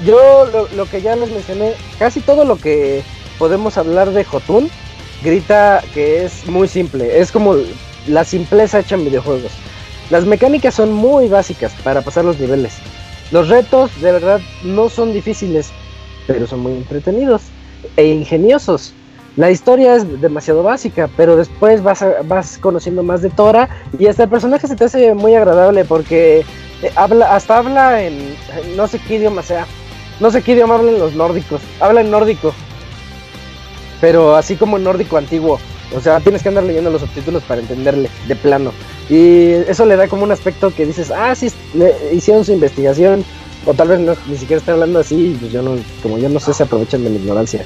yo 0.03 0.67
lo, 0.75 0.85
que 0.85 1.01
ya 1.01 1.15
les 1.15 1.31
mencioné, 1.31 1.75
casi 1.97 2.19
todo 2.19 2.43
lo 2.43 2.57
que 2.57 3.03
podemos 3.39 3.77
hablar 3.77 4.11
de 4.11 4.25
Jotun, 4.25 4.69
grita 5.23 5.81
que 5.93 6.25
es 6.25 6.45
muy 6.45 6.67
simple, 6.67 7.21
es 7.21 7.31
como 7.31 7.55
la 8.07 8.25
simpleza 8.25 8.79
hecha 8.79 8.95
en 8.95 9.05
videojuegos. 9.05 9.53
Las 10.09 10.25
mecánicas 10.25 10.75
son 10.75 10.91
muy 10.91 11.27
básicas 11.27 11.73
para 11.83 12.01
pasar 12.01 12.25
los 12.25 12.39
niveles. 12.39 12.73
Los 13.31 13.49
retos 13.49 13.89
de 14.01 14.11
verdad 14.11 14.41
no 14.63 14.89
son 14.89 15.13
difíciles, 15.13 15.71
pero 16.27 16.45
son 16.45 16.59
muy 16.59 16.73
entretenidos 16.73 17.43
e 17.95 18.05
ingeniosos. 18.07 18.93
La 19.35 19.49
historia 19.49 19.95
es 19.95 20.21
demasiado 20.21 20.61
básica, 20.61 21.09
pero 21.17 21.35
después 21.35 21.81
vas, 21.81 22.05
vas 22.25 22.59
conociendo 22.59 23.01
más 23.01 23.23
de 23.23 23.31
Tora 23.31 23.67
y 23.97 24.05
hasta 24.05 24.23
el 24.23 24.29
personaje 24.29 24.67
se 24.67 24.75
te 24.75 24.85
hace 24.85 25.13
muy 25.15 25.33
agradable 25.33 25.85
porque 25.85 26.45
eh, 26.83 26.91
habla, 26.95 27.33
hasta 27.33 27.57
habla 27.57 28.03
en 28.03 28.35
no 28.75 28.87
sé 28.87 28.99
qué 28.99 29.15
idioma 29.15 29.41
sea, 29.41 29.65
no 30.19 30.29
sé 30.29 30.43
qué 30.43 30.51
idioma 30.51 30.75
hablan 30.75 30.99
los 30.99 31.15
nórdicos, 31.15 31.61
habla 31.79 32.01
en 32.01 32.11
nórdico, 32.11 32.53
pero 33.99 34.35
así 34.35 34.55
como 34.55 34.77
en 34.77 34.83
nórdico 34.83 35.17
antiguo, 35.17 35.59
o 35.95 36.01
sea, 36.01 36.19
tienes 36.19 36.43
que 36.43 36.49
andar 36.49 36.63
leyendo 36.63 36.89
los 36.89 37.01
subtítulos 37.01 37.43
para 37.43 37.61
entenderle 37.61 38.09
de 38.27 38.35
plano. 38.35 38.71
Y 39.09 39.51
eso 39.67 39.85
le 39.85 39.95
da 39.95 40.07
como 40.07 40.23
un 40.23 40.31
aspecto 40.31 40.73
que 40.73 40.85
dices, 40.85 41.11
ah, 41.11 41.35
sí, 41.35 41.51
hicieron 42.11 42.45
su 42.45 42.51
investigación, 42.51 43.25
o 43.65 43.73
tal 43.73 43.87
vez 43.89 43.99
ni 44.27 44.37
siquiera 44.37 44.59
está 44.59 44.73
hablando 44.73 44.99
así, 44.99 45.37
pues 45.39 45.51
yo 45.51 45.61
no, 45.61 45.75
como 46.01 46.17
yo 46.17 46.29
no 46.29 46.39
sé, 46.39 46.53
se 46.53 46.63
aprovechan 46.63 47.03
de 47.03 47.09
mi 47.09 47.17
ignorancia. 47.17 47.65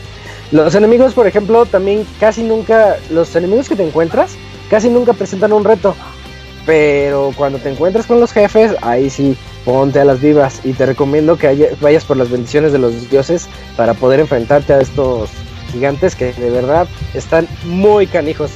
Los 0.51 0.75
enemigos, 0.75 1.13
por 1.13 1.27
ejemplo, 1.27 1.65
también 1.65 2.05
casi 2.19 2.43
nunca, 2.43 2.97
los 3.09 3.35
enemigos 3.35 3.67
que 3.67 3.75
te 3.75 3.85
encuentras, 3.85 4.35
casi 4.69 4.89
nunca 4.89 5.13
presentan 5.13 5.53
un 5.53 5.63
reto. 5.63 5.95
Pero 6.65 7.31
cuando 7.37 7.59
te 7.59 7.69
encuentras 7.69 8.05
con 8.05 8.19
los 8.19 8.33
jefes, 8.33 8.75
ahí 8.81 9.09
sí, 9.09 9.37
ponte 9.63 10.01
a 10.01 10.05
las 10.05 10.19
vivas. 10.19 10.59
Y 10.65 10.73
te 10.73 10.85
recomiendo 10.85 11.37
que 11.37 11.75
vayas 11.81 12.03
por 12.03 12.17
las 12.17 12.29
bendiciones 12.29 12.73
de 12.73 12.77
los 12.77 13.09
dioses 13.09 13.47
para 13.77 13.93
poder 13.93 14.19
enfrentarte 14.19 14.73
a 14.73 14.81
estos 14.81 15.29
gigantes 15.67 16.15
que 16.15 16.33
de 16.33 16.49
verdad 16.49 16.87
están 17.13 17.47
muy 17.65 18.07
canijos. 18.07 18.51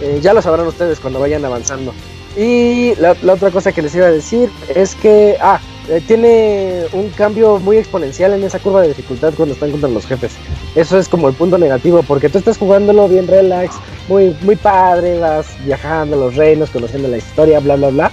Eh, 0.00 0.18
ya 0.22 0.32
lo 0.32 0.42
sabrán 0.42 0.66
ustedes 0.66 1.00
cuando 1.00 1.20
vayan 1.20 1.44
avanzando. 1.44 1.92
Y 2.36 2.94
la, 2.96 3.12
otra 3.12 3.50
cosa 3.50 3.72
que 3.72 3.82
les 3.82 3.94
iba 3.94 4.06
a 4.06 4.10
decir 4.10 4.50
es 4.74 4.94
que, 4.94 5.36
ah, 5.40 5.60
eh, 5.88 6.00
tiene 6.06 6.84
un 6.92 7.08
cambio 7.10 7.58
muy 7.58 7.76
exponencial 7.76 8.32
en 8.32 8.44
esa 8.44 8.60
curva 8.60 8.82
de 8.82 8.88
dificultad 8.88 9.34
cuando 9.36 9.54
están 9.54 9.72
contra 9.72 9.88
los 9.88 10.06
jefes. 10.06 10.32
Eso 10.76 10.98
es 10.98 11.08
como 11.08 11.28
el 11.28 11.34
punto 11.34 11.58
negativo, 11.58 12.02
porque 12.04 12.28
tú 12.28 12.38
estás 12.38 12.56
jugándolo 12.56 13.08
bien 13.08 13.26
relax, 13.26 13.74
muy, 14.08 14.36
muy 14.42 14.56
padre, 14.56 15.18
vas 15.18 15.48
viajando 15.64 16.16
a 16.16 16.20
los 16.20 16.36
reinos, 16.36 16.70
conociendo 16.70 17.08
la 17.08 17.18
historia, 17.18 17.58
bla, 17.58 17.76
bla, 17.76 17.88
bla. 17.88 18.10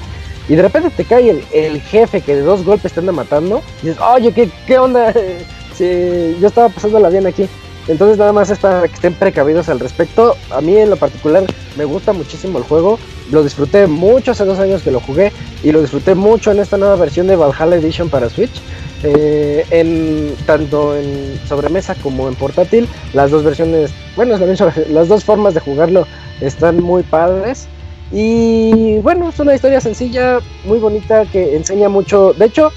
Y 0.50 0.56
de 0.56 0.62
repente 0.62 0.90
te 0.90 1.06
cae 1.06 1.30
el, 1.30 1.44
el 1.54 1.82
jefe 1.82 2.22
que 2.22 2.36
de 2.36 2.42
dos 2.42 2.64
golpes 2.64 2.94
te 2.94 3.02
anda 3.02 3.12
matando. 3.12 3.62
Y 3.84 3.88
dices, 3.88 4.02
oye, 4.02 4.32
¿qué, 4.32 4.50
qué 4.66 4.80
onda? 4.80 5.14
yo 5.80 6.48
estaba 6.48 6.70
pasándola 6.70 7.10
bien 7.10 7.28
aquí. 7.28 7.48
Entonces 7.88 8.18
nada 8.18 8.34
más 8.34 8.50
es 8.50 8.60
para 8.60 8.88
que 8.88 8.94
estén 8.94 9.14
precavidos 9.14 9.70
al 9.70 9.80
respecto. 9.80 10.36
A 10.52 10.62
mí 10.62 10.76
en 10.76 10.90
lo 10.90 10.98
particular 10.98 11.46
me 11.78 11.86
gusta 11.86 12.14
muchísimo 12.14 12.58
el 12.58 12.64
juego. 12.66 13.00
Lo 13.32 13.44
disfruté 13.44 13.88
mucho 13.88 14.32
hace 14.32 14.46
dos 14.46 14.60
años 14.60 14.82
que 14.82 14.92
lo 14.92 15.00
jugué 15.00 15.32
y 15.64 15.72
lo 15.72 15.82
disfruté 15.82 16.16
mucho 16.16 16.52
en 16.52 16.60
esta 16.60 16.78
nueva 16.78 16.96
versión 16.96 17.28
de 17.28 17.36
Valhalla 17.36 17.78
Edition 17.78 18.10
para 18.10 18.30
Switch. 18.30 18.62
Eh, 19.04 19.64
en 19.70 20.36
tanto 20.46 20.98
en 20.98 21.40
sobremesa 21.48 21.94
como 21.96 22.28
en 22.28 22.34
portátil, 22.34 22.90
las 23.14 23.30
dos 23.30 23.44
versiones, 23.44 23.92
bueno, 24.16 24.38
las 24.90 25.08
dos 25.08 25.24
formas 25.24 25.54
de 25.54 25.60
jugarlo 25.60 26.08
están 26.42 26.82
muy 26.82 27.04
padres. 27.04 27.68
Y 28.12 28.98
bueno, 29.00 29.30
es 29.30 29.40
una 29.40 29.54
historia 29.54 29.82
sencilla, 29.82 30.40
muy 30.66 30.80
bonita, 30.80 31.26
que 31.26 31.56
enseña 31.56 31.90
mucho. 31.90 32.34
De 32.34 32.46
hecho, 32.46 32.72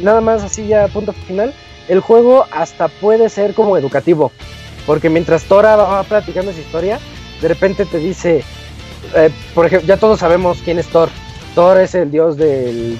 nada 0.00 0.20
más 0.20 0.42
así 0.42 0.66
ya 0.66 0.88
punto 0.88 1.12
final 1.12 1.52
el 1.90 2.00
juego 2.00 2.46
hasta 2.52 2.86
puede 2.86 3.28
ser 3.28 3.52
como 3.52 3.76
educativo. 3.76 4.30
Porque 4.86 5.10
mientras 5.10 5.44
Tora 5.44 5.74
va 5.76 6.02
platicando 6.04 6.52
esa 6.52 6.60
historia, 6.60 7.00
de 7.42 7.48
repente 7.48 7.84
te 7.84 7.98
dice, 7.98 8.44
eh, 9.16 9.30
por 9.54 9.66
ejemplo, 9.66 9.88
ya 9.88 9.96
todos 9.96 10.20
sabemos 10.20 10.58
quién 10.64 10.78
es 10.78 10.86
Thor. 10.86 11.08
Thor 11.54 11.78
es 11.78 11.94
el 11.96 12.10
dios 12.12 12.36
del 12.36 12.96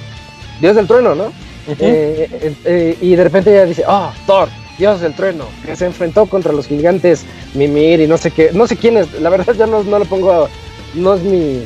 dios 0.60 0.74
del 0.74 0.88
trueno, 0.88 1.14
¿no? 1.14 1.32
Eh, 1.78 2.54
eh, 2.64 2.98
y 3.00 3.14
de 3.14 3.24
repente 3.24 3.52
ella 3.52 3.64
dice, 3.64 3.84
oh, 3.86 4.10
Thor, 4.26 4.48
dios 4.76 5.00
del 5.00 5.14
trueno, 5.14 5.44
que 5.64 5.76
se 5.76 5.86
enfrentó 5.86 6.26
contra 6.26 6.52
los 6.52 6.66
gigantes 6.66 7.24
Mimir 7.54 8.00
y 8.00 8.08
no 8.08 8.18
sé 8.18 8.32
qué, 8.32 8.50
no 8.52 8.66
sé 8.66 8.76
quién 8.76 8.96
es, 8.96 9.12
la 9.20 9.30
verdad 9.30 9.54
ya 9.54 9.66
no, 9.66 9.84
no 9.84 9.98
lo 10.00 10.04
pongo, 10.04 10.48
no 10.94 11.14
es 11.14 11.22
mi, 11.22 11.64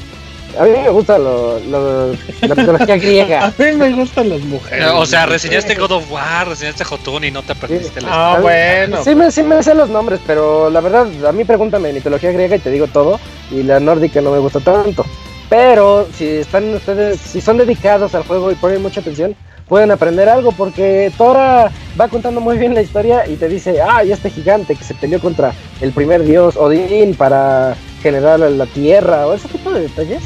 a 0.59 0.65
mí 0.65 0.71
me 0.71 0.91
gusta 0.91 1.19
lo, 1.19 1.59
la 1.61 2.55
mitología 2.55 2.97
griega. 2.97 3.47
A 3.59 3.63
mí 3.63 3.73
me 3.77 3.93
gustan 3.93 4.29
las 4.29 4.41
mujeres. 4.41 4.87
O 4.95 5.07
sea, 5.07 5.27
reseñaste 5.27 5.75
God 5.75 5.93
of 5.93 6.11
War, 6.11 6.49
reseñaste 6.49 6.85
Jotun 6.85 7.25
y 7.25 7.31
no 7.31 7.43
te 7.43 7.53
aprendiste 7.53 8.01
sí. 8.01 8.07
la 8.07 8.35
Ah, 8.35 8.41
bueno. 8.41 9.03
Sí 9.05 9.15
me, 9.15 9.31
sí 9.31 9.43
me 9.43 9.63
sé 9.63 9.75
los 9.75 9.89
nombres, 9.89 10.21
pero 10.27 10.71
la 10.71 10.81
verdad, 10.81 11.07
a 11.27 11.33
mí 11.33 11.45
pregúntame 11.45 11.89
de 11.89 11.95
mitología 11.95 12.33
griega 12.33 12.57
y 12.57 12.61
te 12.61 12.71
digo 12.71 12.87
todo. 12.87 13.21
Y 13.51 13.63
la 13.63 13.81
nórdica 13.81 14.21
no 14.21 14.31
me 14.31 14.39
gusta 14.39 14.61
tanto. 14.61 15.05
Pero 15.49 16.09
si 16.17 16.27
están 16.27 16.75
ustedes, 16.75 17.21
si 17.21 17.41
son 17.41 17.59
dedicados 17.59 18.15
al 18.15 18.25
juego 18.25 18.51
y 18.51 18.55
ponen 18.55 18.83
mucha 18.83 19.01
atención, 19.01 19.37
pueden 19.69 19.91
aprender 19.91 20.28
algo 20.28 20.53
porque 20.53 21.12
Tora 21.16 21.70
va 21.99 22.09
contando 22.09 22.41
muy 22.41 22.59
bien 22.59 22.74
la 22.74 22.82
historia 22.82 23.27
y 23.27 23.36
te 23.36 23.49
dice, 23.49 23.81
ah, 23.81 24.05
y 24.05 24.12
este 24.12 24.31
gigante 24.31 24.74
que 24.74 24.85
se 24.85 24.95
peleó 24.95 25.20
contra 25.20 25.53
el 25.81 25.93
primer 25.93 26.24
dios 26.24 26.57
Odín 26.57 27.15
para 27.15 27.77
generar 28.03 28.41
la 28.41 28.66
tierra 28.66 29.27
o 29.27 29.35
ese 29.35 29.49
tipo 29.49 29.73
de 29.73 29.82
detalles 29.82 30.23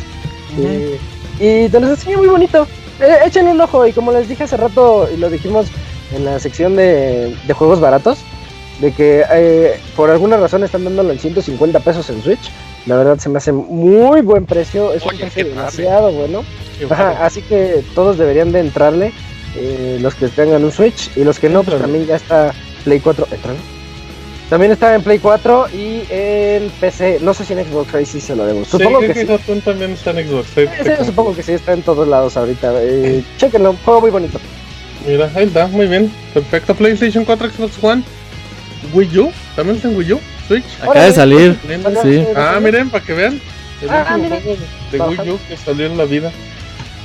Y 1.39 1.69
te 1.69 1.81
los 1.81 1.91
enseña 1.91 2.17
muy 2.17 2.27
bonito. 2.27 2.67
Eh, 3.01 3.19
échenle 3.27 3.53
un 3.53 3.61
ojo 3.61 3.87
y 3.87 3.93
como 3.93 4.11
les 4.11 4.29
dije 4.29 4.45
hace 4.45 4.57
rato 4.57 5.09
y 5.13 5.17
lo 5.19 5.31
dijimos 5.31 5.69
en 6.13 6.25
la 6.25 6.41
sección 6.41 6.75
de, 6.75 7.37
juegos 7.55 7.81
baratos, 7.81 8.19
de 8.81 8.93
que 8.93 9.25
eh, 9.31 9.81
por 9.95 10.11
alguna 10.11 10.37
razón 10.37 10.65
están 10.65 10.85
dándolo 10.85 11.13
en 11.13 11.19
150 11.19 11.79
pesos 11.81 12.11
en 12.11 12.23
Switch. 12.23 12.51
La 12.89 12.97
verdad 12.97 13.19
se 13.19 13.29
me 13.29 13.37
hace 13.37 13.53
muy 13.53 14.23
buen 14.23 14.47
precio, 14.47 14.95
es 14.95 15.05
un 15.05 15.19
precio 15.19 15.45
demasiado 15.45 16.11
bueno. 16.11 16.43
así 17.21 17.43
que 17.43 17.85
todos 17.95 18.17
deberían 18.17 18.51
de 18.51 18.61
entrarle, 18.61 19.13
eh, 19.57 19.99
los 20.01 20.15
que 20.15 20.29
tengan 20.29 20.65
un 20.65 20.73
Switch 20.73 21.11
y 21.15 21.23
los 21.23 21.39
que 21.39 21.51
no, 21.51 21.63
pues 21.63 21.79
también 21.79 22.07
ya 22.07 22.17
está 22.17 22.55
Play 22.85 23.01
4. 23.01 23.27
También 24.49 24.73
está 24.73 24.95
en 24.95 25.03
Play 25.03 25.19
4 25.19 25.67
y 25.75 26.05
en 26.09 26.71
PC. 26.81 27.19
No 27.21 27.35
sé 27.35 27.45
si 27.45 27.53
en 27.53 27.63
Xbox 27.63 27.95
ahí 27.95 28.07
sí 28.07 28.23
se 28.23 28.35
lo 28.35 28.47
debo. 28.47 28.65
Supongo 28.65 29.01
que 29.01 29.13
sí. 29.13 29.61
también 29.63 29.93
está 29.93 30.13
en 30.13 30.27
Xbox. 30.27 30.49
supongo 31.05 31.37
que 31.37 31.43
sí, 31.43 31.53
está 31.53 31.75
en 31.75 31.83
todos 31.83 32.09
lados 32.09 32.39
ahorita. 32.39 32.73
Eh, 32.79 33.23
chequenlo, 33.37 33.77
juego 33.85 34.01
muy 34.01 34.11
bonito. 34.11 34.41
Mira, 35.07 35.31
ahí 35.35 35.45
está, 35.45 35.67
muy 35.67 35.87
bien. 35.87 36.11
Perfecto. 36.33 36.75
PlayStation 36.75 37.27
4, 37.27 37.51
Xbox 37.51 37.85
One. 37.85 38.03
Wii 38.95 39.19
U, 39.19 39.33
también 39.55 39.77
está 39.77 39.89
en 39.89 39.97
Wii 39.99 40.13
U. 40.15 40.21
Switch. 40.49 40.65
Acaba 40.81 41.05
de 41.05 41.13
salir. 41.13 41.57
Sí. 42.03 42.25
Ah, 42.35 42.59
miren, 42.61 42.91
para 42.91 43.05
que 43.05 43.13
vean. 43.13 43.41
El 43.81 43.91
ah, 43.91 44.19
juego 44.19 44.57
de 44.91 45.01
Wii 45.01 45.31
U 45.31 45.39
que 45.47 45.57
salió 45.57 45.87
en 45.87 45.97
la 45.97 46.05
vida. 46.05 46.33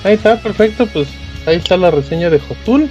Ahí 0.03 0.15
está, 0.15 0.39
perfecto. 0.39 0.87
Pues 0.87 1.07
ahí 1.45 1.57
está 1.57 1.77
la 1.77 1.91
reseña 1.91 2.29
de 2.29 2.39
Jotun 2.39 2.89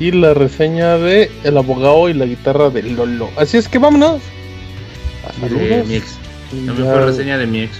y 0.00 0.10
la 0.10 0.34
reseña 0.34 0.98
de 0.98 1.30
El 1.44 1.56
abogado 1.56 2.08
y 2.08 2.14
la 2.14 2.24
guitarra 2.24 2.70
de 2.70 2.82
Lolo. 2.82 3.30
Así 3.36 3.56
es 3.56 3.68
que 3.68 3.78
vámonos. 3.78 4.20
De 5.40 5.84
mi 5.86 5.94
ex. 5.94 6.16
También 6.50 6.88
fue 6.88 7.06
reseña 7.06 7.38
de 7.38 7.46
mi 7.46 7.62
ex. 7.62 7.76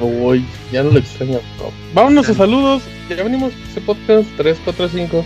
Uy, 0.00 0.44
ya 0.70 0.82
no 0.82 0.90
lo 0.90 0.98
extraño. 0.98 1.40
Vámonos 1.94 2.28
a 2.28 2.34
saludos. 2.34 2.82
Ya 3.08 3.22
venimos 3.22 3.52
ese 3.70 3.80
podcast 3.80 4.28
345. 4.36 5.24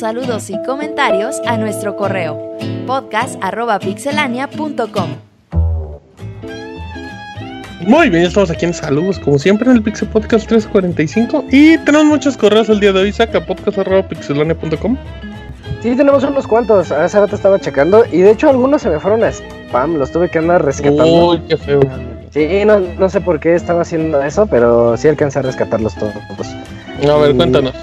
Saludos 0.00 0.48
y 0.48 0.60
comentarios 0.62 1.42
a 1.46 1.58
nuestro 1.58 1.94
correo 1.94 2.56
podcast.pixelania.com. 2.86 5.10
Muy 7.82 8.08
bien, 8.08 8.24
estamos 8.24 8.50
aquí 8.50 8.64
en 8.64 8.72
saludos, 8.72 9.18
como 9.18 9.38
siempre, 9.38 9.70
en 9.70 9.76
el 9.76 9.82
Pixel 9.82 10.08
Podcast 10.08 10.48
345. 10.48 11.44
Y 11.50 11.76
tenemos 11.78 12.06
muchos 12.06 12.38
correos 12.38 12.70
el 12.70 12.80
día 12.80 12.94
de 12.94 13.00
hoy, 13.00 13.12
saca 13.12 13.44
podcast.pixelania.com. 13.44 14.96
Sí, 15.82 15.94
tenemos 15.94 16.24
unos 16.24 16.46
cuantos. 16.46 16.90
Hace 16.90 17.20
rato 17.20 17.36
estaba 17.36 17.60
checando. 17.60 18.06
Y 18.10 18.20
de 18.20 18.30
hecho, 18.30 18.48
algunos 18.48 18.80
se 18.80 18.88
me 18.88 18.98
fueron 19.00 19.22
a 19.22 19.28
spam. 19.28 19.96
Los 19.96 20.12
tuve 20.12 20.30
que 20.30 20.38
andar 20.38 20.64
rescatando. 20.64 21.32
Uy, 21.32 21.42
qué 21.46 21.58
feo. 21.58 21.80
Sí, 22.30 22.64
no, 22.64 22.80
no 22.80 23.10
sé 23.10 23.20
por 23.20 23.38
qué 23.38 23.54
estaba 23.54 23.82
haciendo 23.82 24.22
eso, 24.22 24.46
pero 24.46 24.96
sí 24.96 25.08
alcancé 25.08 25.40
a 25.40 25.42
rescatarlos 25.42 25.94
todos. 25.96 26.14
A 27.06 27.16
ver, 27.16 27.36
cuéntanos. 27.36 27.74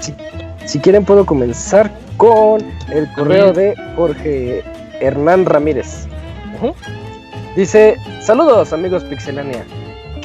Si, 0.68 0.78
quieren, 0.78 1.02
puedo 1.02 1.24
comenzar 1.24 1.90
con 2.18 2.60
el 2.90 3.10
correo 3.14 3.54
de 3.54 3.74
Jorge 3.96 4.62
Hernán 5.00 5.46
Ramírez. 5.46 6.06
Dice: 7.56 7.96
Saludos, 8.20 8.74
amigos 8.74 9.02
Pixelania. 9.04 9.64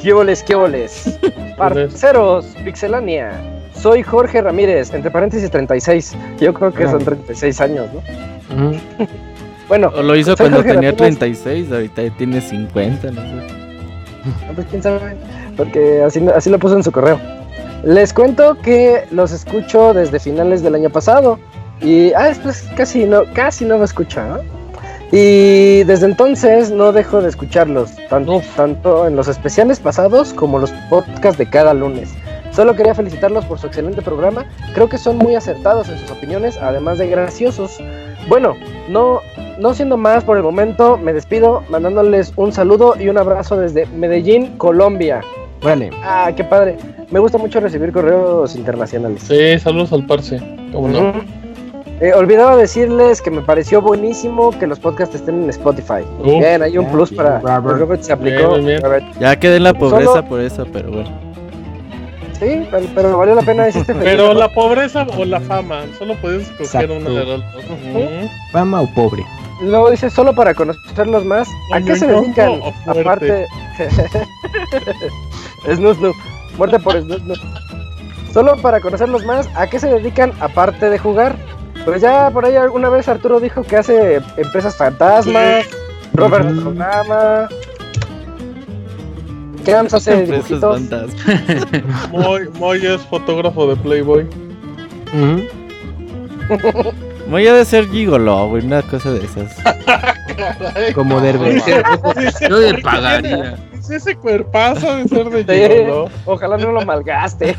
¿Qué 0.02 0.12
oles, 0.12 0.44
qué 0.44 0.54
oles? 0.54 1.18
Parceros, 1.58 2.46
Pixelania. 2.66 3.32
Soy 3.74 4.04
Jorge 4.04 4.42
Ramírez, 4.42 4.94
entre 4.94 5.10
paréntesis 5.10 5.50
36. 5.50 6.14
Yo 6.42 6.54
creo 6.54 6.74
que 6.74 6.90
son 6.90 7.06
36 7.06 7.62
años, 7.62 7.88
¿no? 7.94 8.74
bueno. 9.70 9.94
O 9.96 10.04
lo 10.04 10.14
hizo 10.14 10.36
cuando 10.36 10.62
tenía 10.62 10.94
36, 10.94 11.72
ahorita 11.72 12.02
tiene 12.18 12.42
50, 12.42 13.12
no 13.12 13.22
sé. 13.22 13.28
Ah, 14.26 14.52
pues 14.54 14.68
quién 14.70 14.84
sabe, 14.84 15.16
porque 15.56 16.04
así, 16.04 16.22
así 16.36 16.50
lo 16.50 16.60
puso 16.60 16.76
en 16.76 16.84
su 16.84 16.92
correo. 16.92 17.18
Les 17.84 18.14
cuento 18.14 18.58
que 18.62 19.06
los 19.12 19.34
escucho 19.34 19.94
desde 19.94 20.18
finales 20.18 20.64
del 20.64 20.76
año 20.76 20.90
pasado. 20.90 21.38
Y, 21.82 22.14
ah, 22.14 22.28
después 22.28 22.64
casi 22.78 23.04
no, 23.04 23.24
casi 23.34 23.66
no 23.66 23.78
me 23.78 23.84
escucha, 23.84 24.26
¿no? 24.26 24.40
Y 25.12 25.84
desde 25.84 26.06
entonces 26.06 26.72
no 26.72 26.94
dejo 26.94 27.22
de 27.22 27.30
escucharlos, 27.30 27.92
tanto, 28.10 28.42
tanto 28.56 29.06
en 29.06 29.16
los 29.16 29.28
especiales 29.28 29.80
pasados 29.80 30.34
como 30.34 30.60
los 30.60 30.72
podcasts 30.90 31.38
de 31.38 31.48
cada 31.48 31.74
lunes. 31.74 32.10
Solo 32.52 32.76
quería 32.76 32.96
felicitarlos 32.96 33.46
por 33.46 33.60
su 33.60 33.68
excelente 33.68 34.02
programa. 34.02 34.46
Creo 34.74 34.88
que 34.88 34.98
son 34.98 35.18
muy 35.18 35.36
acertados 35.36 35.90
en 35.90 36.00
sus 36.00 36.10
opiniones, 36.10 36.58
además 36.58 37.00
de 37.00 37.10
graciosos. 37.10 37.80
Bueno, 38.30 38.56
no, 38.90 39.20
no 39.60 39.74
siendo 39.74 39.98
más 39.98 40.24
por 40.24 40.38
el 40.38 40.44
momento, 40.44 40.98
me 40.98 41.14
despido 41.14 41.64
mandándoles 41.70 42.32
un 42.38 42.54
saludo 42.54 42.96
y 42.98 43.10
un 43.10 43.18
abrazo 43.18 43.58
desde 43.58 43.86
Medellín, 43.88 44.58
Colombia. 44.58 45.22
Vale. 45.64 45.90
Ah, 46.04 46.32
qué 46.36 46.44
padre. 46.44 46.78
Me 47.10 47.20
gusta 47.20 47.38
mucho 47.38 47.60
recibir 47.60 47.92
correos 47.92 48.56
internacionales. 48.56 49.24
Sí, 49.28 49.60
saludos 49.60 49.94
al 49.94 50.06
parce. 50.06 50.40
¿Cómo 50.72 50.88
no? 50.88 51.14
Eh, 52.02 52.12
olvidaba 52.14 52.58
decirles 52.58 53.22
que 53.22 53.32
me 53.32 53.42
pareció 53.42 53.82
buenísimo 53.82 54.52
que 54.60 54.68
los 54.68 54.80
podcasts 54.80 55.16
estén 55.16 55.44
en 55.44 55.50
Spotify. 55.50 56.04
Bien, 56.24 56.62
hay 56.62 56.78
un 56.78 56.92
plus 56.92 57.12
para 57.12 57.40
Robert 57.40 58.02
se 58.02 58.12
aplicó. 58.12 58.58
Ya 59.20 59.40
quedé 59.40 59.58
en 59.58 59.64
la 59.64 59.74
pobreza 59.74 60.26
por 60.26 60.42
eso, 60.42 60.66
pero 60.74 60.92
bueno. 60.92 61.10
Sí, 62.40 62.68
pero, 62.94 63.18
valió 63.18 63.36
la 63.36 63.42
pena 63.42 63.66
decirte 63.66 63.94
Pero 64.04 64.34
la 64.34 64.50
pobreza 64.50 65.08
o 65.18 65.24
la 65.24 65.40
fama, 65.40 65.84
solo 65.98 66.16
puedes 66.16 66.50
escoger 66.50 66.92
una 66.92 67.10
de 67.10 67.16
las 67.16 67.26
dos. 67.26 67.44
Fama 68.52 68.82
o 68.82 68.88
pobre. 68.88 69.24
Luego 69.62 69.92
dice 69.92 70.10
solo 70.10 70.34
para 70.34 70.54
conocerlos 70.54 71.24
más. 71.24 71.48
¿A 71.72 71.80
qué 71.80 71.96
se 71.96 72.08
dedican? 72.08 72.60
Aparte. 72.86 73.46
Snoo 75.66 75.94
Snoo. 75.94 76.14
Muerte 76.58 76.80
por 76.80 77.02
Snoo 77.02 77.18
Solo 78.34 78.58
para 78.58 78.80
conocerlos 78.80 79.26
más, 79.26 79.48
¿a 79.56 79.68
qué 79.68 79.80
se 79.80 79.88
dedican 79.88 80.34
aparte 80.40 80.90
de 80.90 80.98
jugar? 80.98 81.36
Pues 81.86 82.02
ya 82.02 82.32
por 82.32 82.46
ahí 82.46 82.56
alguna 82.56 82.90
vez 82.90 83.08
Arturo 83.08 83.40
dijo 83.40 83.64
que 83.64 83.78
hace 83.78 84.22
empresas 84.38 84.76
fantasmas, 84.76 85.66
Robert 86.14 86.48
programa. 86.60 87.48
¿Qué 89.64 89.74
vamos 89.74 89.94
a 89.94 89.98
hacer? 89.98 90.26
Dibujitos. 90.26 90.82
Moy, 92.12 92.50
Moy 92.60 92.86
es 92.86 93.02
fotógrafo 93.04 93.68
de 93.68 93.76
Playboy. 93.78 94.28
Moy 97.28 97.48
ha 97.48 97.54
de 97.54 97.66
ser 97.66 97.88
gigolo, 97.90 98.48
güey, 98.50 98.66
una 98.66 98.82
cosa 98.82 99.12
de 99.12 99.26
esas. 99.26 99.56
Como 100.96 101.22
Derbe. 101.22 101.62
Yo 102.50 102.60
de 102.60 102.78
pagaría. 102.80 103.58
Ese 103.90 104.16
cuerpazo 104.16 104.96
de 104.96 105.08
ser 105.08 105.46
de 105.46 105.70
gigolo. 105.70 106.10
Ojalá 106.26 106.58
no 106.58 106.72
lo 106.72 106.86
malgaste. 106.86 107.56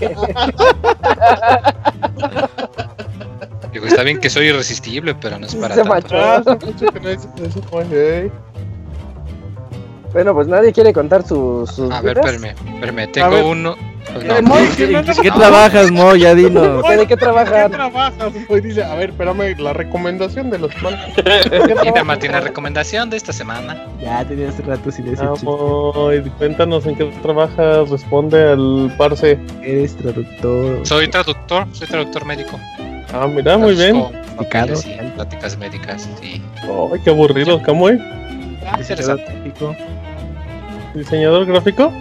está 3.86 4.02
bien 4.02 4.18
que 4.18 4.30
soy 4.30 4.46
irresistible, 4.46 5.14
pero 5.14 5.38
no 5.38 5.46
es 5.46 5.54
para 5.54 5.74
tanto. 5.74 6.16
Ah, 6.16 6.42
bueno, 10.12 10.34
pues 10.34 10.46
nadie 10.46 10.72
quiere 10.72 10.92
contar 10.92 11.26
sus. 11.26 11.70
sus 11.70 11.90
a 11.90 12.00
ver, 12.00 12.18
espérame, 12.18 12.54
espérame, 12.74 13.12
tengo 13.12 13.48
uno. 13.48 13.76
Pues 14.14 14.76
¿Qué, 14.76 15.30
trabajas, 15.30 15.90
Mo? 15.90 16.14
Ya 16.14 16.34
dino. 16.34 16.82
¿De 16.82 17.06
qué 17.06 17.16
trabajas? 17.16 17.64
¿Qué 17.64 17.76
trabajas? 17.76 18.32
Pues 18.46 18.62
dice, 18.62 18.84
a 18.84 18.94
ver, 18.94 19.10
espérame, 19.10 19.58
la 19.58 19.72
recomendación 19.72 20.50
de 20.50 20.58
los 20.58 20.70
manos. 20.82 21.00
Mira, 21.84 22.04
Martín, 22.04 22.32
la 22.32 22.40
recomendación 22.40 23.10
de 23.10 23.16
esta 23.16 23.32
semana. 23.32 23.86
Ya 24.00 24.24
tenía 24.24 24.48
hace 24.48 24.62
rato 24.62 24.90
sin 24.90 25.06
decir. 25.06 25.26
Vamos, 25.26 26.30
cuéntanos 26.38 26.86
en 26.86 26.96
qué 26.96 27.04
trabajas, 27.22 27.88
responde 27.90 28.52
al 28.52 28.94
parce. 28.96 29.38
Eres 29.62 29.96
traductor. 29.96 30.86
Soy 30.86 31.08
traductor, 31.08 31.66
soy 31.72 31.88
traductor 31.88 32.24
médico. 32.24 32.58
Ah, 33.12 33.26
mira, 33.26 33.58
muy 33.58 33.74
bien. 33.74 34.04
Papeles 34.36 34.86
y 34.86 34.94
pláticas 35.14 35.56
médicas, 35.58 36.08
sí. 36.20 36.42
Ay, 36.62 37.00
qué 37.04 37.10
aburrido, 37.10 37.60
Camuy. 37.62 37.98
Ah, 38.66 38.76
interesante. 38.78 39.52
¿Diseñador 40.94 41.46
gráfico? 41.46 41.92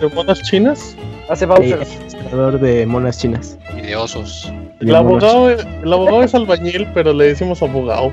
¿De 0.00 0.08
monas 0.08 0.42
chinas? 0.42 0.96
Hace 1.30 1.46
vouchers. 1.46 1.88
diseñador 2.02 2.58
de 2.58 2.84
monas 2.86 3.18
chinas. 3.18 3.56
Y 3.76 3.82
de 3.82 3.94
osos. 3.94 4.52
El 4.80 4.94
abogado, 4.96 5.48
el 5.48 5.92
abogado 5.92 6.24
es 6.24 6.34
albañil, 6.34 6.88
pero 6.92 7.12
le 7.12 7.26
decimos 7.26 7.62
abogado. 7.62 8.12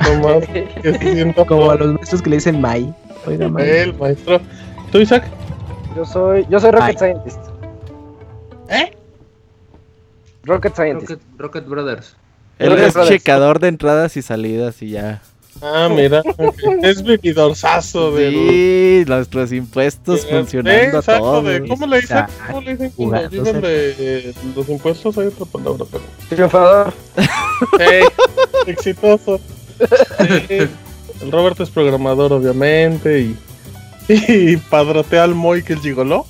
Que 0.82 1.34
Como 1.46 1.70
a 1.70 1.76
los 1.76 1.94
maestros 1.94 2.22
que 2.22 2.30
le 2.30 2.36
dicen 2.36 2.60
Mai. 2.60 2.92
Oiga, 3.26 3.48
Mai. 3.48 3.68
El 3.68 3.94
maestro. 3.94 4.40
¿Tú, 4.90 4.98
Isaac? 4.98 5.24
Yo 5.94 6.06
soy, 6.06 6.46
yo 6.48 6.58
soy 6.58 6.70
Rocket 6.70 6.98
Scientist. 6.98 7.38
¿Eh? 8.70 8.90
Rocket 10.44 10.74
Scientist. 10.74 11.20
Rocket, 11.36 11.66
Brothers. 11.66 12.16
Él 12.58 12.72
es 12.72 12.94
checador 13.08 13.60
de 13.60 13.68
entradas 13.68 14.16
y 14.16 14.22
salidas 14.22 14.80
y 14.80 14.90
ya. 14.90 15.20
Ah, 15.64 15.88
mira, 15.90 16.22
es 16.82 17.02
vividorzazo 17.02 18.12
de 18.12 18.30
sí, 18.30 19.04
nuestros 19.08 19.50
impuestos 19.52 20.26
funcionando 20.26 21.02
todo. 21.02 21.42
¿Cómo 21.68 21.86
le 21.86 22.00
dicen? 22.02 22.26
¿Cómo 22.46 22.60
le 22.60 22.72
dicen 22.72 22.90
cuando 22.90 23.28
dicen 23.28 23.60
de 23.62 24.34
los 24.54 24.68
impuestos? 24.68 25.16
Hay 25.16 25.28
otra 25.28 25.46
palabra, 25.46 25.86
pero. 25.90 26.04
Triunfador. 26.28 26.92
Hey, 27.78 28.04
exitoso. 28.66 29.40
el 30.50 31.32
Roberto 31.32 31.62
es 31.62 31.70
programador, 31.70 32.34
obviamente, 32.34 33.20
y 33.20 33.36
y 34.08 34.56
padrotea 34.56 35.24
al 35.24 35.34
Moy 35.34 35.62
que 35.62 35.74
es 35.74 35.80
gigoló. 35.80 36.26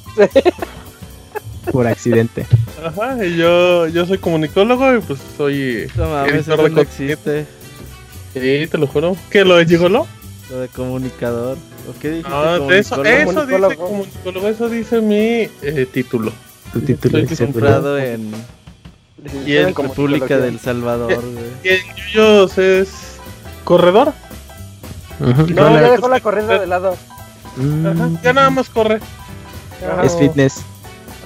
Por 1.73 1.86
accidente. 1.86 2.47
Ajá, 2.85 3.24
y 3.24 3.36
yo, 3.36 3.89
yo 3.89 4.06
soy 4.06 4.19
comunicólogo 4.19 4.97
y 4.97 5.01
pues 5.01 5.19
soy 5.36 5.90
no 5.97 6.09
mames, 6.09 6.47
eso 6.47 6.69
no 6.69 6.81
existe. 6.81 7.47
Sí, 8.35 8.66
te 8.66 8.78
lo 8.78 8.86
juro. 8.86 9.16
¿Qué 9.31 9.44
lo 9.44 9.56
de 9.56 9.65
gigoló? 9.65 10.06
Lo 10.51 10.61
de 10.61 10.69
comunicador. 10.69 11.56
¿O 11.89 11.98
qué 12.01 12.11
dijiste? 12.11 12.32
Ah, 12.32 12.59
eso, 12.70 13.05
eso 13.05 13.47
dice 13.47 13.77
comunicólogo, 13.77 14.48
eso 14.48 14.69
dice 14.69 15.01
mi 15.01 15.48
eh, 15.62 15.86
título. 15.90 16.32
Tu 16.73 16.81
título 16.81 17.19
es 17.19 17.39
comprado 17.39 17.98
en, 17.98 18.32
y 19.47 19.56
en 19.56 19.74
República 19.74 20.39
del 20.39 20.59
Salvador. 20.59 21.23
Y, 21.65 21.69
en 21.69 21.81
Yuyos 21.97 22.59
es 22.59 23.19
corredor. 23.65 24.12
No, 25.20 25.47
ya 25.55 25.90
dejó 25.93 26.09
la 26.09 26.20
corrida 26.20 26.59
de 26.59 26.66
lado. 26.66 26.97
Ajá, 27.56 28.11
ya 28.23 28.32
nada 28.32 28.51
más 28.51 28.69
corre. 28.69 28.98
Es 30.02 30.16
fitness. 30.16 30.62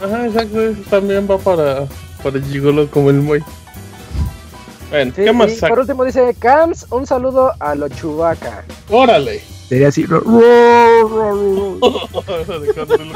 Ajá, 0.05 0.27
exacto. 0.27 0.61
Eso 0.61 0.83
también 0.91 1.27
va 1.29 1.39
para, 1.39 1.87
para 2.23 2.41
Gigolo 2.41 2.91
como 2.91 3.11
el 3.11 3.17
muy. 3.17 3.43
Bueno, 4.91 5.13
¿qué 5.15 5.33
más 5.33 5.55
saca? 5.57 5.69
Por 5.69 5.81
último 5.81 6.05
dice 6.05 6.35
Cams, 6.39 6.87
un 6.91 7.07
saludo 7.07 7.53
a 7.61 7.75
lo 7.75 7.89
Chubaca. 7.89 8.65
Órale. 8.89 9.41
Sería 9.69 9.89
así. 9.89 10.07
cuando, 10.07 10.25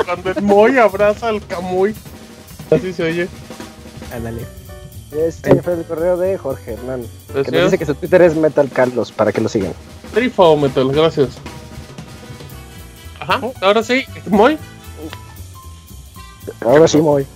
cuando 0.06 0.30
el 0.30 0.42
Moy 0.42 0.76
abraza 0.78 1.28
al 1.28 1.44
Camuy. 1.46 1.94
Así 2.70 2.92
se 2.92 3.02
oye. 3.04 3.28
Ándale. 4.14 4.42
Este 5.12 5.62
fue 5.62 5.74
el 5.74 5.84
correo 5.84 6.16
de 6.16 6.36
Jorge 6.38 6.72
Hernán. 6.72 7.06
Que 7.32 7.50
nos 7.50 7.64
dice 7.64 7.78
que 7.78 7.86
su 7.86 7.94
Twitter 7.94 8.22
es 8.22 8.34
Metal 8.34 8.68
Carlos 8.70 9.12
para 9.12 9.32
que 9.32 9.40
lo 9.40 9.48
sigan. 9.48 9.72
Trifo 10.12 10.56
Metal, 10.56 10.90
gracias. 10.92 11.30
Ajá, 13.20 13.40
ahora 13.60 13.82
sí, 13.82 14.04
Moy. 14.26 14.58
Ahora 16.60 16.88
sí, 16.88 16.98
Moy. 16.98 17.26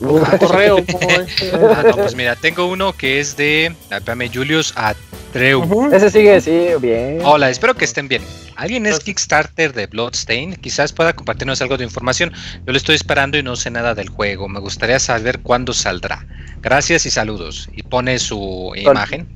Correo, 0.00 0.78
ah, 1.52 1.82
no, 1.86 1.96
pues 1.96 2.14
mira, 2.14 2.34
tengo 2.34 2.66
uno 2.66 2.94
que 2.94 3.20
es 3.20 3.36
de. 3.36 3.74
Espérame, 3.90 4.30
Julius 4.32 4.72
Atreu. 4.74 5.90
Ese 5.92 6.10
sigue, 6.10 6.40
sí, 6.40 6.68
bien. 6.80 7.20
Hola, 7.22 7.50
espero 7.50 7.74
que 7.74 7.84
estén 7.84 8.08
bien. 8.08 8.22
¿Alguien 8.56 8.86
es 8.86 9.00
Kickstarter 9.00 9.74
de 9.74 9.86
Bloodstain? 9.86 10.56
Quizás 10.56 10.92
pueda 10.92 11.12
compartirnos 11.12 11.60
algo 11.60 11.76
de 11.76 11.84
información. 11.84 12.32
Yo 12.66 12.72
le 12.72 12.78
estoy 12.78 12.94
esperando 12.94 13.36
y 13.36 13.42
no 13.42 13.56
sé 13.56 13.70
nada 13.70 13.94
del 13.94 14.08
juego. 14.08 14.48
Me 14.48 14.60
gustaría 14.60 14.98
saber 14.98 15.40
cuándo 15.40 15.74
saldrá. 15.74 16.26
Gracias 16.62 17.04
y 17.04 17.10
saludos. 17.10 17.68
Y 17.74 17.82
pone 17.82 18.18
su 18.18 18.72
imagen. 18.76 19.28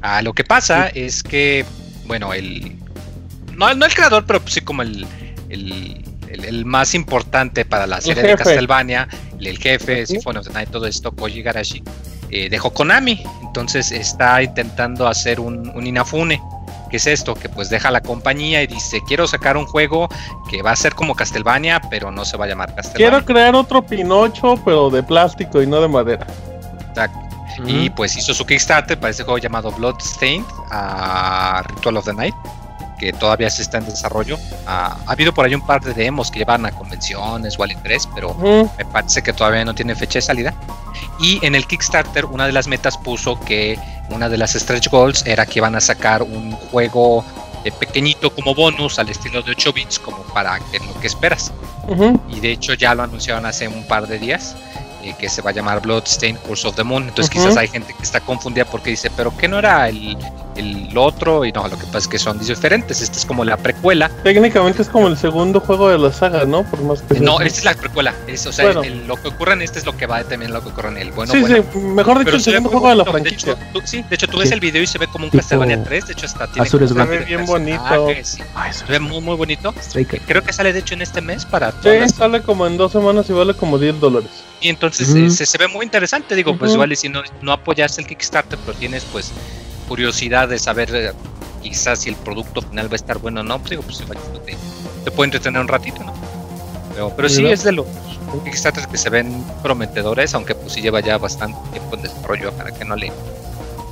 Ah, 0.00 0.22
lo 0.22 0.32
que 0.32 0.44
pasa 0.44 0.88
es 0.88 1.22
que, 1.22 1.66
bueno, 2.06 2.32
el. 2.32 2.76
No, 3.54 3.72
no 3.74 3.84
el 3.84 3.94
creador, 3.94 4.24
pero 4.26 4.42
sí 4.46 4.62
como 4.62 4.82
el, 4.82 5.06
el 5.50 6.05
el, 6.28 6.64
más 6.64 6.94
importante 6.94 7.64
para 7.64 7.86
la 7.86 8.00
serie 8.00 8.22
de 8.22 8.36
Castlevania, 8.36 9.08
el, 9.40 9.58
jefe, 9.58 10.06
Symphony 10.06 10.38
of 10.38 10.46
the 10.46 10.52
Night, 10.52 10.70
todo 10.70 10.86
esto, 10.86 11.12
Koji 11.12 11.42
Garashi, 11.42 11.82
eh, 12.30 12.48
dejó 12.48 12.72
Konami. 12.72 13.22
Entonces 13.42 13.92
está 13.92 14.42
intentando 14.42 15.06
hacer 15.06 15.40
un, 15.40 15.72
Inafune. 15.86 16.40
¿Qué 16.90 16.98
es 16.98 17.06
esto? 17.06 17.34
Que 17.34 17.48
pues 17.48 17.68
deja 17.68 17.90
la 17.90 18.00
compañía 18.00 18.62
y 18.62 18.66
dice, 18.68 19.00
quiero 19.06 19.26
sacar 19.26 19.56
un 19.56 19.66
juego 19.66 20.08
que 20.48 20.62
va 20.62 20.70
a 20.70 20.76
ser 20.76 20.94
como 20.94 21.14
Castlevania, 21.16 21.80
pero 21.90 22.12
no 22.12 22.24
se 22.24 22.36
va 22.36 22.44
a 22.44 22.48
llamar 22.48 22.74
Castlevania. 22.74 23.10
Quiero 23.10 23.24
crear 23.24 23.54
otro 23.56 23.84
Pinocho, 23.84 24.54
pero 24.64 24.88
de 24.90 25.02
plástico 25.02 25.60
y 25.60 25.66
no 25.66 25.80
de 25.80 25.88
madera. 25.88 26.26
Exacto. 26.88 27.18
Y 27.66 27.90
pues 27.90 28.16
hizo 28.16 28.34
su 28.34 28.44
Kickstarter 28.44 28.98
para 28.98 29.10
ese 29.10 29.24
juego 29.24 29.38
llamado 29.38 29.72
Bloodstained, 29.72 30.46
a 30.70 31.64
Ritual 31.66 31.96
of 31.96 32.04
the 32.04 32.12
Night 32.12 32.34
que 32.98 33.12
todavía 33.12 33.50
se 33.50 33.62
está 33.62 33.78
en 33.78 33.86
desarrollo. 33.86 34.38
ha 34.66 34.96
habido 35.06 35.32
por 35.32 35.46
ahí 35.46 35.54
un 35.54 35.66
par 35.66 35.82
de 35.82 35.94
demos 35.94 36.30
que 36.30 36.40
llevan 36.40 36.66
a 36.66 36.72
convenciones 36.72 37.58
o 37.58 37.62
al 37.62 37.76
3 37.82 38.08
pero 38.14 38.34
me 38.78 38.84
parece 38.84 39.22
que 39.22 39.32
todavía 39.32 39.64
no 39.64 39.74
tiene 39.74 39.94
fecha 39.94 40.18
de 40.18 40.22
salida. 40.22 40.54
Y 41.20 41.44
en 41.44 41.54
el 41.54 41.66
Kickstarter, 41.66 42.24
una 42.26 42.46
de 42.46 42.52
las 42.52 42.68
metas 42.68 42.96
puso 42.98 43.38
que 43.40 43.78
una 44.10 44.28
de 44.28 44.38
las 44.38 44.52
stretch 44.52 44.88
goals 44.90 45.26
era 45.26 45.46
que 45.46 45.58
iban 45.58 45.74
a 45.74 45.80
sacar 45.80 46.22
un 46.22 46.52
juego 46.52 47.24
pequeñito 47.72 48.30
como 48.34 48.54
bonus 48.54 48.98
al 48.98 49.08
estilo 49.08 49.42
de 49.42 49.50
8 49.52 49.72
bits, 49.72 49.98
como 49.98 50.18
para 50.32 50.58
que 50.70 50.78
lo 50.78 50.98
que 51.00 51.06
esperas. 51.06 51.52
Y 52.28 52.40
de 52.40 52.52
hecho, 52.52 52.74
ya 52.74 52.94
lo 52.94 53.02
anunciaron 53.02 53.46
hace 53.46 53.68
un 53.68 53.86
par 53.86 54.06
de 54.06 54.18
días. 54.18 54.56
Eh, 55.06 55.14
que 55.16 55.28
se 55.28 55.40
va 55.40 55.50
a 55.50 55.52
llamar 55.52 55.80
Bloodstained 55.80 56.40
Curse 56.40 56.66
of 56.66 56.74
the 56.74 56.82
Moon. 56.82 57.04
Entonces, 57.04 57.30
quizás 57.30 57.56
hay 57.56 57.68
gente 57.68 57.94
que 57.94 58.02
está 58.02 58.18
confundida 58.18 58.64
porque 58.64 58.90
dice, 58.90 59.08
pero 59.16 59.32
¿qué 59.36 59.46
no 59.46 59.60
era 59.60 59.88
el, 59.88 60.18
el 60.56 60.98
otro? 60.98 61.44
Y 61.44 61.52
no, 61.52 61.68
lo 61.68 61.78
que 61.78 61.86
pasa 61.86 61.98
es 61.98 62.08
que 62.08 62.18
son 62.18 62.40
diferentes. 62.40 63.00
Esta 63.00 63.16
es 63.16 63.24
como 63.24 63.44
la 63.44 63.56
precuela. 63.56 64.10
Técnicamente 64.24 64.82
es 64.82 64.88
como 64.88 65.06
el 65.06 65.16
segundo 65.16 65.60
juego 65.60 65.88
de 65.90 65.98
la 65.98 66.12
saga, 66.12 66.44
¿no? 66.44 66.64
Por 66.64 66.82
más 66.82 67.02
que 67.02 67.20
no, 67.20 67.40
esta 67.40 67.58
es 67.60 67.64
la 67.64 67.74
precuela. 67.74 68.16
Es, 68.26 68.46
o 68.46 68.52
sea, 68.52 68.72
lo 68.72 69.16
que 69.16 69.28
ocurre 69.28 69.52
en 69.52 69.62
este 69.62 69.78
es 69.78 69.86
lo 69.86 69.96
que 69.96 70.06
va 70.06 70.24
también 70.24 70.52
lo 70.52 70.60
que 70.60 70.70
ocurre 70.70 70.88
en 70.88 70.98
el 70.98 71.12
bueno. 71.12 71.32
Sí, 71.32 71.44
sí, 71.44 71.78
mejor 71.78 72.18
dicho, 72.18 72.34
el 72.34 72.42
segundo 72.42 72.68
juego 72.70 72.88
de 72.88 72.96
la 72.96 73.04
franquicia. 73.04 73.54
De 73.54 73.62
hecho, 73.62 73.72
tú, 73.72 73.80
sí, 73.84 74.02
de 74.02 74.14
hecho, 74.16 74.26
tú 74.26 74.38
ves 74.38 74.50
el 74.50 74.58
video 74.58 74.82
y 74.82 74.88
se 74.88 74.98
ve 74.98 75.06
como 75.06 75.26
un 75.26 75.30
Castlevania 75.30 75.84
3. 75.84 76.06
De 76.08 76.12
hecho, 76.14 76.26
está 76.26 76.48
tiene 76.48 76.68
se 76.68 76.78
ve 76.78 77.18
bien 77.18 77.46
bonito. 77.46 78.08
se 78.24 78.84
ve 78.88 78.98
muy, 78.98 79.20
muy 79.20 79.36
bonito. 79.36 79.72
Creo 80.26 80.42
que 80.42 80.52
sale, 80.52 80.72
de 80.72 80.80
hecho, 80.80 80.94
en 80.94 81.02
este 81.02 81.20
mes 81.20 81.44
para. 81.44 81.70
Sí, 81.70 82.08
sale 82.12 82.42
como 82.42 82.66
en 82.66 82.76
dos 82.76 82.90
semanas 82.90 83.30
y 83.30 83.32
vale 83.32 83.54
como 83.54 83.78
10 83.78 84.00
dólares. 84.00 84.45
Y 84.60 84.68
entonces 84.68 85.14
eh, 85.14 85.46
se, 85.46 85.58
ve 85.58 85.68
muy 85.68 85.84
interesante, 85.84 86.34
digo, 86.34 86.56
pues 86.56 86.72
igual 86.72 86.96
si 86.96 87.08
no, 87.08 87.22
no 87.42 87.52
apoyas 87.52 87.98
el 87.98 88.06
Kickstarter, 88.06 88.58
pero 88.64 88.76
tienes 88.76 89.04
pues 89.04 89.32
curiosidad 89.86 90.48
de 90.48 90.58
saber 90.58 90.94
eh, 90.94 91.12
quizás 91.62 92.00
si 92.00 92.08
el 92.08 92.16
producto 92.16 92.62
final 92.62 92.88
va 92.88 92.92
a 92.92 92.96
estar 92.96 93.18
bueno 93.18 93.40
o 93.40 93.44
no, 93.44 93.58
pues 93.58 93.70
digo, 93.70 93.82
pues 93.82 94.00
igual 94.00 94.18
te, 94.44 94.56
te 95.04 95.10
puede 95.10 95.26
entretener 95.26 95.60
un 95.60 95.68
ratito, 95.68 96.02
¿no? 96.02 96.14
Pero, 96.94 97.12
pero 97.14 97.28
sí 97.28 97.44
es 97.44 97.64
de 97.64 97.72
los 97.72 97.86
Kickstarters 98.44 98.86
que 98.86 98.96
se 98.96 99.10
ven 99.10 99.44
prometedores, 99.62 100.34
aunque 100.34 100.54
pues 100.54 100.72
sí 100.72 100.80
lleva 100.80 101.00
ya 101.00 101.18
bastante 101.18 101.58
tiempo 101.72 101.96
en 101.96 102.02
desarrollo 102.02 102.50
para 102.52 102.72
que 102.72 102.84
no 102.86 102.96
le, 102.96 103.12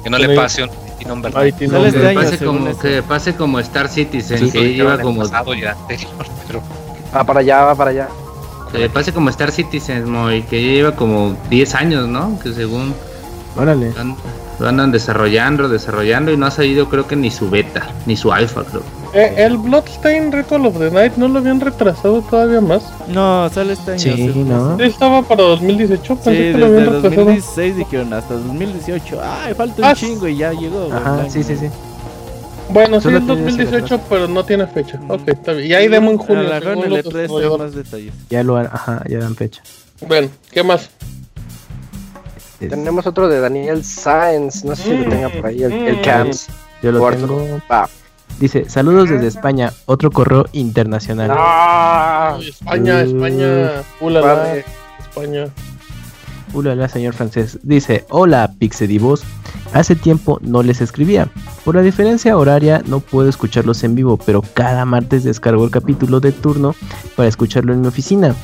que 0.02 0.08
no 0.08 0.18
le 0.18 0.34
pase 0.34 0.64
un 0.64 0.70
no, 1.06 1.20
que, 1.22 2.14
pase 2.14 2.38
como, 2.38 2.78
que 2.78 3.02
pase 3.02 3.34
como 3.34 3.60
Star 3.60 3.88
Citizen, 3.88 4.50
que 4.50 4.74
lleva 4.74 4.98
como... 4.98 5.24
Ya 5.54 5.76
pero... 6.46 6.62
Va 7.14 7.24
para 7.24 7.40
allá, 7.40 7.64
va 7.64 7.74
para 7.74 7.90
allá. 7.90 8.08
Que 8.76 8.88
pase 8.88 9.12
como 9.12 9.30
Star 9.30 9.52
Citizen, 9.52 10.10
Moy, 10.10 10.42
que 10.42 10.60
lleva 10.60 10.96
como 10.96 11.36
10 11.48 11.74
años, 11.74 12.08
¿no? 12.08 12.38
Que 12.42 12.52
según. 12.52 12.94
Órale. 13.56 13.92
lo 14.58 14.68
andan 14.68 14.90
desarrollando, 14.90 15.68
desarrollando 15.68 16.32
y 16.32 16.36
no 16.36 16.46
ha 16.46 16.50
salido, 16.50 16.88
creo 16.88 17.06
que 17.06 17.14
ni 17.14 17.30
su 17.30 17.48
beta, 17.50 17.86
ni 18.04 18.16
su 18.16 18.32
alfa, 18.32 18.64
creo. 18.64 18.82
Eh, 19.14 19.32
el 19.36 19.58
Bloodstain 19.58 20.32
Ritual 20.32 20.66
of 20.66 20.76
the 20.76 20.90
Night 20.90 21.12
no 21.16 21.28
lo 21.28 21.38
habían 21.38 21.60
retrasado 21.60 22.20
todavía 22.22 22.60
más. 22.60 22.82
No, 23.06 23.48
sale 23.50 23.74
este 23.74 23.92
año. 23.92 24.00
Sí, 24.00 24.44
¿no? 24.44 24.76
Estaba 24.80 25.22
para 25.22 25.44
2018, 25.44 26.16
pensé 26.16 26.30
sí, 26.30 26.52
que 26.52 26.58
lo 26.58 26.66
habían 26.66 26.86
retrasado. 26.86 27.24
2016 27.26 27.76
dijeron 27.76 28.12
hasta 28.12 28.34
2018. 28.34 29.20
Ay, 29.22 29.54
falta 29.54 29.74
un 29.78 29.84
ah, 29.84 29.94
chingo 29.94 30.26
y 30.26 30.36
ya 30.38 30.52
llegó. 30.52 30.92
Ajá, 30.92 31.30
sí, 31.30 31.44
sí, 31.44 31.56
sí. 31.56 31.68
Bueno, 32.68 33.00
sí, 33.00 33.08
es 33.08 33.26
2018, 33.26 34.00
pero 34.08 34.26
no 34.28 34.44
tiene 34.44 34.66
fecha. 34.66 35.00
Ok, 35.08 35.28
está 35.28 35.52
bien. 35.52 35.70
Y 35.70 35.74
hay 35.74 35.88
demo 35.88 36.10
en 36.10 36.18
junio. 36.18 36.42
Le 36.42 36.60
E3 36.60 37.58
más 37.58 37.74
detalles. 37.74 38.14
Ya 38.30 38.42
lo 38.42 38.56
han, 38.56 38.66
ajá, 38.66 39.02
ya 39.08 39.18
dan 39.18 39.36
fecha. 39.36 39.62
Bueno, 40.06 40.28
¿qué 40.50 40.62
más? 40.62 40.90
Tenemos 42.58 43.06
otro 43.06 43.28
de 43.28 43.40
Daniel 43.40 43.84
Sáenz, 43.84 44.64
no 44.64 44.74
sé 44.74 44.82
si 44.84 44.96
lo 44.96 45.10
tenga 45.10 45.28
por 45.28 45.46
ahí, 45.46 45.62
el, 45.62 45.72
el 45.72 45.96
mm. 45.98 46.02
Camps. 46.02 46.48
Yo 46.82 46.92
lo 46.92 47.10
tengo. 47.10 47.60
Dice, 48.38 48.68
saludos 48.68 49.10
desde 49.10 49.28
España, 49.28 49.72
otro 49.86 50.10
correo 50.10 50.46
internacional. 50.52 51.30
¡Ah! 51.32 52.36
España, 52.40 53.02
España. 53.02 53.70
Ulala, 54.00 54.56
España. 54.98 55.46
Ulala, 56.54 56.88
señor 56.88 57.14
francés. 57.14 57.58
Dice, 57.62 58.04
hola, 58.08 58.52
Pixedivos. 58.58 59.24
Hace 59.72 59.96
tiempo 59.96 60.38
no 60.40 60.62
les 60.62 60.80
escribía. 60.80 61.28
Por 61.64 61.74
la 61.74 61.82
diferencia 61.82 62.36
horaria 62.38 62.82
no 62.86 63.00
puedo 63.00 63.28
escucharlos 63.28 63.82
en 63.82 63.96
vivo, 63.96 64.16
pero 64.24 64.42
cada 64.54 64.84
martes 64.84 65.24
descargo 65.24 65.64
el 65.64 65.70
capítulo 65.70 66.20
de 66.20 66.32
turno 66.32 66.74
para 67.16 67.28
escucharlo 67.28 67.72
en 67.72 67.80
mi 67.80 67.88
oficina. 67.88 68.34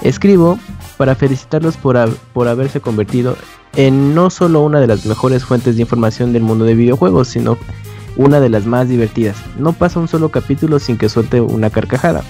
Escribo 0.00 0.58
para 0.96 1.14
felicitarlos 1.14 1.76
por, 1.76 1.98
por 2.32 2.48
haberse 2.48 2.80
convertido 2.80 3.36
en 3.76 4.14
no 4.14 4.30
solo 4.30 4.62
una 4.62 4.80
de 4.80 4.86
las 4.86 5.04
mejores 5.04 5.44
fuentes 5.44 5.76
de 5.76 5.82
información 5.82 6.32
del 6.32 6.42
mundo 6.42 6.64
de 6.64 6.74
videojuegos, 6.74 7.28
sino 7.28 7.58
una 8.16 8.40
de 8.40 8.48
las 8.48 8.66
más 8.66 8.88
divertidas. 8.88 9.36
No 9.58 9.72
pasa 9.72 10.00
un 10.00 10.08
solo 10.08 10.30
capítulo 10.30 10.78
sin 10.78 10.96
que 10.96 11.08
suelte 11.08 11.40
una 11.40 11.70
carcajada. 11.70 12.22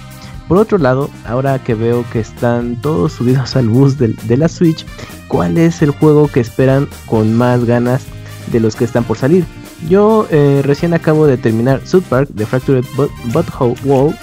Por 0.49 0.57
otro 0.57 0.77
lado, 0.77 1.09
ahora 1.25 1.63
que 1.63 1.75
veo 1.75 2.03
que 2.11 2.19
están 2.19 2.75
todos 2.81 3.13
subidos 3.13 3.55
al 3.55 3.69
bus 3.69 3.97
de, 3.97 4.35
la 4.35 4.49
Switch, 4.49 4.85
¿cuál 5.29 5.57
es 5.57 5.81
el 5.81 5.91
juego 5.91 6.27
que 6.27 6.41
esperan 6.41 6.89
con 7.05 7.33
más 7.33 7.63
ganas 7.63 8.05
de 8.51 8.59
los 8.59 8.75
que 8.75 8.85
están 8.85 9.03
por 9.03 9.17
salir. 9.17 9.45
Yo 9.87 10.27
eh, 10.29 10.61
recién 10.63 10.93
acabo 10.93 11.25
de 11.25 11.37
terminar 11.37 11.81
South 11.85 12.03
Park 12.09 12.29
de 12.33 12.45
Fractured 12.45 12.85
Butthole 13.25 13.75
Wall 13.85 14.15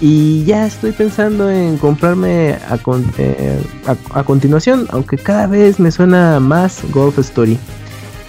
y 0.00 0.44
ya 0.44 0.66
estoy 0.66 0.92
pensando 0.92 1.50
en 1.50 1.78
comprarme 1.78 2.58
eh, 3.18 3.62
a, 4.12 4.24
continuación, 4.24 4.86
aunque 4.90 5.16
cada 5.16 5.46
vez 5.46 5.80
me 5.80 5.90
suena 5.90 6.38
más 6.38 6.82
Golf 6.92 7.18
Story. 7.18 7.58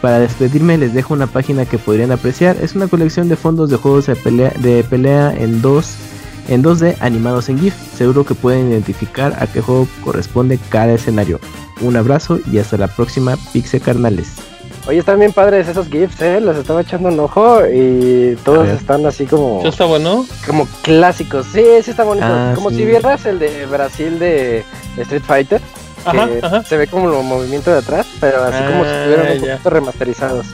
Para 0.02 0.20
despedirme 0.20 0.78
les 0.78 0.94
dejo 0.94 1.14
una 1.14 1.28
página 1.28 1.66
que 1.66 1.78
podrían 1.78 2.12
apreciar. 2.12 2.56
Es 2.62 2.76
una 2.76 2.88
colección 2.88 3.30
de 3.30 3.36
fondos 3.36 3.70
de 3.70 3.78
juegos 3.78 4.06
de 4.06 4.16
pelea, 4.16 4.54
de 4.60 4.84
pelea 4.84 5.34
en 5.36 5.62
dos 5.62 5.96
en 6.48 6.64
2D 6.64 6.98
animados 7.00 7.50
en 7.50 7.60
GIF. 7.60 7.76
Seguro 7.96 8.26
que 8.26 8.36
pueden 8.36 8.72
identificar 8.72 9.36
a 9.40 9.48
qué 9.48 9.62
juego 9.62 9.88
corresponde 10.04 10.60
cada 10.70 10.94
escenario. 10.94 11.40
Un 11.82 11.96
abrazo 11.96 12.40
y 12.52 12.58
hasta 12.60 12.78
la 12.78 12.88
próxima 12.88 13.38
Pixel 13.54 13.82
Carnales. 13.82 14.34
Oye, 14.88 15.00
están 15.00 15.20
bien 15.20 15.34
padres 15.34 15.68
esos 15.68 15.90
GIFs, 15.90 16.22
¿eh? 16.22 16.40
Los 16.40 16.56
estaba 16.56 16.82
echando 16.82 17.10
un 17.10 17.20
ojo 17.20 17.60
y 17.68 18.38
todos 18.46 18.70
están 18.70 19.06
así 19.06 19.26
como... 19.26 19.60
¿Eso 19.60 19.70
está 19.70 19.86
bueno? 19.86 20.26
Como 20.46 20.66
clásicos. 20.82 21.46
Sí, 21.52 21.64
sí 21.84 21.92
está 21.92 22.06
bonito. 22.06 22.26
Ah, 22.28 22.54
como 22.56 22.70
si 22.70 22.86
vieras 22.86 23.26
el 23.26 23.38
de 23.38 23.66
Brasil 23.66 24.18
de 24.18 24.64
Street 24.98 25.24
Fighter. 25.24 25.62
Ajá, 26.06 26.64
Se 26.64 26.78
ve 26.78 26.88
como 26.88 27.10
el 27.10 27.24
movimiento 27.26 27.72
de 27.72 27.80
atrás, 27.80 28.08
pero 28.20 28.44
así 28.44 28.64
como 28.64 28.84
si 28.86 28.90
estuvieran 28.90 29.26
un 29.26 29.32
ah, 29.32 29.52
poquito 29.52 29.70
remasterizados. 29.70 30.46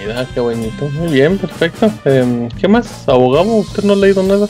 Mira, 0.00 0.26
qué 0.32 0.40
bonito. 0.40 0.88
Muy 0.90 1.12
bien, 1.12 1.38
perfecto. 1.38 1.90
Em, 2.04 2.48
¿Qué 2.50 2.68
más? 2.68 3.08
¿Abogado? 3.08 3.44
¿Usted 3.56 3.84
no 3.84 3.92
ha 3.94 3.96
leído 3.96 4.22
nada? 4.22 4.48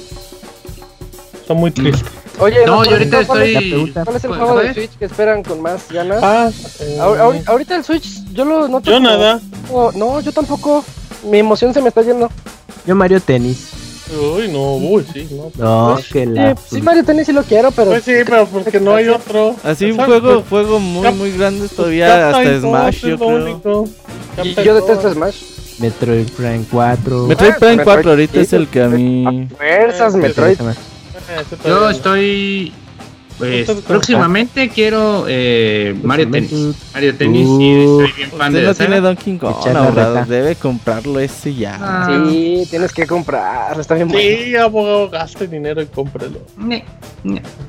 Está 1.49 1.59
muy 1.59 1.71
triste. 1.71 2.05
Oye, 2.41 2.67
no, 2.67 2.85
yo 2.85 2.91
ahorita 2.91 3.21
estoy. 3.21 3.91
¿Cuál 4.05 4.17
es 4.17 4.25
el 4.25 4.31
juego 4.35 4.59
de 4.59 4.75
Switch 4.75 4.99
que 4.99 5.07
esperan 5.07 5.43
con 5.43 5.63
más 5.63 5.91
ganas? 5.91 6.23
Ah, 6.23 6.51
eh... 6.81 6.99
ahorita 7.47 7.77
el 7.77 7.85
Switch, 7.85 8.23
yo 8.35 8.45
lo 8.45 8.69
noto. 8.69 8.91
Yo 8.91 9.01
nada. 9.01 9.41
No, 9.95 10.21
yo 10.21 10.31
tampoco. 10.31 10.85
Mi 11.25 11.39
emoción 11.39 11.73
se 11.73 11.81
me 11.81 11.89
está 11.89 12.03
yendo. 12.03 12.29
Yo 12.87 12.95
Mario 12.95 13.19
Tennis. 13.23 13.71
Uy, 14.13 14.49
no, 14.49 14.75
uy, 14.75 15.07
sí, 15.11 15.27
no. 15.31 15.51
No, 15.57 15.99
que 16.13 16.27
la. 16.27 16.55
Sí, 16.55 16.83
Mario 16.83 17.03
Tennis 17.03 17.25
sí 17.25 17.33
lo 17.33 17.43
quiero, 17.45 17.71
pero. 17.71 17.93
Pues 17.93 18.05
sí, 18.05 18.13
pero 18.27 18.45
porque 18.47 18.79
no 18.79 18.95
hay 18.95 19.09
otro. 19.09 19.57
Así 19.65 19.91
un 19.91 19.97
juego, 20.05 20.45
juego 20.51 20.79
muy, 20.79 21.11
muy 21.15 21.33
grande 21.33 21.67
todavía, 21.69 22.29
hasta 22.29 22.61
Smash, 22.61 23.07
yo 23.07 23.17
creo. 23.17 23.89
Y 24.45 24.53
yo 24.53 24.75
detesto 24.75 25.11
Smash. 25.15 25.37
Metroid 25.79 26.29
Prime 26.33 26.67
4. 26.71 27.27
Metroid 27.27 27.55
Prime 27.55 27.85
4 27.85 28.11
ahorita 28.11 28.39
es 28.39 28.53
el 28.53 28.69
que 28.69 28.83
a 28.83 28.89
mí. 28.89 29.49
Fuerzas, 29.57 30.15
Metroid. 30.15 30.59
Yo 31.65 31.91
estoy. 31.91 32.73
Pues 33.39 33.71
próximamente 33.87 34.69
quiero 34.69 35.27
eh, 35.29 35.97
Mario 36.03 36.29
Tennis. 36.29 36.75
Mario 36.93 37.15
Tennis 37.15 37.47
y 37.47 37.85
soy 37.85 38.13
bien 38.17 38.31
fan 38.33 38.53
de 38.53 38.63
no 38.63 38.75
tiene 38.75 39.01
Donkey 39.01 39.39
Kong 39.39 39.55
ahora, 39.77 40.25
debe 40.25 40.57
comprarlo 40.57 41.21
ese 41.21 41.55
ya. 41.55 41.79
Ah. 41.81 42.27
Sí, 42.29 42.67
tienes 42.69 42.93
que 42.93 43.07
comprarlo, 43.07 43.81
está 43.81 43.95
bien 43.95 44.11
Sí, 44.11 44.57
abogado, 44.57 45.09
gaste 45.09 45.47
dinero 45.47 45.81
y 45.81 45.87
cómprelo. 45.87 46.41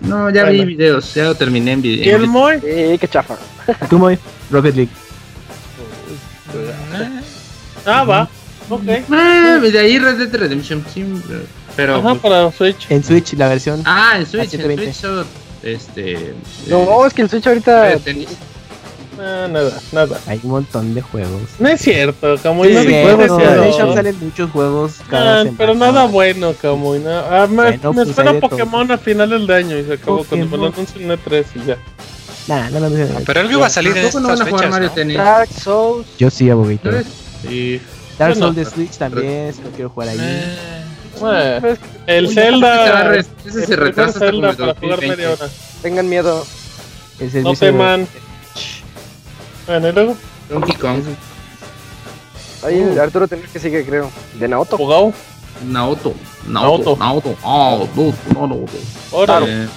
No, 0.02 0.32
ya 0.32 0.46
vi 0.46 0.66
videos, 0.66 1.14
ya 1.14 1.26
lo 1.26 1.36
terminé 1.36 1.74
en 1.74 1.84
video. 1.84 2.04
¿Y 2.04 2.10
el 2.10 2.26
Moy? 2.26 2.60
Sí, 2.62 2.98
qué 2.98 3.08
chafa. 3.08 3.38
¿Tú 3.92 4.00
Moy? 4.00 4.18
Rocket 4.50 4.76
League. 4.76 4.92
Ah, 7.86 8.04
va. 8.04 8.28
Ok. 8.70 8.82
Ah, 9.12 9.60
de 9.62 9.80
ahí 9.80 10.00
Red 10.00 10.18
Dead 10.18 10.36
Redemption. 10.36 10.84
Sí, 10.92 11.06
pero. 11.76 11.96
Ajá, 11.96 12.10
pues, 12.10 12.20
para 12.20 12.52
Switch. 12.52 12.90
En 12.90 13.04
Switch, 13.04 13.34
la 13.34 13.50
versión. 13.50 13.82
Ah, 13.86 14.16
en 14.18 14.26
Switch. 14.26 14.54
En 14.54 14.94
Switch 14.94 15.26
este. 15.64 16.34
No, 16.68 17.06
es 17.06 17.14
que 17.14 17.24
el 17.24 17.30
Switch 17.30 17.46
ahorita. 17.48 17.98
Ah, 19.22 19.48
nada, 19.50 19.78
nada. 19.92 20.20
Hay 20.28 20.40
un 20.44 20.52
montón 20.52 20.94
de 20.94 21.02
juegos. 21.02 21.42
No 21.60 21.68
es 21.68 21.82
cierto, 21.82 22.38
no 22.42 22.64
sí, 22.64 23.02
juegos, 23.04 23.96
salen 23.96 24.18
muchos 24.22 24.50
juegos 24.50 24.94
cada 25.10 25.42
ah, 25.42 25.46
Pero 25.58 25.76
nada 25.76 26.06
bueno, 26.06 26.54
Camuy. 26.54 27.00
No. 27.00 27.10
Ah, 27.10 27.46
me, 27.50 27.56
bueno, 27.56 27.94
me 27.94 28.06
pues 28.06 28.10
espera 28.10 28.40
Pokémon 28.40 28.90
a 28.90 28.98
finales 28.98 29.46
de 29.46 29.54
año 29.54 29.78
y 29.78 29.84
se 29.84 29.94
acabó 29.94 30.20
Pokémon. 30.20 30.48
cuando 30.48 30.58
me 30.58 30.58
lo 30.58 30.74
anuncian 30.74 31.12
en 31.12 31.20
E3 31.20 31.46
y 31.56 31.66
ya. 31.66 31.78
Nah, 32.48 32.70
no, 32.70 32.80
no, 32.80 32.90
no, 32.90 32.98
no, 32.98 33.20
pero 33.26 33.42
algo 33.42 33.52
iba 33.52 33.68
a 33.68 33.70
salir 33.70 33.96
en 33.96 34.06
estas 34.06 34.22
no 34.22 34.30
van 34.30 34.42
a 34.42 34.46
fechas, 34.46 34.70
Mario 34.70 34.92
¿no? 34.96 35.14
Dark 35.14 35.50
Souls. 35.52 36.08
Yo 36.18 36.30
sí, 36.30 36.50
aboguito. 36.50 36.90
Sí. 37.42 37.82
Dark 38.18 38.38
Souls 38.38 38.56
de 38.56 38.66
Switch 38.66 38.98
también, 38.98 39.54
si 39.54 39.62
no 39.62 39.70
quiero 39.70 39.90
jugar 39.90 40.10
ahí. 40.10 40.18
Eh, 40.20 40.89
bueno, 41.20 41.78
el 42.08 42.30
Zelda. 42.30 43.16
Ese 43.16 43.66
se 43.66 43.76
retrasa 43.76 44.32
jugar 44.32 45.02
media 45.02 45.32
hora. 45.32 45.48
Tengan 45.82 46.10
miedo. 46.10 46.46
El 47.20 47.44
no 47.44 47.54
teman. 47.54 48.08
Bueno, 49.68 49.90
y 49.90 49.92
luego. 49.92 50.18
Donkey 50.50 50.76
Kong. 50.76 51.02
Ahí 52.64 52.82
uh. 52.82 53.02
Arturo 53.02 53.28
tenés 53.28 53.50
que 53.50 53.60
seguir, 53.60 53.86
creo. 53.86 54.10
¿De 54.40 54.48
Naoto? 54.48 54.78
¿Jugado? 54.78 55.14
Naoto. 55.66 56.14
Naoto. 56.48 56.96
Naoto. 56.98 57.38
Naoto. 57.44 58.14
Naoto. 58.34 58.78
Órale. 59.12 59.68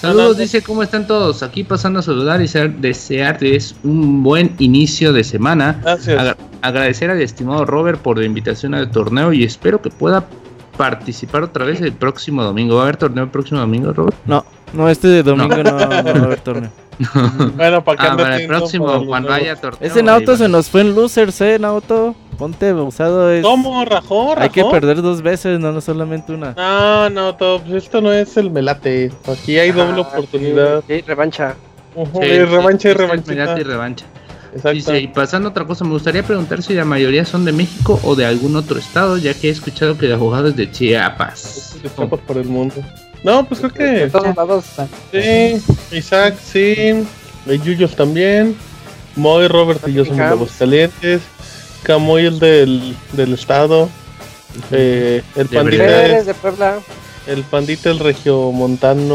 Saludos, 0.00 0.36
dice, 0.36 0.62
¿cómo 0.62 0.82
están 0.82 1.06
todos? 1.06 1.44
Aquí 1.44 1.62
pasando 1.62 2.00
a 2.00 2.02
saludar 2.02 2.42
y 2.42 2.48
desearles 2.80 3.76
un 3.84 4.24
buen 4.24 4.56
inicio 4.58 5.12
de 5.12 5.22
semana. 5.22 5.80
Gracias. 5.80 6.36
agradecer 6.60 7.08
al 7.08 7.20
estimado 7.20 7.64
Robert 7.64 8.00
por 8.00 8.18
la 8.18 8.24
invitación 8.24 8.74
al 8.74 8.90
torneo 8.90 9.32
y 9.32 9.44
espero 9.44 9.80
que 9.80 9.90
pueda 9.90 10.26
participar 10.76 11.42
otra 11.42 11.64
vez 11.64 11.80
el 11.80 11.92
próximo 11.92 12.42
domingo. 12.42 12.76
¿Va 12.76 12.82
a 12.82 12.84
haber 12.84 12.96
torneo 12.96 13.24
el 13.24 13.30
próximo 13.30 13.60
domingo, 13.60 13.92
Robert? 13.92 14.16
No, 14.26 14.44
no, 14.72 14.88
este 14.88 15.22
domingo 15.22 15.56
no, 15.56 15.62
no, 15.62 15.76
va 15.76 15.96
a 15.96 15.98
haber 15.98 16.40
torneo. 16.40 16.70
bueno, 17.56 17.82
para 17.82 18.02
que 18.02 18.06
ah, 18.06 18.16
para 18.16 18.36
el 18.36 18.46
próximo, 18.46 19.06
cuando 19.06 19.32
haya 19.32 19.56
torneo. 19.56 19.80
Ese 19.80 20.02
Nauto 20.02 20.36
se 20.36 20.48
nos 20.48 20.68
fue 20.68 20.82
en 20.82 20.94
losers, 20.94 21.40
eh, 21.40 21.58
Nauto. 21.58 22.14
Ponte 22.38 22.72
usado 22.72 23.30
es. 23.30 23.42
¿Cómo, 23.42 23.84
Rajó? 23.84 24.34
Hay 24.36 24.50
que 24.50 24.64
perder 24.64 25.02
dos 25.02 25.22
veces, 25.22 25.60
no, 25.60 25.72
no 25.72 25.80
solamente 25.80 26.32
una. 26.32 26.54
No, 26.54 27.10
no, 27.10 27.34
todo, 27.36 27.62
esto 27.76 28.00
no 28.00 28.12
es 28.12 28.36
el 28.36 28.50
melate. 28.50 29.12
Aquí 29.26 29.58
hay 29.58 29.72
doble 29.72 30.02
ah, 30.02 30.08
oportunidad. 30.08 30.82
Sí, 30.86 31.02
revancha. 31.02 31.54
revancha 31.94 32.90
y 32.90 32.94
revancha. 32.94 33.32
Melate 33.32 33.60
y 33.60 33.64
revancha. 33.64 34.06
Dice, 34.72 35.00
y 35.00 35.08
pasando 35.08 35.48
a 35.48 35.50
otra 35.50 35.64
cosa, 35.64 35.84
me 35.84 35.92
gustaría 35.92 36.22
preguntar 36.22 36.62
si 36.62 36.74
la 36.74 36.84
mayoría 36.84 37.24
son 37.24 37.44
de 37.44 37.52
México 37.52 37.98
o 38.02 38.14
de 38.14 38.26
algún 38.26 38.54
otro 38.56 38.78
estado, 38.78 39.16
ya 39.16 39.32
que 39.32 39.48
he 39.48 39.50
escuchado 39.50 39.96
que 39.96 40.06
el 40.06 40.12
abogado 40.12 40.48
es 40.48 40.56
de 40.56 40.70
Chiapas. 40.70 41.76
Chiapas 41.80 42.20
por 42.20 42.36
el 42.36 42.46
mundo. 42.46 42.74
No, 43.24 43.46
pues 43.46 43.60
creo 43.60 43.72
que. 43.72 43.84
De 43.84 44.10
todos 44.10 44.36
lados. 44.36 44.64
Sí, 45.10 45.62
Isaac, 45.96 46.36
sí. 46.42 47.04
Yuyos 47.46 47.96
también. 47.96 48.56
Moy, 49.16 49.48
Robert 49.48 49.86
y 49.88 49.94
yo 49.94 50.04
somos 50.04 50.30
de 50.30 50.36
los 50.36 50.52
calientes. 50.52 51.22
Camoy 51.82 52.26
el 52.26 52.38
del, 52.38 52.96
del 53.12 53.34
estado. 53.34 53.88
Eh, 54.70 55.22
el 55.36 55.48
pandita 55.48 56.22
de 56.22 56.34
Puebla. 56.34 56.78
El 57.26 57.44
pandita 57.44 57.90
el 57.90 58.00
regiomontano 58.00 59.12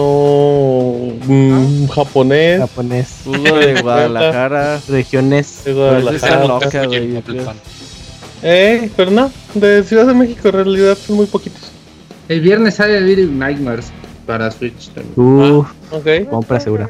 mm, 1.27 1.87
japonés. 1.87 2.59
Japonés. 2.61 3.21
Hugo 3.25 3.57
de 3.59 3.81
Guadalajara. 3.81 4.79
Regiones. 4.87 5.63
De 5.65 5.73
Guadalajara. 5.73 6.59
eh, 8.43 8.89
pero 8.95 9.11
no, 9.11 9.29
de 9.55 9.83
Ciudad 9.83 10.05
de 10.07 10.13
México 10.13 10.47
en 10.47 10.53
realidad 10.53 10.97
son 10.97 11.17
muy 11.17 11.25
poquitos. 11.25 11.71
El 12.29 12.41
viernes 12.41 12.75
sale 12.75 12.99
Little 13.01 13.27
Nightmares 13.27 13.91
para 14.25 14.51
Switch 14.51 14.89
también. 14.89 15.13
Uh, 15.17 15.65
ah, 15.91 16.29
Compra 16.29 16.59
segura. 16.59 16.87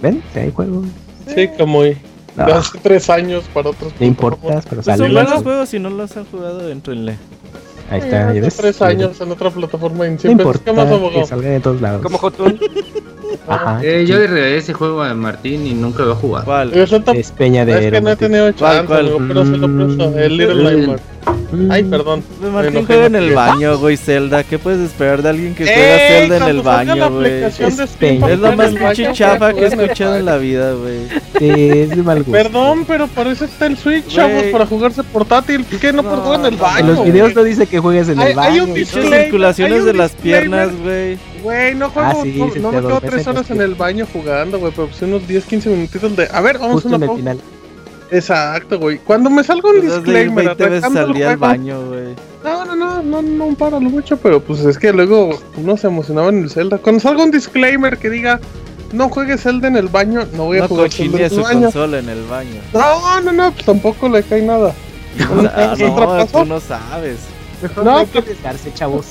¿Ven? 0.00 0.22
Si 0.32 0.38
hay 0.38 0.52
juegos. 0.52 0.86
Sí, 1.34 1.48
como 1.58 1.78
hoy. 1.80 1.96
hace 2.36 2.78
tres 2.78 3.10
años 3.10 3.44
para 3.52 3.70
otros. 3.70 3.92
No 3.98 4.06
importa, 4.06 4.62
pero 4.68 4.82
sale. 4.82 4.98
Son 4.98 5.12
buenos 5.12 5.42
juegos 5.42 5.68
si 5.68 5.78
no 5.78 5.90
los 5.90 6.16
han 6.16 6.24
jugado, 6.26 6.70
entrenle. 6.70 7.16
Ahí 7.90 8.00
está, 8.00 8.32
ya 8.32 8.40
ves. 8.40 8.56
Tres 8.56 8.82
años 8.82 9.20
en 9.20 9.30
otra 9.30 9.50
plataforma 9.50 10.06
y 10.06 10.18
siempre 10.18 10.34
no 10.44 10.50
importa, 10.50 10.72
más 10.72 10.88
abogado. 10.88 11.20
Que 11.20 11.26
salga 11.26 11.48
de 11.48 11.60
todos 11.60 11.80
lados. 11.80 12.02
Como 12.02 12.18
Jotun. 12.18 12.58
Ajá. 13.48 13.80
Eh, 13.82 14.04
yo 14.06 14.18
le 14.18 14.26
regalé 14.26 14.56
ese 14.56 14.72
juego 14.72 15.02
a 15.02 15.14
Martín 15.14 15.66
y 15.66 15.74
nunca 15.74 16.02
lo 16.02 16.12
he 16.12 16.16
jugado. 16.16 16.44
¿Cuál? 16.44 16.72
Es 16.74 17.32
Peña 17.32 17.64
de 17.64 17.86
Es 17.86 17.92
que 17.92 18.00
no 18.00 18.10
he 18.10 18.16
tenido 18.16 18.52
chance, 18.52 18.86
pero 18.88 19.44
se 19.44 19.56
lo 19.56 19.76
presto. 19.76 20.18
El 20.18 20.36
Little 20.36 20.62
Nightmare. 20.62 21.16
Ay, 21.70 21.84
perdón. 21.84 22.22
Pues 22.40 22.52
Martín 22.52 22.86
juega 22.86 23.06
en 23.06 23.14
el 23.14 23.34
baño, 23.34 23.78
güey, 23.80 23.96
Zelda. 23.96 24.44
¿Qué 24.44 24.58
puedes 24.58 24.80
esperar 24.80 25.22
de 25.22 25.28
alguien 25.30 25.54
que 25.54 25.64
juega 25.64 25.98
Zelda 26.08 26.36
en 26.36 26.56
el 26.56 26.62
baño, 26.62 27.10
güey? 27.10 27.44
Es, 27.44 27.60
es 27.60 28.38
lo 28.38 28.56
más 28.56 28.70
pinche 28.72 29.12
chafa 29.12 29.52
que 29.52 29.60
he 29.60 29.66
escuchado 29.66 30.16
en 30.16 30.24
la 30.24 30.38
vida, 30.38 30.72
güey. 30.72 31.08
Sí, 31.38 31.50
es 31.50 31.90
de 31.90 32.02
mal 32.02 32.18
gusto. 32.18 32.32
Perdón, 32.32 32.84
pero 32.86 33.06
para 33.08 33.30
eso 33.30 33.44
está 33.44 33.66
el 33.66 33.76
Switch, 33.76 34.06
chavos, 34.08 34.44
para 34.52 34.66
jugarse 34.66 35.02
portátil. 35.04 35.64
¿Qué? 35.80 35.92
No, 35.92 36.02
puedo 36.02 36.22
jugar 36.22 36.40
en 36.40 36.46
el 36.46 36.56
baño. 36.56 36.78
En 36.78 36.86
los 36.86 37.04
videos 37.04 37.34
no 37.34 37.42
dice 37.42 37.66
que 37.66 37.78
juegues 37.78 38.08
en 38.08 38.20
el 38.20 38.34
baño. 38.34 38.52
Hay 38.52 38.60
un 38.60 38.86
circulaciones 38.86 39.84
de 39.84 39.92
las 39.94 40.12
piernas, 40.12 40.70
güey. 40.82 41.18
Güey, 41.46 41.76
no 41.76 41.90
juego, 41.90 42.08
ah, 42.08 42.22
sí, 42.24 42.42
no, 42.60 42.72
me 42.72 42.80
quedo 42.80 43.00
tres 43.00 43.24
horas 43.24 43.48
en 43.52 43.60
el 43.60 43.76
baño 43.76 44.04
jugando, 44.12 44.58
güey, 44.58 44.72
pero 44.74 44.88
pues 44.88 45.00
unos 45.02 45.28
10, 45.28 45.44
15 45.44 45.70
minutitos 45.70 46.16
de... 46.16 46.28
A 46.32 46.40
ver, 46.40 46.58
vamos 46.58 46.84
a 46.84 46.88
una 46.88 47.06
pausa. 47.06 47.36
Exacto, 48.10 48.80
güey. 48.80 48.98
Cuando 48.98 49.30
me 49.30 49.44
salga 49.44 49.70
un 49.70 49.80
disclaimer, 49.80 50.56
salí 50.80 51.22
al 51.22 51.36
baño, 51.36 51.86
güey. 51.86 52.16
No, 52.42 52.64
no, 52.64 52.74
no, 52.74 53.00
no, 53.00 53.22
no 53.22 53.54
para 53.54 53.78
lo 53.78 53.88
mucho, 53.88 54.16
pero 54.16 54.40
pues 54.40 54.58
es 54.64 54.76
que 54.76 54.92
luego 54.92 55.38
uno 55.56 55.76
se 55.76 55.86
emocionaba 55.86 56.30
en 56.30 56.42
el 56.42 56.50
Zelda. 56.50 56.78
Cuando 56.78 56.98
salga 56.98 57.22
un 57.22 57.30
disclaimer 57.30 57.96
que 57.96 58.10
diga 58.10 58.40
no 58.92 59.08
juegues 59.08 59.42
Zelda 59.42 59.68
en 59.68 59.76
el 59.76 59.86
baño, 59.86 60.26
no 60.32 60.46
voy 60.46 60.58
a 60.58 60.66
jugar 60.66 60.90
Zelda 60.90 61.18
en 61.26 61.32
el 61.32 61.40
baño. 61.42 61.62
consola 61.62 61.98
en 62.00 62.08
el 62.08 62.24
baño. 62.24 62.60
No, 62.72 63.20
no, 63.20 63.32
no, 63.32 63.52
pues 63.52 63.64
tampoco 63.64 64.08
le 64.08 64.24
cae 64.24 64.42
nada. 64.42 64.74
Ah, 65.54 65.74
no, 65.78 66.26
tú 66.26 66.44
no 66.44 66.58
sabes. 66.58 67.20
Mejor 67.62 67.84
no, 67.84 67.98
hay 67.98 68.06
que 68.06 68.18
arriesgarse, 68.18 68.74
chavos. 68.74 69.06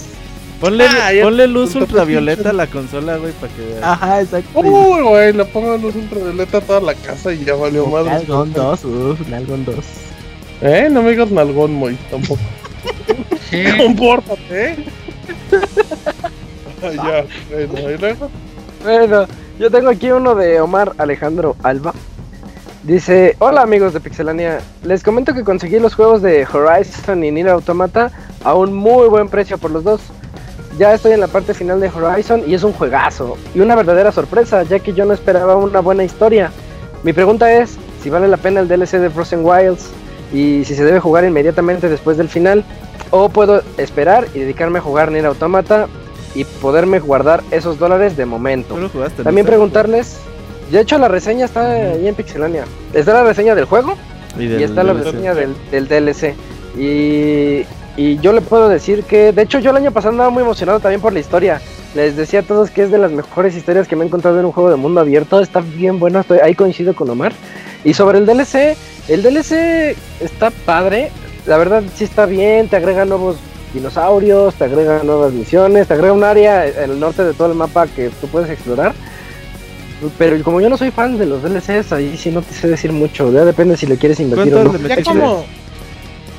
Ponle, 0.65 0.85
ah, 0.87 1.11
ponle 1.21 1.45
luz 1.45 1.75
ultravioleta 1.75 2.49
a 2.49 2.53
la 2.53 2.65
consola, 2.65 3.17
güey, 3.17 3.33
para 3.33 3.53
que 3.53 3.61
veas. 3.61 3.83
Ajá, 3.83 4.21
exacto. 4.21 4.61
Uy, 4.61 5.03
güey, 5.03 5.31
le 5.31 5.45
pongo 5.45 5.77
luz 5.77 5.95
ultravioleta 5.95 6.57
a 6.57 6.61
toda 6.61 6.79
la 6.81 6.95
casa 6.95 7.31
y 7.31 7.45
ya 7.45 7.53
valió 7.53 7.85
madre. 7.85 8.09
Nalgón 8.09 8.51
2, 8.51 8.85
uff, 8.85 9.27
Nalgón 9.27 9.63
2. 9.63 9.75
Eh, 10.61 10.87
no 10.89 11.03
me 11.03 11.11
digas 11.11 11.29
Nalgón, 11.29 11.71
muy, 11.71 11.93
tampoco. 12.09 12.41
Compórtate, 13.77 14.39
eh. 14.71 14.85
ya, 16.95 17.25
bueno, 17.51 18.31
Bueno, 18.83 19.27
yo 19.59 19.69
tengo 19.69 19.89
aquí 19.89 20.09
uno 20.09 20.33
de 20.33 20.61
Omar 20.61 20.93
Alejandro 20.97 21.55
Alba. 21.61 21.93
Dice, 22.81 23.35
hola 23.37 23.61
amigos 23.61 23.93
de 23.93 23.99
Pixelania, 23.99 24.61
les 24.83 25.03
comento 25.03 25.35
que 25.35 25.43
conseguí 25.43 25.77
los 25.77 25.93
juegos 25.93 26.23
de 26.23 26.47
Horizon 26.51 27.23
y 27.23 27.29
Nier 27.29 27.49
Automata 27.49 28.11
a 28.43 28.55
un 28.55 28.73
muy 28.73 29.07
buen 29.09 29.29
precio 29.29 29.59
por 29.59 29.69
los 29.69 29.83
dos. 29.83 30.01
Ya 30.77 30.93
estoy 30.93 31.13
en 31.13 31.21
la 31.21 31.27
parte 31.27 31.53
final 31.53 31.79
de 31.79 31.89
Horizon 31.89 32.43
y 32.45 32.53
es 32.53 32.63
un 32.63 32.73
juegazo 32.73 33.37
y 33.53 33.61
una 33.61 33.75
verdadera 33.75 34.11
sorpresa, 34.11 34.63
ya 34.63 34.79
que 34.79 34.93
yo 34.93 35.05
no 35.05 35.13
esperaba 35.13 35.55
una 35.55 35.79
buena 35.79 36.03
historia. 36.03 36.51
Mi 37.03 37.13
pregunta 37.13 37.53
es 37.53 37.77
si 38.03 38.09
vale 38.09 38.27
la 38.27 38.37
pena 38.37 38.59
el 38.59 38.67
DLC 38.67 38.99
de 38.99 39.09
Frozen 39.09 39.41
Wilds 39.43 39.89
y 40.33 40.65
si 40.65 40.75
se 40.75 40.83
debe 40.83 40.99
jugar 40.99 41.23
inmediatamente 41.23 41.87
después 41.87 42.17
del 42.17 42.27
final 42.27 42.65
o 43.11 43.29
puedo 43.29 43.61
esperar 43.77 44.27
y 44.33 44.39
dedicarme 44.39 44.79
a 44.79 44.81
jugar 44.81 45.11
Nier 45.11 45.25
Automata 45.27 45.87
y 46.33 46.43
poderme 46.43 46.99
guardar 46.99 47.41
esos 47.51 47.79
dólares 47.79 48.17
de 48.17 48.25
momento. 48.25 48.75
También 49.23 49.47
preguntarles, 49.47 50.17
de 50.69 50.81
hecho 50.81 50.97
la 50.97 51.07
reseña 51.07 51.45
está 51.45 51.71
ahí 51.71 52.07
en 52.07 52.15
Pixelania. 52.15 52.65
Está 52.93 53.13
la 53.13 53.23
reseña 53.23 53.55
del 53.55 53.65
juego 53.65 53.95
y, 54.37 54.61
está 54.61 54.83
la 54.83 54.91
reseña 54.91 55.33
del, 55.33 55.55
del 55.71 55.87
DLC. 55.87 56.35
Y 56.77 57.65
y 57.97 58.17
yo 58.19 58.33
le 58.33 58.41
puedo 58.41 58.67
decir 58.67 59.03
que, 59.03 59.31
de 59.31 59.41
hecho, 59.41 59.59
yo 59.59 59.71
el 59.71 59.77
año 59.77 59.91
pasado 59.91 60.11
andaba 60.11 60.29
muy 60.29 60.43
emocionado 60.43 60.79
también 60.79 61.01
por 61.01 61.13
la 61.13 61.19
historia. 61.19 61.61
Les 61.95 62.17
decía 62.17 62.41
a 62.41 62.43
todos 62.43 62.69
que 62.69 62.83
es 62.83 62.91
de 62.91 62.97
las 62.97 63.11
mejores 63.11 63.55
historias 63.55 63.87
que 63.87 63.95
me 63.95 64.03
he 64.03 64.07
encontrado 64.07 64.37
en 64.39 64.45
un 64.45 64.51
juego 64.51 64.69
de 64.69 64.75
mundo 64.75 64.99
abierto. 64.99 65.39
Está 65.39 65.61
bien 65.61 65.97
bueno, 65.97 66.19
estoy 66.19 66.39
ahí 66.39 66.53
coincido 66.55 66.93
con 66.93 67.09
Omar. 67.09 67.31
Y 67.85 67.93
sobre 67.93 68.17
el 68.17 68.25
DLC, 68.25 68.75
el 69.07 69.23
DLC 69.23 69.95
está 70.19 70.49
padre. 70.65 71.11
La 71.45 71.57
verdad 71.57 71.83
sí 71.95 72.03
está 72.03 72.25
bien, 72.25 72.67
te 72.67 72.75
agrega 72.75 73.05
nuevos 73.05 73.37
dinosaurios, 73.73 74.55
te 74.55 74.65
agrega 74.65 75.03
nuevas 75.03 75.31
misiones, 75.31 75.87
te 75.87 75.93
agrega 75.93 76.13
un 76.13 76.23
área 76.23 76.67
en 76.67 76.91
el 76.91 76.99
norte 76.99 77.23
de 77.23 77.33
todo 77.33 77.49
el 77.51 77.57
mapa 77.57 77.87
que 77.87 78.09
tú 78.09 78.27
puedes 78.27 78.49
explorar. 78.49 78.93
Pero 80.17 80.43
como 80.43 80.59
yo 80.59 80.69
no 80.69 80.77
soy 80.77 80.91
fan 80.91 81.17
de 81.17 81.25
los 81.25 81.41
DLCs, 81.43 81.93
ahí 81.93 82.17
sí 82.17 82.29
no 82.29 82.41
te 82.41 82.53
sé 82.53 82.67
decir 82.67 82.91
mucho. 82.91 83.31
Ya 83.31 83.45
depende 83.45 83.77
si 83.77 83.85
le 83.85 83.97
quieres 83.97 84.19
invertir 84.19 84.53
o 84.53 84.63
no. 85.13 85.45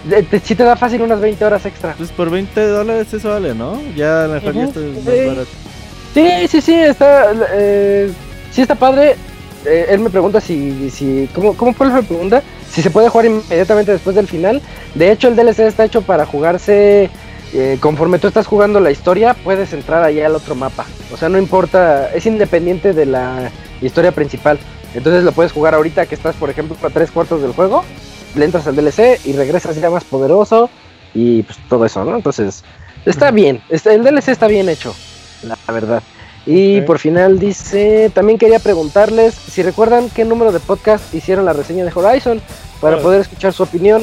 Te 0.06 0.64
da 0.64 0.76
fácil 0.76 1.02
unas 1.02 1.20
20 1.20 1.44
horas 1.44 1.66
extra. 1.66 1.94
Pues 1.96 2.10
por 2.10 2.30
20 2.30 2.66
dólares 2.68 3.12
eso 3.12 3.30
vale, 3.30 3.54
¿no? 3.54 3.80
Ya 3.94 4.28
mejor 4.30 4.54
ya 4.54 4.64
está 4.64 4.80
más 4.80 5.04
barato. 5.04 5.50
Sí, 6.14 6.48
sí, 6.48 6.60
sí, 6.60 6.74
está. 6.74 7.32
Eh, 7.52 8.10
sí, 8.50 8.62
está 8.62 8.74
padre. 8.74 9.16
Eh, 9.64 9.86
él 9.90 10.00
me 10.00 10.10
pregunta 10.10 10.40
si. 10.40 10.90
si 10.90 11.28
¿cómo, 11.34 11.56
¿Cómo 11.56 11.72
fue 11.72 11.88
la 11.88 12.02
pregunta? 12.02 12.42
Si 12.70 12.82
se 12.82 12.90
puede 12.90 13.08
jugar 13.08 13.26
inmediatamente 13.26 13.92
después 13.92 14.16
del 14.16 14.26
final. 14.26 14.62
De 14.94 15.10
hecho, 15.10 15.28
el 15.28 15.36
DLC 15.36 15.60
está 15.60 15.84
hecho 15.84 16.02
para 16.02 16.24
jugarse. 16.24 17.10
Eh, 17.52 17.78
conforme 17.80 18.18
tú 18.18 18.26
estás 18.26 18.46
jugando 18.46 18.80
la 18.80 18.90
historia, 18.90 19.34
puedes 19.34 19.72
entrar 19.72 20.02
ahí 20.02 20.20
al 20.20 20.34
otro 20.34 20.54
mapa. 20.54 20.84
O 21.12 21.16
sea, 21.16 21.28
no 21.28 21.38
importa, 21.38 22.10
es 22.12 22.26
independiente 22.26 22.92
de 22.92 23.06
la 23.06 23.50
historia 23.80 24.12
principal. 24.12 24.58
Entonces 24.94 25.22
lo 25.22 25.32
puedes 25.32 25.52
jugar 25.52 25.74
ahorita 25.74 26.06
que 26.06 26.14
estás, 26.14 26.34
por 26.36 26.50
ejemplo, 26.50 26.76
a 26.82 26.90
tres 26.90 27.10
cuartos 27.10 27.42
del 27.42 27.52
juego 27.52 27.84
le 28.36 28.44
entras 28.44 28.66
al 28.66 28.76
DLC 28.76 29.20
y 29.24 29.32
regresas 29.32 29.80
ya 29.80 29.90
más 29.90 30.04
poderoso 30.04 30.70
y 31.14 31.42
pues 31.42 31.58
todo 31.68 31.84
eso, 31.86 32.04
¿no? 32.04 32.16
Entonces, 32.16 32.62
está 33.04 33.30
bien, 33.30 33.62
el 33.68 34.04
DLC 34.04 34.28
está 34.28 34.46
bien 34.46 34.68
hecho, 34.68 34.94
la 35.42 35.56
verdad. 35.72 36.02
Y 36.46 36.80
por 36.82 37.00
final 37.00 37.40
dice, 37.40 38.10
también 38.14 38.38
quería 38.38 38.60
preguntarles 38.60 39.34
si 39.34 39.62
recuerdan 39.62 40.08
qué 40.10 40.24
número 40.24 40.52
de 40.52 40.60
podcast 40.60 41.12
hicieron 41.12 41.44
la 41.44 41.52
reseña 41.52 41.84
de 41.84 41.92
Horizon 41.92 42.40
para 42.80 42.98
poder 42.98 43.22
escuchar 43.22 43.52
su 43.52 43.64
opinión. 43.64 44.02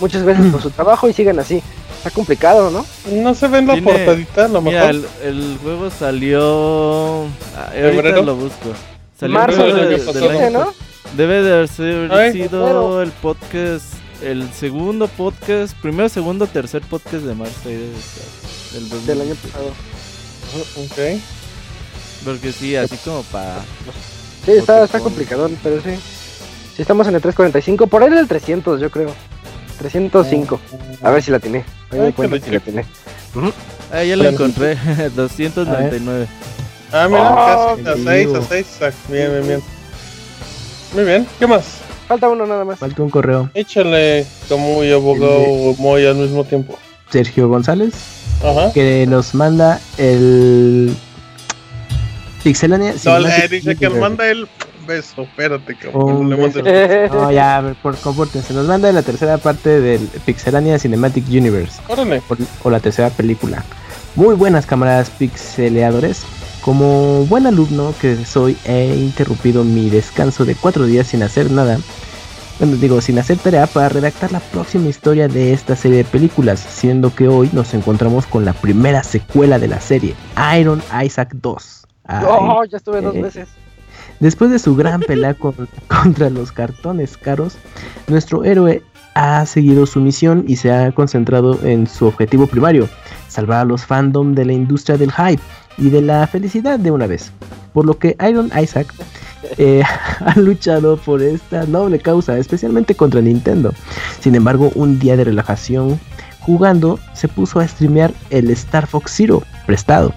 Muchas 0.00 0.22
gracias 0.22 0.46
por 0.52 0.62
su 0.62 0.70
trabajo 0.70 1.08
y 1.08 1.12
sigan 1.12 1.40
así. 1.40 1.60
Está 1.96 2.10
complicado, 2.10 2.70
¿no? 2.70 2.86
No 3.10 3.34
se 3.34 3.48
ven 3.48 3.66
la 3.66 3.76
portadita, 3.76 4.48
lo 4.48 4.62
mejor. 4.62 5.02
El, 5.22 5.58
juego 5.60 5.90
salió. 5.90 7.24
Ah, 7.56 7.72
ahorita 7.74 8.22
lo 8.22 8.36
busco. 8.36 8.72
Salió 9.18 9.34
Marzo 9.38 9.64
del, 9.66 10.52
¿no? 10.52 10.72
Debe 11.16 11.42
de 11.42 11.52
haber 11.54 11.68
sido 12.32 13.02
el 13.02 13.10
podcast, 13.10 13.94
el 14.22 14.52
segundo 14.52 15.08
podcast, 15.08 15.74
primero, 15.80 16.08
segundo, 16.08 16.46
tercer 16.46 16.82
podcast 16.82 17.24
de 17.24 17.34
marzo 17.34 17.68
del, 17.68 19.06
del 19.06 19.20
año 19.20 19.34
pasado. 19.34 19.72
Ok. 20.76 21.20
Porque 22.24 22.52
sí, 22.52 22.76
así 22.76 22.96
como 22.98 23.22
para... 23.24 23.60
Sí, 24.44 24.52
está, 24.52 24.84
está 24.84 25.00
complicado, 25.00 25.50
pero 25.62 25.80
sí. 25.82 25.96
Sí, 26.76 26.82
estamos 26.82 27.06
en 27.08 27.14
el 27.14 27.20
345, 27.20 27.86
por 27.86 28.02
ahí 28.02 28.10
del 28.10 28.28
300 28.28 28.80
yo 28.80 28.90
creo. 28.90 29.12
305. 29.78 30.60
A 31.02 31.10
ver 31.10 31.22
si 31.22 31.30
la 31.30 31.40
tiene. 31.40 31.64
Ahí 31.90 31.98
me 32.00 32.40
si 32.40 32.50
la 32.50 32.60
tiene. 32.60 32.84
Ah, 33.92 34.04
ya 34.04 34.16
la 34.16 34.28
encontré. 34.28 34.76
299. 35.16 36.26
Ah, 36.92 37.06
mira, 37.08 37.30
oh, 37.30 37.78
casi 37.82 38.06
a 38.08 38.12
6, 38.12 38.34
a 38.34 38.42
6. 38.42 38.66
Bien, 39.08 39.30
bien, 39.32 39.46
bien. 39.46 39.79
Muy 40.92 41.04
bien, 41.04 41.26
¿qué 41.38 41.46
más? 41.46 41.78
Falta 42.08 42.28
uno 42.28 42.44
nada 42.46 42.64
más. 42.64 42.78
Falta 42.78 43.02
un 43.02 43.10
correo. 43.10 43.50
Échale 43.54 44.26
como 44.48 44.82
y 44.82 44.90
abogado 44.90 45.74
muy 45.78 46.04
al 46.04 46.16
mismo 46.16 46.42
tiempo. 46.44 46.76
Sergio 47.08 47.48
González. 47.48 47.94
Ajá. 48.42 48.72
Que 48.72 49.06
nos 49.06 49.34
manda 49.34 49.80
el. 49.96 50.92
Pixelania. 52.42 52.94
No, 53.04 53.18
le 53.20 53.48
dice 53.48 53.76
que 53.76 53.88
nos 53.88 53.98
manda 53.98 54.28
el 54.28 54.48
beso. 54.86 55.22
Espérate, 55.22 55.76
cabrón. 55.76 56.28
No, 56.28 56.36
le 56.36 57.08
no, 57.08 57.30
ya, 57.30 57.58
a 57.58 57.60
ver, 57.60 57.76
por 57.76 57.96
compórtense. 57.96 58.54
Nos 58.54 58.66
manda 58.66 58.90
la 58.90 59.02
tercera 59.02 59.38
parte 59.38 59.80
del 59.80 60.00
Pixelania 60.24 60.78
Cinematic 60.78 61.28
Universe. 61.28 61.80
Órale. 61.86 62.22
O, 62.28 62.36
o 62.64 62.70
la 62.70 62.80
tercera 62.80 63.10
película. 63.10 63.64
Muy 64.16 64.34
buenas 64.34 64.66
camaradas 64.66 65.10
pixeleadores. 65.10 66.24
Como 66.62 67.24
buen 67.26 67.46
alumno 67.46 67.94
que 68.00 68.24
soy, 68.24 68.56
he 68.64 68.94
interrumpido 68.94 69.64
mi 69.64 69.88
descanso 69.88 70.44
de 70.44 70.54
cuatro 70.54 70.84
días 70.84 71.06
sin 71.06 71.22
hacer 71.22 71.50
nada. 71.50 71.78
Bueno, 72.58 72.76
digo, 72.76 73.00
sin 73.00 73.18
hacer 73.18 73.38
tarea 73.38 73.66
para 73.66 73.88
redactar 73.88 74.30
la 74.32 74.40
próxima 74.40 74.88
historia 74.88 75.26
de 75.28 75.54
esta 75.54 75.74
serie 75.74 75.98
de 75.98 76.04
películas, 76.04 76.60
siendo 76.60 77.14
que 77.14 77.28
hoy 77.28 77.48
nos 77.54 77.72
encontramos 77.72 78.26
con 78.26 78.44
la 78.44 78.52
primera 78.52 79.02
secuela 79.02 79.58
de 79.58 79.68
la 79.68 79.80
serie, 79.80 80.14
Iron 80.58 80.82
Isaac 81.02 81.30
2. 81.32 81.86
oh, 82.28 82.64
ya 82.64 82.76
estuve 82.76 83.00
dos 83.00 83.14
veces. 83.14 83.48
Después 84.18 84.50
de 84.50 84.58
su 84.58 84.76
gran 84.76 85.00
pelea 85.00 85.34
contra 85.88 86.28
los 86.28 86.52
cartones 86.52 87.16
caros, 87.16 87.56
nuestro 88.06 88.44
héroe 88.44 88.82
ha 89.14 89.46
seguido 89.46 89.86
su 89.86 90.00
misión 90.00 90.44
y 90.46 90.56
se 90.56 90.70
ha 90.70 90.92
concentrado 90.92 91.58
en 91.64 91.86
su 91.86 92.06
objetivo 92.06 92.46
primario, 92.46 92.88
salvar 93.28 93.60
a 93.60 93.64
los 93.64 93.86
fandom 93.86 94.34
de 94.34 94.44
la 94.44 94.52
industria 94.52 94.98
del 94.98 95.12
hype 95.12 95.42
y 95.78 95.90
de 95.90 96.02
la 96.02 96.26
felicidad 96.26 96.78
de 96.78 96.90
una 96.90 97.06
vez. 97.06 97.32
Por 97.72 97.86
lo 97.86 97.98
que 97.98 98.16
Iron 98.28 98.50
Isaac 98.60 98.92
eh, 99.58 99.82
ha 100.20 100.38
luchado 100.38 100.96
por 100.96 101.22
esta 101.22 101.66
noble 101.66 101.98
causa, 101.98 102.38
especialmente 102.38 102.94
contra 102.94 103.20
Nintendo. 103.20 103.72
Sin 104.20 104.34
embargo, 104.34 104.70
un 104.74 104.98
día 104.98 105.16
de 105.16 105.24
relajación 105.24 105.98
jugando, 106.40 106.98
se 107.12 107.28
puso 107.28 107.60
a 107.60 107.68
streamear 107.68 108.12
el 108.30 108.50
Star 108.50 108.86
Fox 108.86 109.12
Zero 109.14 109.42
prestado, 109.66 110.12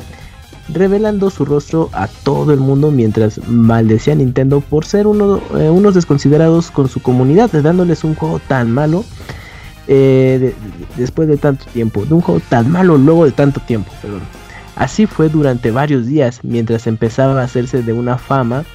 revelando 0.69 1.29
su 1.29 1.45
rostro 1.45 1.89
a 1.93 2.07
todo 2.07 2.53
el 2.53 2.59
mundo 2.59 2.91
mientras 2.91 3.45
maldecía 3.47 4.13
a 4.13 4.15
Nintendo 4.15 4.61
por 4.61 4.85
ser 4.85 5.05
uno, 5.05 5.41
eh, 5.57 5.69
unos 5.69 5.93
desconsiderados 5.93 6.71
con 6.71 6.87
su 6.87 7.01
comunidad, 7.01 7.51
dándoles 7.51 8.03
un 8.03 8.15
juego 8.15 8.39
tan 8.39 8.71
malo 8.71 9.03
eh, 9.87 10.55
después 10.95 11.27
de 11.27 11.37
tanto 11.37 11.65
tiempo, 11.65 12.05
de 12.05 12.13
un 12.13 12.21
juego 12.21 12.41
tan 12.49 12.71
malo 12.71 12.97
luego 12.97 13.25
de 13.25 13.31
tanto 13.31 13.59
tiempo, 13.59 13.91
perdón. 14.01 14.21
Así 14.75 15.05
fue 15.05 15.29
durante 15.29 15.71
varios 15.71 16.07
días, 16.07 16.39
mientras 16.43 16.87
empezaba 16.87 17.39
a 17.39 17.43
hacerse 17.43 17.83
de 17.83 17.93
una 17.93 18.17
fama 18.17 18.65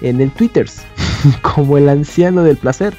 en 0.00 0.20
el 0.20 0.30
Twitter, 0.30 0.68
como 1.42 1.78
el 1.78 1.88
anciano 1.88 2.44
del 2.44 2.56
placer. 2.56 2.94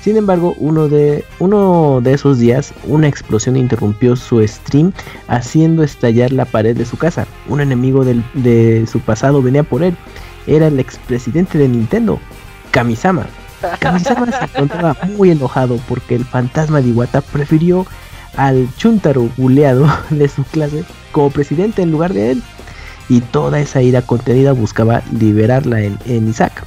Sin 0.00 0.16
embargo, 0.16 0.54
uno 0.58 0.88
de, 0.88 1.24
uno 1.38 2.00
de 2.02 2.12
esos 2.12 2.38
días, 2.38 2.74
una 2.84 3.08
explosión 3.08 3.56
interrumpió 3.56 4.16
su 4.16 4.46
stream, 4.46 4.92
haciendo 5.28 5.82
estallar 5.82 6.30
la 6.30 6.44
pared 6.44 6.76
de 6.76 6.84
su 6.84 6.98
casa. 6.98 7.26
Un 7.48 7.62
enemigo 7.62 8.04
de 8.04 8.86
su 8.90 9.00
pasado 9.00 9.40
venía 9.42 9.62
por 9.62 9.82
él. 9.82 9.96
Era 10.46 10.66
el 10.66 10.78
expresidente 10.78 11.56
de 11.56 11.68
Nintendo, 11.68 12.20
Kamisama. 12.70 13.26
Kamisama 13.80 14.26
se 14.26 14.44
encontraba 14.44 14.96
muy 15.16 15.30
enojado 15.30 15.80
porque 15.88 16.16
el 16.16 16.24
fantasma 16.26 16.82
de 16.82 16.90
Iwata 16.90 17.22
prefirió 17.22 17.86
al 18.36 18.68
chuntaro 18.76 19.30
buleado 19.38 19.88
de 20.10 20.28
su 20.28 20.44
clase 20.44 20.84
como 21.14 21.30
presidente 21.30 21.80
en 21.80 21.92
lugar 21.92 22.12
de 22.12 22.32
él. 22.32 22.42
Y 23.08 23.20
toda 23.20 23.60
esa 23.60 23.80
ira 23.80 24.02
contenida 24.02 24.52
buscaba 24.52 25.02
liberarla 25.18 25.82
en, 25.82 26.28
Isaac, 26.28 26.66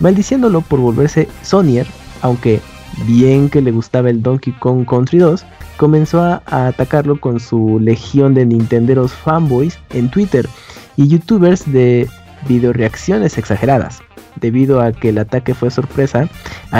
maldiciéndolo 0.00 0.60
por 0.60 0.80
volverse 0.80 1.28
Sonier, 1.42 1.86
aunque 2.22 2.60
bien 3.06 3.48
que 3.48 3.62
le 3.62 3.70
gustaba 3.70 4.10
el 4.10 4.22
Donkey 4.22 4.54
Kong 4.54 4.86
Country 4.86 5.18
2, 5.18 5.44
comenzó 5.76 6.22
a, 6.22 6.42
atacarlo 6.46 7.20
con 7.20 7.40
su 7.40 7.78
legión 7.78 8.34
de 8.34 8.46
Nintenderos 8.46 9.12
fanboys 9.12 9.78
en 9.90 10.10
Twitter 10.10 10.48
y 10.96 11.08
youtubers 11.08 11.70
de 11.70 12.08
videoreacciones 12.46 13.38
exageradas. 13.38 14.00
Debido 14.40 14.82
a 14.82 14.92
que 14.92 15.08
el 15.08 15.18
ataque 15.18 15.54
fue 15.54 15.70
sorpresa, 15.70 16.28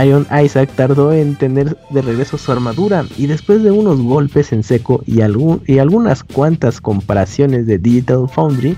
Iron 0.04 0.26
Isaac 0.44 0.68
tardó 0.76 1.12
en 1.12 1.36
tener 1.36 1.76
de 1.90 2.02
regreso 2.02 2.36
su 2.36 2.52
armadura 2.52 3.06
y 3.16 3.26
después 3.26 3.62
de 3.62 3.70
unos 3.70 4.00
golpes 4.00 4.52
en 4.52 4.62
seco 4.62 5.02
y, 5.06 5.20
y 5.20 5.78
algunas 5.78 6.22
cuantas 6.22 6.80
comparaciones 6.80 7.66
de 7.66 7.78
Digital 7.78 8.28
Foundry, 8.28 8.76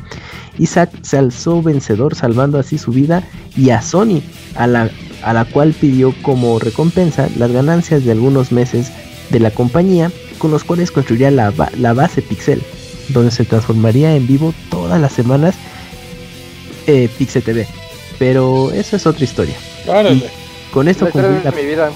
Isaac 0.58 0.90
se 1.02 1.18
alzó 1.18 1.60
vencedor 1.60 2.14
salvando 2.14 2.58
así 2.58 2.78
su 2.78 2.92
vida 2.92 3.24
y 3.56 3.70
a 3.70 3.82
Sony, 3.82 4.22
a 4.54 4.66
la, 4.66 4.90
a 5.22 5.32
la 5.32 5.44
cual 5.44 5.72
pidió 5.72 6.14
como 6.22 6.58
recompensa 6.58 7.28
las 7.36 7.50
ganancias 7.50 8.04
de 8.04 8.12
algunos 8.12 8.52
meses 8.52 8.92
de 9.30 9.40
la 9.40 9.50
compañía 9.50 10.10
con 10.38 10.50
los 10.50 10.64
cuales 10.64 10.90
construiría 10.90 11.30
la, 11.30 11.52
la 11.78 11.92
base 11.92 12.22
Pixel, 12.22 12.62
donde 13.08 13.30
se 13.30 13.44
transformaría 13.44 14.14
en 14.14 14.26
vivo 14.26 14.54
todas 14.70 15.00
las 15.00 15.12
semanas 15.12 15.56
eh, 16.88 17.08
Pixel 17.16 17.42
TV. 17.42 17.66
Pero 18.18 18.72
eso 18.72 18.96
es 18.96 19.06
otra 19.06 19.22
historia. 19.22 19.54
con 20.72 20.88
esto 20.88 21.08
concluye 21.08 21.40
la... 21.44 21.50
vida. 21.52 21.92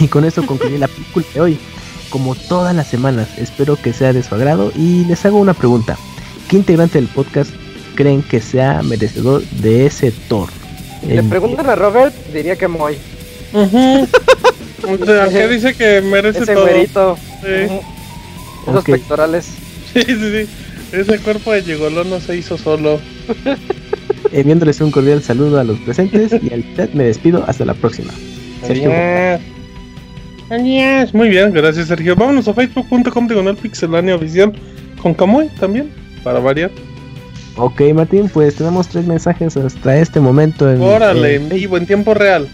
Y 0.00 0.08
con 0.08 0.24
esto 0.24 0.46
concluye 0.46 0.78
la 0.78 0.88
película 0.88 1.26
de 1.34 1.40
hoy. 1.40 1.58
Como 2.08 2.34
todas 2.34 2.74
las 2.74 2.86
semanas, 2.86 3.28
espero 3.38 3.76
que 3.76 3.92
sea 3.92 4.12
de 4.12 4.22
su 4.22 4.34
agrado 4.34 4.72
y 4.76 5.04
les 5.04 5.26
hago 5.26 5.38
una 5.38 5.52
pregunta. 5.52 5.98
¿Qué 6.48 6.56
integrante 6.56 6.98
del 6.98 7.08
podcast 7.08 7.50
creen 7.96 8.22
que 8.22 8.40
sea 8.40 8.82
merecedor 8.82 9.42
de 9.42 9.86
ese 9.86 10.12
Thor? 10.28 10.48
Le 11.06 11.22
preguntan 11.24 11.68
a 11.68 11.74
Robert, 11.74 12.14
diría 12.32 12.56
que 12.56 12.68
Moy. 12.68 12.96
¿Qué 15.32 15.48
dice 15.48 15.74
que 15.74 16.02
merece 16.02 16.44
Ese 16.44 16.88
todo? 16.92 17.16
Sí. 17.42 17.80
Esos 18.68 18.84
pectorales. 18.84 19.46
Sí, 19.92 20.02
sí, 20.02 20.16
sí. 20.16 20.48
Ese 20.92 21.18
cuerpo 21.18 21.52
de 21.52 21.62
Yegolón 21.62 22.10
no 22.10 22.20
se 22.20 22.36
hizo 22.36 22.56
solo. 22.58 23.00
Enviándoles 24.32 24.80
un 24.80 24.90
cordial 24.90 25.22
saludo 25.22 25.60
a 25.60 25.64
los 25.64 25.78
presentes 25.80 26.32
y 26.42 26.52
al 26.52 26.64
chat 26.76 26.92
me 26.92 27.04
despido 27.04 27.44
hasta 27.46 27.64
la 27.64 27.74
próxima. 27.74 28.12
Sergio. 28.66 28.90
Adiós. 30.50 31.14
Muy 31.14 31.28
bien, 31.28 31.52
gracias 31.52 31.88
Sergio. 31.88 32.16
Vámonos 32.16 32.48
a 32.48 32.54
facebook.com 32.54 33.26
diagonal 33.26 33.56
pixelania 33.56 34.16
oficial 34.16 34.52
con 35.00 35.14
Kamui 35.14 35.48
también, 35.60 35.90
para 36.22 36.38
variar. 36.40 36.70
Ok, 37.56 37.80
Martín, 37.94 38.28
pues 38.28 38.56
tenemos 38.56 38.88
tres 38.88 39.06
mensajes 39.06 39.56
hasta 39.56 39.96
este 39.96 40.18
momento. 40.18 40.70
En, 40.70 40.82
Órale, 40.82 41.36
en 41.36 41.48
vivo, 41.48 41.76
en 41.76 41.86
tiempo 41.86 42.14
real 42.14 42.48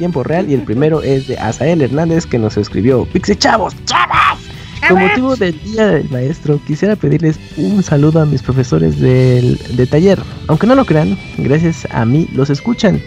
tiempo 0.00 0.22
real 0.22 0.48
y 0.48 0.54
el 0.54 0.62
primero 0.62 1.02
es 1.02 1.28
de 1.28 1.36
Asael 1.36 1.82
Hernández 1.82 2.24
que 2.24 2.38
nos 2.38 2.56
escribió 2.56 3.04
Pixie 3.12 3.36
Chavos, 3.36 3.74
Chavos. 3.84 4.40
Con 4.88 5.00
motivo 5.00 5.36
del 5.36 5.60
Día 5.62 5.86
del 5.86 6.10
Maestro, 6.10 6.60
quisiera 6.66 6.96
pedirles 6.96 7.38
un 7.56 7.82
saludo 7.82 8.20
a 8.20 8.26
mis 8.26 8.42
profesores 8.42 9.00
del, 9.00 9.58
de 9.76 9.86
taller. 9.86 10.18
Aunque 10.48 10.66
no 10.66 10.74
lo 10.74 10.84
crean, 10.84 11.18
gracias 11.38 11.86
a 11.90 12.04
mí 12.04 12.28
los 12.32 12.50
escuchan. 12.50 13.00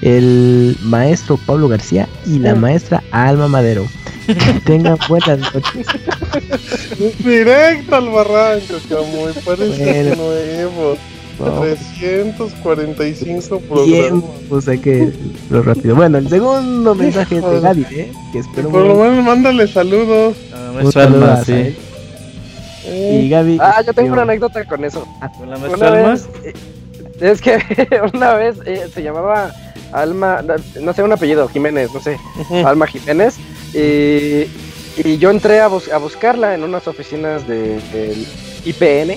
El 0.00 0.76
maestro 0.82 1.36
Pablo 1.36 1.68
García 1.68 2.08
y 2.26 2.38
la 2.38 2.54
mm. 2.54 2.60
maestra 2.60 3.02
Alma 3.12 3.48
Madero. 3.48 3.86
Que 4.26 4.34
tengan 4.64 4.98
buenas 5.08 5.38
noches. 5.38 5.86
Directo 7.18 7.96
al 7.96 8.08
barranco, 8.08 8.74
muy 9.12 9.32
parece 9.44 10.16
nuevo. 10.16 10.96
345 11.38 13.60
programas. 13.60 14.24
pues 14.48 14.66
hay 14.68 14.78
que 14.78 15.12
lo 15.50 15.62
rápido. 15.62 15.96
Bueno, 15.96 16.18
el 16.18 16.28
segundo 16.28 16.94
mensaje 16.94 17.38
es 17.38 17.44
de 17.44 17.60
Gaby, 17.60 17.86
¿eh? 17.90 18.12
Que 18.32 18.38
espero 18.38 18.68
Por 18.70 18.86
lo 18.86 18.94
menos 18.96 19.24
mándale 19.24 19.66
saludos. 19.66 20.36
Un 20.80 20.92
saludo 20.92 21.44
sí. 21.44 21.76
Y 22.84 23.28
Gaby. 23.28 23.58
Ah, 23.60 23.82
yo 23.86 23.92
tengo 23.92 24.12
una 24.12 24.22
anécdota 24.22 24.64
con 24.64 24.84
eso. 24.84 25.06
Ah, 25.20 25.30
¿Con 25.30 25.50
la 25.50 25.56
una 25.56 25.90
vez, 25.90 26.28
eh, 26.44 26.52
es 27.20 27.40
que 27.40 27.58
una 28.14 28.34
vez 28.34 28.56
eh, 28.66 28.88
se 28.92 29.02
llamaba 29.02 29.52
Alma, 29.92 30.42
no 30.80 30.92
sé, 30.92 31.02
un 31.02 31.12
apellido, 31.12 31.48
Jiménez, 31.48 31.90
no 31.92 32.00
sé, 32.00 32.18
Alma 32.64 32.86
Jiménez. 32.86 33.36
Y, 33.74 34.48
y 34.96 35.18
yo 35.18 35.30
entré 35.30 35.60
a, 35.60 35.66
a, 35.66 35.98
buscarla 35.98 36.54
en 36.54 36.64
unas 36.64 36.88
oficinas 36.88 37.46
del 37.46 37.80
de 37.92 38.26
IPN 38.64 39.16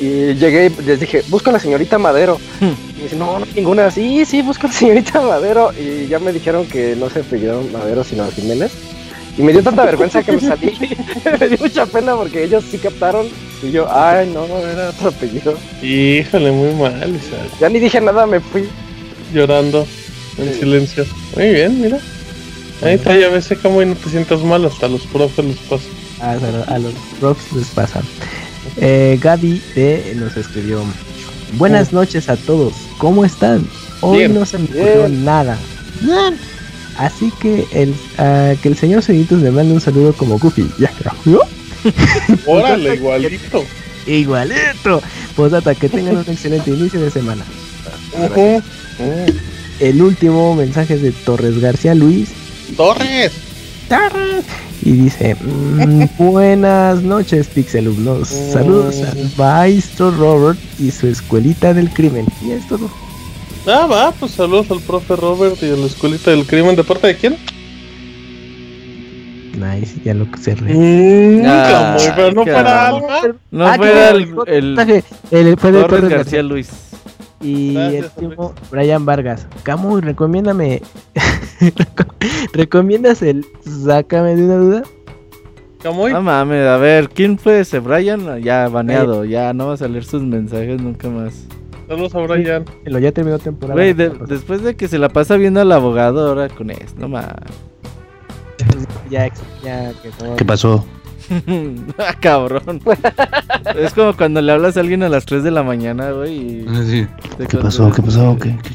y 0.00 0.34
llegué 0.34 0.66
y 0.78 0.82
les 0.82 1.00
dije, 1.00 1.22
busca 1.28 1.50
a 1.50 1.54
la 1.54 1.58
señorita 1.58 1.98
Madero. 1.98 2.38
Hmm. 2.60 2.66
Y 2.66 2.96
me 2.96 3.02
dice, 3.04 3.16
no, 3.16 3.38
no, 3.38 3.46
ninguna. 3.54 3.90
Sí, 3.90 4.24
sí, 4.24 4.42
busca 4.42 4.66
a 4.66 4.70
la 4.70 4.76
señorita 4.76 5.20
Madero. 5.20 5.72
Y 5.72 6.06
ya 6.06 6.18
me 6.18 6.32
dijeron 6.32 6.66
que 6.66 6.94
no 6.96 7.10
se 7.10 7.20
apellidaron 7.20 7.72
Madero, 7.72 8.04
sino 8.04 8.28
Jiménez. 8.30 8.72
Y 9.38 9.42
me 9.42 9.52
dio 9.52 9.62
tanta 9.62 9.84
vergüenza 9.86 10.22
que 10.22 10.32
me 10.32 10.40
salí. 10.40 10.76
me 11.40 11.48
dio 11.48 11.58
mucha 11.58 11.86
pena 11.86 12.14
porque 12.16 12.44
ellos 12.44 12.64
sí 12.70 12.78
captaron. 12.78 13.26
Y 13.62 13.70
yo, 13.70 13.86
ay, 13.90 14.30
no, 14.34 14.44
era 14.58 14.90
otro 14.90 15.08
apellido. 15.08 15.56
Híjole, 15.82 16.50
muy 16.50 16.74
mal, 16.74 17.18
Ya 17.60 17.68
ni 17.68 17.78
dije 17.78 18.00
nada, 18.00 18.26
me 18.26 18.40
fui. 18.40 18.68
Llorando, 19.32 19.86
en 20.36 20.54
silencio. 20.54 21.04
Muy 21.36 21.50
bien, 21.50 21.80
mira. 21.80 21.98
Ahí 22.82 22.94
está, 22.94 23.16
ya 23.16 23.28
ves, 23.28 23.48
como 23.60 23.82
y 23.82 23.86
no 23.86 23.94
te 23.96 24.10
sientas 24.10 24.40
mal, 24.42 24.64
hasta 24.64 24.86
los 24.86 25.04
profes 25.06 25.44
les 25.44 25.56
pasa. 25.56 25.84
Ah, 26.20 26.36
a 26.68 26.78
los 26.78 26.94
profes 27.18 27.52
les 27.52 27.66
pasa. 27.68 28.02
Eh, 28.76 29.18
Gaby 29.20 29.60
de 29.74 30.12
nos 30.16 30.36
escribió. 30.36 30.82
Buenas 31.54 31.92
noches 31.92 32.28
a 32.28 32.36
todos. 32.36 32.74
¿Cómo 32.98 33.24
están? 33.24 33.66
Hoy 34.00 34.28
no 34.28 34.46
se 34.46 34.58
me 34.58 34.64
ocurrió 34.66 35.08
nada. 35.08 35.58
Así 36.98 37.32
que 37.40 37.66
el 37.72 37.90
uh, 37.90 38.56
que 38.60 38.68
el 38.68 38.76
señor 38.76 39.02
Cenitos 39.02 39.38
me 39.38 39.50
mande 39.50 39.72
un 39.72 39.80
saludo 39.80 40.12
como 40.12 40.38
Goofy. 40.38 40.68
Ya 40.78 40.92
¿no? 41.24 41.40
Órale, 42.46 42.96
igualito. 42.96 43.64
igualito. 44.06 45.00
Pues 45.36 45.52
hasta 45.52 45.74
que 45.74 45.88
tengan 45.88 46.16
un 46.16 46.24
excelente 46.28 46.70
inicio 46.70 47.00
de 47.00 47.10
semana. 47.10 47.44
El 49.78 50.02
último 50.02 50.54
mensaje 50.56 50.94
es 50.94 51.02
de 51.02 51.12
Torres 51.12 51.60
García 51.60 51.94
Luis. 51.94 52.30
Torres. 52.76 53.32
Torres 53.88 54.44
y 54.82 54.92
dice, 54.92 55.34
mm, 55.34 56.04
buenas 56.18 57.02
noches 57.02 57.48
Pixelumnos, 57.48 58.28
saludos 58.28 59.02
al 59.02 59.30
maestro 59.36 60.10
Robert 60.10 60.58
y 60.78 60.90
su 60.90 61.08
escuelita 61.08 61.74
del 61.74 61.90
crimen. 61.90 62.26
Y 62.42 62.52
es 62.52 62.66
todo. 62.68 62.90
Ah, 63.70 63.86
va, 63.86 64.12
pues 64.12 64.32
saludos 64.32 64.70
al 64.70 64.80
profe 64.80 65.14
Robert 65.14 65.62
y 65.62 65.66
a 65.66 65.76
la 65.76 65.84
escuelita 65.84 66.30
del 66.30 66.46
crimen. 66.46 66.74
¿De 66.74 66.82
parte 66.82 67.08
de 67.08 67.16
quién? 67.16 67.36
Nice, 69.58 70.00
ya 70.02 70.14
lo 70.14 70.30
que 70.30 70.38
se 70.38 70.54
re. 70.54 70.72
Mm, 70.72 71.42
ah, 71.44 71.96
pero 72.16 72.32
no 72.32 72.44
para 72.46 72.88
Alma. 72.88 73.20
No 73.50 73.66
ah, 73.66 73.74
fuera 73.76 74.10
el, 74.10 74.34
el, 74.46 75.04
el, 75.30 75.56
fue 75.58 75.72
de 75.72 75.82
Torres 75.82 76.08
García 76.08 76.42
Luis. 76.42 76.70
Y 77.42 77.76
el 77.76 78.04
último, 78.04 78.54
Brian 78.70 79.04
Vargas. 79.04 79.46
Camu, 79.64 80.00
recomiéndame. 80.00 80.80
¿Recomiendas 82.54 83.20
el 83.20 83.44
Sácame 83.84 84.34
de 84.34 84.44
una 84.44 84.56
duda? 84.56 84.82
¿Cómo? 85.82 86.08
No 86.08 86.22
mames, 86.22 86.66
a 86.66 86.78
ver, 86.78 87.10
¿quién 87.10 87.38
fue 87.38 87.60
ese? 87.60 87.80
Brian, 87.80 88.42
ya 88.42 88.68
baneado, 88.68 89.26
ya 89.26 89.52
no 89.52 89.68
vas 89.68 89.82
a 89.82 89.88
leer 89.88 90.04
sus 90.04 90.22
mensajes 90.22 90.80
nunca 90.80 91.08
más. 91.08 91.46
Saludos 91.88 92.14
a 92.14 92.18
Brian. 92.18 92.64
Lo 92.84 92.98
ya 92.98 93.12
terminó 93.12 93.38
temporada. 93.38 93.74
Güey, 93.74 93.94
después 93.94 94.62
de 94.62 94.76
que 94.76 94.88
se 94.88 94.98
la 94.98 95.08
pasa 95.08 95.36
viendo 95.36 95.60
al 95.60 95.72
abogado 95.72 96.28
ahora 96.28 96.48
con 96.48 96.70
esto, 96.70 97.00
no 97.00 97.08
mames. 97.08 97.32
Ya, 99.10 99.26
ya, 99.64 99.90
¿Qué 100.36 100.44
pasó? 100.44 100.84
ah, 101.98 102.14
cabrón. 102.20 102.82
es 103.74 103.94
como 103.94 104.14
cuando 104.14 104.42
le 104.42 104.52
hablas 104.52 104.76
a 104.76 104.80
alguien 104.80 105.02
a 105.02 105.08
las 105.08 105.24
3 105.24 105.42
de 105.44 105.50
la 105.50 105.62
mañana, 105.62 106.10
güey. 106.10 106.34
Y... 106.34 106.66
Ah, 106.68 106.82
¿Qué 107.48 107.56
pasó? 107.56 107.90
¿Qué 107.90 108.02
pasó? 108.02 108.36
¿Qué, 108.38 108.54
qué, 108.62 108.74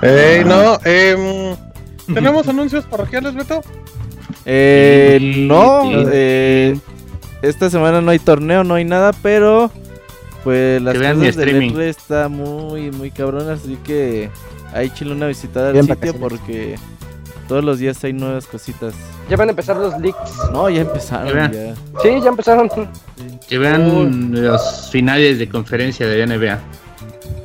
qué, 0.00 0.44
no, 0.44 0.78
eh, 0.84 1.56
¿tenemos 2.12 2.46
anuncios 2.46 2.84
parroquiales, 2.84 3.34
Beto? 3.34 3.62
Eh, 4.46 5.46
no, 5.48 5.82
eh, 6.12 6.78
esta 7.42 7.70
semana 7.70 8.00
no 8.00 8.10
hay 8.10 8.18
torneo, 8.18 8.62
no 8.62 8.74
hay 8.74 8.84
nada, 8.84 9.12
pero 9.22 9.70
pues 10.44 10.80
las 10.80 10.96
cosas 10.96 11.36
de 11.36 11.52
Netflix 11.52 11.78
está 11.78 12.28
muy, 12.28 12.90
muy 12.90 13.10
cabrón, 13.10 13.50
así 13.50 13.76
que 13.82 14.30
ahí 14.72 14.90
chile 14.90 15.12
una 15.12 15.26
visitada 15.26 15.70
al 15.70 15.82
sitio 15.84 16.14
porque 16.16 16.76
todos 17.48 17.64
los 17.64 17.78
días 17.78 18.02
hay 18.04 18.12
nuevas 18.12 18.46
cositas. 18.46 18.94
Ya 19.28 19.36
van 19.36 19.48
a 19.48 19.50
empezar 19.52 19.76
los 19.76 19.98
leaks. 19.98 20.18
No, 20.52 20.68
ya 20.68 20.82
empezaron. 20.82 21.52
Ya. 21.52 21.74
Sí, 22.02 22.20
ya 22.22 22.28
empezaron. 22.28 22.70
Que 23.48 23.58
vean 23.58 24.32
los 24.32 24.90
finales 24.90 25.38
de 25.38 25.48
conferencia 25.48 26.06
de 26.06 26.26
NBA. 26.26 26.58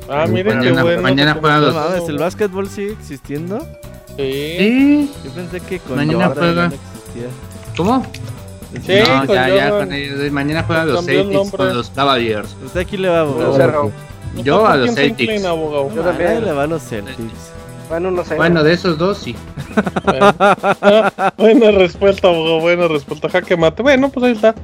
Ah, 0.08 0.26
miren 0.26 0.58
mañana, 0.58 0.76
qué 0.76 0.82
bueno. 0.82 1.02
Mañana 1.02 1.36
juega 1.40 1.58
los... 1.60 2.08
¿El 2.08 2.18
básquetbol 2.18 2.68
sigue 2.68 2.92
existiendo? 2.92 3.66
Sí. 4.16 5.10
Yo 5.24 5.30
pensé 5.30 5.60
que 5.60 5.78
con 5.78 5.96
mañana 5.96 6.32
juega. 6.34 6.68
No 6.68 6.74
existía. 6.74 7.28
¿Cómo? 7.76 8.06
Sí, 8.86 8.92
no, 9.06 9.24
ya, 9.24 9.48
ya, 9.48 9.70
con 9.70 9.92
ellos. 9.92 10.30
Mañana 10.32 10.62
juegan 10.62 10.88
los 10.88 11.04
Celtics 11.04 11.50
con 11.50 11.74
los 11.74 11.90
Cavaliers. 11.90 12.56
¿Usted 12.64 12.80
aquí 12.80 12.96
le 12.96 13.08
va, 13.08 13.20
abogado? 13.20 13.92
Yo 14.36 14.66
a 14.66 14.76
los 14.76 14.94
Celtics. 14.94 15.42
Yo 15.42 16.02
también 16.04 16.44
le 16.44 16.52
va 16.52 16.64
a 16.64 16.66
los 16.66 16.82
Celtics. 16.82 17.52
Bueno, 17.88 18.12
no 18.12 18.24
sé. 18.24 18.36
Bueno, 18.36 18.62
de 18.62 18.72
esos 18.72 18.96
dos 18.98 19.18
sí. 19.18 19.34
buena 21.36 21.72
respuesta, 21.72 22.28
abogado, 22.28 22.60
buena 22.60 22.86
respuesta. 22.86 23.28
Jaque 23.28 23.56
mate. 23.56 23.82
Bueno, 23.82 24.08
pues 24.10 24.26
ahí 24.26 24.32
está. 24.32 24.54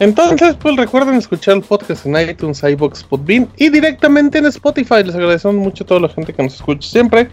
Entonces, 0.00 0.56
pues 0.58 0.74
recuerden 0.76 1.14
escuchar 1.14 1.56
el 1.56 1.62
podcast 1.62 2.06
en 2.06 2.16
iTunes, 2.16 2.62
iBox, 2.62 3.04
Podbean 3.04 3.48
y 3.58 3.68
directamente 3.68 4.38
en 4.38 4.46
Spotify. 4.46 5.04
Les 5.04 5.14
agradecemos 5.14 5.56
mucho 5.56 5.84
a 5.84 5.86
toda 5.86 6.00
la 6.00 6.08
gente 6.08 6.32
que 6.32 6.42
nos 6.42 6.54
escucha 6.54 6.88
siempre, 6.88 7.28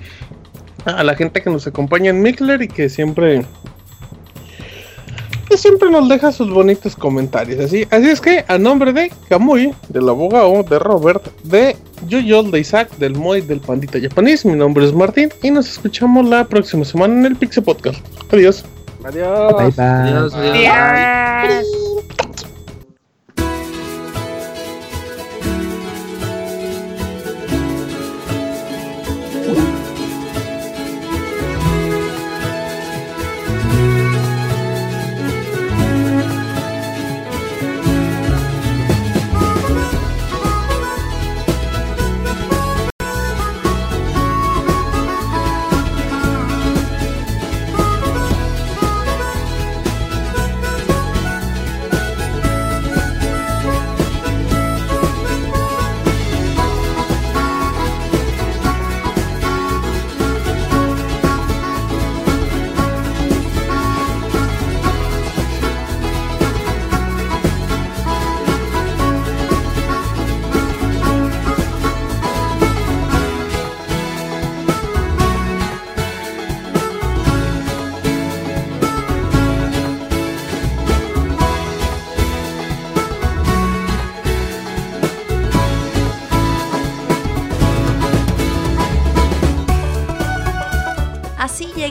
a 0.84 1.04
la 1.04 1.16
gente 1.16 1.42
que 1.42 1.50
nos 1.50 1.66
acompaña 1.66 2.10
en 2.10 2.22
Mixler 2.22 2.62
y 2.62 2.68
que 2.68 2.90
siempre 2.90 3.46
que 5.52 5.58
siempre 5.58 5.90
nos 5.90 6.08
deja 6.08 6.32
sus 6.32 6.50
bonitos 6.50 6.96
comentarios. 6.96 7.60
Así, 7.60 7.86
así 7.92 8.10
es 8.10 8.22
que 8.22 8.46
a 8.48 8.58
nombre 8.58 8.94
de 8.94 9.12
Kamui, 9.28 9.74
del 9.90 10.08
abogado, 10.08 10.64
de 10.64 10.80
Robert, 10.80 11.28
de 11.44 11.76
Yuyol, 12.08 12.52
de 12.52 12.62
Isaac, 12.62 12.90
del 12.98 13.16
Moy, 13.16 13.42
del 13.42 13.60
Pandita 13.60 14.00
Japanese, 14.00 14.48
mi 14.48 14.56
nombre 14.56 14.86
es 14.86 14.94
Martín 14.94 15.30
y 15.44 15.52
nos 15.52 15.70
escuchamos 15.70 16.26
la 16.26 16.46
próxima 16.46 16.86
semana 16.86 17.14
en 17.16 17.26
el 17.26 17.36
Pixel 17.36 17.66
Podcast. 17.66 18.00
Adiós. 18.32 18.64
Adiós. 19.04 19.54
Bye 19.58 19.72
bye. 19.72 19.84
Adiós. 19.84 20.34
adiós. 20.34 21.91